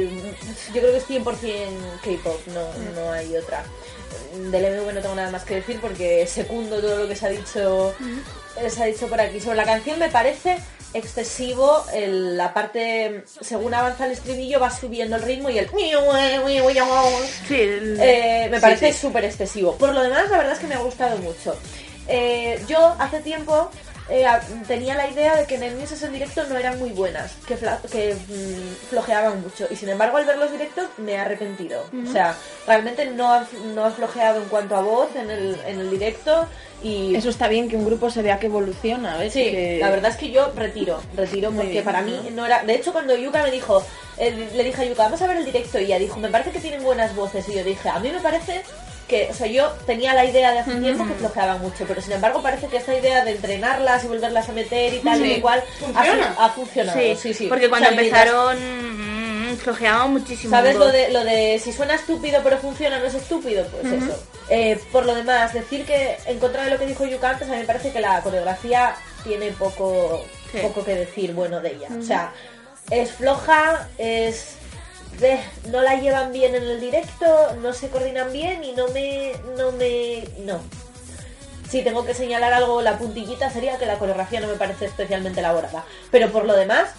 yo 0.74 0.80
creo 0.80 0.92
que 0.92 0.96
es 0.98 1.08
100% 1.08 1.24
K-pop, 2.02 2.40
no, 2.48 2.66
no 2.94 3.12
hay 3.12 3.36
otra. 3.36 3.62
Del 4.50 4.80
MV 4.80 4.92
no 4.94 5.00
tengo 5.00 5.14
nada 5.14 5.30
más 5.30 5.44
que 5.44 5.56
decir 5.56 5.80
porque 5.80 6.26
secundo 6.26 6.80
todo 6.80 6.98
lo 6.98 7.08
que 7.08 7.16
se 7.16 7.26
ha 7.26 7.30
dicho, 7.30 7.94
se 8.68 8.82
ha 8.82 8.86
dicho 8.86 9.06
por 9.08 9.20
aquí. 9.20 9.40
Sobre 9.40 9.56
la 9.56 9.64
canción 9.64 9.98
me 9.98 10.08
parece 10.10 10.58
excesivo 10.94 11.84
el- 11.92 12.36
la 12.36 12.52
parte, 12.54 13.24
según 13.40 13.74
avanza 13.74 14.06
el 14.06 14.12
estribillo 14.12 14.58
va 14.60 14.70
subiendo 14.70 15.16
el 15.16 15.22
ritmo 15.22 15.50
y 15.50 15.58
el... 15.58 15.68
Eh, 18.00 18.48
me 18.50 18.60
parece 18.60 18.92
súper 18.92 19.24
excesivo. 19.24 19.76
Por 19.76 19.92
lo 19.94 20.02
demás, 20.02 20.30
la 20.30 20.38
verdad 20.38 20.52
es 20.54 20.58
que 20.58 20.66
me 20.66 20.74
ha 20.74 20.78
gustado 20.80 21.16
mucho. 21.18 21.56
Eh, 22.08 22.58
yo 22.66 22.96
hace 22.98 23.20
tiempo 23.20 23.70
eh, 24.10 24.24
tenía 24.66 24.94
la 24.94 25.08
idea 25.08 25.36
de 25.36 25.46
que 25.46 25.56
en 25.56 25.62
el 25.62 25.76
Muses 25.76 26.02
en 26.02 26.12
directo 26.12 26.44
no 26.44 26.56
eran 26.56 26.78
muy 26.78 26.90
buenas, 26.90 27.32
que, 27.46 27.56
que 27.90 28.14
mm, 28.14 28.88
flojeaban 28.90 29.40
mucho. 29.42 29.66
Y 29.70 29.76
sin 29.76 29.88
embargo, 29.88 30.16
al 30.16 30.24
ver 30.24 30.38
los 30.38 30.50
directos 30.50 30.86
me 30.98 31.12
he 31.12 31.18
arrepentido. 31.18 31.84
O 32.08 32.12
sea, 32.12 32.34
realmente 32.66 33.06
no 33.06 33.32
ha, 33.32 33.46
no 33.74 33.84
ha 33.84 33.90
flojeado 33.90 34.42
en 34.42 34.48
cuanto 34.48 34.76
a 34.76 34.80
voz 34.82 35.14
en 35.16 35.30
el, 35.30 35.56
en 35.66 35.80
el 35.80 35.90
directo. 35.90 36.46
Y 36.82 37.16
Eso 37.16 37.28
está 37.28 37.48
bien 37.48 37.68
que 37.68 37.76
un 37.76 37.84
grupo 37.84 38.08
se 38.08 38.22
vea 38.22 38.38
que 38.38 38.46
evoluciona, 38.46 39.16
¿ves? 39.16 39.32
Sí, 39.32 39.42
Que- 39.50 39.78
la 39.80 39.90
verdad 39.90 40.12
es 40.12 40.16
que 40.16 40.30
yo 40.30 40.52
retiro, 40.54 41.02
retiro 41.16 41.50
Muy 41.50 41.58
porque 41.58 41.72
bien, 41.72 41.84
para 41.84 42.02
mí 42.02 42.30
no 42.32 42.46
era... 42.46 42.62
De 42.62 42.74
hecho, 42.76 42.92
cuando 42.92 43.16
Yuka 43.16 43.42
me 43.42 43.50
dijo, 43.50 43.84
eh, 44.16 44.48
le 44.54 44.62
dije 44.64 44.82
a 44.82 44.84
Yuka, 44.84 45.02
vamos 45.02 45.20
a 45.20 45.26
ver 45.26 45.38
el 45.38 45.44
directo 45.44 45.80
y 45.80 45.86
ella 45.86 45.98
dijo, 45.98 46.20
me 46.20 46.28
parece 46.28 46.52
que 46.52 46.60
tienen 46.60 46.84
buenas 46.84 47.16
voces 47.16 47.48
y 47.48 47.54
yo 47.54 47.64
dije, 47.64 47.88
a 47.88 47.98
mí 47.98 48.10
me 48.12 48.20
parece 48.20 48.62
que, 49.08 49.28
o 49.30 49.34
sea, 49.34 49.46
yo 49.46 49.68
tenía 49.86 50.12
la 50.14 50.24
idea 50.24 50.52
de 50.52 50.58
hace 50.60 50.74
tiempo 50.76 51.06
que 51.06 51.14
flojeaban 51.14 51.60
mucho, 51.60 51.84
pero 51.88 52.00
sin 52.02 52.12
embargo 52.12 52.42
parece 52.42 52.66
que 52.68 52.76
esta 52.76 52.94
idea 52.94 53.24
de 53.24 53.32
entrenarlas 53.32 54.04
y 54.04 54.06
volverlas 54.08 54.48
a 54.48 54.52
meter 54.52 54.94
y 54.94 54.98
tal 54.98 55.24
y 55.24 55.34
Sí. 55.36 55.40
cual 55.40 55.62
ha, 55.94 56.02
Funciona. 56.04 56.32
fu- 56.34 56.42
ha 56.42 56.48
funcionado. 56.50 56.98
sí, 57.00 57.16
Sí, 57.16 57.34
sí. 57.34 57.46
porque 57.48 57.68
cuando 57.68 57.88
O 57.88 57.92
sea, 57.92 58.00
mientras- 58.00 58.22
empezaron 58.26 59.52
mm, 59.52 59.56
flojeaban 59.56 60.12
muchísimo. 60.12 60.50
¿Sabes 60.50 60.76
lo 60.76 60.86
de, 60.92 61.08
lo 61.10 61.24
de 61.24 61.58
si 61.62 61.72
suena 61.72 61.94
estúpido 61.94 62.40
pero 62.44 62.58
funciona 62.58 62.98
no 62.98 63.06
es 63.06 63.14
estúpido? 63.14 63.66
Pues 63.68 63.86
eso. 63.92 64.16
Eh, 64.50 64.78
por 64.92 65.04
lo 65.06 65.14
demás, 65.14 65.52
decir 65.54 65.84
que 65.84 66.16
en 66.26 66.38
contra 66.38 66.64
de 66.64 66.70
lo 66.70 66.78
que 66.78 66.86
dijo 66.86 67.04
Yuka 67.06 67.30
antes, 67.30 67.48
a 67.48 67.52
mí 67.52 67.58
me 67.58 67.64
parece 67.64 67.90
que 67.92 68.00
la 68.00 68.20
coreografía 68.20 68.94
tiene 69.24 69.50
poco, 69.52 70.22
Sí. 70.52 70.58
poco 70.62 70.84
que 70.84 70.94
decir 70.94 71.32
bueno 71.32 71.60
de 71.60 71.72
ella. 71.72 71.88
O 71.98 72.02
sea, 72.02 72.32
es 72.90 73.10
floja, 73.12 73.88
es... 73.98 74.57
no 75.70 75.82
la 75.82 75.94
llevan 75.96 76.32
bien 76.32 76.54
en 76.54 76.62
el 76.62 76.80
directo, 76.80 77.26
no 77.62 77.72
se 77.72 77.88
coordinan 77.88 78.32
bien 78.32 78.62
y 78.64 78.72
no 78.72 78.88
me... 78.88 79.32
no 79.56 79.72
me... 79.72 80.24
no. 80.40 80.60
Si 81.68 81.82
tengo 81.82 82.04
que 82.06 82.14
señalar 82.14 82.52
algo, 82.54 82.80
la 82.80 82.96
puntillita 82.96 83.50
sería 83.50 83.76
que 83.78 83.84
la 83.84 83.98
coreografía 83.98 84.40
no 84.40 84.46
me 84.48 84.54
parece 84.54 84.86
especialmente 84.86 85.40
elaborada. 85.40 85.84
Pero 86.10 86.30
por 86.30 86.46
lo 86.46 86.56
demás, 86.56 86.90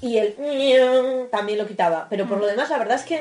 y 0.00 0.18
el 0.18 1.28
también 1.32 1.58
lo 1.58 1.66
quitaba. 1.66 2.06
Pero 2.08 2.28
por 2.28 2.38
lo 2.38 2.46
demás, 2.46 2.70
la 2.70 2.78
verdad 2.78 2.98
es 3.00 3.04
que 3.04 3.20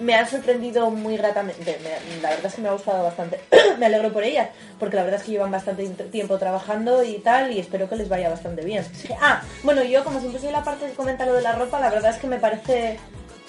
me 0.00 0.16
han 0.16 0.28
sorprendido 0.28 0.90
muy 0.90 1.16
gratamente. 1.16 1.78
Me- 1.84 2.20
la 2.22 2.30
verdad 2.30 2.46
es 2.46 2.54
que 2.54 2.60
me 2.60 2.68
ha 2.68 2.72
gustado 2.72 3.04
bastante. 3.04 3.40
me 3.78 3.86
alegro 3.86 4.12
por 4.12 4.24
ellas, 4.24 4.48
porque 4.80 4.96
la 4.96 5.04
verdad 5.04 5.20
es 5.20 5.26
que 5.26 5.30
llevan 5.32 5.52
bastante 5.52 5.86
tiempo 5.86 6.36
trabajando 6.38 7.04
y 7.04 7.18
tal, 7.18 7.52
y 7.52 7.60
espero 7.60 7.88
que 7.88 7.94
les 7.94 8.08
vaya 8.08 8.28
bastante 8.28 8.64
bien. 8.64 8.84
Ah, 9.20 9.42
bueno, 9.62 9.84
yo 9.84 10.02
como 10.02 10.18
siempre 10.18 10.40
soy 10.40 10.50
la 10.50 10.64
parte 10.64 10.86
que 10.86 10.94
comenta 10.94 11.24
lo 11.24 11.34
de 11.34 11.42
la 11.42 11.52
ropa, 11.52 11.78
la 11.78 11.90
verdad 11.90 12.10
es 12.10 12.18
que 12.18 12.26
me 12.26 12.38
parece. 12.40 12.98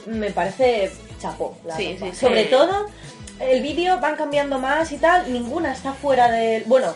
Me 0.06 0.32
parece 0.32 0.92
chapó. 1.20 1.58
La 1.66 1.76
Sí, 1.76 1.98
sí. 2.00 2.14
Sobre 2.14 2.46
todo, 2.46 2.88
el 3.40 3.62
vídeo 3.62 4.00
van 4.00 4.16
cambiando 4.16 4.60
más 4.60 4.92
y 4.92 4.98
tal, 4.98 5.32
ninguna 5.32 5.74
está 5.74 5.94
fuera 5.94 6.30
del. 6.32 6.64
Bueno, 6.66 6.94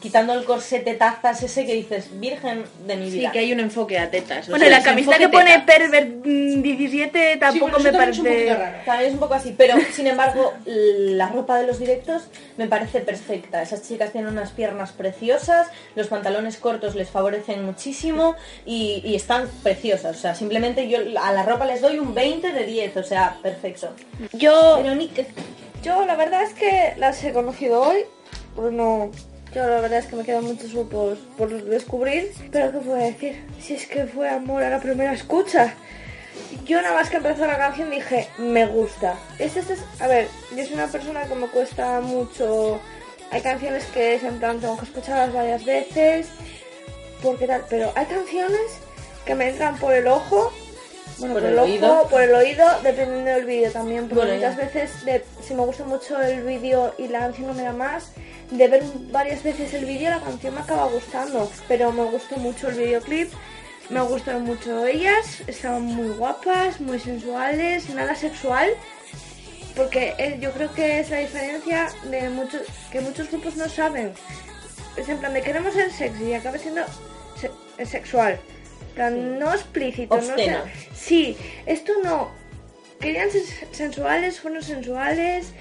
quitando 0.00 0.32
el 0.32 0.44
corsete 0.44 0.94
tazas 0.94 1.42
ese 1.42 1.66
que 1.66 1.74
dices, 1.74 2.08
virgen 2.20 2.64
de 2.86 2.96
mi 2.96 3.10
Sí, 3.10 3.18
vida. 3.18 3.32
que 3.32 3.40
hay 3.40 3.52
un 3.52 3.60
enfoque 3.60 3.98
a 3.98 4.10
tetas. 4.10 4.48
o 4.48 4.50
Bueno, 4.52 4.64
sea, 4.66 4.78
la 4.78 4.84
camiseta 4.84 5.18
que 5.18 5.28
pone 5.28 5.50
teta. 5.58 5.66
Pervert 5.66 6.08
mm, 6.24 6.62
17 6.62 7.36
tampoco 7.38 7.78
me 7.80 7.92
parece... 7.92 8.56
También 8.84 9.08
es 9.08 9.14
un 9.14 9.18
poco 9.20 9.34
así, 9.34 9.54
pero 9.58 9.74
sin 9.92 10.06
embargo, 10.06 10.52
la 10.64 11.28
ropa 11.28 11.58
de 11.60 11.66
los 11.66 11.78
directos 11.78 12.24
me 12.56 12.66
parece 12.68 13.00
perfecta. 13.00 13.60
Esas 13.62 13.86
chicas 13.88 14.12
tienen 14.12 14.30
unas 14.30 14.50
piernas 14.52 14.92
preciosas, 14.92 15.66
los 15.96 16.06
pantalones 16.06 16.56
cortos 16.58 16.94
les 16.94 17.10
favorecen 17.10 17.64
muchísimo 17.64 18.36
y, 18.64 19.02
y 19.04 19.14
están 19.16 19.48
preciosas. 19.62 20.16
O 20.16 20.20
sea, 20.20 20.34
simplemente 20.34 20.88
yo 20.88 20.98
a 21.20 21.32
la 21.32 21.42
ropa 21.42 21.64
les 21.66 21.80
doy 21.80 21.98
un 21.98 22.14
20 22.14 22.52
de 22.52 22.64
10, 22.64 22.96
o 22.98 23.02
sea, 23.02 23.36
perfecto. 23.42 23.94
Yo, 24.32 24.76
Veronique, 24.82 25.26
yo 25.82 26.04
la 26.06 26.14
verdad 26.16 26.42
es 26.42 26.54
que 26.54 26.94
las 26.98 27.22
he 27.24 27.32
conocido 27.32 27.82
hoy, 27.82 27.98
pero 28.54 28.70
no... 28.70 29.10
Yo 29.54 29.62
la 29.66 29.80
verdad 29.80 29.98
es 30.00 30.06
que 30.06 30.16
me 30.16 30.24
quedan 30.24 30.44
muchos 30.44 30.72
grupos 30.72 31.18
por 31.38 31.50
descubrir, 31.64 32.32
pero 32.52 32.70
¿qué 32.72 32.78
puedo 32.78 32.96
decir? 32.96 33.42
Si 33.60 33.74
es 33.74 33.86
que 33.86 34.06
fue 34.06 34.28
amor 34.28 34.62
a 34.62 34.70
la 34.70 34.78
primera 34.80 35.12
escucha. 35.12 35.74
Yo 36.64 36.80
nada 36.82 36.94
más 36.94 37.08
que 37.10 37.16
empezó 37.16 37.46
la 37.46 37.56
canción 37.56 37.90
dije, 37.90 38.28
me 38.38 38.66
gusta. 38.66 39.16
Es, 39.38 39.56
es, 39.56 39.70
es- 39.70 39.80
a 40.00 40.06
ver, 40.06 40.28
yo 40.54 40.64
soy 40.64 40.74
una 40.74 40.86
persona 40.86 41.24
que 41.24 41.34
me 41.34 41.46
cuesta 41.48 42.00
mucho... 42.00 42.80
Hay 43.30 43.40
canciones 43.42 43.84
que 43.86 44.14
es 44.14 44.22
en 44.22 44.38
plan, 44.38 44.58
tengo 44.60 44.78
que 44.78 44.84
escucharlas 44.86 45.32
varias 45.34 45.64
veces, 45.64 46.28
porque 47.22 47.46
tal, 47.46 47.62
pero 47.68 47.92
hay 47.94 48.06
canciones 48.06 48.78
que 49.26 49.34
me 49.34 49.48
entran 49.50 49.76
por 49.78 49.92
el 49.92 50.06
ojo 50.06 50.50
Bueno, 51.18 51.34
por 51.34 51.42
por, 51.42 51.50
el 51.50 51.52
el 51.52 51.58
oído. 51.58 51.92
ojo, 51.92 52.08
por 52.08 52.22
el 52.22 52.34
oído, 52.34 52.64
dependiendo 52.82 53.30
del 53.30 53.44
vídeo 53.44 53.70
también. 53.70 54.08
Porque 54.08 54.14
Bueno, 54.24 54.34
muchas 54.36 54.56
ya. 54.56 54.64
veces, 54.64 55.04
de- 55.04 55.24
si 55.46 55.52
me 55.54 55.62
gusta 55.64 55.84
mucho 55.84 56.18
el 56.22 56.42
vídeo 56.42 56.94
y 56.98 57.08
la 57.08 57.18
canción 57.20 57.48
no 57.48 57.54
me 57.54 57.62
da 57.64 57.72
más, 57.72 58.12
de 58.50 58.68
ver 58.68 58.82
varias 59.10 59.42
veces 59.42 59.74
el 59.74 59.84
vídeo, 59.84 60.10
la 60.10 60.20
canción 60.20 60.54
me 60.54 60.60
acaba 60.60 60.86
gustando. 60.86 61.50
Pero 61.68 61.92
me 61.92 62.04
gustó 62.04 62.36
mucho 62.36 62.68
el 62.68 62.76
videoclip, 62.76 63.30
me 63.90 64.00
gustaron 64.02 64.42
mucho 64.44 64.86
ellas, 64.86 65.42
estaban 65.46 65.82
muy 65.82 66.08
guapas, 66.10 66.80
muy 66.80 66.98
sensuales, 66.98 67.88
nada 67.90 68.14
sexual. 68.14 68.70
Porque 69.76 70.14
eh, 70.18 70.38
yo 70.40 70.50
creo 70.52 70.72
que 70.74 70.98
es 71.00 71.10
la 71.10 71.18
diferencia 71.18 71.88
de 72.10 72.30
muchos 72.30 72.62
que 72.90 73.00
muchos 73.00 73.30
grupos 73.30 73.56
no 73.56 73.68
saben. 73.68 74.12
Es 74.96 75.08
en 75.08 75.18
plan 75.18 75.32
de 75.32 75.42
queremos 75.42 75.74
ser 75.74 75.92
sexy 75.92 76.24
y 76.24 76.34
acaba 76.34 76.58
siendo 76.58 76.82
se- 77.40 77.86
sexual. 77.86 78.40
Plan, 78.96 79.38
no 79.38 79.52
explícito, 79.54 80.16
no 80.16 80.22
sé. 80.22 80.34
Sí, 80.96 81.36
esto 81.66 81.92
no. 82.02 82.30
Querían 82.98 83.30
ser 83.30 83.42
sensuales, 83.70 84.40
fueron 84.40 84.60
sensuales 84.64 85.52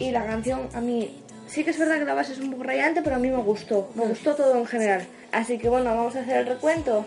y 0.00 0.10
la 0.10 0.26
canción 0.26 0.68
a 0.74 0.80
mí 0.80 1.22
sí 1.50 1.64
que 1.64 1.70
es 1.70 1.78
verdad 1.78 1.98
que 1.98 2.04
la 2.04 2.14
base 2.14 2.32
es 2.32 2.38
un 2.38 2.50
poco 2.50 2.62
rayante, 2.62 3.02
pero 3.02 3.16
a 3.16 3.18
mí 3.18 3.28
me 3.28 3.42
gustó, 3.42 3.90
me 3.94 4.06
gustó 4.06 4.34
todo 4.34 4.56
en 4.56 4.66
general. 4.66 5.06
Así 5.32 5.58
que 5.58 5.68
bueno, 5.68 5.94
vamos 5.94 6.16
a 6.16 6.20
hacer 6.20 6.38
el 6.38 6.46
recuento. 6.46 7.04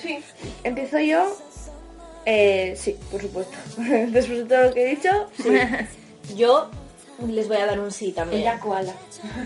Sí. 0.00 0.18
Empiezo 0.64 0.98
yo. 0.98 1.36
Eh, 2.26 2.74
sí, 2.76 2.96
por 3.10 3.20
supuesto. 3.20 3.56
Después 3.76 4.38
de 4.38 4.44
todo 4.44 4.62
lo 4.68 4.74
que 4.74 4.84
he 4.84 4.96
dicho, 4.96 5.10
sí. 5.36 5.50
Yo 6.36 6.70
les 7.26 7.48
voy 7.48 7.56
a 7.56 7.66
dar 7.66 7.80
un 7.80 7.90
sí 7.90 8.12
también. 8.12 8.42
Ella 8.42 8.60
koala. 8.60 8.92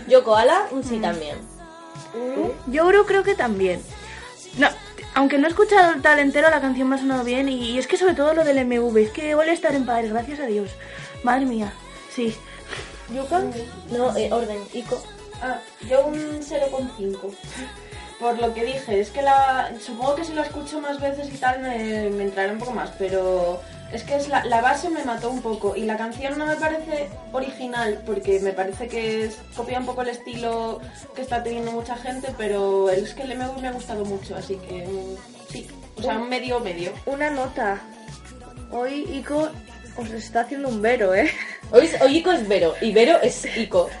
Yo 0.07 0.23
koala, 0.23 0.67
un 0.71 0.83
sí 0.83 0.97
también. 0.99 1.37
Yo 2.67 2.85
Uru 2.85 3.05
creo 3.05 3.23
que 3.23 3.35
también. 3.35 3.81
No, 4.57 4.67
aunque 5.15 5.37
no 5.37 5.47
he 5.47 5.49
escuchado 5.49 5.93
el 5.93 6.01
tal 6.01 6.19
entero, 6.19 6.49
la 6.49 6.61
canción 6.61 6.87
me 6.87 6.95
ha 6.95 6.99
sonado 6.99 7.23
bien. 7.23 7.49
Y, 7.49 7.71
y 7.71 7.77
es 7.77 7.87
que 7.87 7.97
sobre 7.97 8.13
todo 8.13 8.33
lo 8.33 8.43
del 8.43 8.63
MV, 8.65 8.97
es 8.97 9.11
que 9.11 9.35
vuelve 9.35 9.51
a 9.51 9.55
estar 9.55 9.75
en 9.75 9.85
padres, 9.85 10.11
gracias 10.11 10.39
a 10.39 10.45
Dios. 10.45 10.71
Madre 11.23 11.45
mía, 11.45 11.73
sí. 12.13 12.35
Yuka, 13.13 13.41
no, 13.91 14.15
eh, 14.17 14.31
orden, 14.31 14.59
Ico. 14.73 15.01
Ah, 15.41 15.59
yo 15.87 16.05
un 16.07 16.15
0,5. 16.41 17.17
Por 18.19 18.39
lo 18.41 18.53
que 18.53 18.65
dije, 18.65 18.99
es 18.99 19.11
que 19.11 19.21
la. 19.21 19.71
Supongo 19.79 20.15
que 20.15 20.25
si 20.25 20.33
lo 20.33 20.41
escucho 20.41 20.81
más 20.81 20.99
veces 20.99 21.31
y 21.33 21.37
tal 21.37 21.61
me, 21.61 22.09
me 22.09 22.23
entrará 22.23 22.51
un 22.51 22.57
poco 22.57 22.71
más, 22.71 22.89
pero 22.97 23.61
es 23.93 24.03
que 24.03 24.15
es 24.15 24.27
la, 24.27 24.43
la 24.45 24.59
base 24.61 24.89
me 24.89 25.03
mató 25.05 25.29
un 25.29 25.41
poco 25.43 25.75
y 25.75 25.83
la 25.83 25.95
canción 25.97 26.37
no 26.37 26.47
me 26.47 26.55
parece 26.55 27.09
original 27.31 28.01
porque 28.05 28.39
me 28.39 28.51
parece 28.53 28.87
que 28.87 29.25
es- 29.25 29.37
copia 29.55 29.79
un 29.79 29.85
poco 29.85 30.01
el 30.01 30.09
estilo 30.09 30.81
que 31.15 31.21
está 31.21 31.43
teniendo 31.43 31.71
mucha 31.71 31.95
gente, 31.95 32.33
pero 32.37 32.89
es 32.89 33.13
que 33.13 33.21
el 33.21 33.37
MV 33.37 33.61
me 33.61 33.67
ha 33.67 33.71
gustado 33.71 34.03
mucho, 34.03 34.35
así 34.35 34.55
que 34.55 34.87
mm, 34.87 35.51
sí. 35.53 35.67
O 35.97 36.01
sea, 36.01 36.17
un 36.17 36.27
medio 36.27 36.59
medio. 36.59 36.91
Una 37.05 37.29
nota. 37.29 37.79
Hoy 38.71 39.03
Ico 39.13 39.47
os 39.97 40.09
está 40.11 40.41
haciendo 40.41 40.67
un 40.69 40.81
vero, 40.81 41.13
¿eh? 41.15 41.29
Hoy, 41.71 41.89
hoy 42.01 42.17
Ico 42.17 42.31
es 42.31 42.47
Vero 42.47 42.75
y 42.81 42.91
Vero 42.91 43.17
es 43.21 43.45
Ico. 43.57 43.89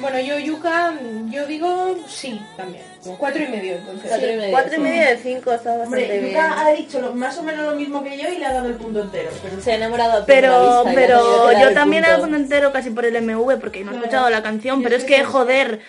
Bueno, 0.00 0.18
yo 0.18 0.36
Yuka, 0.36 0.94
yo 1.30 1.46
digo 1.46 1.96
sí 2.08 2.40
también. 2.56 2.82
Cuatro 3.18 3.44
y 3.44 3.46
medio 3.46 3.76
entonces. 3.76 4.08
Cuatro 4.08 4.32
y 4.32 4.36
medio. 4.36 4.50
Cuatro 4.50 4.74
y 4.74 4.78
medio 4.80 5.02
de 5.10 5.16
cinco, 5.18 5.52
está 5.52 5.76
bastante 5.76 6.02
Hombre, 6.02 6.18
bien. 6.18 6.32
Yuka 6.32 6.60
ha 6.60 6.72
dicho 6.72 7.00
lo- 7.00 7.12
más 7.14 7.38
o 7.38 7.44
menos 7.44 7.64
lo 7.66 7.76
mismo 7.76 8.02
que 8.02 8.16
yo 8.18 8.28
y 8.28 8.38
le 8.38 8.46
ha 8.46 8.52
dado 8.52 8.66
el 8.66 8.74
punto 8.74 9.00
entero. 9.00 9.30
Pero 9.40 9.62
Se 9.62 9.70
ha 9.70 9.76
enamorado 9.76 10.24
Pero, 10.26 10.82
vista 10.82 10.92
pero 10.92 11.52
yo 11.52 11.68
el 11.68 11.74
también 11.74 12.02
punto. 12.02 12.16
hago 12.16 12.24
un 12.24 12.34
entero 12.34 12.72
casi 12.72 12.90
por 12.90 13.04
el 13.04 13.14
MV 13.22 13.60
porque 13.60 13.84
no 13.84 13.92
he 13.92 13.96
escuchado 13.96 14.28
la 14.28 14.42
canción, 14.42 14.82
pero 14.82 14.96
es 14.96 15.04
que 15.04 15.22
joder, 15.22 15.80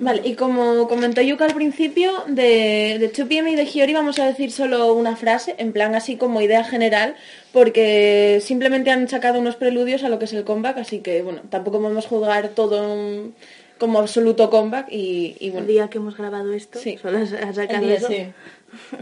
Vale, 0.00 0.20
y 0.22 0.34
como 0.34 0.86
comentó 0.86 1.22
Yuka 1.22 1.46
al 1.46 1.54
principio, 1.54 2.24
de, 2.26 2.98
de 3.00 3.10
2PM 3.10 3.52
y 3.52 3.54
de 3.54 3.62
Hiyori 3.64 3.94
vamos 3.94 4.18
a 4.18 4.26
decir 4.26 4.52
solo 4.52 4.92
una 4.92 5.16
frase, 5.16 5.54
en 5.56 5.72
plan 5.72 5.94
así 5.94 6.16
como 6.16 6.42
idea 6.42 6.62
general, 6.64 7.14
porque 7.52 8.38
simplemente 8.42 8.90
han 8.90 9.08
sacado 9.08 9.38
unos 9.38 9.56
preludios 9.56 10.02
a 10.04 10.08
lo 10.08 10.18
que 10.18 10.24
es 10.24 10.32
el 10.32 10.44
comeback, 10.44 10.78
así 10.78 11.00
que 11.00 11.22
bueno, 11.22 11.42
tampoco 11.50 11.80
podemos 11.80 12.06
juzgar 12.06 12.48
todo 12.50 12.92
un- 12.92 13.34
como 13.78 13.98
absoluto 13.98 14.48
comeback 14.50 14.86
y, 14.90 15.36
y 15.40 15.46
el 15.46 15.52
bueno. 15.52 15.66
día 15.66 15.88
que 15.90 15.98
hemos 15.98 16.16
grabado 16.16 16.52
esto, 16.52 16.78
Sí. 16.78 16.98
solo 16.98 17.18
has, 17.18 17.32
has 17.32 17.48
El 17.48 17.54
sacado 17.54 17.84
día, 17.86 17.94
eso. 17.96 18.08
sí. 18.08 18.26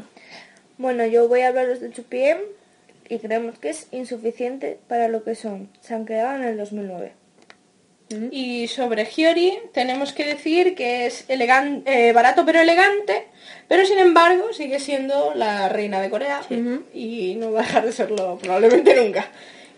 Bueno, 0.79 1.05
yo 1.07 1.29
voy 1.29 1.41
a 1.43 1.49
hablaros 1.49 1.81
de 1.81 1.91
2PM 1.93 2.39
y 3.11 3.19
creemos 3.19 3.59
que 3.59 3.69
es 3.69 3.87
insuficiente 3.93 4.79
para 4.89 5.09
lo 5.09 5.23
que 5.25 5.35
son. 5.35 5.69
Se 5.83 5.93
han 5.95 6.07
creado 6.07 6.37
en 6.37 6.45
el 6.45 6.57
2009. 6.57 7.13
Y 8.33 8.67
sobre 8.67 9.05
Hyori 9.07 9.59
tenemos 9.73 10.13
que 10.13 10.25
decir 10.25 10.75
que 10.75 11.07
es 11.07 11.29
elegan- 11.29 11.83
eh, 11.87 12.13
barato 12.13 12.45
pero 12.45 12.61
elegante, 12.61 13.29
pero 13.69 13.87
sin 13.87 13.99
embargo 13.99 14.53
sigue 14.53 14.81
siendo 14.81 15.33
la 15.35 15.69
reina 15.69 16.01
de 16.01 16.11
Corea 16.11 16.41
y 16.93 17.37
no 17.37 17.53
va 17.53 17.61
a 17.61 17.63
dejar 17.63 17.85
de 17.87 17.93
serlo 17.93 18.37
probablemente 18.43 18.97
nunca. 18.97 19.31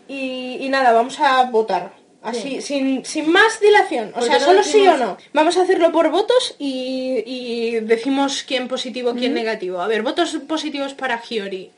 Y, 0.08 0.56
y 0.60 0.68
nada, 0.70 0.92
vamos 0.92 1.20
a 1.20 1.42
votar. 1.44 1.92
Así, 2.22 2.60
sin, 2.62 3.04
sin 3.04 3.30
más 3.32 3.58
dilación. 3.60 4.10
O 4.10 4.20
¿Por 4.20 4.22
sea, 4.22 4.38
solo 4.38 4.62
sí 4.62 4.86
o 4.86 4.96
no. 4.96 5.16
Vamos 5.32 5.56
a 5.56 5.62
hacerlo 5.62 5.90
por 5.90 6.08
votos 6.10 6.54
y, 6.58 7.22
y 7.26 7.80
decimos 7.80 8.44
quién 8.46 8.68
positivo, 8.68 9.12
quién 9.14 9.34
negativo. 9.34 9.80
A 9.80 9.88
ver, 9.88 10.02
votos 10.02 10.38
positivos 10.46 10.94
para 10.94 11.20
Hyori. 11.20 11.70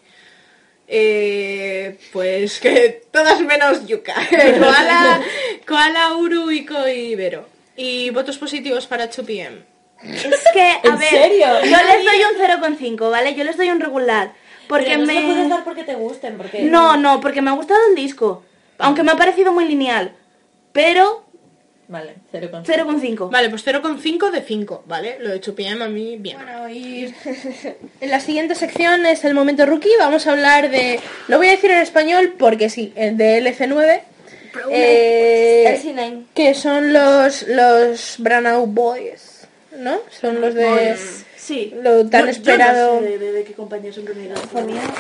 Eh, 0.86 1.98
pues 2.12 2.60
que 2.60 3.02
todas 3.10 3.40
menos 3.40 3.86
Yuka. 3.86 4.14
Koala, 4.58 5.20
Koala, 5.66 6.16
Uru, 6.16 6.50
Iko 6.50 6.86
y 6.88 7.14
Vero. 7.14 7.46
Y 7.76 8.10
votos 8.10 8.38
positivos 8.38 8.86
para 8.86 9.10
2PM. 9.10 9.64
Es 10.02 10.44
que, 10.52 10.60
a 10.60 10.80
¿En 10.82 10.98
ver, 10.98 11.08
serio? 11.08 11.46
yo 11.64 11.76
les 11.76 12.04
doy 12.04 12.22
un 12.30 12.76
0,5, 12.78 13.10
¿vale? 13.10 13.34
Yo 13.34 13.44
les 13.44 13.56
doy 13.56 13.70
un 13.70 13.80
regular. 13.80 14.32
Porque 14.68 14.86
Pero 14.86 15.00
no 15.00 15.06
se 15.06 15.14
lo 15.14 15.20
puedes 15.26 15.44
me... 15.44 15.48
dar 15.48 15.64
porque 15.64 15.84
te 15.84 15.94
gusten, 15.94 16.36
porque... 16.36 16.62
No, 16.62 16.96
no, 16.96 17.20
porque 17.20 17.42
me 17.42 17.50
ha 17.50 17.54
gustado 17.54 17.80
el 17.88 17.94
disco. 17.94 18.42
Aunque 18.78 19.02
me 19.02 19.12
ha 19.12 19.16
parecido 19.16 19.52
muy 19.52 19.64
lineal. 19.66 20.14
Pero 20.72 21.24
Vale, 21.88 22.14
0,5. 22.32 22.64
0,5. 22.64 23.30
Vale, 23.30 23.50
pues 23.50 23.66
0,5 23.66 24.30
de 24.30 24.40
5, 24.42 24.84
¿vale? 24.86 25.16
Lo 25.20 25.28
de 25.30 25.40
2PM 25.40 25.82
a 25.82 25.88
mí 25.88 26.16
bien. 26.18 26.38
Bueno, 26.38 26.68
y 26.70 27.14
en 28.00 28.10
la 28.10 28.20
siguiente 28.20 28.54
sección 28.54 29.04
es 29.06 29.24
el 29.24 29.34
momento 29.34 29.66
rookie. 29.66 29.90
Vamos 29.98 30.26
a 30.26 30.32
hablar 30.32 30.70
de, 30.70 30.98
lo 31.28 31.36
voy 31.38 31.48
a 31.48 31.50
decir 31.52 31.70
en 31.70 31.78
español 31.82 32.34
porque 32.38 32.70
sí, 32.70 32.92
el 32.96 33.16
de 33.18 33.38
LC9. 33.42 34.00
eh, 34.70 35.64
El 35.68 35.82
C9. 35.82 36.24
que 36.34 36.54
son 36.54 36.92
los 36.92 37.42
los 37.48 38.16
Branagh 38.18 38.66
Boys, 38.66 39.46
¿no? 39.78 39.98
Son 40.10 40.40
los 40.40 40.54
de 40.54 40.96
Sí. 41.36 41.74
lo 41.82 42.06
tan 42.08 42.24
Yo- 42.24 42.30
esperado 42.30 42.94
Yo 42.94 43.00
no 43.02 43.06
sé 43.06 43.18
de, 43.18 43.32
de 43.32 43.44
qué 43.44 43.52
compañía 43.52 43.92
son 43.92 44.06
reunidas. 44.06 44.40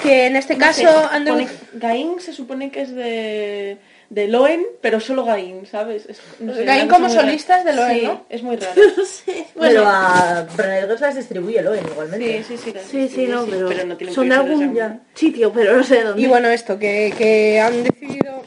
que 0.02 0.26
en 0.26 0.36
este 0.36 0.58
caso 0.58 0.82
debu- 1.14 1.48
Gain 1.74 2.20
se 2.20 2.34
supone 2.34 2.70
que 2.70 2.82
es 2.82 2.94
de, 2.94 3.78
de 4.10 4.28
Loen, 4.28 4.64
pero 4.80 5.00
solo 5.00 5.24
Gain, 5.24 5.66
¿sabes? 5.66 6.06
Es- 6.08 6.20
no 6.40 6.54
sé, 6.54 6.64
Gain 6.64 6.88
como 6.88 7.08
solistas 7.08 7.64
de 7.64 7.72
Loen, 7.72 7.98
Sí, 8.00 8.06
¿no? 8.06 8.24
es 8.28 8.42
muy 8.42 8.56
raro. 8.56 8.80
No 8.96 9.04
sé. 9.04 9.46
Pero 9.58 9.84
a 9.86 10.46
Brunel 10.56 10.84
Girls 10.86 11.00
las 11.00 11.14
distribuye 11.16 11.62
Loen 11.62 11.84
igualmente. 11.90 12.42
Sí, 12.44 12.56
sí, 12.56 12.72
sí. 12.72 12.78
Sí, 12.90 13.08
sí, 13.08 13.26
no, 13.26 13.44
pero, 13.46 13.84
no 13.86 13.96
tienen 13.96 14.14
son 14.14 14.28
de 14.28 14.34
algún 14.34 15.00
sitio, 15.14 15.52
pero 15.52 15.76
no 15.76 15.82
sé 15.84 16.02
dónde. 16.02 16.22
y 16.22 16.26
bueno 16.26 16.48
esto 16.48 16.78
que, 16.78 17.12
que 17.16 17.60
han 17.60 17.82
decidido 17.84 18.42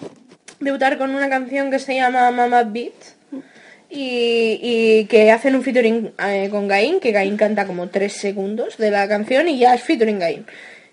debutar 0.60 0.98
con 0.98 1.14
una 1.14 1.30
canción 1.30 1.70
que 1.72 1.80
se 1.80 1.96
llama 1.96 2.32
Mama 2.32 2.64
Beat 2.64 2.94
y, 3.90 4.60
y 4.62 5.06
que 5.06 5.32
hacen 5.32 5.56
un 5.56 5.64
featuring 5.64 6.12
eh, 6.20 6.50
con 6.52 6.68
Gain, 6.68 7.00
que 7.00 7.12
Gain 7.12 7.38
canta 7.38 7.66
como 7.66 7.88
3 7.90 8.12
segundos 8.12 8.78
de 8.78 8.92
la 8.92 9.08
canción 9.08 9.48
y 9.48 9.58
ya 9.60 9.74
es 9.74 9.82
featuring 9.84 10.20
Gain. 10.20 10.46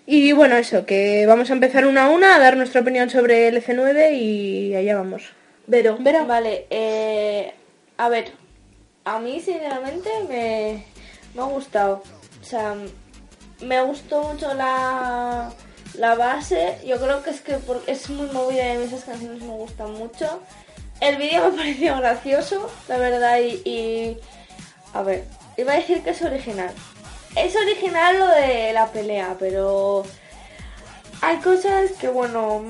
Y 0.07 0.33
bueno, 0.33 0.55
eso, 0.57 0.85
que 0.85 1.25
vamos 1.25 1.49
a 1.49 1.53
empezar 1.53 1.85
una 1.85 2.05
a 2.05 2.09
una 2.09 2.35
a 2.35 2.39
dar 2.39 2.57
nuestra 2.57 2.81
opinión 2.81 3.09
sobre 3.09 3.47
el 3.47 3.63
EC9 3.63 4.13
y 4.13 4.75
allá 4.75 4.97
vamos. 4.97 5.23
Pero, 5.69 5.97
Vera. 5.99 6.23
vale, 6.25 6.67
eh, 6.69 7.51
a 7.97 8.07
ver, 8.09 8.31
a 9.03 9.19
mí 9.19 9.39
sinceramente 9.41 10.09
me, 10.29 10.83
me 11.33 11.41
ha 11.41 11.45
gustado. 11.45 12.03
O 12.39 12.45
sea, 12.45 12.75
me 13.61 13.81
gustó 13.81 14.21
mucho 14.33 14.53
la, 14.53 15.51
la 15.95 16.13
base. 16.15 16.77
Yo 16.85 16.97
creo 16.99 17.23
que 17.23 17.31
es 17.31 17.41
que 17.41 17.53
por- 17.55 17.81
es 17.87 18.07
muy 18.11 18.27
movida 18.27 18.75
y 18.75 18.83
esas 18.83 19.05
canciones 19.05 19.41
me 19.41 19.53
gustan 19.55 19.91
mucho. 19.93 20.39
El 21.01 21.15
vídeo 21.17 21.49
me 21.49 21.57
pareció 21.57 21.97
gracioso, 21.97 22.69
la 22.87 22.97
verdad, 22.97 23.39
y, 23.39 23.59
y- 23.67 24.17
A 24.93 25.01
ver, 25.01 25.23
iba 25.57 25.73
a 25.73 25.77
decir 25.77 26.01
que 26.03 26.11
es 26.11 26.21
original. 26.21 26.69
Es 27.35 27.55
original 27.55 28.19
lo 28.19 28.27
de 28.27 28.71
la 28.73 28.87
pelea, 28.87 29.35
pero... 29.39 30.03
Hay 31.21 31.37
cosas 31.37 31.91
que, 31.99 32.07
bueno, 32.07 32.61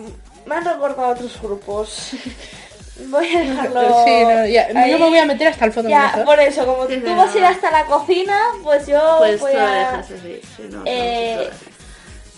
me 0.45 0.55
han 0.55 0.65
recordado 0.65 1.03
a 1.07 1.09
otros 1.09 1.41
grupos. 1.41 2.11
Voy 3.07 3.27
a 3.35 3.39
dejarlo. 3.41 3.81
Sí, 4.05 4.23
no, 4.23 4.45
ya, 4.45 4.67
ahí. 4.73 4.91
yo 4.91 4.99
me 4.99 5.09
voy 5.09 5.17
a 5.17 5.25
meter 5.25 5.47
hasta 5.49 5.65
el 5.65 5.73
fondo. 5.73 5.89
Ya, 5.89 6.21
por 6.23 6.39
eso, 6.39 6.65
como 6.65 6.85
tú 6.87 7.15
vas 7.15 7.33
a 7.33 7.37
ir 7.37 7.43
hasta 7.45 7.69
la 7.71 7.85
cocina, 7.85 8.39
pues 8.63 8.87
yo 8.87 9.15
Pues 9.17 9.39
voy 9.41 9.51
a... 9.53 9.65
dejas 9.65 10.11
así. 10.11 10.41
sí, 10.55 10.63
no, 10.69 10.77
no, 10.77 10.83
Eh, 10.85 11.49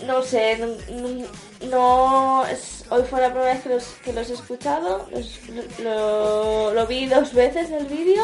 no 0.04 0.22
sé, 0.22 0.56
no, 0.58 0.66
no- 1.00 1.26
no 1.70 2.46
es- 2.46 2.84
hoy 2.90 3.02
fue 3.08 3.20
la 3.20 3.30
primera 3.30 3.52
vez 3.52 3.62
que 3.62 3.68
los, 3.68 3.84
que 4.04 4.12
los 4.12 4.30
he 4.30 4.34
escuchado, 4.34 5.06
los- 5.12 5.38
lo, 5.80 6.72
lo 6.74 6.86
vi 6.86 7.06
dos 7.06 7.32
veces 7.34 7.70
el 7.70 7.86
vídeo 7.86 8.22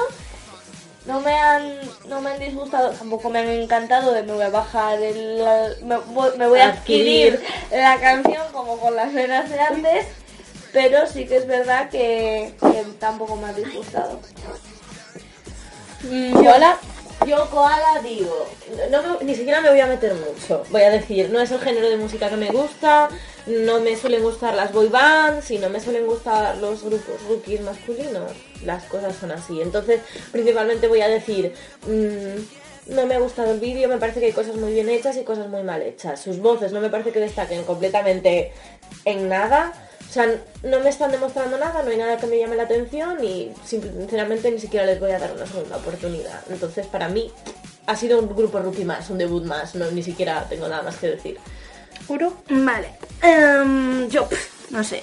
no 1.07 1.21
me 1.21 1.33
han 1.35 1.79
no 2.09 2.21
me 2.21 2.31
han 2.31 2.39
disgustado, 2.39 2.91
tampoco 2.91 3.29
me 3.31 3.41
han 3.41 3.49
encantado 3.49 4.13
de 4.13 4.23
me 4.23 4.33
voy 4.33 4.43
a 4.43 4.49
bajar 4.51 5.01
el 5.03 5.45
me, 5.83 5.97
voy- 5.99 6.37
me 6.39 6.47
voy 6.47 6.61
a 6.61 6.69
adquirir 6.69 7.43
la 7.71 7.99
canción 8.01 8.43
como 8.53 8.79
con 8.79 8.97
las 8.97 9.13
venas 9.13 9.51
de 9.51 9.61
antes, 9.61 10.07
pero 10.73 11.07
sí 11.07 11.27
que 11.27 11.37
es 11.37 11.47
verdad 11.47 11.91
que, 11.91 12.55
que 12.61 12.85
tampoco 12.99 13.37
me 13.37 13.49
ha 13.49 13.53
disgustado. 13.53 14.19
Mm, 16.03 16.43
yo 16.45 16.59
la- 16.59 16.79
Yo, 17.27 17.49
Koala, 17.49 18.01
digo, 18.03 18.47
no 18.91 19.03
me- 19.03 19.25
ni 19.25 19.35
siquiera 19.35 19.61
me 19.63 19.71
voy 19.71 19.81
a 19.81 19.87
meter 19.87 20.13
mucho. 20.15 20.63
Voy 20.71 20.83
a 20.83 20.91
decir, 20.91 21.31
no 21.31 21.41
es 21.41 21.51
el 21.53 21.61
género 21.61 21.89
de 21.89 21.97
música 21.97 22.29
que 22.29 22.37
me 22.37 22.51
gusta, 22.51 23.09
no 23.47 23.81
me 23.81 23.97
suelen 23.97 24.23
gustar 24.23 24.53
las 24.55 24.73
boy 24.73 24.89
bands 24.89 25.51
y 25.51 25.57
no 25.59 25.71
me 25.71 25.81
suelen 25.81 26.07
gustar 26.07 26.59
los 26.59 26.83
grupos 26.83 27.23
rookies 27.27 27.63
masculinos. 27.63 28.33
Las 28.65 28.85
cosas 28.85 29.15
son 29.17 29.33
así. 29.33 29.61
Entonces, 29.61 30.01
principalmente 30.33 30.89
voy 30.89 31.01
a 31.01 31.09
decir, 31.09 31.55
mm, 31.87 32.95
no 32.95 33.07
me 33.07 33.15
ha 33.15 33.19
gustado 33.19 33.53
el 33.53 33.61
vídeo, 33.61 33.89
me 33.89 33.99
parece 33.99 34.21
que 34.21 34.27
hay 34.27 34.33
cosas 34.33 34.57
muy 34.57 34.73
bien 34.73 34.89
hechas 34.89 35.17
y 35.17 35.25
cosas 35.25 35.49
muy 35.49 35.62
mal 35.62 35.83
hechas. 35.83 36.21
Sus 36.21 36.39
voces 36.39 36.73
no 36.73 36.81
me 36.81 36.91
parece 36.91 37.12
que 37.12 37.21
destaquen 37.21 37.65
completamente 37.65 38.53
en 39.05 39.29
nada. 39.29 39.73
O 40.09 40.12
sea, 40.12 40.29
no 40.62 40.81
me 40.81 40.91
están 40.91 41.11
demostrando 41.11 41.59
nada, 41.59 41.83
no 41.83 41.91
hay 41.91 41.97
nada 41.97 42.19
que 42.19 42.27
me 42.27 42.39
llame 42.39 42.57
la 42.57 42.65
atención 42.65 43.23
y 43.25 43.53
sinceramente 43.65 44.51
ni 44.51 44.61
siquiera 44.61 44.87
les 44.87 45.01
voy 45.01 45.11
a 45.11 45.19
dar 45.19 45.33
una 45.33 45.47
segunda 45.47 45.77
oportunidad. 45.77 46.41
Entonces, 46.51 46.87
para 46.87 47.09
mí, 47.09 47.33
ha 47.87 47.97
sido 47.97 48.19
un 48.19 48.29
grupo 48.35 48.61
rookie 48.61 48.85
más, 48.85 49.11
un 49.11 49.19
debut 49.19 49.45
más, 49.45 49.75
no, 49.75 49.91
ni 49.91 50.03
siquiera 50.03 50.47
tengo 50.49 50.69
nada 50.69 50.83
más 50.83 50.97
que 50.97 51.09
decir. 51.09 51.39
¿Juro? 52.07 52.35
Vale. 52.49 52.91
Em, 53.23 54.09
yo, 54.09 54.29
no 54.71 54.85
sé. 54.85 55.03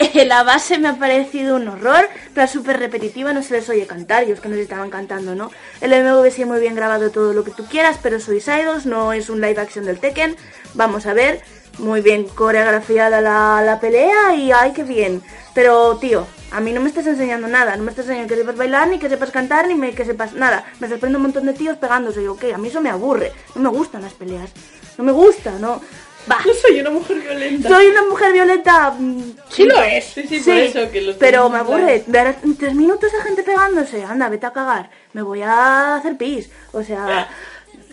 La 0.26 0.42
base 0.44 0.78
me 0.78 0.88
ha 0.88 0.96
parecido 0.96 1.56
un 1.56 1.68
horror, 1.68 2.08
pero 2.34 2.46
súper 2.46 2.78
repetitiva, 2.78 3.32
no 3.32 3.42
se 3.42 3.54
les 3.54 3.68
oye 3.68 3.86
cantar, 3.86 4.26
y 4.26 4.32
es 4.32 4.40
que 4.40 4.48
nos 4.48 4.58
estaban 4.58 4.90
cantando, 4.90 5.34
¿no? 5.34 5.50
El 5.80 5.90
MV 5.90 6.30
sí 6.30 6.44
muy 6.44 6.60
bien 6.60 6.74
grabado 6.74 7.10
todo 7.10 7.32
lo 7.32 7.44
que 7.44 7.50
tú 7.50 7.66
quieras, 7.66 7.98
pero 8.02 8.18
sois 8.18 8.46
idols, 8.48 8.86
no 8.86 9.12
es 9.12 9.28
un 9.28 9.40
live 9.40 9.60
action 9.60 9.84
del 9.84 9.98
Tekken. 9.98 10.36
Vamos 10.74 11.06
a 11.06 11.12
ver, 11.12 11.42
muy 11.78 12.00
bien 12.00 12.24
coreografiada 12.24 13.20
la, 13.20 13.62
la 13.62 13.80
pelea 13.80 14.34
y 14.34 14.52
ay, 14.52 14.72
qué 14.72 14.84
bien. 14.84 15.22
Pero, 15.54 15.98
tío, 15.98 16.26
a 16.50 16.60
mí 16.60 16.72
no 16.72 16.80
me 16.80 16.88
estás 16.88 17.06
enseñando 17.06 17.46
nada, 17.48 17.76
no 17.76 17.82
me 17.82 17.90
estás 17.90 18.06
enseñando 18.06 18.32
que 18.32 18.40
sepas 18.40 18.56
bailar, 18.56 18.88
ni 18.88 18.98
que 18.98 19.08
sepas 19.08 19.30
cantar, 19.30 19.68
ni 19.68 19.92
que 19.92 20.04
sepas 20.04 20.32
nada. 20.32 20.64
Me 20.78 20.88
poniendo 20.88 21.18
un 21.18 21.24
montón 21.24 21.44
de 21.44 21.52
tíos 21.52 21.76
pegándose, 21.76 22.22
y 22.22 22.26
ok, 22.26 22.44
a 22.54 22.58
mí 22.58 22.68
eso 22.68 22.80
me 22.80 22.90
aburre, 22.90 23.32
no 23.54 23.62
me 23.62 23.76
gustan 23.76 24.02
las 24.02 24.14
peleas, 24.14 24.50
no 24.96 25.04
me 25.04 25.12
gusta, 25.12 25.52
no... 25.58 25.80
Va. 26.30 26.38
soy 26.62 26.80
una 26.80 26.90
mujer 26.90 27.18
violenta. 27.18 27.68
Soy 27.68 27.86
una 27.86 28.02
mujer 28.04 28.32
violeta. 28.32 28.90
mm, 28.98 29.22
Sí 29.48 29.64
lo 29.64 29.82
es. 29.82 30.04
Sí, 30.04 30.26
sí, 30.28 30.40
por 30.40 30.56
eso 30.58 30.90
que 30.90 31.00
los 31.00 31.16
pero 31.16 31.48
me 31.48 31.58
aburre. 31.58 32.04
Ver 32.06 32.36
tres 32.58 32.74
minutos 32.74 33.10
de 33.12 33.20
gente 33.22 33.42
pegándose. 33.42 34.04
Anda, 34.04 34.28
vete 34.28 34.46
a 34.46 34.52
cagar. 34.52 34.90
Me 35.12 35.22
voy 35.22 35.42
a 35.42 35.96
hacer 35.96 36.16
pis. 36.16 36.50
O 36.72 36.82
sea, 36.82 37.28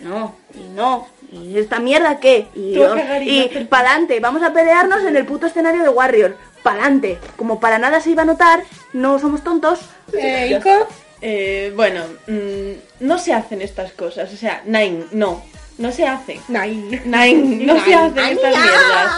no, 0.01 0.35
y 0.53 0.69
no. 0.75 1.07
¿Y 1.31 1.57
esta 1.57 1.79
mierda 1.79 2.19
qué? 2.19 2.47
Y, 2.55 2.75
Tú 2.75 2.85
a 2.85 2.95
cagar 2.95 3.23
y 3.23 3.49
no 3.53 3.67
pa'lante. 3.67 4.19
Vamos 4.19 4.43
a 4.43 4.53
pelearnos 4.53 5.03
en 5.03 5.15
el 5.17 5.25
puto 5.25 5.47
escenario 5.47 5.83
de 5.83 5.89
Warrior. 5.89 6.37
Pa'lante. 6.63 7.17
Como 7.35 7.59
para 7.59 7.77
nada 7.79 7.99
se 7.99 8.11
iba 8.11 8.21
a 8.21 8.25
notar, 8.25 8.63
no 8.93 9.19
somos 9.19 9.43
tontos. 9.43 9.79
Eh, 10.13 10.57
Ico, 10.57 10.87
Eh, 11.21 11.73
bueno, 11.75 12.03
mm, 12.27 13.05
no 13.05 13.17
se 13.17 13.33
hacen 13.33 13.61
estas 13.61 13.91
cosas. 13.93 14.31
O 14.31 14.37
sea, 14.37 14.61
Nine, 14.65 15.05
no. 15.11 15.43
No 15.77 15.91
se 15.91 16.05
hacen. 16.07 16.39
Nine. 16.47 17.01
Nine, 17.05 17.65
no 17.65 17.83
se 17.83 17.93
hacen 17.93 18.17
estas 18.25 18.55
mierdas. 18.55 19.11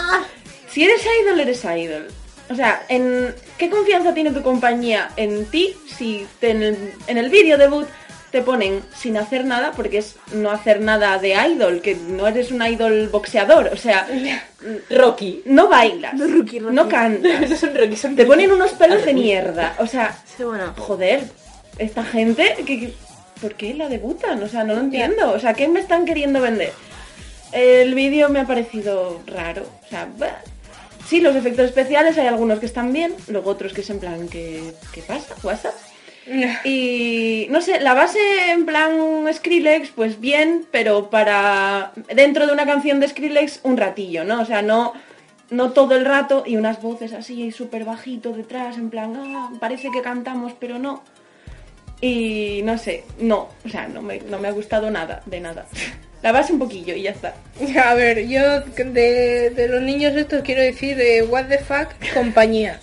Si 0.70 0.84
eres 0.84 1.02
idol, 1.22 1.40
eres 1.40 1.64
idol. 1.64 2.08
O 2.50 2.54
sea, 2.54 2.82
en 2.88 3.34
¿qué 3.58 3.70
confianza 3.70 4.12
tiene 4.12 4.30
tu 4.30 4.42
compañía 4.42 5.10
en 5.16 5.46
ti 5.46 5.74
si 5.96 6.26
te- 6.40 6.50
en 6.50 6.62
el, 6.62 6.94
en 7.06 7.16
el 7.18 7.30
vídeo 7.30 7.56
debut 7.58 7.86
te 8.32 8.42
ponen 8.42 8.82
sin 8.96 9.16
hacer 9.16 9.44
nada, 9.44 9.72
porque 9.72 9.98
es 9.98 10.16
no 10.32 10.50
hacer 10.52 10.80
nada 10.80 11.18
de 11.18 11.30
idol, 11.50 11.80
que 11.80 11.96
no 11.96 12.26
eres 12.28 12.52
un 12.52 12.62
idol 12.64 13.08
boxeador, 13.08 13.70
o 13.72 13.76
sea, 13.76 14.06
Rocky. 14.90 15.42
no 15.46 15.68
bailas, 15.68 16.14
No, 16.14 16.26
Rocky, 16.28 16.60
Rocky. 16.60 16.74
no 16.74 16.88
cantas, 16.88 17.58
son 17.60 17.74
Rocky, 17.76 17.96
son 17.96 18.14
te 18.16 18.24
ponen 18.26 18.52
unos 18.52 18.70
pelos 18.72 19.04
de 19.04 19.14
mierda, 19.14 19.74
o 19.78 19.86
sea, 19.86 20.16
Sí, 20.36 20.44
bueno. 20.44 20.74
joder, 20.78 21.22
esta 21.78 22.04
gente, 22.04 22.54
que- 22.66 22.94
¿por 23.40 23.54
qué 23.54 23.74
la 23.74 23.88
debutan? 23.88 24.42
O 24.42 24.48
sea, 24.48 24.64
no 24.64 24.74
lo 24.74 24.80
entiendo. 24.80 25.32
O 25.32 25.38
sea, 25.38 25.54
¿qué 25.54 25.68
me 25.68 25.80
están 25.80 26.04
queriendo 26.04 26.40
vender? 26.40 26.72
El 27.52 27.94
vídeo 27.94 28.28
me 28.28 28.40
ha 28.40 28.46
parecido 28.46 29.20
raro. 29.26 29.66
O 29.84 29.88
sea, 29.88 30.08
bah. 30.18 30.42
sí, 31.06 31.20
los 31.20 31.34
efectos 31.34 31.66
especiales 31.66 32.16
hay 32.18 32.26
algunos 32.26 32.60
que 32.60 32.66
están 32.66 32.92
bien, 32.92 33.14
luego 33.28 33.50
otros 33.50 33.72
que 33.72 33.80
es 33.80 33.90
en 33.90 33.98
plan, 33.98 34.28
¿qué, 34.28 34.72
qué 34.92 35.02
pasa? 35.02 35.34
¿WhatsApp? 35.42 35.74
Y 36.64 37.48
no 37.50 37.60
sé, 37.60 37.80
la 37.80 37.94
base 37.94 38.20
en 38.50 38.64
plan 38.64 38.92
Skrillex, 39.32 39.90
pues 39.90 40.20
bien, 40.20 40.64
pero 40.70 41.10
para 41.10 41.92
dentro 42.14 42.46
de 42.46 42.52
una 42.52 42.66
canción 42.66 43.00
de 43.00 43.08
Skrillex 43.08 43.60
un 43.64 43.76
ratillo, 43.76 44.24
¿no? 44.24 44.40
O 44.40 44.44
sea, 44.44 44.62
no, 44.62 44.92
no 45.50 45.72
todo 45.72 45.96
el 45.96 46.04
rato 46.04 46.44
y 46.46 46.56
unas 46.56 46.80
voces 46.80 47.12
así 47.14 47.50
súper 47.50 47.84
bajito 47.84 48.32
detrás, 48.32 48.76
en 48.76 48.90
plan, 48.90 49.16
ah, 49.16 49.50
parece 49.58 49.90
que 49.90 50.02
cantamos, 50.02 50.52
pero 50.58 50.78
no. 50.78 51.02
Y 52.00 52.62
no 52.64 52.78
sé, 52.78 53.04
no, 53.18 53.48
o 53.64 53.68
sea, 53.68 53.88
no 53.88 54.00
me, 54.00 54.20
no 54.20 54.38
me 54.38 54.48
ha 54.48 54.52
gustado 54.52 54.90
nada, 54.90 55.22
de 55.26 55.40
nada. 55.40 55.66
La 56.22 56.32
base 56.32 56.52
un 56.52 56.58
poquillo 56.58 56.94
y 56.94 57.02
ya 57.02 57.10
está. 57.10 57.34
A 57.84 57.94
ver, 57.94 58.26
yo 58.26 58.60
de, 58.60 59.50
de 59.50 59.68
los 59.68 59.82
niños 59.82 60.14
estos 60.14 60.42
quiero 60.42 60.62
decir 60.62 61.00
eh, 61.00 61.22
what 61.22 61.46
the 61.46 61.58
fuck 61.58 61.88
compañía. 62.14 62.78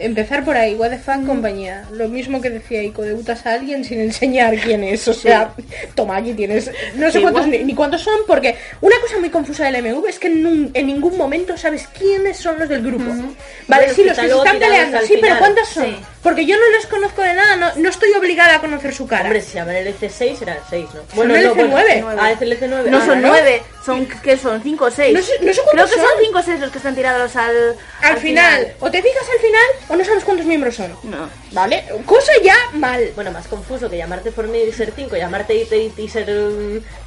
Empezar 0.00 0.44
por 0.44 0.56
ahí, 0.56 0.74
what 0.74 0.90
the 0.90 0.98
fuck 0.98 1.24
compañía. 1.26 1.84
Lo 1.92 2.08
mismo 2.08 2.40
que 2.40 2.50
decía 2.50 2.82
Ico, 2.82 3.02
debutas 3.02 3.44
a 3.46 3.52
alguien 3.54 3.84
sin 3.84 4.00
enseñar 4.00 4.54
quién 4.56 4.84
es. 4.84 5.06
O 5.08 5.14
sea, 5.14 5.52
toma, 5.94 6.16
aquí 6.16 6.32
tienes. 6.34 6.70
No 6.94 7.06
sé 7.10 7.18
Sí, 7.18 7.22
cuántos 7.22 7.46
ni, 7.46 7.58
ni 7.58 7.74
cuántos 7.74 8.02
son, 8.02 8.20
porque 8.26 8.56
una 8.80 8.96
cosa 9.00 9.18
muy 9.18 9.30
confusa 9.30 9.70
del 9.70 9.82
MV 9.82 10.06
es 10.08 10.18
que 10.18 10.28
en, 10.28 10.70
en 10.74 10.86
ningún 10.86 11.16
momento 11.16 11.56
sabes 11.56 11.88
quiénes 11.96 12.36
son 12.36 12.58
los 12.58 12.68
del 12.68 12.82
grupo. 12.82 13.04
Vale, 13.04 13.86
Bueno, 13.86 13.92
sí, 13.94 14.04
los 14.04 14.16
que 14.18 14.26
están 14.26 14.28
se 14.28 14.36
están 14.36 14.58
peleando, 14.58 14.98
al 14.98 15.04
sí, 15.04 15.14
pero 15.14 15.22
final. 15.34 15.38
¿cuántos 15.38 15.68
son? 15.68 15.84
Sí. 15.84 15.96
Porque 16.22 16.44
yo 16.44 16.56
no 16.56 16.68
les 16.76 16.86
conozco 16.86 17.22
de 17.22 17.32
nada, 17.34 17.56
no, 17.56 17.68
no 17.76 17.88
estoy 17.88 18.12
obligada 18.12 18.56
a 18.56 18.60
conocer 18.60 18.92
su 18.94 19.06
cara. 19.06 19.24
Hombre, 19.24 19.40
si 19.40 19.54
llaman 19.54 19.76
el 19.76 19.86
EC6 19.94 20.36
serán 20.36 20.58
6, 20.68 20.86
¿no? 20.94 21.00
Son 21.14 21.30
el 21.30 21.46
EC9. 21.46 22.16
Ah, 22.18 22.32
es 22.32 22.42
el 22.42 22.58
EC9. 22.60 22.84
No 22.90 22.98
Ah, 22.98 23.06
son 23.06 23.22
¿no? 23.22 23.28
nueve, 23.28 23.62
son 23.86 24.06
que 24.06 24.36
son 24.36 24.60
cinco 24.62 24.86
o 24.86 24.90
seis. 24.90 25.14
No 25.14 25.22
sé- 25.22 25.32
no 25.40 25.52
sé 25.52 25.60
Creo 25.70 25.86
que 25.86 25.92
son 25.92 26.00
son. 26.00 26.10
cinco 26.24 26.38
o 26.38 26.42
seis 26.42 26.60
los 26.60 26.70
que 26.70 26.78
están 26.78 26.94
tirados 26.96 27.34
al, 27.36 27.76
al 28.02 28.16
final, 28.18 28.72
o 28.80 28.90
te 28.90 29.00
fijas 29.00 29.22
al 29.32 29.38
final 29.40 29.62
o 29.88 29.96
no 29.96 30.04
sabes 30.04 30.24
cuántos 30.24 30.46
miembros 30.46 30.76
son. 30.76 30.92
No. 31.04 31.28
¿Vale? 31.52 31.84
Cosa 32.04 32.32
ya 32.44 32.56
mal. 32.74 33.10
Bueno, 33.14 33.30
más 33.32 33.46
confuso 33.46 33.88
que 33.88 33.96
llamarte 33.96 34.30
For 34.30 34.46
Me 34.48 34.64
y 34.64 34.72
ser 34.72 34.92
5, 34.94 35.16
llamarte 35.16 35.54
IT 35.54 35.98
y 35.98 36.08
ser 36.08 36.26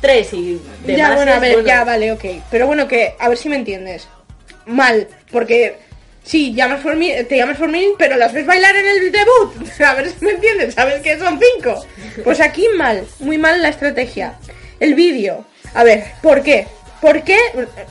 3 0.01 0.33
y 0.33 0.61
demás. 0.85 0.97
ya, 0.97 1.15
bueno, 1.15 1.33
a 1.33 1.39
ver, 1.39 1.53
bueno, 1.53 1.67
ya, 1.67 1.83
vale, 1.83 2.11
ok. 2.11 2.25
Pero 2.49 2.67
bueno, 2.67 2.87
que, 2.87 3.15
a 3.19 3.29
ver 3.29 3.37
si 3.37 3.49
me 3.49 3.55
entiendes. 3.55 4.07
Mal, 4.65 5.07
porque 5.31 5.77
sí, 6.23 6.53
llamas 6.53 6.81
por 6.81 6.95
mí, 6.95 7.11
te 7.27 7.37
llamas 7.37 7.57
por 7.57 7.69
mí, 7.69 7.89
pero 7.97 8.15
las 8.15 8.33
ves 8.33 8.45
bailar 8.45 8.75
en 8.75 8.87
el 8.87 9.11
debut. 9.11 9.79
A 9.85 9.93
ver 9.95 10.09
si 10.09 10.25
me 10.25 10.31
entiendes, 10.31 10.75
sabes 10.75 11.01
que 11.01 11.17
son 11.17 11.39
cinco. 11.55 11.85
Pues 12.23 12.39
aquí 12.39 12.67
mal, 12.77 13.05
muy 13.19 13.37
mal 13.37 13.61
la 13.61 13.69
estrategia. 13.69 14.35
El 14.79 14.93
vídeo. 14.95 15.45
A 15.73 15.83
ver, 15.83 16.05
¿por 16.21 16.41
qué? 16.43 16.67
¿Por 17.01 17.23
qué? 17.23 17.37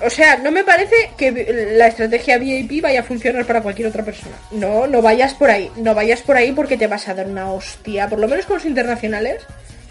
O 0.04 0.08
sea, 0.10 0.36
no 0.36 0.52
me 0.52 0.62
parece 0.62 0.94
que 1.16 1.32
la 1.76 1.88
estrategia 1.88 2.38
VIP 2.38 2.80
vaya 2.82 3.00
a 3.00 3.02
funcionar 3.02 3.44
para 3.44 3.60
cualquier 3.60 3.88
otra 3.88 4.04
persona. 4.04 4.36
No, 4.52 4.86
no 4.86 5.02
vayas 5.02 5.34
por 5.34 5.50
ahí. 5.50 5.70
No 5.76 5.94
vayas 5.94 6.20
por 6.22 6.36
ahí 6.36 6.52
porque 6.52 6.76
te 6.76 6.86
vas 6.86 7.08
a 7.08 7.14
dar 7.14 7.26
una 7.26 7.52
hostia. 7.52 8.08
Por 8.08 8.20
lo 8.20 8.28
menos 8.28 8.46
con 8.46 8.56
los 8.58 8.64
internacionales, 8.66 9.42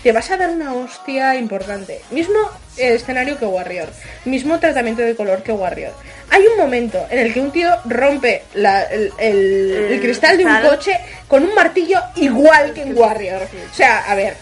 te 0.03 0.13
vas 0.13 0.31
a 0.31 0.37
dar 0.37 0.49
una 0.51 0.73
hostia 0.73 1.35
importante. 1.35 1.99
Mismo 2.11 2.35
eh, 2.77 2.93
escenario 2.95 3.37
que 3.37 3.45
Warrior. 3.45 3.89
Mismo 4.23 4.57
tratamiento 4.57 5.01
de 5.01 5.15
color 5.15 5.43
que 5.43 5.51
Warrior. 5.51 5.91
Hay 6.31 6.43
un 6.47 6.55
momento 6.57 7.05
en 7.09 7.19
el 7.19 7.33
que 7.33 7.41
un 7.41 7.51
tío 7.51 7.69
rompe 7.85 8.43
la- 8.53 8.83
el, 8.83 9.11
el- 9.17 9.35
el 9.75 9.93
El 9.95 9.99
cristal 10.01 10.37
de 10.37 10.45
un 10.45 10.61
coche 10.61 10.97
con 11.27 11.43
un 11.43 11.53
martillo 11.53 11.99
igual 12.15 12.71
que 12.73 12.83
en 12.83 12.97
Warrior. 12.97 13.41
O 13.69 13.75
sea, 13.75 13.99
a 14.09 14.15
ver. 14.15 14.35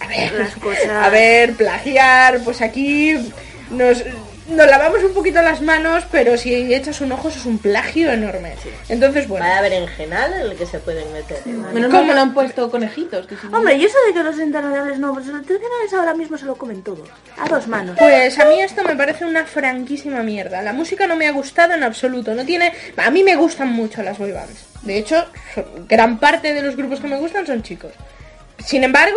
A 0.00 0.06
ver, 0.06 0.32
Las 0.34 0.54
cosas- 0.56 0.86
a 0.88 1.08
ver, 1.08 1.52
plagiar, 1.54 2.38
pues 2.44 2.60
aquí 2.60 3.16
nos, 3.72 4.02
nos 4.48 4.66
lavamos 4.66 5.02
un 5.02 5.14
poquito 5.14 5.40
las 5.42 5.60
manos, 5.60 6.04
pero 6.10 6.36
si 6.36 6.54
echas 6.74 7.00
un 7.00 7.12
ojo 7.12 7.28
eso 7.28 7.38
es 7.38 7.46
un 7.46 7.58
plagio 7.58 8.10
enorme. 8.12 8.54
Entonces, 8.88 9.26
bueno. 9.28 9.44
Vaya 9.46 9.60
berenjenal 9.62 10.32
en 10.34 10.40
el 10.42 10.56
que 10.56 10.66
se 10.66 10.78
pueden 10.78 11.12
meter. 11.12 11.38
Menos 11.46 11.90
mal 11.90 12.06
que 12.06 12.14
no 12.14 12.20
han 12.20 12.34
puesto 12.34 12.70
conejitos. 12.70 13.26
Que 13.26 13.36
si 13.36 13.46
no- 13.48 13.58
Hombre, 13.58 13.78
yo 13.78 13.88
sé 13.88 13.94
de 14.06 14.12
que 14.14 14.22
los 14.22 14.38
internacionales 14.38 14.98
no, 14.98 15.12
pues 15.14 15.26
los 15.26 15.40
internacionales 15.42 15.92
ahora 15.94 16.14
mismo 16.14 16.36
se 16.38 16.44
lo 16.44 16.56
comen 16.56 16.82
todo. 16.82 17.04
A 17.38 17.48
dos 17.48 17.66
manos. 17.68 17.96
Pues 17.98 18.38
a 18.38 18.44
mí 18.46 18.60
esto 18.60 18.82
me 18.84 18.96
parece 18.96 19.24
una 19.24 19.44
franquísima 19.44 20.22
mierda. 20.22 20.62
La 20.62 20.72
música 20.72 21.06
no 21.06 21.16
me 21.16 21.26
ha 21.26 21.32
gustado 21.32 21.74
en 21.74 21.82
absoluto. 21.82 22.34
No 22.34 22.44
tiene. 22.44 22.72
A 22.96 23.10
mí 23.10 23.22
me 23.22 23.36
gustan 23.36 23.68
mucho 23.72 24.02
las 24.02 24.18
boy 24.18 24.32
bands. 24.32 24.66
De 24.82 24.98
hecho, 24.98 25.24
gran 25.88 26.18
parte 26.18 26.52
de 26.52 26.62
los 26.62 26.76
grupos 26.76 27.00
que 27.00 27.06
me 27.08 27.16
gustan 27.18 27.46
son 27.46 27.62
chicos. 27.62 27.92
Sin 28.58 28.82
embargo, 28.84 29.16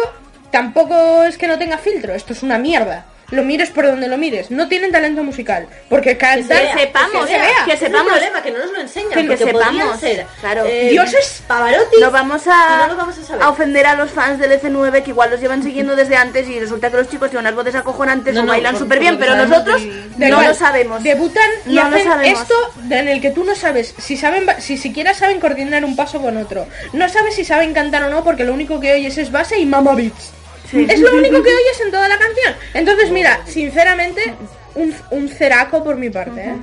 tampoco 0.51 1.23
es 1.23 1.38
que 1.38 1.47
no 1.47 1.57
tenga 1.57 1.77
filtro. 1.77 2.13
Esto 2.13 2.34
es 2.34 2.43
una 2.43 2.57
mierda. 2.57 3.05
Lo 3.35 3.43
mires 3.43 3.69
por 3.69 3.85
donde 3.85 4.07
lo 4.07 4.17
mires, 4.17 4.49
no 4.51 4.67
tienen 4.67 4.91
talento 4.91 5.23
musical. 5.23 5.67
Porque 5.89 6.17
cantan... 6.17 6.57
Que 6.57 6.79
sepamos, 6.79 7.25
que 7.27 7.33
se 7.33 7.39
vea. 7.39 7.65
que 7.65 7.73
es 7.73 7.79
sepamos. 7.79 8.11
problema, 8.11 8.41
que 8.41 8.51
no 8.51 8.59
nos 8.59 8.71
lo 8.71 8.79
enseñan. 8.81 9.09
Que 9.11 9.23
porque 9.23 9.37
sepamos, 9.37 9.99
ser 9.99 10.25
claro. 10.41 10.65
eh, 10.65 10.89
Dioses 10.89 11.43
Pavarotti. 11.47 11.97
No 11.99 12.11
vamos 12.11 12.43
a, 12.47 12.77
no 12.79 12.93
lo 12.93 12.95
vamos 12.95 13.17
a 13.19 13.23
saber. 13.23 13.45
ofender 13.45 13.85
a 13.85 13.95
los 13.95 14.11
fans 14.11 14.39
del 14.39 14.59
F9 14.59 15.03
que 15.03 15.11
igual 15.11 15.29
los 15.29 15.39
llevan 15.39 15.61
siguiendo 15.63 15.95
desde 15.95 16.15
antes 16.15 16.47
y 16.47 16.59
resulta 16.59 16.89
que 16.89 16.97
los 16.97 17.09
chicos 17.09 17.29
tienen 17.29 17.45
unas 17.45 17.55
voces 17.55 17.75
acojonantes 17.75 18.33
No, 18.33 18.41
o 18.41 18.43
no, 18.43 18.51
bailan 18.51 18.77
súper 18.77 18.99
bien, 18.99 19.17
pero 19.19 19.35
nosotros 19.35 19.81
no 20.17 20.27
igual, 20.27 20.47
lo 20.47 20.53
sabemos. 20.53 21.03
Debutan 21.03 21.49
y 21.65 21.73
No 21.75 21.81
lo 21.89 21.95
hacen 21.95 22.07
sabemos. 22.07 22.41
esto 22.41 22.55
en 22.89 23.07
el 23.09 23.21
que 23.21 23.31
tú 23.31 23.43
no 23.43 23.55
sabes 23.55 23.93
si 23.97 24.17
saben 24.17 24.45
ba- 24.45 24.59
si 24.59 24.77
siquiera 24.77 25.13
saben 25.13 25.39
coordinar 25.39 25.83
un 25.83 25.95
paso 25.95 26.21
con 26.21 26.37
otro. 26.37 26.65
No 26.93 27.09
sabes 27.09 27.35
si 27.35 27.43
saben 27.45 27.73
cantar 27.73 28.03
o 28.03 28.09
no 28.09 28.23
porque 28.23 28.43
lo 28.43 28.53
único 28.53 28.79
que 28.79 28.93
oyes 28.93 29.17
es 29.17 29.31
base 29.31 29.59
y 29.59 29.65
mama 29.65 29.93
beats. 29.95 30.31
Es 30.73 30.99
lo 30.99 31.13
único 31.15 31.41
que 31.43 31.49
oyes 31.49 31.81
en 31.83 31.91
toda 31.91 32.07
la 32.07 32.17
canción. 32.17 32.55
Entonces, 32.73 33.11
mira, 33.11 33.41
sinceramente, 33.45 34.33
un, 34.75 34.93
un 35.11 35.29
ceraco 35.29 35.83
por 35.83 35.95
mi 35.95 36.09
parte, 36.09 36.49
¿eh? 36.49 36.55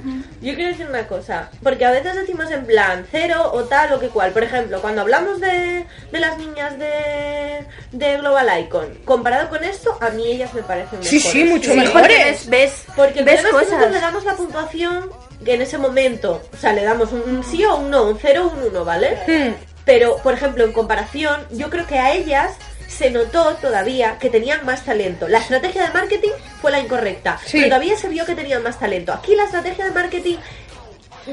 Yo 0.43 0.55
quiero 0.55 0.71
decir 0.71 0.87
una 0.87 1.07
cosa, 1.07 1.51
porque 1.63 1.85
a 1.85 1.91
veces 1.93 2.15
decimos 2.15 2.51
en 2.51 2.67
plan 2.67 3.07
cero 3.11 3.51
o 3.55 3.65
tal 3.65 3.93
o 3.93 4.01
que 4.01 4.09
cual. 4.09 4.33
Por 4.33 4.43
ejemplo, 4.43 4.81
cuando 4.81 5.03
hablamos 5.03 5.41
de, 5.41 5.87
de 6.11 6.21
las 6.21 6.37
niñas 6.37 6.79
de, 6.79 7.65
de 7.93 8.17
Global 8.19 8.49
Icon, 8.61 8.99
comparado 9.05 9.49
con 9.49 9.65
esto, 9.65 9.97
a 10.01 10.11
mí 10.11 10.27
ellas 10.27 10.53
me 10.53 10.63
parecen 10.63 10.99
mejores. 10.99 11.09
Sí, 11.09 11.21
sí, 11.21 11.45
mucho 11.45 11.75
mejores. 11.75 12.49
ves, 12.49 12.85
Porque 12.97 13.23
ves 13.23 13.43
que 13.43 13.53
nosotros 13.53 13.91
le 13.93 14.01
damos 14.01 14.25
la 14.25 14.35
puntuación 14.35 15.11
que 15.45 15.55
en 15.55 15.63
ese 15.63 15.79
momento, 15.79 16.43
o 16.53 16.57
sea, 16.57 16.73
le 16.73 16.85
damos 16.85 17.13
un, 17.13 17.23
un 17.23 17.45
sí 17.45 17.65
o 17.65 17.77
un 17.77 17.91
no, 17.91 18.05
un 18.05 18.19
cero 18.19 18.51
o 18.53 18.57
un 18.57 18.69
uno, 18.69 18.85
¿vale? 18.85 19.19
Hmm. 19.27 19.55
Pero, 19.85 20.19
por 20.19 20.35
ejemplo, 20.35 20.65
en 20.65 20.73
comparación, 20.73 21.45
yo 21.51 21.69
creo 21.69 21.87
que 21.87 21.99
a 21.99 22.13
ellas 22.13 22.53
se 22.97 23.11
notó 23.11 23.55
todavía 23.57 24.19
que 24.19 24.29
tenían 24.31 24.65
más 24.67 24.85
talento. 24.85 25.29
La 25.29 25.39
estrategia 25.39 25.85
de 25.87 25.93
marketing 25.93 26.31
fue 26.61 26.71
la 26.71 26.81
incorrecta, 26.81 27.39
Sí. 27.45 27.53
pero 27.59 27.67
todavía 27.69 27.97
se 27.97 28.09
vio 28.09 28.27
que 28.27 28.35
tenían 28.35 28.63
más 28.63 28.79
talento. 28.79 29.13
Aquí 29.13 29.35
la 29.35 29.45
estrategia 29.45 29.85
de 29.87 29.91
marketing 29.93 30.37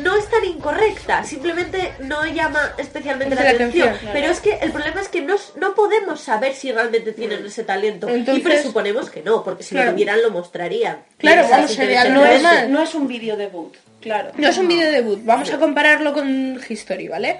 no 0.01 0.15
es 0.15 0.29
tan 0.29 0.45
incorrecta, 0.45 1.23
simplemente 1.23 1.93
no 2.01 2.23
llama 2.25 2.73
especialmente 2.77 3.33
la 3.35 3.43
La 3.43 3.49
atención. 3.49 3.87
atención, 3.89 4.13
Pero 4.13 4.27
es 4.31 4.39
que 4.39 4.53
el 4.61 4.71
problema 4.71 5.01
es 5.01 5.09
que 5.09 5.21
no, 5.21 5.35
no 5.59 5.73
podemos 5.73 6.21
saber 6.21 6.53
si 6.53 6.71
realmente 6.71 7.11
tienen 7.11 7.43
ese 7.45 7.63
talento. 7.63 8.07
y 8.15 8.39
presuponemos 8.39 9.09
que 9.09 9.23
no, 9.23 9.43
porque 9.43 9.63
si 9.63 9.71
Claro. 9.71 9.87
lo 9.87 9.91
tuvieran 9.93 10.21
lo 10.21 10.29
mostrarían. 10.29 10.99
Claro, 11.17 11.47
vamos, 11.49 11.71
sería 11.73 12.03
es-. 12.03 12.69
No 12.69 12.81
es 12.83 12.93
un 12.93 13.07
vídeo 13.07 13.35
debut, 13.35 13.75
claro. 13.99 14.31
No 14.37 14.47
es 14.47 14.57
un 14.59 14.67
vídeo 14.67 14.91
debut, 14.91 15.21
vamos 15.23 15.49
a 15.51 15.57
compararlo 15.57 16.13
con 16.13 16.59
History, 16.69 17.07
¿vale? 17.07 17.39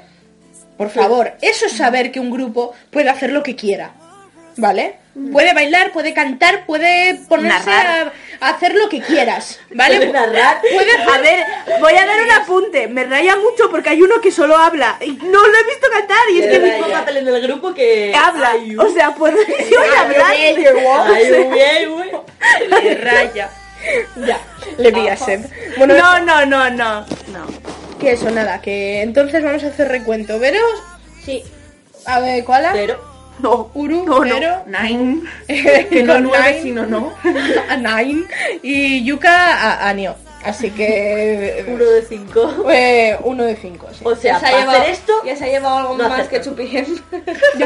Por 0.76 0.90
favor, 0.90 1.34
eso 1.42 1.68
es 1.68 1.74
saber 1.74 2.12
que 2.12 2.20
un 2.20 2.32
grupo 2.32 2.74
puede 2.90 3.10
hacer 3.10 3.32
lo 3.32 3.44
que 3.44 3.56
quiera, 3.56 3.92
¿vale? 4.58 4.98
Puede 5.34 5.54
bailar, 5.54 5.92
puede 5.92 6.14
cantar, 6.14 6.66
puede 6.66 7.16
ponerse 7.28 7.70
a, 7.72 8.14
a 8.40 8.50
hacer 8.50 8.74
lo 8.76 8.88
que 8.88 9.02
quieras, 9.02 9.60
¿vale? 9.74 9.98
Puede 9.98 10.12
narrar. 10.14 10.62
Puede 10.62 10.92
A 10.94 11.18
ver, 11.18 11.46
voy 11.82 11.94
a 11.94 12.06
dar 12.06 12.22
un 12.24 12.32
apunte. 12.32 12.88
Me 12.88 13.04
raya 13.04 13.36
mucho 13.36 13.70
porque 13.70 13.90
hay 13.90 14.02
uno 14.02 14.22
que 14.22 14.32
solo 14.32 14.56
habla. 14.56 14.96
Y 15.02 15.12
no 15.12 15.46
lo 15.46 15.58
he 15.58 15.64
visto 15.66 15.88
cantar. 15.92 16.18
Y 16.32 16.40
es 16.42 16.48
que 16.48 16.56
el 16.56 16.62
mismo 16.64 16.88
papel 16.88 17.18
en 17.18 17.28
el 17.28 17.42
grupo 17.42 17.74
que... 17.74 18.14
habla. 18.16 18.52
Ay, 18.52 18.78
O 18.78 18.90
sea, 18.94 19.14
puedo 19.14 19.36
yo 19.38 19.80
hablar. 20.00 20.26
ay, 20.28 20.56
uy, 20.58 21.60
ay, 21.60 21.88
uy. 21.88 22.12
Me 22.70 22.96
raya. 22.96 23.50
Ya, 24.26 24.40
le 24.78 24.92
vi 24.92 25.08
a 25.08 25.18
Seb. 25.18 25.50
Bueno, 25.78 25.96
No, 25.96 26.20
no, 26.22 26.46
no, 26.46 26.70
no. 26.70 27.02
No. 27.02 27.46
que 28.00 28.12
eso, 28.14 28.30
nada, 28.30 28.62
que 28.62 29.02
entonces 29.02 29.44
vamos 29.44 29.64
a 29.64 29.68
hacer 29.68 29.88
recuento. 29.90 30.40
Veros, 30.40 30.82
Sí, 31.26 31.44
a 32.06 32.20
ver, 32.22 32.44
¿cuál? 32.46 32.70
pero... 32.72 33.09
No, 33.42 33.72
Uru, 33.74 34.06
No, 34.06 34.20
no. 34.26 34.34
Vero, 34.34 34.64
Nine. 34.68 35.22
que 35.90 36.04
no 36.04 36.20
nueve, 36.20 36.60
sino 36.62 36.86
no. 36.86 37.14
a 37.70 37.76
Nine 37.78 38.24
y 38.64 39.04
Yuka 39.04 39.54
a, 39.56 39.90
a 39.90 39.94
Nio. 39.94 40.16
Así 40.44 40.72
que 40.72 41.66
Uno 41.68 41.84
de 41.84 42.02
cinco. 42.04 42.70
eh, 42.72 43.18
uno 43.24 43.44
de 43.44 43.56
cinco. 43.58 43.88
sí. 43.92 44.02
O 44.06 44.16
sea, 44.16 44.34
Ya 44.34 44.40
se 44.40 44.46
ha 44.46 44.50
para 44.52 44.62
llevado- 44.62 44.80
hacer 44.82 44.92
esto... 44.94 45.14
Ya 45.26 45.36
se 45.36 45.44
ha 45.44 45.48
llevado 45.48 45.78
algo 45.80 45.98
no 45.98 46.08
más 46.10 46.28
que. 46.30 46.40
Chupien. 46.42 46.86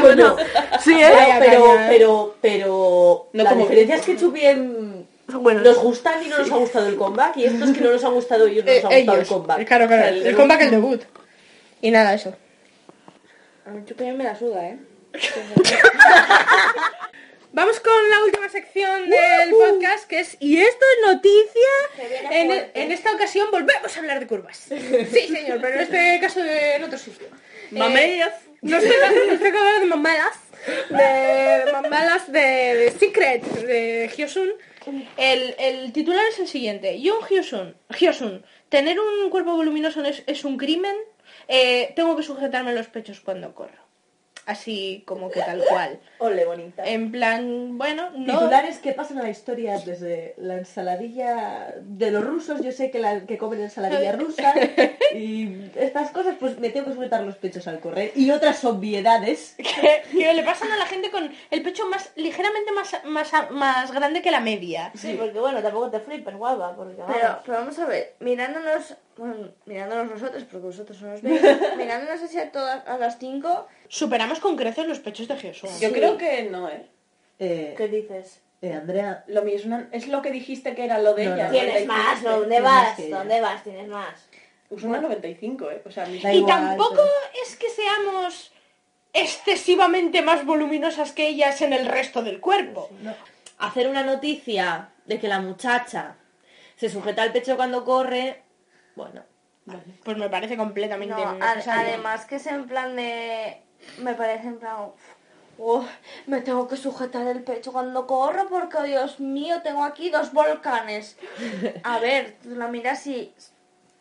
Bueno, 0.00 0.36
Sí, 0.82 0.92
¿eh? 1.00 1.10
Vaya, 1.12 1.36
pero, 1.38 1.68
vaya. 1.68 1.86
pero, 1.88 2.34
pero... 2.40 3.28
No 3.32 3.44
la 3.44 3.50
como- 3.50 3.62
diferencia 3.62 3.94
es 3.96 4.02
que 4.02 4.16
Chupien... 4.16 5.06
Bueno, 5.28 5.60
Nos 5.62 5.78
gustan 5.78 6.22
y 6.24 6.28
no 6.28 6.38
nos 6.38 6.50
ha 6.52 6.56
gustado 6.56 6.86
el 6.86 6.96
comeback 6.96 7.36
y 7.38 7.44
estos 7.46 7.70
que 7.70 7.80
no 7.80 7.90
nos 7.92 8.04
han 8.04 8.12
gustado 8.12 8.46
ellos 8.46 8.64
nos 8.64 8.74
Eh, 8.74 8.80
ha 8.84 8.88
gustado 8.98 9.18
el 9.20 9.26
comeback. 9.26 9.66
Claro, 9.66 9.86
claro. 9.86 10.02
O 10.02 10.06
sea, 10.20 10.28
el, 10.28 10.36
comeback, 10.36 10.60
el 10.62 10.70
debut. 10.70 11.02
Y 11.80 11.90
nada, 11.90 12.12
eso. 12.12 12.34
A 13.66 13.70
mí 13.70 13.82
Chupien 13.86 14.16
me 14.18 14.24
la 14.24 14.36
suda, 14.38 14.66
¿eh? 14.68 14.78
Vamos 17.52 17.78
con 17.78 18.10
la 18.10 18.24
última 18.24 18.48
sección 18.48 19.08
del 19.08 19.50
podcast, 19.50 20.08
que 20.08 20.18
es 20.20 20.36
¿Y 20.40 20.58
esto 20.60 20.84
es 20.84 21.06
noticia? 21.14 22.30
En, 22.32 22.70
en 22.74 22.90
esta 22.92 23.12
ocasión 23.12 23.48
volvemos 23.52 23.96
a 23.96 24.00
hablar 24.00 24.18
de 24.18 24.26
curvas. 24.26 24.56
Sí, 24.58 25.28
señor, 25.28 25.60
pero 25.60 25.74
en 25.76 25.80
este 25.82 26.18
caso 26.20 26.42
de- 26.42 26.74
en 26.74 26.82
otro 26.84 26.98
sitio. 26.98 27.28
Mamellas. 27.70 28.34
No 28.60 28.76
estoy, 28.78 28.96
no 29.26 29.32
estoy 29.34 29.48
hablando 29.48 29.80
de 29.80 29.86
mamalas, 29.86 30.36
de 30.88 31.72
mamalas 31.72 32.32
de, 32.32 32.40
de 32.40 32.90
Secret, 32.98 33.42
de 33.44 34.10
Hyosun. 34.16 34.50
El, 35.16 35.54
el 35.58 35.92
titular 35.92 36.24
es 36.30 36.40
el 36.40 36.48
siguiente. 36.48 37.00
Yoon 37.00 37.24
Hyosun, 37.28 37.76
Hyosun, 38.00 38.44
tener 38.68 38.98
un 38.98 39.30
cuerpo 39.30 39.54
voluminoso 39.54 40.02
es, 40.04 40.24
es 40.26 40.44
un 40.44 40.56
crimen. 40.56 40.96
Eh, 41.46 41.92
tengo 41.94 42.16
que 42.16 42.22
sujetarme 42.24 42.72
los 42.74 42.88
pechos 42.88 43.20
cuando 43.20 43.54
corro. 43.54 43.83
Así 44.46 45.02
como 45.06 45.30
que 45.30 45.40
tal 45.40 45.62
cual. 45.68 45.98
Ole, 46.18 46.44
bonita. 46.44 46.84
En 46.84 47.10
plan, 47.10 47.78
bueno, 47.78 48.10
no. 48.10 48.34
Titulares 48.34 48.78
que 48.78 48.92
pasan 48.92 49.18
a 49.18 49.22
la 49.22 49.30
historia 49.30 49.78
desde 49.78 50.34
la 50.36 50.56
ensaladilla 50.58 51.74
de 51.80 52.10
los 52.10 52.24
rusos, 52.24 52.60
yo 52.62 52.72
sé 52.72 52.90
que, 52.90 52.98
la, 52.98 53.24
que 53.26 53.38
comen 53.38 53.60
ensaladilla 53.60 54.12
rusa 54.16 54.54
y 55.14 55.70
estas 55.76 56.10
cosas, 56.10 56.36
pues 56.38 56.58
me 56.58 56.70
tengo 56.70 56.86
que 56.86 56.94
sujetar 56.94 57.22
los 57.22 57.36
pechos 57.36 57.66
al 57.68 57.80
correr 57.80 58.12
y 58.14 58.30
otras 58.30 58.64
obviedades. 58.64 59.54
que, 59.56 60.02
que 60.10 60.34
le 60.34 60.42
pasan 60.42 60.70
a 60.72 60.76
la 60.76 60.86
gente 60.86 61.10
con 61.10 61.30
el 61.50 61.62
pecho 61.62 61.86
más 61.88 62.12
ligeramente 62.16 62.72
más, 62.72 63.04
más, 63.04 63.50
más 63.50 63.92
grande 63.92 64.22
que 64.22 64.30
la 64.30 64.40
media. 64.40 64.92
Sí, 64.94 65.16
porque 65.18 65.38
bueno, 65.38 65.62
tampoco 65.62 65.90
te 65.90 66.00
flipes, 66.00 66.36
guapa. 66.36 66.74
Porque, 66.76 67.02
Pero, 67.06 67.38
pero 67.44 67.58
vamos 67.58 67.78
a 67.78 67.86
ver, 67.86 68.14
mirándonos, 68.20 68.96
bueno, 69.16 69.48
mirándonos 69.66 70.10
nosotros, 70.10 70.42
porque 70.44 70.66
vosotros 70.66 71.00
no 71.02 71.08
nos 71.10 71.22
veis, 71.22 71.40
mirándonos 71.76 72.22
así 72.22 72.38
a 72.38 72.50
todas 72.50 72.86
a 72.86 72.98
las 72.98 73.18
cinco, 73.18 73.66
Superamos 73.88 74.40
con 74.40 74.56
creces 74.56 74.86
los 74.86 74.98
pechos 75.00 75.28
de 75.28 75.36
Jesús. 75.36 75.78
Yo 75.80 75.92
creo 75.92 76.16
que 76.18 76.44
no, 76.44 76.68
¿eh? 76.68 76.86
Eh, 77.38 77.74
¿Qué 77.76 77.88
dices? 77.88 78.40
eh, 78.62 78.72
Andrea, 78.72 79.24
Lo 79.26 79.42
mismo 79.42 79.82
es 79.92 80.08
lo 80.08 80.22
que 80.22 80.30
dijiste 80.30 80.74
que 80.74 80.84
era 80.84 80.98
lo 80.98 81.14
de 81.14 81.26
No, 81.26 81.34
ella. 81.34 81.44
no. 81.46 81.50
Tienes 81.50 81.86
95. 81.86 81.92
más, 81.94 82.22
¿dónde 82.22 82.46
Tienes 82.48 82.62
vas? 82.64 82.96
que- 82.96 83.08
¿Dónde 83.10 83.40
vas? 83.40 83.62
Tienes 83.64 83.88
más. 83.88 84.28
Pues 84.68 84.82
una 84.84 85.00
95, 85.00 85.70
¿eh? 85.70 85.82
O 85.84 85.90
sea, 85.90 86.06
mi- 86.06 86.18
Da 86.20 86.32
Y 86.32 86.38
igual, 86.38 86.60
tampoco 86.68 86.94
pero- 86.96 87.42
es 87.44 87.56
que 87.56 87.68
seamos 87.68 88.50
excesivamente 89.12 90.22
más 90.22 90.44
voluminosas 90.44 91.12
que 91.12 91.28
ellas 91.28 91.60
en 91.62 91.72
el 91.72 91.86
resto 91.86 92.22
del 92.22 92.40
cuerpo. 92.40 92.88
Hacer 93.58 93.88
una 93.88 94.02
noticia 94.02 94.90
de 95.06 95.20
que 95.20 95.28
la 95.28 95.40
muchacha 95.40 96.16
se 96.76 96.88
sujeta 96.88 97.22
al 97.22 97.32
pecho 97.32 97.56
cuando 97.56 97.84
corre, 97.84 98.42
bueno, 98.96 99.22
Pues 100.04 100.16
me 100.18 100.28
parece 100.28 100.56
completamente 100.56 101.14
no, 101.14 101.38
además 101.70 102.26
que 102.26 102.36
es 102.36 102.46
en 102.46 102.66
plan 102.66 102.94
de, 102.96 103.62
me 103.98 104.14
parece 104.14 104.48
en 104.48 104.58
plan, 104.58 104.90
"Uf, 105.56 105.86
me 106.26 106.40
tengo 106.42 106.68
que 106.68 106.76
sujetar 106.76 107.26
el 107.26 107.42
pecho 107.44 107.72
cuando 107.72 108.06
corro 108.06 108.48
porque, 108.48 108.82
Dios 108.82 109.20
mío, 109.20 109.62
tengo 109.62 109.84
aquí 109.84 110.10
dos 110.10 110.32
volcanes. 110.32 111.16
A 111.84 111.98
ver, 111.98 112.36
tú 112.42 112.50
la 112.50 112.68
miras 112.68 113.06
y 113.06 113.34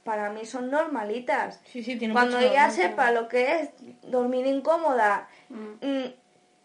para 0.03 0.29
mí 0.31 0.45
son 0.45 0.69
normalitas. 0.69 1.61
Sí, 1.65 1.83
sí, 1.83 1.95
tiene 1.95 2.13
Cuando 2.13 2.37
ella 2.39 2.67
normal, 2.67 2.71
sepa 2.71 3.11
lo 3.11 3.27
que 3.29 3.61
es 3.61 3.69
dormir 4.01 4.45
incómoda, 4.45 5.29
mm, 5.49 6.05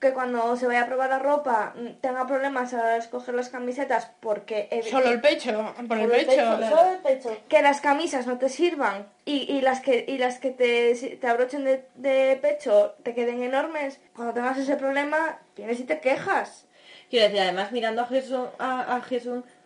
que 0.00 0.12
cuando 0.12 0.56
se 0.56 0.66
vaya 0.66 0.82
a 0.82 0.86
probar 0.86 1.10
la 1.10 1.18
ropa 1.18 1.74
mm, 1.76 2.00
tenga 2.00 2.26
problemas 2.26 2.72
a 2.74 2.96
escoger 2.96 3.34
las 3.34 3.48
camisetas 3.48 4.10
porque 4.20 4.68
Solo 4.90 5.10
el 5.10 5.20
pecho, 5.20 5.74
por 5.88 5.98
el 5.98 6.04
Solo 6.04 6.14
el 6.14 6.26
pecho. 6.26 6.30
pecho, 6.58 6.68
solo 6.68 6.90
el 6.92 6.98
pecho. 6.98 7.36
que 7.48 7.62
las 7.62 7.80
camisas 7.80 8.26
no 8.26 8.38
te 8.38 8.48
sirvan 8.48 9.08
y, 9.24 9.52
y 9.52 9.60
las 9.60 9.80
que 9.80 10.04
y 10.06 10.18
las 10.18 10.38
que 10.38 10.50
te, 10.50 10.94
te 11.20 11.26
abrochen 11.26 11.64
de, 11.64 11.84
de 11.96 12.38
pecho 12.40 12.94
te 13.02 13.14
queden 13.14 13.42
enormes, 13.42 14.00
cuando 14.14 14.34
tengas 14.34 14.58
ese 14.58 14.76
problema 14.76 15.38
vienes 15.56 15.80
y 15.80 15.84
te 15.84 15.98
quejas. 16.00 16.66
quiero 17.10 17.24
decir, 17.26 17.40
además 17.40 17.72
mirando 17.72 18.02
a 18.02 18.06
Jesús, 18.06 18.46
a, 18.58 18.96
a 18.96 19.00
Jesús, 19.02 19.42
Je- 19.42 19.57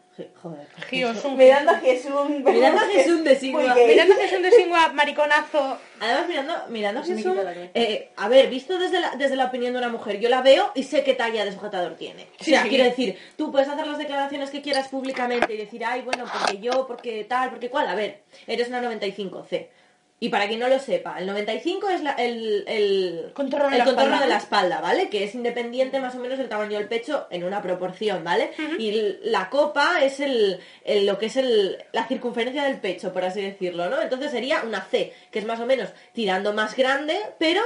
joder, 0.42 0.66
Hyosun. 0.90 1.36
Mirando 1.36 1.70
a 1.72 1.78
Jesús. 1.78 2.28
mirando 2.28 2.80
a 2.80 2.86
Jesús 2.92 3.24
de 3.24 3.30
Muy 3.30 3.38
Sigma, 3.38 3.74
gay. 3.74 3.86
Mirando 3.88 4.14
a 4.14 4.16
Jesús 4.18 4.42
de 4.42 4.50
Singua, 4.50 4.88
mariconazo. 4.92 5.78
además 6.00 6.28
mirando, 6.28 6.54
mirando 6.68 7.00
cabeza. 7.00 7.70
eh, 7.74 8.10
a 8.16 8.28
ver, 8.28 8.48
visto 8.50 8.78
desde 8.78 9.00
la, 9.00 9.16
desde 9.16 9.36
la 9.36 9.46
opinión 9.46 9.72
de 9.72 9.78
una 9.78 9.88
mujer, 9.88 10.20
yo 10.20 10.28
la 10.28 10.42
veo 10.42 10.70
y 10.74 10.82
sé 10.82 11.02
qué 11.02 11.14
talla 11.14 11.44
de 11.44 11.52
sujetador 11.52 11.96
tiene. 11.96 12.24
O 12.40 12.44
Sí, 12.44 12.50
sea, 12.50 12.62
sí. 12.62 12.68
quiero 12.68 12.84
decir, 12.84 13.18
tú 13.36 13.50
puedes 13.50 13.68
hacer 13.68 13.86
las 13.86 13.98
declaraciones 13.98 14.50
que 14.50 14.60
quieras 14.60 14.88
públicamente 14.88 15.54
y 15.54 15.56
decir, 15.56 15.84
ay, 15.84 16.02
bueno, 16.02 16.24
porque 16.30 16.58
yo, 16.58 16.86
porque 16.86 17.24
tal, 17.24 17.50
porque 17.50 17.70
cual, 17.70 17.88
a 17.88 17.94
ver, 17.94 18.20
eres 18.46 18.68
una 18.68 18.82
95C. 18.82 19.68
Y 20.24 20.28
para 20.28 20.46
quien 20.46 20.60
no 20.60 20.68
lo 20.68 20.78
sepa, 20.78 21.16
el 21.18 21.26
95 21.26 21.88
es 21.90 22.00
la- 22.02 22.12
el, 22.12 22.62
el 22.68 23.32
Contorno 23.34 23.66
de 23.70 23.72
el 23.72 23.78
la 23.80 23.84
contorno 23.86 24.10
espalda. 24.14 24.24
de 24.24 24.32
la 24.32 24.38
espalda, 24.38 24.80
¿vale? 24.80 25.08
Que 25.10 25.24
es 25.24 25.34
independiente 25.34 25.98
más 25.98 26.14
o 26.14 26.18
menos 26.20 26.38
del 26.38 26.48
tamaño 26.48 26.78
del 26.78 26.86
pecho 26.86 27.26
en 27.30 27.42
una 27.42 27.60
proporción, 27.60 28.22
¿vale? 28.22 28.52
Y 28.78 29.16
la 29.24 29.50
copa 29.50 30.02
es 30.04 30.20
el, 30.20 30.60
el- 30.84 31.06
lo 31.06 31.18
que 31.18 31.26
es 31.26 31.36
el, 31.36 31.76
la 31.92 32.06
circunferencia 32.06 32.62
del 32.64 32.78
pecho, 32.80 33.12
por 33.12 33.24
así 33.24 33.42
decirlo, 33.42 33.90
¿no? 33.90 34.00
Entonces 34.00 34.30
sería 34.30 34.62
una 34.62 34.82
C, 34.82 35.12
que 35.32 35.40
es 35.40 35.44
más 35.44 35.58
o 35.58 35.66
menos 35.66 35.88
tirando 36.12 36.52
más 36.52 36.76
grande, 36.76 37.18
pero 37.40 37.60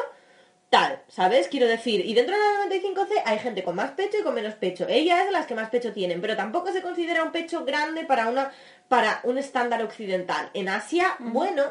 tal, 0.71 1.03
¿sabes? 1.09 1.49
Quiero 1.49 1.67
decir, 1.69 2.05
y 2.07 2.15
dentro 2.15 2.35
de 2.37 2.43
la 2.43 2.75
95C 2.75 3.23
hay 3.27 3.39
gente 3.39 3.63
con 3.65 3.77
más 3.77 3.91
pecho 3.93 4.17
y 4.19 4.23
con 4.23 4.35
menos 4.35 4.55
pecho. 4.55 4.87
Ella 4.89 5.21
es 5.21 5.27
de 5.27 5.33
las 5.33 5.47
que 5.47 5.55
más 5.55 5.69
pecho 5.69 5.93
tienen, 5.93 6.23
pero 6.23 6.37
tampoco 6.37 6.73
se 6.73 6.81
considera 6.81 7.23
un 7.23 7.33
pecho 7.33 7.67
grande 7.67 8.05
para 8.05 8.29
una 8.29 8.51
para 8.89 9.21
un 9.25 9.37
estándar 9.37 9.83
occidental. 9.83 10.49
En 10.55 10.69
Asia, 10.71 11.17
bueno, 11.19 11.65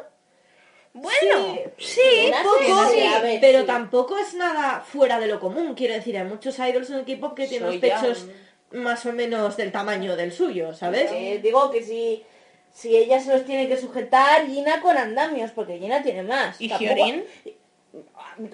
Bueno, 0.96 1.58
sí, 1.78 2.32
poco, 2.42 2.90
sí, 2.90 3.38
pero 3.42 3.62
sí. 3.62 3.66
tampoco 3.68 4.18
es 4.18 4.34
nada 4.34 4.80
fuera 4.80 5.20
de 5.20 5.28
lo 5.28 5.42
común. 5.42 5.74
Quiero 5.76 5.94
decir, 5.94 6.18
hay 6.18 6.24
muchos 6.24 6.58
idols 6.58 6.90
en 6.90 6.96
el 7.00 7.06
K-pop 7.06 7.36
que 7.36 7.48
tienen 7.48 7.68
los 7.68 7.76
pechos 7.78 8.28
más 8.72 9.06
o 9.06 9.12
menos 9.12 9.58
del 9.58 9.74
tamaño 9.74 10.16
del 10.16 10.32
suyo, 10.32 10.74
¿sabes? 10.74 11.12
Eh, 11.12 11.40
digo 11.44 11.70
que 11.70 11.84
si, 11.84 12.24
si 12.72 12.96
ella 12.96 13.20
se 13.20 13.34
los 13.34 13.44
tiene 13.44 13.68
que 13.68 13.76
sujetar, 13.76 14.46
Gina 14.48 14.80
con 14.80 14.98
andamios, 14.98 15.52
porque 15.52 15.78
Gina 15.80 16.02
tiene 16.02 16.24
más. 16.24 16.60
¿Y 16.62 16.70
Tampoco- 16.70 16.86
Hyorin? 16.94 17.26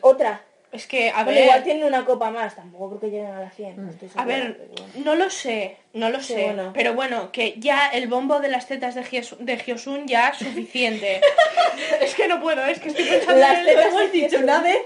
Otra. 0.01 0.43
Es 0.71 0.87
que, 0.87 1.09
a 1.09 1.23
Bueno, 1.25 1.39
igual 1.41 1.57
ver, 1.59 1.63
tiene 1.65 1.85
una 1.85 2.05
copa 2.05 2.31
más, 2.31 2.55
tampoco 2.55 2.89
creo 2.89 2.99
que 3.01 3.07
lleguen 3.17 3.31
a 3.33 3.41
la 3.41 3.49
100. 3.51 3.83
no 3.85 3.89
estoy 3.91 4.09
a 4.15 4.23
ver, 4.23 4.57
pero 4.73 4.85
no 5.03 5.15
lo 5.15 5.29
sé, 5.29 5.75
no 5.93 6.09
lo 6.09 6.21
Sí, 6.21 6.33
sé, 6.33 6.43
bueno. 6.45 6.71
pero 6.73 6.93
bueno, 6.93 7.29
que 7.33 7.55
ya 7.57 7.87
el 7.89 8.07
bombo 8.07 8.39
de 8.39 8.47
las 8.47 8.67
tetas 8.67 8.95
de, 8.95 9.03
Hyesu- 9.03 9.37
de 9.39 9.57
Hyosun 9.57 10.07
ya 10.07 10.29
es 10.29 10.37
suficiente. 10.37 11.19
es 12.01 12.15
que 12.15 12.27
no 12.29 12.39
puedo, 12.41 12.65
es 12.65 12.79
que 12.79 12.87
estoy 12.87 13.03
pensando 13.03 13.41
Las 13.41 13.59
en 13.59 13.65
tetas 13.65 13.85
hemos 13.87 14.11
dicho 14.13 14.39
una 14.39 14.61
vez 14.61 14.77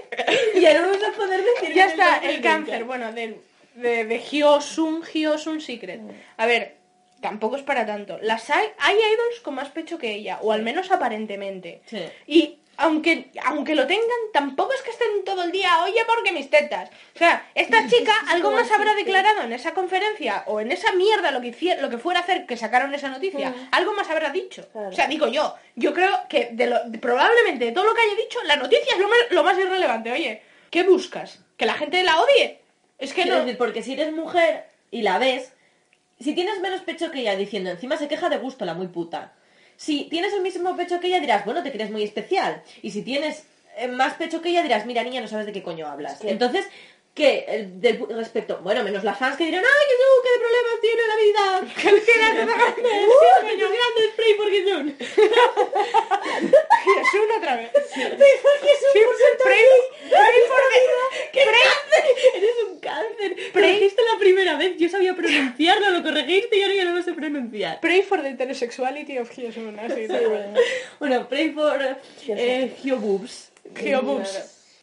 y 0.56 0.60
ya 0.60 0.74
no 0.74 0.88
vamos 0.88 1.04
a 1.04 1.12
poder 1.16 1.40
decir 1.44 1.72
Ya 1.74 1.86
está, 1.86 2.16
el 2.16 2.40
cáncer, 2.40 2.82
bueno, 2.82 3.12
de, 3.12 3.38
de, 3.74 4.04
de 4.06 4.18
Hyosun, 4.18 5.04
Hyosun 5.04 5.60
Secret. 5.60 6.00
A 6.36 6.46
ver, 6.46 6.74
tampoco 7.20 7.54
es 7.54 7.62
para 7.62 7.86
tanto. 7.86 8.18
Las 8.22 8.50
hay, 8.50 8.66
hay 8.78 8.96
idols 8.96 9.40
con 9.42 9.54
más 9.54 9.68
pecho 9.68 9.98
que 9.98 10.12
ella, 10.14 10.38
o 10.42 10.50
al 10.50 10.62
menos 10.62 10.90
aparentemente. 10.90 11.80
Sí. 11.86 12.02
Y 12.26 12.58
aunque, 12.78 13.30
aunque 13.44 13.74
lo 13.74 13.86
tengan, 13.86 14.06
tampoco 14.32 14.72
es 14.74 14.82
que 14.82 14.90
estén 14.90 15.24
todo 15.24 15.42
el 15.44 15.52
día, 15.52 15.82
oye, 15.84 16.00
porque 16.06 16.32
mis 16.32 16.50
tetas. 16.50 16.90
O 17.14 17.18
sea, 17.18 17.48
esta 17.54 17.86
chica 17.88 18.12
algo 18.28 18.50
más 18.52 18.70
habrá 18.70 18.94
declarado 18.94 19.42
en 19.42 19.52
esa 19.52 19.72
conferencia 19.74 20.44
o 20.46 20.60
en 20.60 20.72
esa 20.72 20.92
mierda 20.92 21.30
lo 21.30 21.40
que, 21.40 21.48
hicie- 21.52 21.78
lo 21.80 21.88
que 21.90 21.98
fuera 21.98 22.20
a 22.20 22.22
hacer 22.22 22.46
que 22.46 22.56
sacaron 22.56 22.92
esa 22.94 23.08
noticia, 23.08 23.54
algo 23.72 23.92
más 23.94 24.08
habrá 24.10 24.30
dicho. 24.30 24.66
O 24.74 24.92
sea, 24.92 25.06
digo 25.06 25.28
yo, 25.28 25.54
yo 25.74 25.94
creo 25.94 26.10
que 26.28 26.50
de 26.52 26.66
lo, 26.66 26.84
de- 26.84 26.98
probablemente 26.98 27.64
de 27.66 27.72
todo 27.72 27.84
lo 27.84 27.94
que 27.94 28.02
haya 28.02 28.14
dicho, 28.16 28.38
la 28.44 28.56
noticia 28.56 28.92
es 28.94 28.98
lo 28.98 29.08
más, 29.08 29.18
lo 29.30 29.44
más 29.44 29.58
irrelevante. 29.58 30.12
Oye, 30.12 30.42
¿qué 30.70 30.82
buscas? 30.82 31.40
¿Que 31.56 31.66
la 31.66 31.74
gente 31.74 32.02
la 32.02 32.20
odie? 32.20 32.60
Es 32.98 33.12
que 33.14 33.24
no... 33.24 33.36
decir, 33.40 33.56
porque 33.58 33.82
si 33.82 33.94
eres 33.94 34.12
mujer 34.12 34.66
y 34.90 35.02
la 35.02 35.18
ves, 35.18 35.52
si 36.20 36.34
tienes 36.34 36.60
menos 36.60 36.80
pecho 36.82 37.10
que 37.10 37.20
ella 37.20 37.36
diciendo, 37.36 37.70
encima 37.70 37.96
se 37.96 38.08
queja 38.08 38.28
de 38.28 38.38
gusto 38.38 38.64
la 38.64 38.74
muy 38.74 38.86
puta. 38.88 39.32
Si 39.76 40.04
tienes 40.04 40.32
el 40.32 40.42
mismo 40.42 40.76
pecho 40.76 41.00
que 41.00 41.08
ella 41.08 41.20
dirás, 41.20 41.44
bueno, 41.44 41.62
te 41.62 41.72
crees 41.72 41.90
muy 41.90 42.02
especial. 42.02 42.62
Y 42.82 42.90
si 42.90 43.02
tienes 43.02 43.44
eh, 43.76 43.88
más 43.88 44.14
pecho 44.14 44.40
que 44.40 44.48
ella 44.50 44.62
dirás, 44.62 44.86
mira 44.86 45.02
niña, 45.02 45.20
no 45.20 45.28
sabes 45.28 45.46
de 45.46 45.52
qué 45.52 45.62
coño 45.62 45.86
hablas. 45.86 46.24
Entonces, 46.24 46.66
¿qué? 47.16 47.44
El- 47.48 47.80
del 47.80 47.98
respecto, 48.10 48.60
bueno, 48.62 48.84
menos 48.84 49.02
las 49.02 49.18
fans 49.18 49.36
que 49.36 49.46
dirán, 49.46 49.64
ay, 49.64 49.86
que 49.88 49.96
tú, 50.00 50.08
qué 50.22 50.30
problemas 50.44 50.80
tiene 50.80 51.02
la 51.10 51.16
vida. 51.16 51.44
Que 51.74 51.88
grande, 52.20 52.42
grande 53.56 54.00
spray 54.12 54.34
porque 54.36 54.60
son. 54.68 54.84
Hyosun 56.84 57.30
otra 57.38 57.56
vez. 57.56 57.70
Sí, 57.92 58.00
es 58.02 58.10
un 58.12 58.12
pray, 59.42 59.64
pray 60.10 60.40
for 60.48 60.62
the- 60.72 61.40
pray- 61.44 61.74
Eres 62.34 62.56
un 62.68 62.78
cáncer. 62.80 63.30
Dijiste 63.74 64.02
la 64.12 64.18
primera 64.18 64.56
vez, 64.56 64.76
yo 64.78 64.88
sabía 64.88 65.14
pronunciarlo, 65.14 65.90
lo 65.90 66.02
corregiste 66.02 66.56
y 66.58 66.62
ahora 66.62 66.74
ya 66.74 66.84
no 66.84 66.94
lo 66.96 67.02
sé 67.02 67.12
pronunciar. 67.14 67.80
pray 67.80 68.02
for 68.02 68.22
the 68.22 68.28
heterosexuality 68.30 69.18
of 69.18 69.30
Hyosun. 69.30 69.78
Así, 69.78 70.06
Bueno, 70.98 71.28
pray 71.28 71.50
for 71.50 71.80
eh. 72.28 72.76
Hyoboobs. 72.84 73.50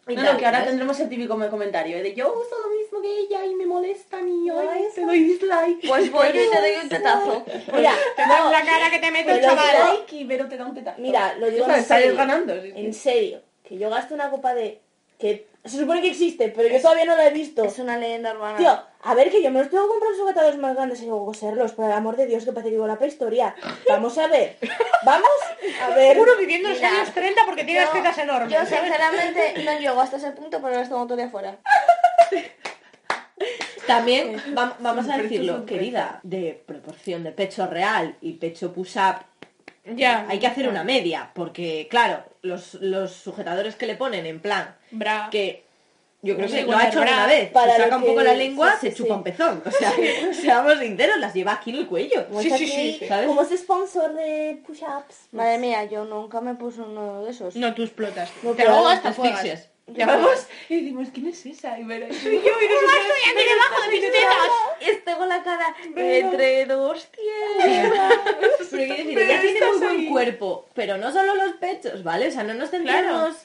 Y 0.06 0.16
No, 0.16 0.24
tal, 0.24 0.34
no, 0.34 0.40
que 0.40 0.46
ahora 0.46 0.58
¿sabes? 0.58 0.70
tendremos 0.72 1.00
el 1.00 1.08
típico 1.10 1.50
comentario 1.50 2.04
de 2.04 2.14
yo 2.14 2.28
uso 2.34 2.56
lo 2.62 2.76
mismo 2.76 3.02
que 3.02 3.20
ella 3.20 3.46
y 3.46 3.56
me 3.56 3.66
molesta 3.66 4.20
y 4.22 4.50
ay, 4.50 4.86
te 4.94 5.02
doy 5.02 5.24
dislike. 5.24 5.88
Pues 5.88 6.12
voy 6.12 6.28
yo 6.34 6.44
y 6.44 6.50
te 6.50 6.60
doy 6.60 6.72
un 6.84 6.90
tetazo. 6.90 7.46
Mira, 7.74 7.94
Te 8.18 8.28
no, 8.28 8.52
la 8.52 8.66
cara 8.66 8.90
que 8.90 9.00
te 9.00 9.12
meto, 9.12 9.28
pero 9.34 9.48
chaval. 9.48 9.96
like 9.98 10.16
y 10.16 10.24
Vero 10.26 10.50
te 10.50 10.58
da 10.58 10.66
un 10.66 10.74
tetazo. 10.76 11.00
Mira, 11.00 11.36
lo 11.36 11.50
digo 11.50 11.66
en 11.70 11.84
serio. 11.86 12.16
ganando. 12.18 12.54
En 12.54 12.94
serio, 12.94 13.42
que 13.64 13.78
yo 13.78 13.90
gasto 13.90 14.14
una 14.14 14.30
copa 14.30 14.54
de... 14.54 14.82
que 15.18 15.48
se 15.66 15.78
supone 15.78 16.02
que 16.02 16.10
existe, 16.10 16.50
pero 16.50 16.68
yo 16.68 16.82
todavía 16.82 17.06
no 17.06 17.16
la 17.16 17.28
he 17.28 17.32
visto. 17.32 17.64
Es 17.64 17.80
una 17.80 17.98
leyenda 17.98 18.34
urbana. 18.34 18.58
Tío, 18.58 18.78
a 19.02 19.14
ver 19.16 19.30
que 19.32 19.42
yo 19.42 19.50
me 19.50 19.60
los 19.60 19.70
tengo 19.70 19.84
que 19.86 19.90
comprar 19.92 20.14
sujetadores 20.16 20.60
más 20.60 20.76
grandes 20.76 21.02
y 21.02 21.06
luego 21.06 21.26
coserlos, 21.26 21.72
por 21.72 21.86
el 21.86 21.92
amor 21.94 22.16
de 22.18 22.26
Dios, 22.26 22.44
que 22.46 22.52
parece 22.52 22.70
que 22.70 22.76
digo 22.76 22.88
la 22.88 22.98
prehistoria. 22.98 23.56
Vamos 23.88 24.18
a 24.18 24.28
ver. 24.28 24.58
Vamos 25.06 25.28
a 25.82 25.90
ver. 25.96 26.14
Seguro 26.14 26.38
viviendo 26.38 26.68
en 26.70 26.76
los 26.76 26.84
años 26.84 27.12
30 27.14 27.42
porque 27.46 27.64
tiene 27.64 27.82
las 27.82 27.94
tetas 27.94 28.18
enormes. 28.18 28.50
Yo 28.52 28.66
¿sabes? 28.66 28.82
sinceramente 28.82 29.64
no 29.66 29.80
llego 29.80 30.02
hasta 30.02 30.18
ese 30.18 30.32
punto, 30.32 30.62
pero 30.62 30.76
las 30.76 30.90
tengo 30.90 31.04
todavía 31.04 31.30
fuera. 31.30 31.58
También 33.88 34.38
va- 34.58 34.78
vamos 34.80 35.10
a 35.10 35.18
decirlo, 35.18 35.66
querida, 35.66 36.20
de 36.24 36.64
proporción 36.66 37.24
de 37.24 37.32
pecho 37.34 37.68
real 37.68 38.16
y 38.22 38.34
pecho 38.34 38.72
push-up, 38.72 39.18
Ya. 39.86 40.26
hay 40.30 40.40
que 40.40 40.48
hacer 40.48 40.68
una 40.68 40.84
media, 40.84 41.32
porque 41.34 41.88
claro, 41.90 42.24
los, 42.42 42.76
los 42.76 43.12
sujetadores 43.12 43.76
que 43.76 43.86
le 43.86 43.96
ponen 43.96 44.26
en 44.26 44.40
plan, 44.40 44.76
Bra. 44.92 45.28
que 45.32 45.64
yo 46.22 46.38
creo 46.38 46.48
Sí, 46.48 46.56
que 46.56 46.64
lo 46.64 46.78
ha 46.78 46.88
hecho 46.88 47.02
bra, 47.02 47.10
alguna 47.10 47.28
vez, 47.28 47.52
para 47.52 47.76
se 47.76 47.82
saca 47.84 47.98
un 47.98 48.04
que- 48.04 48.08
poco 48.10 48.22
la 48.22 48.34
lengua, 48.34 48.72
sí, 48.80 48.88
sí, 48.88 48.90
se 48.92 48.96
chupa 48.96 49.16
un 49.16 49.24
pezón, 49.24 49.62
o 49.66 49.72
sea, 49.72 49.92
seamos 50.34 50.80
sinceros, 50.80 51.18
las 51.20 51.34
lleva 51.34 51.52
aquí 51.52 51.72
en 51.72 51.76
el 51.78 51.88
cuello. 51.88 52.26
Como 52.28 52.42
Sí, 52.42 52.48
es 52.50 52.58
sí, 52.58 52.68
sí, 53.00 53.06
¿sabes? 53.10 53.28
Como 53.28 53.42
es 53.42 53.60
sponsor 53.60 54.14
de 54.14 54.62
push-ups. 54.66 55.28
Madre 55.34 55.58
mía, 55.58 55.84
yo 55.84 56.06
nunca 56.06 56.40
me 56.40 56.56
puse 56.56 56.80
uno 56.80 57.24
de 57.26 57.32
esos. 57.32 57.58
No, 57.58 57.74
tú 57.74 57.84
explotas. 57.84 58.30
No, 58.42 58.52
te 58.52 58.64
ahogas, 58.64 59.06
asfixias. 59.06 59.68
Fuegas. 59.86 60.48
y 60.70 60.76
decimos, 60.76 61.10
¿quién 61.14 61.28
es 61.28 61.46
esa? 61.46 61.78
Y 61.80 61.84
Vero, 61.84 62.08
Yo, 62.08 62.14
y 62.14 62.36
estoy 62.36 62.52
aquí 63.32 63.44
debajo 63.50 63.82
de 63.82 63.92
mis 63.92 64.02
tetas. 64.02 64.52
Y 64.82 64.96
tengo 65.04 65.26
la 65.26 65.44
cara 65.44 65.76
entre 65.96 66.66
dos 66.66 67.08
tierras. 67.12 68.14
Pero 68.24 68.56
quiero 68.70 68.96
decir, 68.96 69.20
ella 69.20 69.42
tiene 69.42 69.66
muy 69.66 69.80
buen 69.80 70.06
cuerpo, 70.08 70.70
pero 70.74 70.98
no 70.98 71.12
solo 71.12 71.36
los 71.36 71.54
pechos, 71.54 72.04
¿vale? 72.04 72.28
O 72.28 72.32
sea, 72.32 72.44
no 72.44 72.54
nos 72.54 72.70
centremos... 72.70 73.36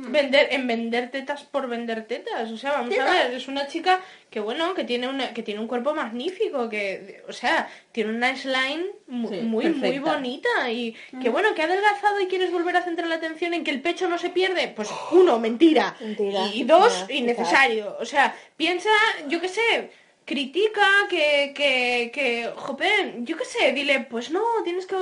Vender, 0.00 0.48
en 0.52 0.66
vender 0.68 1.10
tetas 1.10 1.42
por 1.42 1.66
vender 1.68 2.06
tetas. 2.06 2.50
O 2.52 2.56
sea, 2.56 2.72
vamos 2.72 2.96
a 2.96 3.04
ver, 3.04 3.32
es 3.34 3.48
una 3.48 3.66
chica 3.66 4.00
que 4.30 4.38
bueno, 4.38 4.74
que 4.74 4.84
tiene 4.84 5.08
una, 5.08 5.34
que 5.34 5.42
tiene 5.42 5.60
un 5.60 5.66
cuerpo 5.66 5.92
magnífico, 5.94 6.68
que, 6.68 7.24
o 7.28 7.32
sea, 7.32 7.68
tiene 7.90 8.10
una 8.10 8.36
slime 8.36 8.84
Sí, 8.84 9.12
muy, 9.12 9.40
muy 9.40 9.64
perfecta. 9.64 10.14
bonita. 10.14 10.70
Y 10.70 10.94
que 11.20 11.30
bueno, 11.30 11.54
que 11.54 11.62
ha 11.62 11.64
adelgazado 11.64 12.20
y 12.20 12.26
quieres 12.28 12.52
volver 12.52 12.76
a 12.76 12.82
centrar 12.82 13.08
la 13.08 13.16
atención 13.16 13.54
en 13.54 13.64
que 13.64 13.72
el 13.72 13.80
pecho 13.82 14.08
no 14.08 14.18
se 14.18 14.30
pierde. 14.30 14.68
Pues 14.68 14.88
uno, 15.10 15.38
mentira. 15.38 15.96
Mentira, 15.98 16.46
Y 16.54 16.62
dos, 16.64 16.96
mentira, 16.98 17.18
innecesario. 17.18 17.96
O 17.98 18.04
sea, 18.04 18.36
piensa, 18.56 18.90
yo 19.28 19.40
qué 19.40 19.48
sé, 19.48 19.90
critica 20.24 20.86
que, 21.08 21.52
que, 21.54 22.10
que, 22.12 22.52
jopen, 22.54 23.26
yo 23.26 23.36
qué 23.36 23.44
sé, 23.46 23.72
dile, 23.72 24.06
pues 24.08 24.30
no, 24.30 24.42
tienes 24.62 24.86
que... 24.86 24.94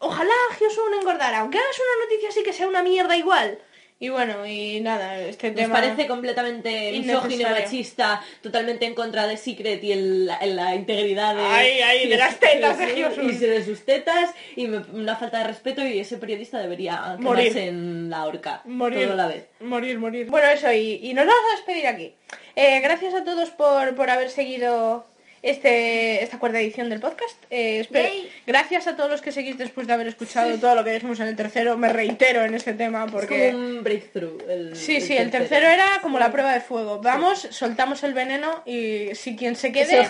Ojalá 0.00 0.34
Hyosun 0.58 0.94
engordara, 0.94 1.40
aunque 1.40 1.58
hagas 1.58 1.78
una 1.78 2.04
noticia 2.04 2.30
así 2.30 2.42
que 2.42 2.52
sea 2.52 2.66
una 2.66 2.82
mierda 2.82 3.16
igual. 3.16 3.58
Y 4.00 4.10
bueno, 4.10 4.46
y 4.46 4.80
nada, 4.80 5.18
este 5.22 5.48
Nos 5.48 5.56
tema... 5.56 5.74
parece 5.74 6.06
completamente 6.06 6.92
misógino, 6.92 7.48
machista, 7.50 8.22
totalmente 8.42 8.86
en 8.86 8.94
contra 8.94 9.26
de 9.26 9.36
Secret 9.36 9.82
y 9.82 9.90
el- 9.90 10.26
la, 10.26 10.38
la 10.46 10.74
integridad 10.76 11.34
de, 11.34 11.42
Ay, 11.42 11.80
ay, 11.80 12.08
de 12.08 12.16
las 12.16 12.38
tetas 12.38 12.78
de 12.78 12.92
y 12.96 13.32
de 13.38 13.64
sus 13.64 13.84
tetas 13.84 14.30
y 14.54 14.68
me- 14.68 14.78
una 14.92 15.16
falta 15.16 15.38
de 15.38 15.44
respeto 15.48 15.84
y 15.84 15.98
ese 15.98 16.16
periodista 16.16 16.60
debería 16.60 17.16
Morir. 17.18 17.56
en 17.58 18.08
la 18.08 18.24
horca 18.26 18.62
Morir, 18.66 19.02
todo 19.04 19.14
a 19.14 19.16
la 19.16 19.26
vez. 19.26 19.48
morir, 19.60 19.98
morir. 19.98 20.26
Bueno, 20.28 20.46
eso, 20.46 20.72
y, 20.72 21.00
y 21.02 21.12
nos 21.12 21.26
vamos 21.26 21.42
a 21.52 21.56
despedir 21.56 21.88
aquí. 21.88 22.14
Eh, 22.54 22.78
gracias 22.80 23.14
a 23.14 23.24
todos 23.24 23.50
por, 23.50 23.96
por 23.96 24.10
haber 24.10 24.30
seguido 24.30 25.06
este, 25.42 26.22
esta 26.22 26.38
cuarta 26.38 26.58
edición 26.60 26.88
del 26.90 27.00
podcast. 27.00 27.36
Eh, 27.50 27.80
espero- 27.80 28.08
gracias 28.46 28.86
a 28.86 28.96
todos 28.96 29.10
los 29.10 29.20
que 29.22 29.32
seguís 29.32 29.56
después 29.58 29.86
de 29.86 29.92
haber 29.92 30.06
escuchado 30.08 30.56
todo 30.58 30.74
lo 30.74 30.84
que 30.84 30.90
dijimos 30.92 31.20
en 31.20 31.28
el 31.28 31.36
tercero. 31.36 31.76
Me 31.76 31.88
reitero 31.88 32.44
en 32.44 32.54
este 32.54 32.72
tema 32.74 33.04
Es 33.06 33.12
porque... 33.12 33.52
como 33.52 33.64
un 33.64 33.84
breakthrough. 33.84 34.40
El, 34.48 34.76
Sí, 34.76 35.00
sí, 35.00 35.16
el 35.16 35.30
tercero 35.30 35.66
era 35.68 36.00
como 36.02 36.18
la 36.18 36.30
prueba 36.32 36.52
de 36.52 36.60
fuego. 36.60 37.00
Vamos, 37.00 37.46
soltamos 37.50 38.02
el 38.04 38.14
veneno 38.14 38.62
y 38.66 39.14
si 39.14 39.36
quien 39.36 39.56
se 39.56 39.68
Es 39.68 39.72
quede... 39.72 40.00
el. 40.00 40.06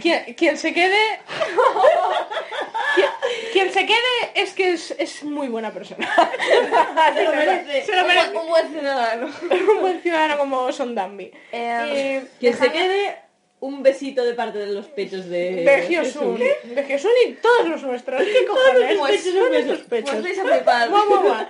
Quien, 0.00 0.34
quien 0.34 0.56
se 0.58 0.72
quede... 0.74 0.96
quien, 2.94 3.08
quien 3.52 3.72
se 3.72 3.86
quede 3.86 3.96
es 4.34 4.52
que 4.52 4.72
es, 4.72 4.90
es 4.98 5.22
muy 5.24 5.48
buena 5.48 5.72
persona. 5.72 6.08
se 7.14 7.24
lo 7.24 7.32
merece. 7.32 7.82
Se 7.86 7.96
lo 7.96 8.06
merece. 8.06 8.36
Un 8.36 8.48
buen 8.48 8.68
ciudadano. 8.70 9.26
Un 9.74 9.80
buen 9.80 10.00
ciudadano 10.02 10.38
como 10.38 10.72
Son 10.72 10.94
Danby. 10.94 11.30
Eh, 11.52 12.24
Quien 12.40 12.56
se 12.56 12.70
quede 12.70 13.16
un 13.60 13.82
besito 13.82 14.24
de 14.24 14.34
parte 14.34 14.58
de 14.58 14.68
los 14.68 14.86
pechos 14.86 15.28
de... 15.28 15.64
De 15.64 15.86
Hyosun. 15.88 16.38
De 16.38 16.84
Hyosun 16.88 17.10
y 17.26 17.32
todos 17.32 17.68
los 17.68 17.82
nuestros. 17.82 18.22
¿Qué 18.22 18.46
cojones? 18.46 18.96
los 18.96 19.08
pechos, 19.08 19.32
Todos 19.32 19.50
los 19.50 19.50
nuestros 19.50 19.80
pechos. 19.88 20.10
Pues 20.10 20.22
vais 20.22 20.38
a 20.38 20.44
flipar. 20.44 20.88
Guau, 20.88 21.06
guau, 21.06 21.22
guau. 21.22 21.46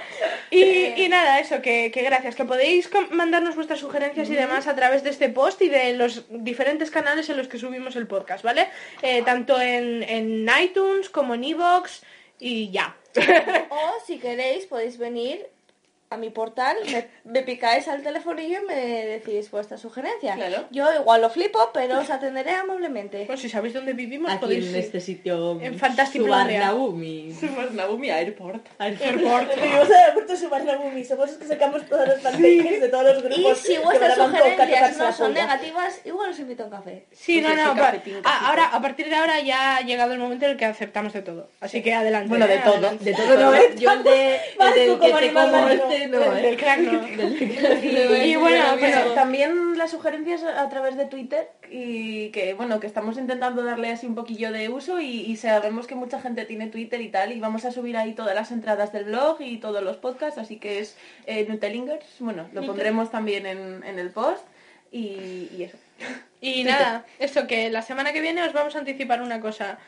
Y, 0.50 0.62
y 1.04 1.08
nada, 1.08 1.38
eso, 1.38 1.60
que, 1.60 1.90
que 1.90 2.02
gracias, 2.02 2.34
que 2.34 2.44
podéis 2.44 2.90
mandarnos 3.10 3.56
vuestras 3.56 3.80
sugerencias 3.80 4.30
y 4.30 4.34
demás 4.34 4.66
a 4.66 4.74
través 4.74 5.02
de 5.04 5.10
este 5.10 5.28
post 5.28 5.60
y 5.60 5.68
de 5.68 5.92
los 5.94 6.24
diferentes 6.30 6.90
canales 6.90 7.28
en 7.28 7.36
los 7.36 7.48
que 7.48 7.58
subimos 7.58 7.94
el 7.96 8.06
podcast, 8.06 8.42
¿vale? 8.42 8.68
Eh, 9.02 9.22
tanto 9.22 9.60
en, 9.60 10.02
en 10.02 10.48
iTunes 10.62 11.10
como 11.10 11.34
en 11.34 11.44
Evox 11.44 12.02
y 12.38 12.70
ya. 12.70 12.96
O 13.70 14.04
si 14.06 14.18
queréis 14.18 14.66
podéis 14.66 14.96
venir 14.96 15.46
a 16.10 16.16
mi 16.16 16.30
portal, 16.30 16.76
me, 16.90 17.06
me 17.24 17.42
picáis 17.42 17.86
al 17.88 18.02
telefonillo 18.02 18.60
y 18.62 18.66
me 18.66 18.74
decís 18.74 19.50
vuestra 19.50 19.76
sugerencia. 19.76 20.34
Claro. 20.34 20.64
Yo 20.70 20.92
igual 20.94 21.20
lo 21.20 21.30
flipo, 21.30 21.70
pero 21.74 21.98
os 21.98 22.10
atenderé 22.10 22.52
amablemente. 22.52 23.24
Pues 23.26 23.40
si 23.40 23.48
sabéis 23.48 23.74
dónde 23.74 23.92
vivimos, 23.92 24.30
Aquí 24.30 24.40
podéis 24.40 24.68
en 24.68 24.76
este 24.76 25.00
sitio... 25.00 25.60
En 25.60 25.78
Fantastiplandia. 25.78 26.60
Subarnabumi. 26.60 27.36
Naomi 27.72 28.10
Airport. 28.10 28.66
Airport. 28.78 29.54
Vivimos 29.62 29.86
en 29.88 29.94
el 29.94 29.96
aeropuerto 29.96 30.36
somos 31.08 31.30
los 31.30 31.38
que 31.38 31.46
sacamos 31.46 31.82
de 31.82 31.88
todos 32.88 33.24
los 33.24 33.38
Y 33.38 33.54
si 33.54 33.78
vuestras 33.78 34.16
sugerencias 34.16 34.96
no 34.96 35.12
son 35.12 35.34
negativas, 35.34 36.00
igual 36.04 36.30
os 36.30 36.38
invito 36.38 36.62
a 36.62 36.66
un 36.66 36.72
café. 36.72 37.06
Sí, 37.12 37.40
no, 37.40 37.48
Pues 37.48 37.64
no, 37.64 37.74
cafetín, 37.74 38.20
ah, 38.24 38.48
ahora, 38.48 38.66
a 38.66 38.80
partir 38.80 39.08
de 39.08 39.16
ahora 39.16 39.40
ya 39.40 39.76
ha 39.76 39.80
llegado 39.80 40.12
el 40.12 40.18
momento 40.18 40.44
en 40.46 40.52
el 40.52 40.56
que 40.56 40.64
aceptamos 40.64 41.12
de 41.12 41.22
todo. 41.22 41.48
Así 41.60 41.82
que 41.82 41.94
adelante. 41.94 42.28
Bueno, 42.28 42.46
de 42.46 42.56
¿eh? 42.56 42.62
todo. 42.64 42.90
De 42.98 43.14
todo, 43.14 43.36
no. 43.36 43.74
Yo 43.76 43.92
el 43.92 44.02
de... 44.02 44.36
El 44.36 44.58
Vasco 44.58 44.74
del 44.74 44.88
que 44.88 44.96
como 44.98 45.18
te 45.18 45.24
animal 45.24 45.50
como 45.50 45.62
marino. 45.62 45.84
No, 46.06 46.18
Del- 46.20 46.38
¿eh? 46.38 46.42
del 46.42 46.56
crack 46.56 46.78
no. 46.80 47.08
Y 48.24 48.36
bueno, 48.36 48.40
Bueno, 48.40 48.76
pero- 48.80 49.12
también 49.14 49.76
las 49.76 49.90
sugerencias 49.90 50.42
a 50.44 50.68
través 50.68 50.96
de 50.96 51.06
Twitter 51.06 51.48
y 51.70 52.30
que 52.30 52.54
bueno 52.54 52.80
que 52.80 52.86
estamos 52.86 53.18
intentando 53.18 53.62
darle 53.62 53.90
así 53.90 54.06
un 54.06 54.14
poquillo 54.14 54.52
de 54.52 54.68
uso 54.68 55.00
y, 55.00 55.06
y 55.22 55.36
sabemos 55.36 55.86
que 55.86 55.94
mucha 55.94 56.20
gente 56.20 56.44
tiene 56.44 56.68
Twitter 56.68 57.00
y 57.00 57.08
tal 57.08 57.32
y 57.32 57.40
vamos 57.40 57.64
a 57.64 57.72
subir 57.72 57.96
ahí 57.96 58.12
todas 58.14 58.34
las 58.34 58.50
entradas 58.52 58.92
del 58.92 59.04
blog 59.04 59.40
y 59.40 59.58
todos 59.58 59.82
los 59.82 59.96
podcasts 59.98 60.38
así 60.38 60.56
que 60.56 60.78
es 60.78 60.96
eh, 61.26 61.46
Nutelingers 61.48 62.06
bueno 62.20 62.48
lo 62.54 62.64
pondremos 62.64 63.10
también 63.10 63.44
en, 63.46 63.82
en 63.84 63.98
el 63.98 64.10
post 64.10 64.44
y, 64.90 65.48
y 65.56 65.62
eso 65.64 65.76
Y 66.40 66.64
nada, 66.70 67.04
eso 67.18 67.46
que 67.46 67.68
la 67.70 67.82
semana 67.82 68.12
que 68.12 68.20
viene 68.20 68.42
os 68.42 68.52
vamos 68.52 68.74
a 68.76 68.78
anticipar 68.78 69.22
una 69.22 69.40
cosa. 69.40 69.78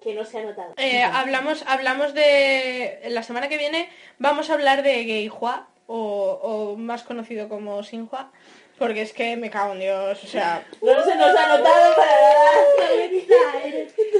Que 0.00 0.14
no 0.14 0.24
se 0.24 0.38
ha 0.38 0.42
notado. 0.42 0.74
Eh, 0.76 1.02
hablamos, 1.02 1.64
hablamos 1.66 2.14
de. 2.14 3.00
La 3.08 3.22
semana 3.22 3.48
que 3.48 3.58
viene 3.58 3.88
vamos 4.18 4.50
a 4.50 4.54
hablar 4.54 4.82
de 4.82 5.04
Geihua, 5.04 5.68
o, 5.86 6.38
o 6.42 6.76
más 6.76 7.02
conocido 7.02 7.48
como 7.48 7.82
Sinhua, 7.82 8.30
porque 8.78 9.02
es 9.02 9.12
que 9.12 9.36
me 9.36 9.50
cago 9.50 9.72
en 9.72 9.80
Dios, 9.80 10.22
o 10.22 10.26
sea. 10.26 10.64
No 10.82 11.02
se 11.02 11.16
nos 11.16 11.36
ha 11.36 11.48
notado 11.48 11.96
para 11.96 12.12
nada. 12.12 12.36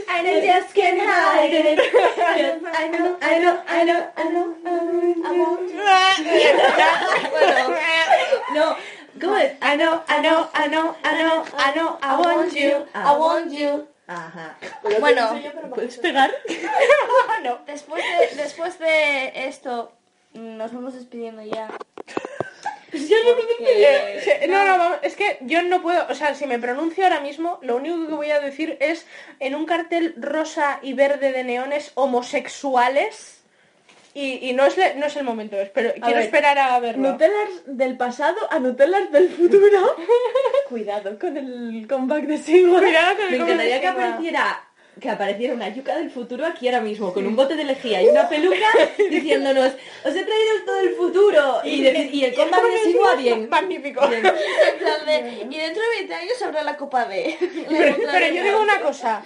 I 0.08 0.40
just 0.40 0.72
can't 0.74 1.00
hide 1.00 1.52
it. 1.52 1.78
I 1.78 1.80
know, 2.88 3.16
I 3.22 3.38
know, 3.38 3.58
I 3.68 3.84
know, 3.84 4.10
I 4.16 4.28
know, 4.30 4.56
I 5.24 5.30
want 5.38 5.70
No, 8.54 8.76
¿cómo 9.20 9.36
es? 9.36 9.52
I 9.62 9.76
know, 9.76 10.02
I 10.08 10.20
know, 10.20 10.48
I 10.54 10.68
know, 10.68 10.94
I 11.04 11.22
know, 11.22 11.44
I 11.58 11.72
know, 11.74 11.98
I 12.02 12.16
want 12.20 12.52
you. 12.52 12.86
I 12.94 13.16
want 13.18 13.52
you. 13.52 13.86
Ajá. 14.08 14.56
Bueno, 15.00 15.28
¿Puedes 15.74 15.98
pegar? 15.98 16.32
no. 17.42 17.58
después 17.66 18.04
de, 18.04 18.36
después 18.36 18.78
de 18.78 19.32
esto, 19.48 19.92
nos 20.34 20.72
vamos 20.72 20.94
despidiendo 20.94 21.42
ya. 21.42 21.68
Porque- 21.68 21.86
Sí, 24.24 24.30
No, 24.48 24.64
no, 24.64 24.78
vamos, 24.78 24.98
es 25.02 25.16
que 25.16 25.38
yo 25.42 25.62
no 25.62 25.82
puedo, 25.82 26.06
o 26.08 26.14
sea, 26.14 26.34
si 26.34 26.46
me 26.46 26.58
pronuncio 26.58 27.04
ahora 27.04 27.20
mismo, 27.20 27.58
lo 27.62 27.76
único 27.76 28.06
que 28.06 28.14
voy 28.14 28.30
a 28.30 28.40
decir 28.40 28.76
es 28.80 29.06
en 29.40 29.54
un 29.54 29.66
cartel 29.66 30.14
rosa 30.16 30.78
y 30.82 30.94
verde 30.94 31.32
de 31.32 31.44
neones 31.44 31.92
homosexuales 31.94 33.42
y, 34.18 34.48
y 34.48 34.52
no, 34.54 34.64
es 34.64 34.76
le- 34.76 34.94
no 34.94 35.06
es 35.06 35.16
el 35.16 35.24
momento, 35.24 35.56
espero, 35.56 35.92
quiero 35.92 36.08
ver, 36.08 36.18
esperar 36.24 36.58
a 36.58 36.78
verlo. 36.80 37.10
Nutellas 37.12 37.50
del 37.66 37.96
pasado 37.96 38.36
a 38.50 38.58
Nutellas 38.58 39.10
del 39.12 39.28
futuro 39.28 39.94
cuidado 40.68 41.18
con 41.18 41.36
el 41.36 41.86
comeback 41.88 42.24
de 42.24 42.38
Sigurd 42.38 42.82
Cuidado 42.82 43.16
con 43.16 43.24
el 43.26 43.30
Me 43.32 43.36
encantaría 43.44 43.80
que 43.80 43.86
apareciera 43.88 44.62
que 44.98 45.10
apareciera 45.10 45.52
una 45.52 45.68
yuca 45.68 45.94
del 45.94 46.10
futuro 46.10 46.46
aquí 46.46 46.68
ahora 46.68 46.80
mismo, 46.80 47.12
con 47.12 47.26
un 47.26 47.36
bote 47.36 47.54
de 47.54 47.64
lejía 47.64 48.00
y 48.02 48.06
una 48.08 48.26
peluca, 48.30 48.56
diciéndonos, 49.10 49.72
os 50.04 50.10
he 50.16 50.24
traído 50.24 50.52
todo 50.64 50.80
el 50.80 50.90
futuro. 50.94 51.60
Y, 51.64 51.82
de- 51.82 52.08
y 52.10 52.24
el 52.24 52.34
comeback 52.34 52.62
de 52.64 52.78
Sigua 52.78 53.14
bien. 53.16 53.46
Magnífico. 53.50 54.00
En 54.10 54.22
plan 54.22 55.04
de, 55.04 55.46
y 55.50 55.58
dentro 55.58 55.82
de 55.82 55.88
20 55.98 56.14
años 56.14 56.42
habrá 56.42 56.62
la 56.62 56.78
Copa 56.78 57.04
B. 57.04 57.36
Pero, 57.68 57.96
pero 58.10 58.34
yo 58.34 58.42
digo 58.42 58.62
una 58.62 58.80
cosa, 58.80 59.22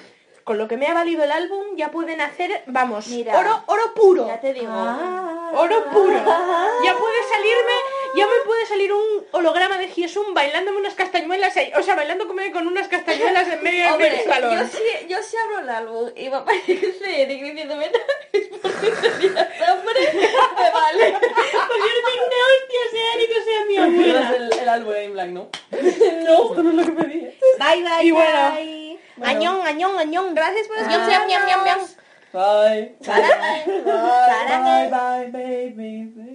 con 0.51 0.59
lo 0.59 0.67
que 0.67 0.77
me 0.77 0.89
ha 0.89 0.95
valido 0.95 1.23
el 1.23 1.31
álbum 1.31 1.77
ya 1.77 1.93
pueden 1.93 2.21
hacer, 2.21 2.65
vamos, 2.67 3.07
Mira. 3.07 3.39
oro, 3.39 3.63
oro 3.67 3.95
puro. 3.95 4.27
Ya 4.27 4.41
te 4.41 4.53
digo. 4.53 4.73
Oro 4.73 5.85
puro. 5.93 6.17
Ya 6.83 6.97
puede 6.97 7.23
salirme, 7.31 7.73
ya 8.17 8.27
me 8.27 8.45
puede 8.45 8.67
salir 8.67 8.93
un 8.93 9.25
holograma 9.31 9.79
de 9.79 9.87
Hyesun 9.87 10.35
bailándome 10.35 10.79
unas 10.79 10.95
castañuelas 10.95 11.57
ahí, 11.57 11.71
o 11.79 11.83
sea, 11.85 11.95
bailando 11.95 12.27
como 12.27 12.41
con 12.53 12.67
unas 12.67 12.89
castañuelas 12.89 13.47
en 13.47 13.63
medio 13.63 13.85
del 13.85 13.93
Hombre, 13.93 14.25
salón. 14.25 14.59
yo 14.59 14.67
sí, 14.67 15.07
yo 15.09 15.23
sí 15.23 15.37
abro 15.37 15.61
el 15.61 15.69
álbum 15.71 16.11
y 16.17 16.29
va 16.31 16.39
a 16.39 16.41
aparecer 16.41 16.95
Eric 17.07 17.43
diciéndome 17.45 17.87
es 18.33 18.49
porque 18.61 18.91
tenías 18.91 19.47
hambre, 19.69 20.01
me 20.59 20.71
vale. 20.73 21.17
el, 24.37 24.53
el 24.59 24.69
álbum 24.69 24.95
en 24.95 25.13
blanco, 25.13 25.33
¿no? 25.33 25.49
Bye, 27.57 27.83
bye, 27.85 28.03
Y 28.05 28.11
bueno. 28.11 28.90
Bye. 29.21 29.29
Añón, 29.31 29.67
añón, 29.67 29.99
añón, 29.99 30.35
gracias 30.35 30.67
por 30.69 30.79
ñam. 31.67 31.81
Bye. 32.33 32.97
Bye. 33.01 33.83
Bye, 33.83 34.91
bye, 34.91 35.31
baby, 35.31 36.05
baby. 36.15 36.30